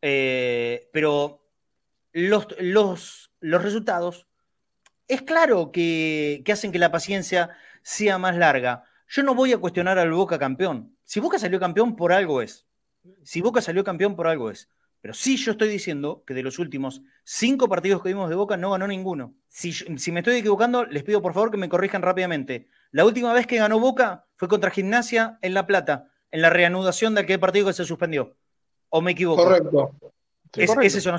Eh, 0.00 0.88
pero 0.92 1.44
los, 2.12 2.48
resultados 3.40 4.26
es 5.06 5.22
claro 5.22 5.70
que 5.70 6.42
hacen 6.50 6.72
que 6.72 6.78
la 6.78 6.90
paciencia 6.90 7.50
sea 7.82 8.18
más 8.18 8.36
larga. 8.36 8.84
Yo 9.08 9.22
no 9.22 9.34
voy 9.34 9.52
a 9.52 9.58
cuestionar 9.58 9.98
al 9.98 10.12
Boca 10.12 10.38
campeón. 10.38 10.96
Si 11.04 11.20
Boca 11.20 11.38
salió 11.38 11.60
campeón, 11.60 11.96
por 11.96 12.12
algo 12.12 12.40
es. 12.40 12.66
Si 13.22 13.40
Boca 13.40 13.60
salió 13.60 13.84
campeón, 13.84 14.16
por 14.16 14.26
algo 14.26 14.50
es. 14.50 14.68
Pero 15.00 15.14
sí 15.14 15.36
yo 15.36 15.52
estoy 15.52 15.68
diciendo 15.68 16.22
que 16.24 16.32
de 16.32 16.44
los 16.44 16.60
últimos 16.60 17.02
cinco 17.24 17.68
partidos 17.68 18.02
que 18.02 18.10
vimos 18.10 18.30
de 18.30 18.36
Boca 18.36 18.56
no 18.56 18.70
ganó 18.70 18.86
ninguno. 18.86 19.34
Si, 19.48 19.72
si, 19.72 20.12
me 20.12 20.20
estoy 20.20 20.36
equivocando, 20.36 20.84
les 20.84 21.02
pido 21.02 21.20
por 21.20 21.34
favor 21.34 21.50
que 21.50 21.56
me 21.56 21.68
corrijan 21.68 22.02
rápidamente. 22.02 22.68
La 22.92 23.04
última 23.04 23.32
vez 23.32 23.48
que 23.48 23.56
ganó 23.56 23.80
Boca 23.80 24.26
fue 24.36 24.46
contra 24.46 24.70
Gimnasia 24.70 25.38
en 25.42 25.54
La 25.54 25.66
Plata, 25.66 26.08
en 26.30 26.40
la 26.40 26.50
reanudación 26.50 27.16
de 27.16 27.22
aquel 27.22 27.40
partido 27.40 27.66
que 27.66 27.72
se 27.72 27.84
suspendió. 27.84 28.36
¿O 28.90 29.00
me 29.00 29.10
equivoco? 29.10 29.42
Correcto. 29.42 29.96
es, 30.54 30.94
eso. 30.94 31.10
¿no? 31.10 31.18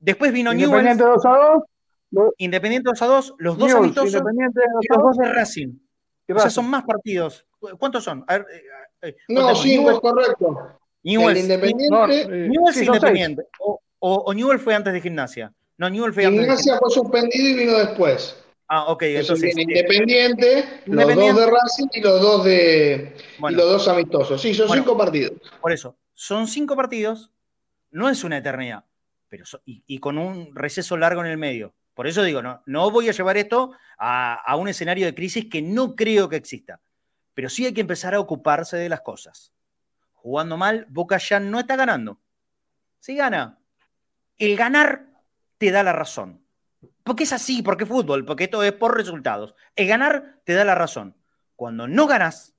Después 0.00 0.32
vino 0.32 0.52
Independiente 0.52 1.04
2 1.04 1.24
a 1.26 1.62
2. 2.10 2.32
Independiente 2.38 2.88
2 2.90 3.02
a 3.02 3.06
2, 3.06 3.34
los 3.38 3.58
dos 3.58 3.72
amistosos 3.72 4.10
y 4.10 4.88
los 4.88 5.02
dos 5.02 5.16
de 5.18 5.32
Racing. 5.32 5.78
O 6.34 6.38
sea, 6.38 6.50
son 6.50 6.68
más 6.68 6.82
partidos. 6.82 7.46
¿Cuántos 7.78 8.02
son? 8.02 8.24
A 8.26 8.38
ver, 8.38 8.46
eh, 8.52 8.62
eh, 9.02 9.16
no, 9.28 9.54
cinco 9.54 9.92
es 9.92 10.00
correcto. 10.00 10.79
Newell, 11.02 11.36
Independiente. 11.36 12.26
Newell 12.28 12.74
es 12.74 12.82
Independiente. 12.82 13.42
O, 13.60 13.80
o, 13.98 14.34
Newell 14.34 14.58
fue 14.58 14.74
antes 14.74 14.92
de 14.92 15.00
Gimnasia. 15.00 15.52
No, 15.78 15.88
Newell 15.88 16.12
fue 16.12 16.26
antes 16.26 16.40
Gimnasia 16.40 16.78
fue 16.78 16.90
suspendido 16.90 17.48
y 17.48 17.54
vino 17.54 17.78
después. 17.78 18.36
Ah, 18.68 18.84
ok. 18.86 19.02
Entonces, 19.02 19.56
Independiente, 19.56 20.82
los 20.86 21.14
dos 21.14 21.36
de 21.36 21.46
Racing 21.46 21.88
y 21.92 22.00
los 22.00 22.20
dos 22.20 22.44
de 22.44 23.16
y 23.38 23.52
los 23.52 23.64
dos 23.64 23.88
amistosos. 23.88 24.40
Sí, 24.40 24.54
son 24.54 24.68
cinco 24.68 24.96
partidos. 24.96 25.32
Por 25.60 25.72
eso, 25.72 25.96
son 26.14 26.46
cinco 26.46 26.76
partidos, 26.76 27.30
no 27.90 28.08
es 28.08 28.22
una 28.22 28.38
eternidad, 28.38 28.84
pero 29.28 29.44
y, 29.64 29.82
y, 29.86 29.98
con 29.98 30.18
un 30.18 30.54
receso 30.54 30.96
largo 30.96 31.22
en 31.22 31.30
el 31.30 31.38
medio. 31.38 31.74
Por 31.94 32.06
eso 32.06 32.22
digo, 32.22 32.42
no, 32.42 32.62
no 32.66 32.90
voy 32.90 33.08
a 33.08 33.12
llevar 33.12 33.36
esto 33.36 33.72
a, 33.98 34.34
a 34.34 34.56
un 34.56 34.68
escenario 34.68 35.06
de 35.06 35.14
crisis 35.14 35.46
que 35.50 35.60
no 35.60 35.96
creo 35.96 36.28
que 36.28 36.36
exista. 36.36 36.80
Pero 37.34 37.48
sí 37.48 37.66
hay 37.66 37.74
que 37.74 37.80
empezar 37.80 38.14
a 38.14 38.20
ocuparse 38.20 38.76
de 38.76 38.88
las 38.88 39.00
cosas 39.00 39.52
jugando 40.22 40.56
mal, 40.56 40.86
Boca 40.88 41.18
ya 41.18 41.40
no 41.40 41.60
está 41.60 41.76
ganando. 41.76 42.20
Si 42.98 43.16
gana, 43.16 43.58
el 44.38 44.56
ganar 44.56 45.06
te 45.58 45.70
da 45.70 45.82
la 45.82 45.92
razón. 45.92 46.44
Porque 47.02 47.24
es 47.24 47.32
así, 47.32 47.62
porque 47.62 47.84
es 47.84 47.90
fútbol, 47.90 48.24
porque 48.24 48.44
esto 48.44 48.62
es 48.62 48.72
por 48.72 48.96
resultados. 48.96 49.54
El 49.74 49.88
ganar 49.88 50.40
te 50.44 50.54
da 50.54 50.64
la 50.64 50.74
razón. 50.74 51.16
Cuando 51.56 51.88
no 51.88 52.06
ganas, 52.06 52.54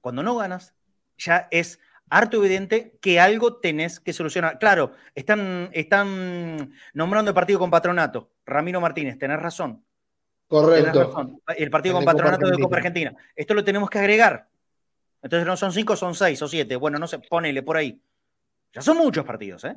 cuando 0.00 0.22
no 0.22 0.36
ganas, 0.36 0.74
ya 1.18 1.48
es 1.50 1.78
harto 2.08 2.38
evidente 2.38 2.98
que 3.00 3.20
algo 3.20 3.56
tenés 3.56 4.00
que 4.00 4.12
solucionar. 4.12 4.58
Claro, 4.58 4.92
están, 5.14 5.70
están 5.72 6.72
nombrando 6.92 7.30
el 7.30 7.34
partido 7.34 7.58
con 7.58 7.70
patronato. 7.70 8.32
Ramiro 8.44 8.80
Martínez, 8.80 9.18
tenés 9.18 9.40
razón. 9.40 9.84
Correcto. 10.46 11.40
El 11.56 11.70
partido 11.70 11.94
con 11.94 12.04
patronato 12.04 12.48
de 12.48 12.58
Copa 12.58 12.76
Argentina. 12.78 13.14
Esto 13.36 13.54
lo 13.54 13.62
tenemos 13.62 13.88
que 13.88 14.00
agregar. 14.00 14.48
Entonces 15.22 15.46
no 15.46 15.56
son 15.56 15.72
cinco, 15.72 15.96
son 15.96 16.14
seis 16.14 16.40
o 16.42 16.48
siete. 16.48 16.76
Bueno, 16.76 16.98
no 16.98 17.06
sé, 17.06 17.18
ponele 17.18 17.62
por 17.62 17.76
ahí. 17.76 18.02
Ya 18.72 18.82
son 18.82 18.98
muchos 18.98 19.24
partidos, 19.24 19.64
¿eh? 19.64 19.76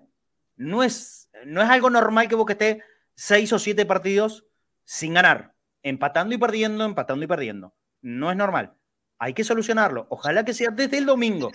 No 0.56 0.84
es, 0.84 1.30
no 1.46 1.62
es 1.62 1.70
algo 1.70 1.90
normal 1.90 2.28
que 2.28 2.38
que 2.46 2.52
esté 2.54 2.84
seis 3.16 3.52
o 3.54 3.60
siete 3.60 3.86
partidos 3.86 4.46
sin 4.86 5.14
ganar, 5.16 5.56
empatando 5.82 6.36
y 6.36 6.38
perdiendo, 6.38 6.86
empatando 6.86 7.26
y 7.26 7.28
perdiendo. 7.28 7.74
No 8.02 8.32
es 8.32 8.38
normal. 8.38 8.74
Hay 9.18 9.34
que 9.34 9.44
solucionarlo. 9.44 10.06
Ojalá 10.10 10.46
que 10.46 10.54
sea 10.54 10.70
desde 10.70 10.98
el 10.98 11.06
domingo. 11.06 11.52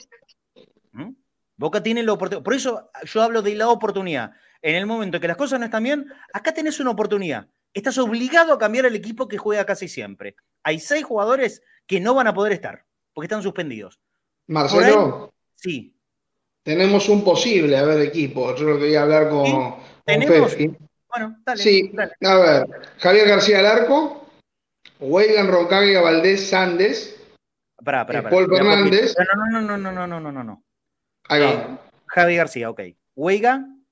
¿Mm? 0.93 1.13
Boca 1.57 1.83
tiene 1.83 2.03
la 2.03 2.13
oportunidad. 2.13 2.45
Por 2.45 2.55
eso 2.55 2.91
yo 3.05 3.23
hablo 3.23 3.43
de 3.43 3.55
la 3.55 3.69
oportunidad. 3.69 4.33
En 4.61 4.75
el 4.75 4.87
momento 4.87 5.21
que 5.21 5.29
las 5.29 5.37
cosas 5.37 5.59
no 5.61 5.67
están 5.67 5.85
bien, 5.85 6.13
acá 6.33 6.53
tenés 6.53 6.81
una 6.81 6.91
oportunidad. 6.91 7.49
Estás 7.73 7.99
obligado 7.99 8.53
a 8.53 8.59
cambiar 8.59 8.87
el 8.87 8.97
equipo 8.97 9.29
que 9.29 9.39
juega 9.39 9.65
casi 9.65 9.89
siempre. 9.89 10.35
Hay 10.63 10.81
seis 10.81 11.05
jugadores 11.05 11.63
que 11.87 12.01
no 12.01 12.15
van 12.15 12.27
a 12.27 12.35
poder 12.35 12.53
estar 12.53 12.88
porque 13.19 13.27
están 13.27 13.43
suspendidos. 13.43 13.99
Marcelo. 14.47 15.35
sí. 15.57 15.93
Tenemos 16.63 17.09
un 17.09 17.25
posible, 17.25 17.77
a 17.77 17.83
ver, 17.83 18.01
equipo. 18.03 18.55
Yo 18.55 18.65
lo 18.65 18.79
quería 18.79 19.03
hablar 19.03 19.29
con, 19.29 19.75
¿Tenemos? 20.05 20.57
Bueno, 21.09 21.37
dale. 21.45 21.61
Sí, 21.61 21.93
a 22.25 22.35
ver, 22.37 22.67
Javier 22.99 23.27
García 23.27 23.61
Larco, 23.61 24.25
Weigan 25.01 25.49
Roncaglia 25.49 26.01
Valdés 26.01 26.49
Sandes, 26.49 27.21
pará, 27.85 28.07
pará, 28.07 28.31
Paul 28.31 28.47
Fernández. 28.49 29.17
No, 29.19 29.51
no, 29.51 29.63
no, 29.63 29.77
no, 29.77 29.91
no, 29.91 30.07
no, 30.07 30.21
no, 30.21 30.33
no, 30.33 30.45
no. 30.45 30.65
Eh, 31.31 31.67
Javi 32.07 32.37
García, 32.37 32.71
ok. 32.71 32.83
Weigan. 33.17 33.85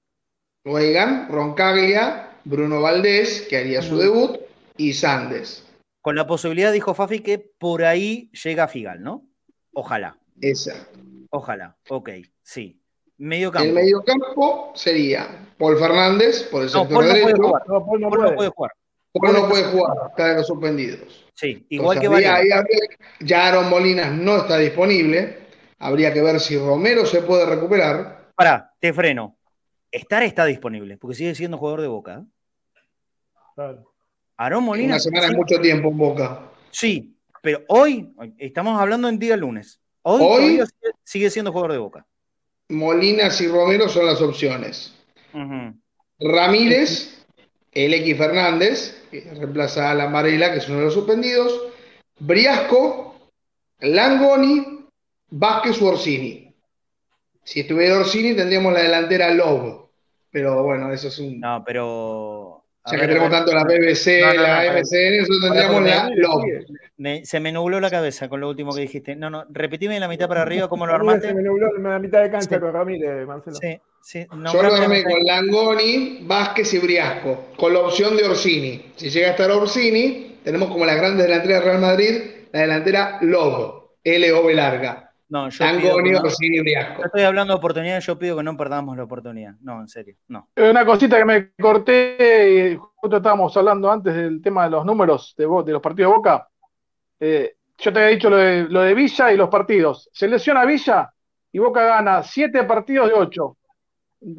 Weigan, 0.64 1.29
Roncaglia, 1.33 2.31
Bruno 2.45 2.81
Valdés, 2.81 3.45
que 3.51 3.57
haría 3.57 3.83
su 3.83 3.99
debut, 3.99 4.39
y 4.77 4.93
Sandes. 4.93 5.66
Con 6.07 6.15
la 6.15 6.25
posibilidad, 6.25 6.73
dijo 6.73 6.95
Fafi, 6.95 7.19
que 7.19 7.37
por 7.41 7.83
ahí 7.83 8.31
llega 8.45 8.69
Figal, 8.69 9.03
¿no? 9.03 9.27
Ojalá. 9.73 10.17
Exacto. 10.41 11.01
Ojalá, 11.31 11.77
ok, 11.89 12.11
sí. 12.45 12.81
Medio 13.17 13.51
campo. 13.51 13.67
El 13.67 13.75
medio 13.75 14.05
campo 14.05 14.71
sería 14.77 15.53
Paul 15.59 15.77
Fernández 15.77 16.45
por 16.45 16.63
el 16.63 16.69
sector 16.69 16.89
Paul 16.91 17.07
derecho. 17.07 17.43
No, 17.43 17.49
no, 17.67 17.85
Paul 17.85 18.01
no, 18.01 18.11
puede. 18.37 18.51
jugar. 18.51 18.71
Paul 19.15 19.33
no 19.33 19.49
puede 19.49 19.65
jugar, 19.65 19.97
está 20.11 20.29
de 20.29 20.35
los 20.37 20.47
suspendidos. 20.47 21.27
Sí, 21.35 21.67
igual 21.71 21.99
que 21.99 22.07
Varela. 22.07 22.65
Ya 23.19 23.49
Aaron 23.49 23.69
Molinas 23.69 24.13
no 24.13 24.37
está 24.37 24.59
disponible. 24.59 25.49
Habría 25.81 26.13
que 26.13 26.23
ver 26.23 26.39
si 26.39 26.57
Romero 26.57 27.05
se 27.05 27.23
puede 27.23 27.47
recuperar. 27.47 28.31
Pará, 28.37 28.73
te 28.79 28.93
freno. 28.93 29.39
Estar 29.91 30.23
está 30.23 30.45
disponible, 30.45 30.99
porque 30.99 31.17
sigue 31.17 31.35
siendo 31.35 31.59
jugador 31.59 31.81
de 31.81 31.89
Boca. 31.89 32.23
¿eh? 32.23 32.81
Claro. 33.57 33.96
Aarón 34.37 34.64
Molina. 34.64 34.95
Una 34.95 34.99
semana 34.99 35.26
es 35.26 35.34
mucho 35.34 35.61
tiempo 35.61 35.89
en 35.89 35.99
Boca. 35.99 36.51
Sí, 36.70 37.16
pero 37.43 37.62
hoy, 37.68 38.12
estamos 38.39 38.80
hablando 38.80 39.09
en 39.09 39.18
día 39.18 39.37
lunes. 39.37 39.80
Hoy, 40.03 40.61
sigue, 41.05 41.30
siendo 41.30 41.53
jugador 41.53 41.72
de 41.72 41.78
Boca. 41.78 42.07
Molinas 42.68 43.41
y 43.41 43.49
Romero 43.49 43.89
son 43.89 44.07
las 44.07 44.20
opciones. 44.20 44.95
Ramírez, 46.18 47.24
el 47.72 47.95
X 47.95 48.16
Fernández, 48.16 49.07
que 49.11 49.20
reemplaza 49.34 49.91
a 49.91 49.95
la 49.95 50.09
Marela, 50.09 50.53
que 50.53 50.59
es 50.59 50.68
uno 50.68 50.78
de 50.78 50.84
los 50.87 50.95
suspendidos. 50.95 51.72
Briasco, 52.18 53.30
Langoni, 53.80 54.87
Vázquez 55.30 55.80
u 55.80 55.87
Orsini. 55.87 56.55
Si 57.43 57.61
estuviera 57.61 57.99
Orsini, 57.99 58.34
tendríamos 58.34 58.72
la 58.72 58.82
delantera 58.82 59.32
Lobo. 59.32 59.91
Pero 60.30 60.62
bueno, 60.62 60.93
eso 60.93 61.09
es 61.09 61.18
un. 61.18 61.41
No, 61.41 61.62
pero 61.64 62.46
ya 62.91 62.99
que 62.99 63.07
tenemos 63.09 63.30
tanto 63.30 63.53
la 63.53 63.64
BBC, 63.64 64.20
la 64.37 64.72
MCN, 64.72 65.18
nosotros 65.18 65.41
tendríamos 65.43 65.82
la 65.82 66.11
LOB. 66.14 67.24
se 67.24 67.41
me 67.41 67.53
nubló 67.53 67.80
la 67.80 67.91
cabeza 67.91 68.29
con 68.29 68.41
lo 68.41 68.49
último 68.49 68.72
que 68.75 68.83
dijiste. 68.83 69.17
No, 69.17 69.30
no, 69.30 69.45
repetime 69.50 69.99
la 69.99 70.08
mitad 70.08 70.29
para 70.29 70.42
arriba, 70.42 70.68
¿cómo 70.68 70.87
lo 70.87 70.95
armaste? 70.95 71.29
Se 71.29 71.34
me 71.34 71.42
nubló 71.42 71.68
la 71.79 71.99
mitad 71.99 72.22
de 72.22 72.30
cancha 72.30 72.61
con 72.61 72.72
Ramírez, 72.72 73.26
Marcelo. 73.26 73.57
Sí, 73.57 73.80
sí. 74.03 74.26
Yo 74.30 74.63
lo 74.63 74.75
armé 74.75 75.04
con 75.04 75.25
Langoni, 75.25 76.21
Vázquez 76.22 76.75
y 76.75 76.79
Briasco, 76.79 77.46
con 77.57 77.72
la 77.72 77.80
opción 77.80 78.17
de 78.17 78.25
Orsini. 78.25 78.92
Si 78.96 79.11
llega 79.11 79.29
a 79.29 79.30
estar 79.30 79.50
Orsini, 79.50 80.38
tenemos 80.45 80.68
como 80.68 80.84
la 80.84 80.95
grande 80.95 81.25
delantera 81.25 81.57
de 81.57 81.64
Real 81.64 81.80
Madrid, 81.80 82.21
la 82.53 82.61
delantera 82.61 83.18
LOB, 83.21 83.91
L-O-B 84.04 84.54
larga. 84.54 85.05
No, 85.29 85.49
yo 85.49 85.65
estoy 85.65 87.23
hablando 87.23 87.55
de 87.55 87.59
oportunidades, 87.59 88.07
yo 88.07 88.19
pido 88.19 88.37
que 88.37 88.45
no 88.45 88.57
perdamos 88.57 88.97
la 88.97 89.05
oportunidad. 89.05 89.55
No, 89.61 89.81
en 89.81 89.89
serio, 89.89 90.15
no. 90.29 90.49
Una 90.57 90.87
cosita 90.87 91.19
que 91.19 91.25
me 91.25 91.51
corté, 91.53 92.73
y 92.73 92.77
justo 92.77 93.17
estábamos 93.17 93.57
hablando 93.57 93.91
antes 93.91 94.15
del 94.15 94.41
tema 94.41 94.65
de 94.65 94.71
los 94.71 94.85
números 94.85 95.35
de, 95.37 95.45
de 95.45 95.73
los 95.73 95.83
partidos 95.83 96.13
de 96.13 96.17
Boca. 96.17 96.49
Eh, 97.19 97.57
yo 97.79 97.93
te 97.93 97.99
había 97.99 98.11
dicho 98.11 98.31
lo 98.31 98.37
de, 98.37 98.65
lo 98.69 98.83
de 98.83 98.95
Villa 98.95 99.33
y 99.33 99.37
los 99.37 99.49
partidos. 99.49 100.09
Se 100.13 100.29
lesiona 100.29 100.65
Villa 100.65 101.13
y 101.53 101.59
Boca 101.59 101.85
gana 101.85 102.23
7 102.23 102.65
partidos 102.65 103.09
de 103.09 103.15
8. 103.15 103.57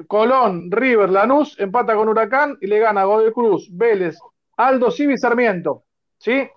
Colón, 0.07 0.71
River, 0.71 1.09
Lanús 1.09 1.59
empata 1.59 1.95
con 1.95 2.09
Huracán 2.09 2.57
y 2.61 2.67
le 2.67 2.79
gana 2.79 3.03
Godoy 3.03 3.31
Cruz, 3.31 3.67
Vélez, 3.71 4.17
Aldo, 4.55 4.89
Civi, 4.89 5.17
Sarmiento. 5.17 5.83
¿Sí? 6.17 6.47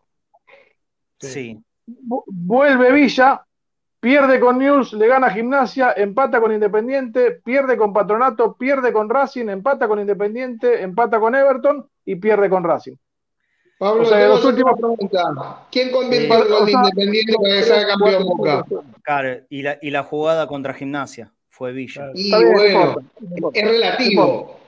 Sí. 1.19 1.61
Vuelve 1.87 2.93
Villa, 2.93 3.45
Pierde 4.01 4.41
con 4.41 4.59
News, 4.59 4.95
le 4.95 5.07
gana 5.07 5.29
Gimnasia, 5.29 5.93
empata 5.95 6.41
con 6.41 6.53
Independiente, 6.53 7.33
pierde 7.33 7.77
con 7.77 7.93
Patronato, 7.93 8.57
pierde 8.57 8.95
con 8.95 9.11
Racing, 9.11 9.49
empata 9.51 9.87
con 9.89 10.01
Independiente, 10.01 10.81
empata 10.83 11.21
con 11.21 11.35
Everton 11.35 11.87
y 12.07 12.17
pierde 12.17 12.49
con 12.49 12.65
Racing. 12.65 12.95
Pablo, 13.79 14.03
o 14.03 14.07
sea, 14.07 14.27
los 14.29 14.43
últimos 14.43 14.73
pregunta. 14.79 15.67
¿Quién 15.71 15.93
gol 15.93 16.09
de 16.09 16.25
Independiente 16.25 17.35
para 17.35 17.57
que 17.57 17.63
sea 17.63 17.87
campeón 17.87 18.25
Boca? 18.25 18.65
Claro, 19.03 19.41
y 19.51 19.63
la, 19.63 19.79
y 19.83 19.91
la 19.91 20.03
jugada 20.03 20.47
contra 20.47 20.73
Gimnasia 20.73 21.33
fue 21.51 21.73
Villa. 21.73 22.11
Y 22.15 22.31
bueno, 22.31 22.97
es 23.53 23.69
relativo. 23.69 24.61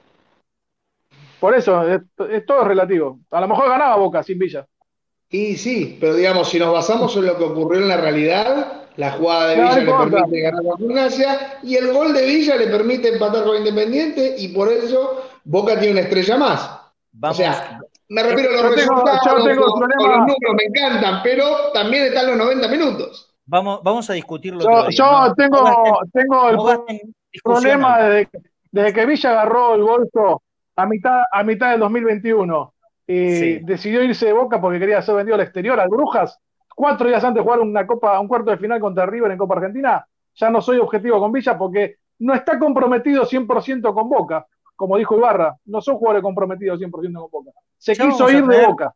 Por 1.40 1.54
eso, 1.54 1.88
es, 1.88 2.02
es 2.30 2.44
todo 2.44 2.64
relativo. 2.64 3.20
A 3.30 3.40
lo 3.40 3.48
mejor 3.48 3.70
ganaba 3.70 3.96
Boca 3.96 4.22
sin 4.22 4.38
Villa. 4.38 4.66
Y 5.30 5.56
sí, 5.56 5.96
pero 5.98 6.14
digamos, 6.14 6.50
si 6.50 6.58
nos 6.58 6.70
basamos 6.70 7.16
en 7.16 7.24
lo 7.24 7.38
que 7.38 7.44
ocurrió 7.44 7.80
en 7.80 7.88
la 7.88 7.96
realidad, 7.96 8.81
la 8.96 9.12
jugada 9.12 9.48
de 9.48 9.54
Villa 9.56 9.80
no 9.84 10.04
le 10.04 10.10
permite 10.10 10.40
ganar 10.40 10.62
con 10.64 10.78
Gimnasia 10.78 11.58
y 11.62 11.76
el 11.76 11.92
gol 11.92 12.12
de 12.12 12.26
Villa 12.26 12.56
le 12.56 12.66
permite 12.66 13.08
empatar 13.08 13.44
con 13.44 13.56
Independiente 13.56 14.34
y 14.38 14.48
por 14.48 14.68
eso 14.68 15.22
Boca 15.44 15.78
tiene 15.78 15.92
una 15.92 16.00
estrella 16.02 16.36
más. 16.36 16.78
O 17.22 17.34
sea, 17.34 17.80
me 18.08 18.22
refiero 18.22 18.50
a 18.50 18.52
los 18.54 18.62
Yo 18.62 18.74
tengo- 18.76 18.94
resultados 19.04 19.20
yo 19.24 19.34
tengo 19.36 19.50
el 19.52 19.58
o- 19.58 19.66
o 19.66 19.74
problema- 19.78 20.08
los 20.08 20.18
números 20.18 20.54
me 20.56 20.64
encantan, 20.64 21.20
pero 21.22 21.44
también 21.72 22.04
están 22.04 22.26
los 22.26 22.36
90 22.36 22.68
minutos. 22.68 23.34
Vamos, 23.46 23.80
vamos 23.82 24.08
a 24.08 24.12
discutirlo. 24.12 24.60
Yo, 24.62 24.68
día, 24.86 24.90
yo 24.90 25.04
¿no? 25.28 25.34
tengo, 25.34 25.64
gasten- 25.64 26.10
tengo 26.12 26.48
el 26.50 27.40
problema 27.42 27.98
desde, 28.02 28.28
desde 28.70 28.92
que 28.92 29.06
Villa 29.06 29.30
agarró 29.30 29.74
el 29.74 29.82
bolso 29.82 30.42
a 30.76 30.86
mitad, 30.86 31.22
a 31.30 31.42
mitad 31.42 31.70
del 31.72 31.80
2021 31.80 32.72
y 33.06 33.30
Sí. 33.36 33.58
decidió 33.62 34.02
irse 34.02 34.26
de 34.26 34.32
Boca 34.32 34.60
porque 34.60 34.78
quería 34.78 35.02
ser 35.02 35.14
vendido 35.16 35.34
al 35.34 35.40
exterior, 35.42 35.78
al 35.80 35.88
Brujas, 35.88 36.38
cuatro 36.74 37.08
días 37.08 37.22
antes 37.24 37.40
de 37.40 37.44
jugar 37.44 37.60
una 37.60 37.86
copa, 37.86 38.18
un 38.20 38.28
cuarto 38.28 38.50
de 38.50 38.58
final 38.58 38.80
contra 38.80 39.06
River 39.06 39.32
en 39.32 39.38
Copa 39.38 39.56
Argentina, 39.56 40.06
ya 40.34 40.50
no 40.50 40.60
soy 40.60 40.78
objetivo 40.78 41.18
con 41.20 41.32
Villa 41.32 41.58
porque 41.58 41.96
no 42.20 42.34
está 42.34 42.58
comprometido 42.58 43.24
100% 43.24 43.94
con 43.94 44.08
Boca, 44.08 44.46
como 44.76 44.96
dijo 44.96 45.16
Ibarra, 45.16 45.56
no 45.66 45.80
son 45.80 45.96
jugadores 45.96 46.22
comprometidos 46.22 46.80
100% 46.80 47.30
con 47.30 47.44
Boca. 47.44 47.50
Se 47.78 47.94
Ya 47.94 48.08
quiso 48.08 48.30
ir 48.30 48.46
de 48.46 48.66
Boca. 48.66 48.94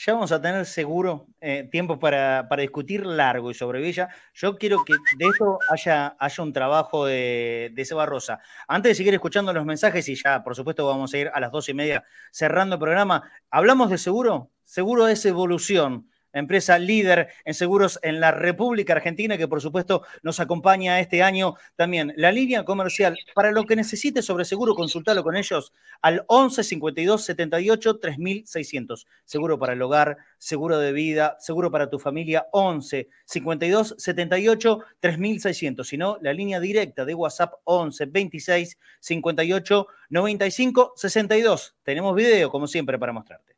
Ya 0.00 0.12
vamos 0.12 0.30
a 0.30 0.40
tener 0.40 0.64
seguro 0.64 1.26
eh, 1.40 1.68
tiempo 1.72 1.98
para, 1.98 2.46
para 2.48 2.62
discutir 2.62 3.04
largo 3.04 3.50
y 3.50 3.54
sobre 3.54 3.80
Villa. 3.80 4.08
Yo 4.32 4.56
quiero 4.56 4.84
que 4.84 4.92
de 4.92 5.26
esto 5.26 5.58
haya, 5.72 6.14
haya 6.20 6.42
un 6.44 6.52
trabajo 6.52 7.04
de, 7.04 7.72
de 7.74 7.84
Seba 7.84 8.06
Rosa. 8.06 8.38
Antes 8.68 8.90
de 8.90 8.94
seguir 8.94 9.12
escuchando 9.14 9.52
los 9.52 9.64
mensajes, 9.64 10.08
y 10.08 10.14
ya 10.14 10.44
por 10.44 10.54
supuesto 10.54 10.86
vamos 10.86 11.12
a 11.12 11.18
ir 11.18 11.30
a 11.34 11.40
las 11.40 11.50
dos 11.50 11.68
y 11.68 11.74
media 11.74 12.04
cerrando 12.30 12.76
el 12.76 12.80
programa, 12.80 13.28
¿hablamos 13.50 13.90
de 13.90 13.98
seguro? 13.98 14.52
Seguro 14.62 15.08
es 15.08 15.26
evolución. 15.26 16.07
Empresa 16.32 16.78
líder 16.78 17.28
en 17.44 17.54
seguros 17.54 17.98
en 18.02 18.20
la 18.20 18.30
República 18.30 18.92
Argentina, 18.92 19.36
que 19.36 19.48
por 19.48 19.60
supuesto 19.60 20.02
nos 20.22 20.40
acompaña 20.40 21.00
este 21.00 21.22
año 21.22 21.54
también. 21.76 22.12
La 22.16 22.32
línea 22.32 22.64
comercial, 22.64 23.18
para 23.34 23.50
lo 23.50 23.64
que 23.64 23.76
necesites 23.76 24.24
sobre 24.24 24.44
seguro, 24.44 24.74
consultalo 24.74 25.22
con 25.22 25.36
ellos 25.36 25.72
al 26.02 26.24
11 26.26 26.62
52 26.64 27.24
78 27.24 27.98
3600. 27.98 29.06
Seguro 29.24 29.58
para 29.58 29.72
el 29.72 29.82
hogar, 29.82 30.18
seguro 30.38 30.78
de 30.78 30.92
vida, 30.92 31.36
seguro 31.40 31.70
para 31.70 31.90
tu 31.90 31.98
familia, 31.98 32.46
11 32.52 33.08
52 33.24 33.94
78 33.98 34.78
3600. 35.00 35.88
Si 35.88 35.96
no, 35.96 36.18
la 36.20 36.32
línea 36.32 36.60
directa 36.60 37.04
de 37.04 37.14
WhatsApp 37.14 37.54
11 37.64 38.06
26 38.06 38.78
58 39.00 39.86
95 40.10 40.92
62. 40.96 41.76
Tenemos 41.82 42.14
video, 42.14 42.50
como 42.50 42.66
siempre, 42.66 42.98
para 42.98 43.12
mostrarte. 43.12 43.57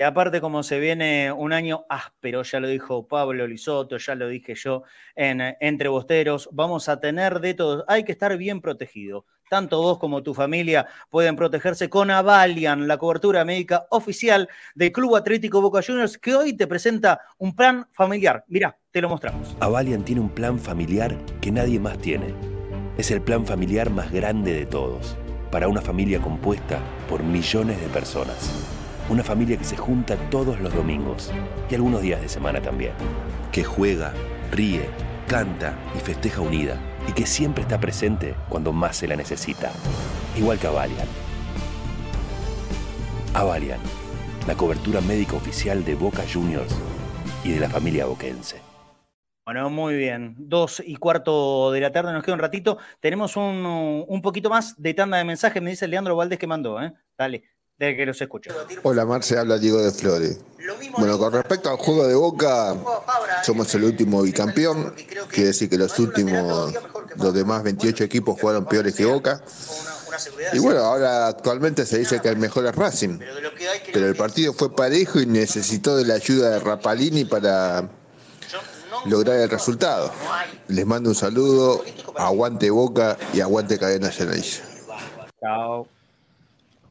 Y 0.00 0.02
aparte, 0.02 0.40
como 0.40 0.62
se 0.62 0.80
viene 0.80 1.30
un 1.30 1.52
año 1.52 1.84
áspero, 1.90 2.42
ya 2.42 2.58
lo 2.58 2.68
dijo 2.68 3.06
Pablo 3.06 3.46
Lisoto, 3.46 3.98
ya 3.98 4.14
lo 4.14 4.28
dije 4.28 4.54
yo 4.54 4.84
en 5.14 5.42
eh, 5.42 5.58
Entre 5.60 5.90
Bosteros, 5.90 6.48
vamos 6.52 6.88
a 6.88 6.98
tener 7.00 7.38
de 7.40 7.52
todo. 7.52 7.84
Hay 7.86 8.02
que 8.04 8.12
estar 8.12 8.34
bien 8.38 8.62
protegido. 8.62 9.26
Tanto 9.50 9.82
vos 9.82 9.98
como 9.98 10.22
tu 10.22 10.32
familia 10.32 10.86
pueden 11.10 11.36
protegerse 11.36 11.90
con 11.90 12.10
Avalian, 12.10 12.88
la 12.88 12.96
cobertura 12.96 13.44
médica 13.44 13.88
oficial 13.90 14.48
del 14.74 14.90
Club 14.90 15.16
Atlético 15.16 15.60
Boca 15.60 15.82
Juniors, 15.86 16.16
que 16.16 16.34
hoy 16.34 16.54
te 16.54 16.66
presenta 16.66 17.20
un 17.36 17.54
plan 17.54 17.86
familiar. 17.92 18.42
Mirá, 18.48 18.78
te 18.90 19.02
lo 19.02 19.10
mostramos. 19.10 19.54
Avalian 19.60 20.02
tiene 20.02 20.22
un 20.22 20.30
plan 20.30 20.58
familiar 20.58 21.14
que 21.42 21.50
nadie 21.50 21.78
más 21.78 21.98
tiene. 21.98 22.32
Es 22.96 23.10
el 23.10 23.20
plan 23.20 23.44
familiar 23.44 23.90
más 23.90 24.10
grande 24.10 24.54
de 24.54 24.64
todos, 24.64 25.18
para 25.50 25.68
una 25.68 25.82
familia 25.82 26.22
compuesta 26.22 26.78
por 27.06 27.22
millones 27.22 27.78
de 27.78 27.88
personas. 27.88 28.79
Una 29.10 29.24
familia 29.24 29.56
que 29.56 29.64
se 29.64 29.76
junta 29.76 30.14
todos 30.30 30.60
los 30.60 30.72
domingos 30.72 31.32
y 31.68 31.74
algunos 31.74 32.00
días 32.00 32.20
de 32.20 32.28
semana 32.28 32.60
también. 32.62 32.92
Que 33.50 33.64
juega, 33.64 34.14
ríe, 34.52 34.88
canta 35.26 35.76
y 35.96 35.98
festeja 35.98 36.40
unida 36.40 36.80
y 37.08 37.12
que 37.12 37.26
siempre 37.26 37.62
está 37.62 37.80
presente 37.80 38.36
cuando 38.48 38.72
más 38.72 38.98
se 38.98 39.08
la 39.08 39.16
necesita. 39.16 39.72
Igual 40.38 40.60
que 40.60 40.68
Avalian. 40.68 41.08
Avalian, 43.34 43.80
la 44.46 44.54
cobertura 44.54 45.00
médica 45.00 45.34
oficial 45.34 45.84
de 45.84 45.96
Boca 45.96 46.22
Juniors 46.32 46.72
y 47.42 47.50
de 47.50 47.58
la 47.58 47.68
familia 47.68 48.06
boquense. 48.06 48.62
Bueno, 49.44 49.70
muy 49.70 49.96
bien. 49.96 50.36
Dos 50.38 50.80
y 50.86 50.94
cuarto 50.94 51.72
de 51.72 51.80
la 51.80 51.90
tarde, 51.90 52.12
nos 52.12 52.22
queda 52.22 52.34
un 52.34 52.40
ratito. 52.40 52.78
Tenemos 53.00 53.36
un, 53.36 54.04
un 54.06 54.22
poquito 54.22 54.50
más 54.50 54.80
de 54.80 54.94
tanda 54.94 55.18
de 55.18 55.24
mensajes, 55.24 55.60
me 55.60 55.70
dice 55.70 55.88
Leandro 55.88 56.14
Valdés 56.14 56.38
que 56.38 56.46
mandó, 56.46 56.80
¿eh? 56.80 56.92
Dale, 57.18 57.42
de 57.86 57.96
que 57.96 58.06
los 58.06 58.20
escucho. 58.20 58.50
Hola 58.82 59.06
Marce, 59.06 59.38
habla 59.38 59.58
Diego 59.58 59.82
de 59.82 59.90
Flores. 59.90 60.38
Bueno, 60.98 61.18
con 61.18 61.32
respecto 61.32 61.70
al 61.70 61.76
juego 61.76 62.06
de 62.06 62.14
Boca, 62.14 62.76
somos 63.42 63.74
el 63.74 63.84
último 63.84 64.22
bicampeón. 64.22 64.94
Quiere 65.30 65.46
decir 65.46 65.70
que 65.70 65.78
los 65.78 65.98
últimos, 65.98 66.74
los 67.16 67.34
demás 67.34 67.62
28 67.62 68.04
equipos 68.04 68.38
jugaron 68.38 68.66
peores 68.66 68.94
que 68.94 69.06
Boca. 69.06 69.42
Y 70.52 70.58
bueno, 70.58 70.80
ahora 70.80 71.28
actualmente 71.28 71.86
se 71.86 71.98
dice 71.98 72.20
que 72.20 72.28
el 72.28 72.36
mejor 72.36 72.66
es 72.66 72.76
Racing. 72.76 73.18
Pero 73.92 74.06
el 74.06 74.14
partido 74.14 74.52
fue 74.52 74.74
parejo 74.76 75.18
y 75.18 75.26
necesitó 75.26 75.96
de 75.96 76.04
la 76.04 76.14
ayuda 76.14 76.50
de 76.50 76.58
Rapalini 76.58 77.24
para 77.24 77.88
lograr 79.06 79.36
el 79.36 79.48
resultado. 79.48 80.12
Les 80.68 80.84
mando 80.84 81.08
un 81.08 81.16
saludo, 81.16 81.82
aguante 82.16 82.68
Boca 82.68 83.16
y 83.32 83.40
aguante 83.40 83.78
Cadena 83.78 84.10
Generation. 84.10 84.66
Chao. 85.40 85.99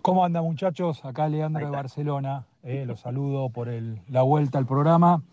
¿Cómo 0.01 0.23
anda 0.23 0.41
muchachos? 0.41 1.03
Acá 1.03 1.27
Leandro 1.27 1.65
de 1.65 1.71
Barcelona. 1.71 2.45
eh, 2.63 2.83
los 2.85 2.99
saludo 2.99 3.49
por 3.49 3.69
el- 3.69 4.01
la 4.09 4.21
vuelta 4.21 4.57
al 4.57 4.65
programa. 4.65 5.23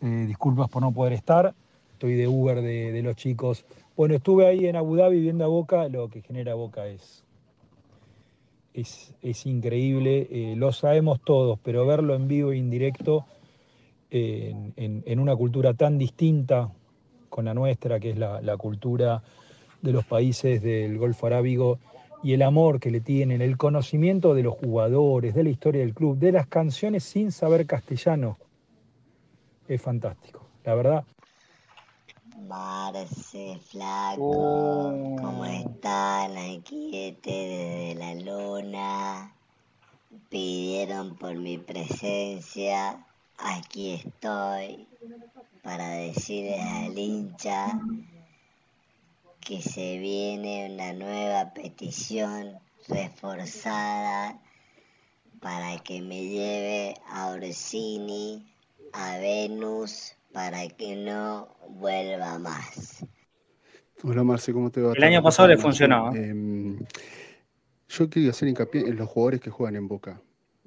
Eh, 0.00 0.24
disculpas 0.28 0.68
por 0.68 0.80
no 0.80 0.92
poder 0.92 1.12
estar. 1.12 1.52
Estoy 1.94 2.14
de 2.14 2.28
Uber 2.28 2.60
de, 2.62 2.92
de 2.92 3.02
los 3.02 3.16
chicos. 3.16 3.64
Bueno, 3.96 4.14
estuve 4.14 4.46
ahí 4.46 4.66
en 4.66 4.76
Abu 4.76 4.94
Dhabi 4.94 5.20
viendo 5.20 5.44
a 5.44 5.48
Boca. 5.48 5.88
Lo 5.88 6.08
que 6.08 6.22
genera 6.22 6.54
Boca 6.54 6.86
es, 6.86 7.24
es, 8.74 9.12
es 9.22 9.44
increíble. 9.46 10.28
eh, 10.30 10.54
lo 10.56 10.70
sabemos 10.72 11.20
todos, 11.20 11.58
pero 11.64 11.84
verlo 11.84 12.14
en 12.14 12.28
vivo 12.28 12.52
e 12.52 12.56
indirecto 12.58 13.24
en, 14.10 14.72
en- 14.76 15.02
en 15.04 15.18
una 15.18 15.34
cultura 15.34 15.74
tan 15.74 15.98
distinta 15.98 16.70
con 17.28 17.44
la 17.46 17.54
nuestra, 17.54 17.98
que 17.98 18.10
es 18.10 18.18
la, 18.18 18.40
la 18.40 18.56
cultura 18.56 19.20
de 19.82 19.92
los 19.92 20.04
países 20.04 20.62
del 20.62 20.96
Golfo 20.96 21.26
Arábigo, 21.26 21.78
y 22.22 22.32
el 22.32 22.42
amor 22.42 22.80
que 22.80 22.90
le 22.90 23.00
tienen, 23.00 23.42
el 23.42 23.56
conocimiento 23.56 24.34
de 24.34 24.42
los 24.42 24.54
jugadores, 24.54 25.34
de 25.34 25.44
la 25.44 25.50
historia 25.50 25.82
del 25.82 25.94
club, 25.94 26.18
de 26.18 26.32
las 26.32 26.46
canciones 26.46 27.04
sin 27.04 27.32
saber 27.32 27.66
castellano, 27.66 28.38
es 29.68 29.80
fantástico. 29.80 30.46
La 30.64 30.74
verdad, 30.74 31.04
Marce, 32.46 33.58
flaco, 33.68 34.94
¿cómo 35.20 35.44
están? 35.44 36.36
Aquí 36.38 36.90
este 36.94 37.30
desde 37.30 37.94
la 37.96 38.14
luna. 38.14 39.34
Pidieron 40.30 41.16
por 41.16 41.34
mi 41.34 41.58
presencia. 41.58 43.04
Aquí 43.36 43.94
estoy 43.94 44.86
para 45.62 45.88
decirles 45.90 46.60
al 46.60 46.98
hincha 46.98 47.78
que 49.48 49.62
se 49.62 49.96
viene 49.96 50.70
una 50.70 50.92
nueva 50.92 51.54
petición 51.54 52.58
reforzada 52.86 54.38
para 55.40 55.78
que 55.78 56.02
me 56.02 56.22
lleve 56.22 56.94
a 57.08 57.28
Orsini, 57.28 58.46
a 58.92 59.16
Venus, 59.16 60.12
para 60.34 60.68
que 60.68 60.96
no 60.96 61.48
vuelva 61.66 62.38
más. 62.38 63.06
Hola 64.02 64.22
Marce, 64.22 64.52
¿cómo 64.52 64.70
te 64.70 64.82
va? 64.82 64.92
El 64.92 65.02
año 65.02 65.22
pasado 65.22 65.48
le 65.48 65.56
funcionó, 65.56 66.14
Em, 66.14 66.78
yo 67.88 68.10
quería 68.10 68.32
hacer 68.32 68.48
hincapié 68.48 68.82
en 68.82 68.96
los 68.96 69.08
jugadores 69.08 69.40
que 69.40 69.48
juegan 69.48 69.76
en 69.76 69.88
Boca. 69.88 70.20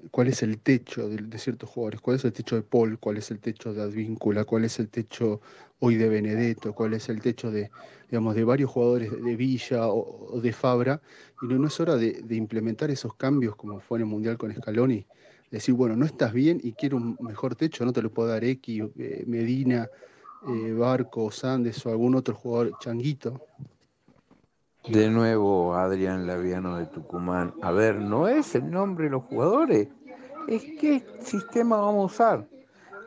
¿Cuál 0.09 0.29
es 0.29 0.41
el 0.41 0.59
techo 0.59 1.07
de, 1.07 1.37
ciertos 1.37 1.69
jugadores? 1.69 2.01
¿Cuál 2.01 2.15
es 2.15 2.25
el 2.25 2.33
techo 2.33 2.55
de 2.55 2.63
Paul? 2.63 2.97
¿Cuál 2.97 3.17
es 3.17 3.29
el 3.29 3.39
techo 3.39 3.73
de 3.73 3.83
Advíncula? 3.83 4.45
¿Cuál 4.45 4.65
es 4.65 4.79
el 4.79 4.89
techo 4.89 5.41
hoy 5.79 5.95
de 5.95 6.09
Benedetto? 6.09 6.73
¿Cuál 6.73 6.93
es 6.93 7.09
el 7.09 7.21
techo 7.21 7.51
de, 7.51 7.69
digamos, 8.09 8.35
de 8.35 8.43
varios 8.43 8.71
jugadores 8.71 9.11
de 9.11 9.35
Villa 9.35 9.87
o, 9.89 10.39
de 10.41 10.53
Fabra? 10.53 11.01
Y 11.41 11.45
no, 11.45 11.67
es 11.67 11.79
hora 11.79 11.95
de, 11.97 12.21
de 12.23 12.35
implementar 12.35 12.89
esos 12.89 13.13
cambios 13.15 13.55
como 13.55 13.79
fue 13.79 13.99
en 13.99 14.03
el 14.03 14.07
Mundial 14.07 14.37
con 14.37 14.53
Scaloni. 14.53 15.05
Decir, 15.51 15.75
bueno, 15.75 15.95
no 15.95 16.05
estás 16.05 16.33
bien 16.33 16.59
y 16.63 16.71
quiero 16.71 16.97
un 16.97 17.17
mejor 17.19 17.55
techo, 17.55 17.85
no 17.85 17.91
te 17.91 18.01
lo 18.01 18.09
puedo 18.09 18.29
dar 18.29 18.43
X, 18.43 18.83
eh, 18.97 19.23
Medina, 19.27 19.89
eh, 20.47 20.71
Barco, 20.71 21.29
Sandes 21.29 21.85
o 21.85 21.89
algún 21.89 22.15
otro 22.15 22.33
jugador, 22.33 22.71
Changuito. 22.79 23.45
De 24.87 25.11
nuevo, 25.11 25.75
Adrián 25.75 26.25
Laviano 26.25 26.77
de 26.77 26.87
Tucumán. 26.87 27.53
A 27.61 27.71
ver, 27.71 27.97
no 27.97 28.27
es 28.27 28.55
el 28.55 28.71
nombre 28.71 29.05
de 29.05 29.11
los 29.11 29.23
jugadores, 29.25 29.89
es 30.47 30.63
qué 30.79 31.05
sistema 31.21 31.77
vamos 31.77 32.01
a 32.01 32.15
usar. 32.15 32.47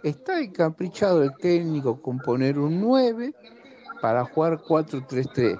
Está 0.04 0.40
encaprichado 0.40 1.24
el 1.24 1.34
técnico 1.36 2.00
con 2.00 2.18
poner 2.18 2.60
un 2.60 2.80
9 2.80 3.34
para 4.00 4.24
jugar 4.24 4.60
4-3-3. 4.60 5.58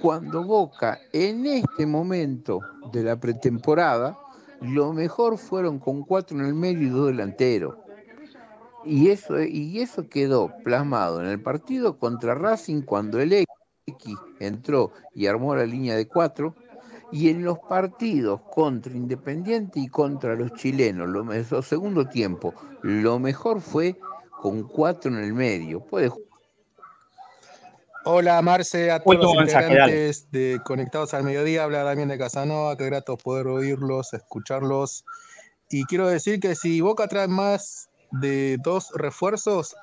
Cuando 0.00 0.44
Boca, 0.44 1.00
en 1.12 1.44
este 1.46 1.86
momento 1.86 2.60
de 2.92 3.02
la 3.02 3.18
pretemporada, 3.18 4.16
lo 4.60 4.92
mejor 4.92 5.38
fueron 5.38 5.80
con 5.80 6.02
cuatro 6.02 6.38
en 6.38 6.46
el 6.46 6.54
medio 6.54 6.86
y 6.86 6.90
dos 6.90 7.06
delanteros. 7.08 7.74
Y 8.84 9.10
eso, 9.10 9.42
y 9.42 9.80
eso 9.80 10.08
quedó 10.08 10.52
plasmado 10.62 11.20
en 11.20 11.26
el 11.26 11.42
partido 11.42 11.98
contra 11.98 12.34
Racing 12.36 12.82
cuando 12.82 13.20
el 13.20 13.32
X 13.86 14.14
entró 14.38 14.92
y 15.14 15.26
armó 15.26 15.54
la 15.56 15.66
línea 15.66 15.96
de 15.96 16.06
cuatro. 16.06 16.54
Y 17.10 17.28
en 17.28 17.44
los 17.44 17.58
partidos 17.58 18.40
contra 18.54 18.94
Independiente 18.94 19.80
y 19.80 19.88
contra 19.88 20.34
los 20.34 20.54
chilenos, 20.54 21.08
lo, 21.10 21.62
segundo 21.62 22.08
tiempo, 22.08 22.54
lo 22.80 23.18
mejor 23.18 23.60
fue 23.60 23.98
con 24.40 24.62
cuatro 24.62 25.10
en 25.10 25.18
el 25.22 25.34
medio. 25.34 25.80
Puede 25.80 26.10
Hola 28.04 28.40
Marce, 28.40 28.90
a 28.90 28.98
todos 29.00 29.36
los 29.36 29.44
integrantes 29.44 30.30
de 30.32 30.58
Conectados 30.64 31.12
al 31.12 31.22
Mediodía, 31.22 31.64
habla 31.64 31.84
también 31.84 32.08
de 32.08 32.18
Casanova, 32.18 32.76
qué 32.76 32.86
grato 32.86 33.18
poder 33.18 33.46
oírlos, 33.46 34.14
escucharlos. 34.14 35.04
Y 35.68 35.84
quiero 35.84 36.08
decir 36.08 36.40
que 36.40 36.54
si 36.54 36.80
Boca 36.80 37.06
trae 37.08 37.28
más 37.28 37.90
de 38.10 38.56
dos 38.64 38.90
refuerzos, 38.94 39.76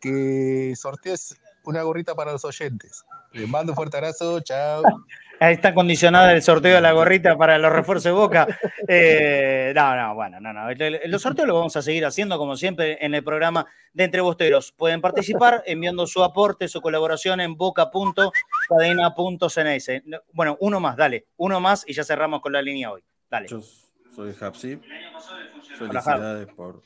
que 0.00 0.74
sortees 0.76 1.36
una 1.64 1.82
gorrita 1.82 2.14
para 2.14 2.32
los 2.32 2.44
oyentes. 2.44 3.04
Les 3.32 3.48
mando 3.48 3.72
un 3.72 3.76
fuerte 3.76 3.96
abrazo, 3.96 4.40
chao. 4.40 4.82
Ahí 5.40 5.54
está 5.54 5.72
condicionada 5.74 6.32
el 6.32 6.42
sorteo 6.42 6.76
de 6.76 6.80
la 6.80 6.92
gorrita 6.92 7.36
para 7.36 7.58
los 7.58 7.72
refuerzos 7.72 8.04
de 8.04 8.12
Boca. 8.12 8.46
Eh, 8.86 9.72
no, 9.74 9.96
no, 9.96 10.14
bueno, 10.14 10.38
no, 10.40 10.52
no. 10.52 10.68
Los 11.06 11.22
sorteos 11.22 11.48
los 11.48 11.56
vamos 11.56 11.74
a 11.76 11.82
seguir 11.82 12.04
haciendo 12.04 12.38
como 12.38 12.56
siempre 12.56 13.04
en 13.04 13.12
el 13.14 13.24
programa 13.24 13.66
de 13.92 14.04
Entre 14.04 14.20
Bosteros. 14.20 14.70
Pueden 14.72 15.00
participar 15.00 15.64
enviando 15.66 16.06
su 16.06 16.22
aporte, 16.22 16.68
su 16.68 16.80
colaboración 16.80 17.40
en 17.40 17.56
boca.cadena.cns. 17.56 19.90
Bueno, 20.32 20.56
uno 20.60 20.78
más, 20.78 20.96
dale. 20.96 21.26
Uno 21.36 21.58
más 21.60 21.84
y 21.88 21.92
ya 21.92 22.04
cerramos 22.04 22.40
con 22.40 22.52
la 22.52 22.62
línea 22.62 22.92
hoy. 22.92 23.02
Dale. 23.30 23.48
Yo 23.48 23.60
soy 24.14 24.32
Hapsi. 24.40 24.80
Felicidades 25.76 26.46
por, 26.54 26.82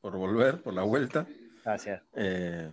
por 0.00 0.16
volver, 0.16 0.62
por 0.62 0.74
la 0.74 0.82
vuelta. 0.82 1.26
Gracias. 1.64 2.02
Eh, 2.14 2.70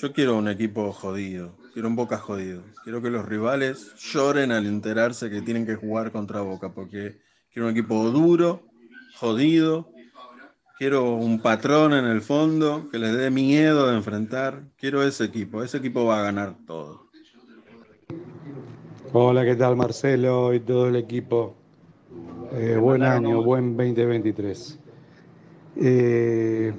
yo 0.00 0.12
quiero 0.12 0.36
un 0.36 0.48
equipo 0.48 0.92
jodido, 0.92 1.56
quiero 1.72 1.88
un 1.88 1.96
Boca 1.96 2.18
jodido. 2.18 2.62
Quiero 2.84 3.02
que 3.02 3.10
los 3.10 3.26
rivales 3.26 3.94
lloren 3.96 4.52
al 4.52 4.66
enterarse 4.66 5.30
que 5.30 5.42
tienen 5.42 5.66
que 5.66 5.74
jugar 5.74 6.12
contra 6.12 6.40
Boca, 6.40 6.72
porque 6.72 7.20
quiero 7.52 7.68
un 7.68 7.72
equipo 7.72 8.10
duro, 8.10 8.62
jodido. 9.16 9.90
Quiero 10.78 11.14
un 11.14 11.40
patrón 11.42 11.92
en 11.92 12.04
el 12.04 12.22
fondo 12.22 12.88
que 12.90 12.98
les 12.98 13.16
dé 13.16 13.30
miedo 13.30 13.88
de 13.88 13.96
enfrentar. 13.96 14.62
Quiero 14.76 15.02
ese 15.02 15.24
equipo, 15.24 15.62
ese 15.62 15.78
equipo 15.78 16.04
va 16.04 16.20
a 16.20 16.22
ganar 16.22 16.54
todo. 16.66 17.08
Hola, 19.12 19.44
¿qué 19.44 19.56
tal 19.56 19.74
Marcelo 19.74 20.54
y 20.54 20.60
todo 20.60 20.86
el 20.86 20.96
equipo? 20.96 21.56
Eh, 22.52 22.76
buen 22.76 23.02
año, 23.02 23.42
buen 23.42 23.76
2023. 23.76 24.78
Eh, 25.76 26.72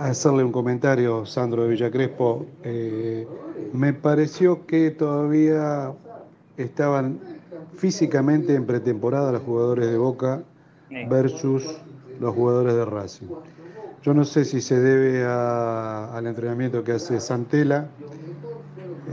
hacerle 0.00 0.44
un 0.44 0.52
comentario, 0.52 1.26
Sandro 1.26 1.64
de 1.64 1.70
Villacrespo. 1.70 2.46
Eh, 2.62 3.26
me 3.72 3.92
pareció 3.92 4.66
que 4.66 4.90
todavía 4.90 5.92
estaban 6.56 7.18
físicamente 7.76 8.54
en 8.54 8.66
pretemporada 8.66 9.32
los 9.32 9.42
jugadores 9.42 9.90
de 9.90 9.96
Boca 9.96 10.42
versus 11.08 11.80
los 12.20 12.34
jugadores 12.34 12.74
de 12.74 12.84
Racing. 12.84 13.28
Yo 14.02 14.14
no 14.14 14.24
sé 14.24 14.44
si 14.44 14.60
se 14.60 14.80
debe 14.80 15.24
al 15.24 16.26
entrenamiento 16.26 16.82
que 16.84 16.92
hace 16.92 17.20
Santela. 17.20 17.88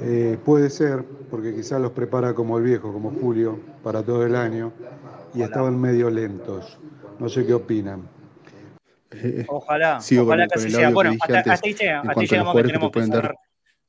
Eh, 0.01 0.37
puede 0.43 0.69
ser, 0.69 1.03
porque 1.29 1.53
quizás 1.53 1.81
los 1.81 1.91
prepara 1.91 2.33
como 2.33 2.57
el 2.57 2.63
viejo, 2.63 2.91
como 2.91 3.11
Julio, 3.11 3.59
para 3.83 4.03
todo 4.03 4.25
el 4.25 4.35
año, 4.35 4.71
y 5.33 5.41
estaban 5.41 5.79
medio 5.79 6.09
lentos. 6.09 6.79
No 7.19 7.29
sé 7.29 7.45
qué 7.45 7.53
opinan. 7.53 8.18
Ojalá, 9.47 9.99
ojalá 10.19 10.47
que 10.47 10.59
así 10.59 10.69
sea. 10.69 10.89
Bueno, 10.91 11.15
hasta, 11.19 11.53
ahí, 11.63 11.73
llegamos 11.73 12.55
que 12.55 12.63
tenemos 12.63 12.91
que 12.91 13.03
cerrar 13.03 13.35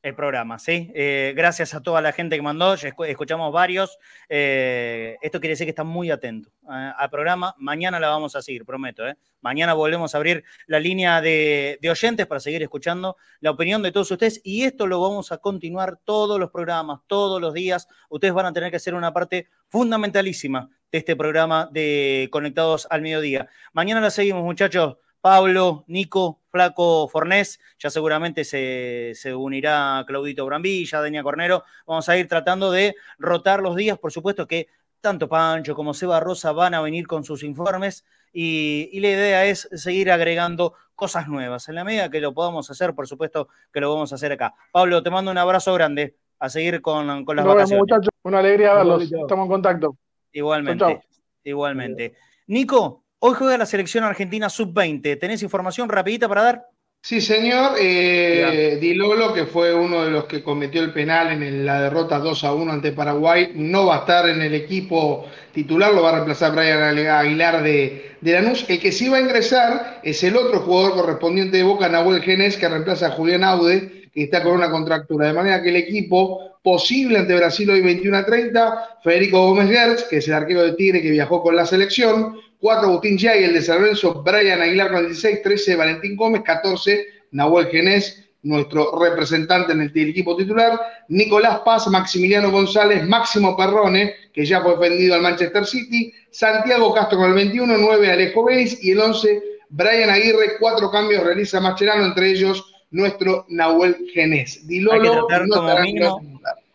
el 0.03 0.15
programa, 0.15 0.59
¿sí? 0.59 0.91
Eh, 0.95 1.35
gracias 1.37 1.75
a 1.75 1.83
toda 1.83 2.01
la 2.01 2.13
gente 2.13 2.37
que 2.37 2.43
mandó, 2.43 2.75
escuchamos 2.75 3.53
varios. 3.53 3.99
Eh, 4.29 5.17
esto 5.21 5.41
quiere 5.41 5.53
decir 5.53 5.67
que 5.67 5.71
están 5.71 5.89
muy 5.89 6.11
atentos 6.11 6.53
eh, 6.63 6.93
al 6.97 7.11
programa. 7.11 7.55
Mañana 7.59 8.01
la 8.01 8.09
vamos 8.09 8.35
a 8.35 8.43
seguir, 8.43 8.65
prometo. 8.65 9.03
Mañana 9.43 9.75
volvemos 9.75 10.15
a 10.15 10.19
abrir 10.19 10.45
la 10.67 10.81
línea 10.81 11.21
de, 11.21 11.79
de, 11.83 11.91
oyentes 11.91 12.27
para 12.27 12.41
seguir 12.41 12.63
escuchando 12.63 13.17
la 13.41 13.51
opinión 13.51 13.83
de 13.83 13.93
todos 13.93 14.11
ustedes 14.11 14.41
y 14.43 14.63
esto 14.65 14.87
lo 14.87 15.01
vamos 15.01 15.33
a 15.33 15.39
continuar 15.39 15.99
todos 16.05 16.41
los 16.41 16.51
programas, 16.51 17.01
todos 17.07 17.41
los 17.41 17.53
días. 17.53 17.87
Ustedes 18.09 18.33
van 18.33 18.47
a 18.47 18.53
tener 18.53 18.71
que 18.71 18.79
ser 18.79 18.95
una 18.95 19.13
parte 19.13 19.49
fundamentalísima 19.69 20.71
de 20.91 20.99
este 20.99 21.15
programa 21.15 21.69
de 21.71 22.29
Conectados 22.33 22.87
al 22.91 23.03
Mediodía. 23.03 23.49
Mañana 23.73 24.01
la 24.01 24.11
seguimos, 24.11 24.43
muchachos. 24.45 24.97
Pablo, 25.21 25.85
Nico, 25.87 26.41
Flaco 26.51 27.09
Fornés, 27.09 27.61
ya 27.79 27.91
seguramente 27.91 28.45
se, 28.45 29.15
unirá 29.35 30.05
Claudito 30.07 30.47
Brambilla, 30.47 31.03
Deña 31.03 31.23
Cornero. 31.23 31.65
Vamos 31.87 32.09
a 32.09 32.17
ir 32.17 32.27
tratando 32.29 32.71
de 32.71 32.97
rotar 33.19 33.63
los 33.63 33.77
días, 33.77 33.99
por 33.99 34.13
supuesto 34.13 34.47
que 34.47 34.69
tanto 35.01 35.29
Pancho 35.29 35.75
como 35.75 35.95
Seba 35.95 36.21
Rosa 36.21 36.53
van 36.53 36.75
a 36.75 36.81
venir 36.81 37.07
con 37.07 37.25
sus 37.25 37.43
informes 37.43 38.05
y, 38.33 38.99
la 39.01 39.09
idea 39.09 39.45
es 39.47 39.69
seguir 39.73 40.11
agregando 40.11 40.75
cosas 40.95 41.29
nuevas. 41.29 41.69
En 41.69 41.75
la 41.75 41.85
medida 41.85 42.11
que 42.11 42.21
lo 42.21 42.35
podamos 42.35 42.71
hacer, 42.71 42.95
por 42.95 43.07
supuesto 43.07 43.49
que 43.73 43.81
lo 43.81 43.93
vamos 43.93 44.13
a 44.13 44.17
hacer 44.17 44.33
acá. 44.33 44.55
Pablo, 44.73 45.03
te 45.03 45.11
mando 45.11 45.31
un 45.31 45.39
abrazo 45.39 45.73
grande 45.75 46.17
a 46.39 46.49
seguir 46.49 46.81
con, 46.81 47.25
con 47.25 47.37
las 47.37 47.45
vacaciones. 47.45 47.81
muchachos. 47.81 48.11
Una 48.23 48.39
alegría 48.39 48.75
verlos. 48.75 49.03
Estamos 49.03 49.45
en 49.45 49.51
contacto. 49.51 49.97
Igualmente. 50.33 51.03
Igualmente. 51.45 52.15
Nico, 52.47 53.05
Hoy 53.23 53.35
juega 53.35 53.59
la 53.59 53.67
selección 53.67 54.03
argentina 54.03 54.49
sub-20. 54.49 55.19
¿Tenés 55.21 55.43
información 55.43 55.91
rapidita 55.91 56.27
para 56.27 56.43
dar? 56.43 56.67
Sí, 57.03 57.21
señor. 57.21 57.73
Eh, 57.79 58.79
Di 58.81 58.95
Lolo, 58.95 59.35
que 59.35 59.45
fue 59.45 59.75
uno 59.75 60.05
de 60.05 60.11
los 60.11 60.25
que 60.25 60.43
cometió 60.43 60.83
el 60.83 60.95
penal 60.95 61.31
en 61.31 61.67
la 61.67 61.83
derrota 61.83 62.19
2 62.19 62.45
a 62.45 62.55
1 62.55 62.73
ante 62.73 62.93
Paraguay, 62.93 63.53
no 63.55 63.85
va 63.85 63.97
a 63.97 63.99
estar 64.01 64.27
en 64.27 64.41
el 64.41 64.55
equipo 64.55 65.27
titular, 65.53 65.93
lo 65.93 66.03
va 66.03 66.11
a 66.11 66.13
reemplazar 66.13 66.53
Brian 66.53 66.83
Aguilar 66.83 67.63
de, 67.63 68.17
de 68.23 68.33
Lanús. 68.33 68.65
El 68.71 68.81
que 68.81 68.91
sí 68.91 69.11
va 69.11 69.19
a 69.19 69.21
ingresar 69.21 70.01
es 70.03 70.25
el 70.25 70.35
otro 70.35 70.61
jugador 70.61 70.95
correspondiente 70.95 71.59
de 71.59 71.63
Boca, 71.63 71.91
Nahuel 71.91 72.23
Genes, 72.23 72.57
que 72.57 72.71
reemplaza 72.71 73.09
a 73.09 73.11
Julián 73.11 73.45
Aude, 73.45 74.09
que 74.15 74.23
está 74.23 74.43
con 74.43 74.53
una 74.53 74.71
contractura. 74.71 75.27
De 75.27 75.35
manera 75.35 75.63
que 75.63 75.69
el 75.69 75.77
equipo 75.77 76.59
posible 76.63 77.19
ante 77.19 77.37
Brasil 77.37 77.69
hoy 77.69 77.83
21 77.83 78.17
a 78.17 78.25
30, 78.25 78.99
Federico 79.05 79.47
Gómez 79.47 79.69
Gertz, 79.69 80.05
que 80.05 80.19
es 80.19 80.29
el 80.29 80.35
arquero 80.35 80.63
de 80.63 80.73
Tigre 80.73 81.03
que 81.03 81.11
viajó 81.11 81.43
con 81.43 81.55
la 81.55 81.67
selección, 81.67 82.37
4 82.61 82.89
Agustín 82.89 83.19
y 83.19 83.27
el 83.27 83.55
de 83.55 83.63
San 83.63 83.81
Lorenzo, 83.81 84.23
Brian 84.23 84.61
Aguilar 84.61 84.89
con 84.89 84.99
el 84.99 85.07
16, 85.07 85.43
13 85.43 85.77
Valentín 85.77 86.17
Gómez, 86.17 86.43
14 86.45 87.07
Nahuel 87.33 87.69
Genés, 87.69 88.31
nuestro 88.43 88.99
representante 88.99 89.73
en 89.73 89.81
el, 89.83 89.93
equipo 89.95 90.37
titular, 90.37 90.79
Nicolás 91.09 91.61
Paz, 91.61 91.87
Maximiliano 91.89 92.51
González, 92.51 93.07
Máximo 93.07 93.57
Perrone, 93.57 94.15
que 94.33 94.45
ya 94.45 94.61
fue 94.63 94.77
vendido 94.79 95.15
al 95.15 95.23
Manchester 95.23 95.65
City, 95.67 96.13
Santiago 96.31 96.95
Castro 96.95 97.19
con 97.19 97.31
el 97.31 97.35
21, 97.35 97.77
9 97.79 98.11
Alejo 98.11 98.45
Beis 98.45 98.83
y 98.83 98.93
el 98.93 99.01
11 99.01 99.43
Brian 99.71 100.11
Aguirre, 100.11 100.59
cuatro 100.59 100.91
cambios 100.91 101.23
realiza 101.23 101.61
Mascherano, 101.61 102.05
entre 102.05 102.31
ellos 102.31 102.75
nuestro 102.91 103.47
Nahuel 103.49 103.97
Genés. 104.13 104.67
Dilolo, 104.67 105.27
como, 105.49 105.81
mínimo, 105.81 106.21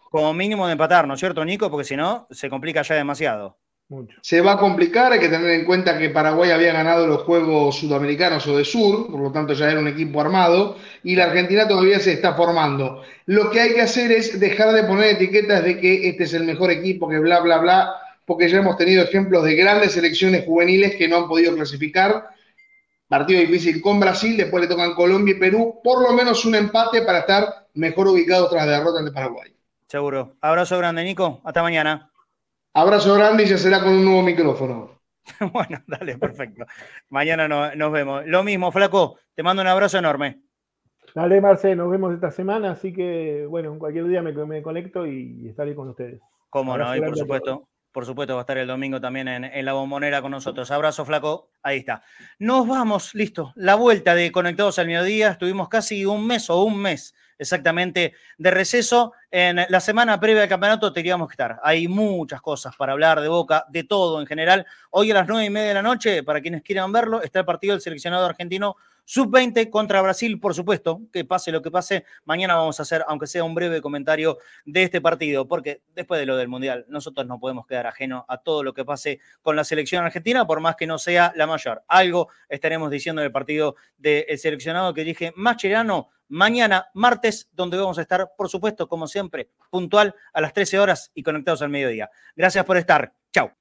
como 0.10 0.34
mínimo 0.34 0.66
de 0.66 0.72
empatar, 0.72 1.07
¿no 1.07 1.16
es 1.16 1.20
cierto, 1.20 1.44
Nico? 1.44 1.70
Porque 1.70 1.84
si 1.84 1.95
no, 1.95 2.26
se 2.32 2.49
complica 2.49 2.82
ya 2.84 2.95
demasiado. 2.95 3.57
Se 4.22 4.41
va 4.41 4.53
a 4.53 4.57
complicar, 4.57 5.12
hay 5.12 5.20
que 5.20 5.30
tener 5.30 5.52
en 5.52 5.64
cuenta 5.64 5.98
que 5.98 6.10
Paraguay 6.10 6.49
había 6.49 6.74
ganado 6.74 7.06
los 7.06 7.22
Juegos 7.22 7.78
Sudamericanos 7.78 8.48
o 8.48 8.57
de 8.57 8.66
Sur, 8.66 9.12
por 9.12 9.22
lo 9.22 9.32
tanto 9.32 9.53
ya 9.53 9.70
era 9.70 9.80
un 9.80 9.88
equipo 9.88 10.20
armado, 10.20 10.78
y 11.03 11.16
la 11.16 11.26
Argentina 11.26 11.68
todavía 11.68 11.99
se 11.99 12.14
está 12.14 12.34
formando. 12.34 13.03
Lo 13.28 13.52
que 13.52 13.62
hay 13.62 13.74
que 13.76 13.82
hacer 13.82 14.12
es 14.12 14.40
dejar 14.40 14.74
de 14.74 14.86
poner 14.86 15.10
etiquetas 15.10 15.64
de 15.64 15.80
que 15.80 16.10
este 16.10 16.24
es 16.24 16.34
el 16.34 16.45
mejor 16.45 16.72
equipo, 16.72 17.07
que 17.07 17.20
bla, 17.20 17.41
bla, 17.41 17.60
bla, 17.60 17.95
porque 18.26 18.49
ya 18.49 18.57
hemos 18.57 18.76
tenido 18.76 19.03
ejemplos 19.03 19.44
de 19.44 19.56
grandes 19.56 19.91
selecciones 19.91 20.45
juveniles 20.45 20.95
que 20.95 21.07
no 21.07 21.18
han 21.18 21.28
podido 21.28 21.53
clasificar. 21.53 22.30
Partido 23.07 23.40
difícil 23.40 23.84
con 23.84 23.99
Brasil, 23.99 24.36
después 24.36 24.64
le 24.64 24.68
tocan 24.68 24.95
Colombia 24.95 25.36
y 25.36 25.40
Perú, 25.40 25.80
por 25.84 26.02
lo 26.02 26.12
menos 26.12 26.44
un 26.45 26.56
empate 26.56 27.03
para 27.03 27.20
estar 27.20 27.68
mejor 27.76 28.07
ubicados 28.07 28.49
tras 28.49 28.66
la 28.66 28.80
derrota 28.80 29.03
de 29.03 29.12
Paraguay. 29.12 29.53
Seguro. 29.88 30.38
Abrazo 30.41 30.80
grande, 30.80 31.03
Nico. 31.03 31.40
Hasta 31.44 31.62
mañana. 31.62 32.10
Abrazo 32.77 33.15
grande 33.15 33.43
y 33.43 33.47
ya 33.47 33.57
será 33.57 33.81
con 33.81 33.93
un 33.93 34.03
nuevo 34.03 34.22
micrófono. 34.22 34.99
bueno, 35.53 35.81
dale, 35.88 36.18
perfecto. 36.18 36.65
Mañana 37.07 37.47
nos 37.73 37.91
vemos. 37.93 38.26
Lo 38.26 38.43
mismo, 38.43 38.69
Flaco, 38.69 39.18
te 39.34 39.43
mando 39.43 39.61
un 39.61 39.69
abrazo 39.69 39.97
enorme. 39.97 40.41
Dale, 41.14 41.39
Marce, 41.39 41.73
nos 41.73 41.89
vemos 41.89 42.14
esta 42.14 42.31
semana, 42.31 42.72
así 42.72 42.91
que, 42.91 43.45
bueno, 43.47 43.80
cualquier 43.80 44.10
día 44.10 44.22
me, 44.22 44.34
me 44.34 44.61
conecto 44.61 45.07
y 45.07 45.47
estaré 45.47 45.73
con 45.73 45.88
ustedes. 45.88 46.19
Cómo 46.49 46.77
no, 46.77 46.93
y 46.93 46.99
por 46.99 47.18
supuesto, 47.18 47.69
por 47.95 48.05
supuesto 48.05 48.34
va 48.34 48.41
a 48.41 48.43
estar 48.43 48.57
el 48.57 48.67
domingo 48.67 48.99
también 48.99 49.30
en, 49.30 49.63
la 49.63 49.72
bombonera 49.72 50.22
con 50.22 50.30
nosotros. 50.30 50.69
Abrazo, 50.69 51.05
flaco. 51.05 51.51
Ahí 51.63 51.77
está. 51.77 52.03
Nos 52.39 52.67
vamos, 52.67 53.15
listo. 53.15 53.53
La 53.55 53.76
vuelta 53.76 54.13
de 54.13 54.34
Conectados 54.34 54.77
al 54.80 54.88
Mediodía. 54.88 55.30
Estuvimos 55.30 55.69
casi 55.69 56.03
un 56.03 56.27
mes 56.27 56.49
o 56.49 56.61
un 56.63 56.77
mes 56.77 57.15
exactamente 57.39 58.13
de 58.38 58.51
receso. 58.51 59.13
En 59.31 59.65
la 59.69 59.80
semana 59.80 60.19
previa 60.19 60.43
al 60.43 60.49
campeonato 60.49 60.91
teníamos 60.91 61.30
que 61.30 61.35
estar. 61.35 61.61
Hay 61.63 61.88
muchas 61.88 62.41
cosas 62.41 62.76
para 62.76 62.91
hablar 62.91 63.22
de 63.22 63.30
Boca, 63.30 63.65
de 63.69 63.85
todo 63.85 64.19
en 64.19 64.27
general. 64.27 64.65
Hoy 64.89 65.11
a 65.11 65.13
las 65.13 65.27
nueve 65.30 65.45
y 65.45 65.49
media 65.49 65.69
de 65.69 65.76
la 65.76 65.81
noche, 65.81 66.22
para 66.22 66.41
quienes 66.41 66.63
quieran 66.63 66.91
verlo, 66.91 67.22
está 67.22 67.39
el 67.39 67.45
partido 67.45 67.76
del 67.76 67.81
seleccionado 67.81 68.26
argentino 68.26 68.76
Sub-20 69.06 69.69
contra 69.69 70.02
Brasil, 70.02 70.40
por 70.40 70.53
supuesto, 70.53 71.02
que 71.14 71.23
pase 71.26 71.52
lo 71.52 71.61
que 71.61 71.72
pase. 71.72 72.06
Mañana 72.26 72.56
vamos 72.56 72.80
a 72.80 72.84
hacer, 72.84 73.06
aunque 73.07 73.27
sea 73.27 73.44
un 73.44 73.56
breve 73.56 73.82
comentario 73.82 74.38
de 74.65 74.84
este 74.84 75.02
partido, 75.02 75.48
porque 75.48 75.82
después 75.94 76.19
de 76.19 76.26
lo 76.26 76.36
del 76.38 76.48
Mundial, 76.48 76.86
nosotros 76.90 77.26
no 77.26 77.40
podemos 77.40 77.65
quedar 77.65 77.88
ajenos 77.88 78.26
a 78.27 78.38
todo 78.40 78.64
lo 78.64 78.73
que 78.73 78.84
pase 78.84 79.19
con 79.41 79.56
la 79.56 79.64
selección 79.64 80.03
argentina, 80.03 80.45
por 80.45 80.60
más 80.60 80.76
que 80.76 80.88
no 80.88 80.98
sea 80.98 81.32
la 81.36 81.48
mayor. 81.48 81.84
Algo 81.88 82.30
estaremos 82.49 82.91
diciendo 82.91 83.22
en 83.22 83.27
el 83.27 83.32
partido 83.32 83.76
del 83.98 84.38
seleccionado 84.38 84.94
que 84.94 85.03
dije 85.03 85.34
Mascherano 85.36 86.10
mañana, 86.27 86.90
martes, 86.94 87.49
donde 87.53 87.77
vamos 87.77 87.98
a 87.98 88.02
estar, 88.02 88.32
por 88.38 88.49
supuesto, 88.49 88.88
como 88.88 89.07
siempre, 89.07 89.49
puntual 89.69 90.15
a 90.34 90.41
las 90.41 90.53
13 90.53 90.80
horas 90.80 91.11
y 91.14 91.23
conectados 91.23 91.61
al 91.61 91.69
mediodía. 91.69 92.10
Gracias 92.36 92.65
por 92.65 92.77
estar. 92.77 93.14
Chao. 93.32 93.52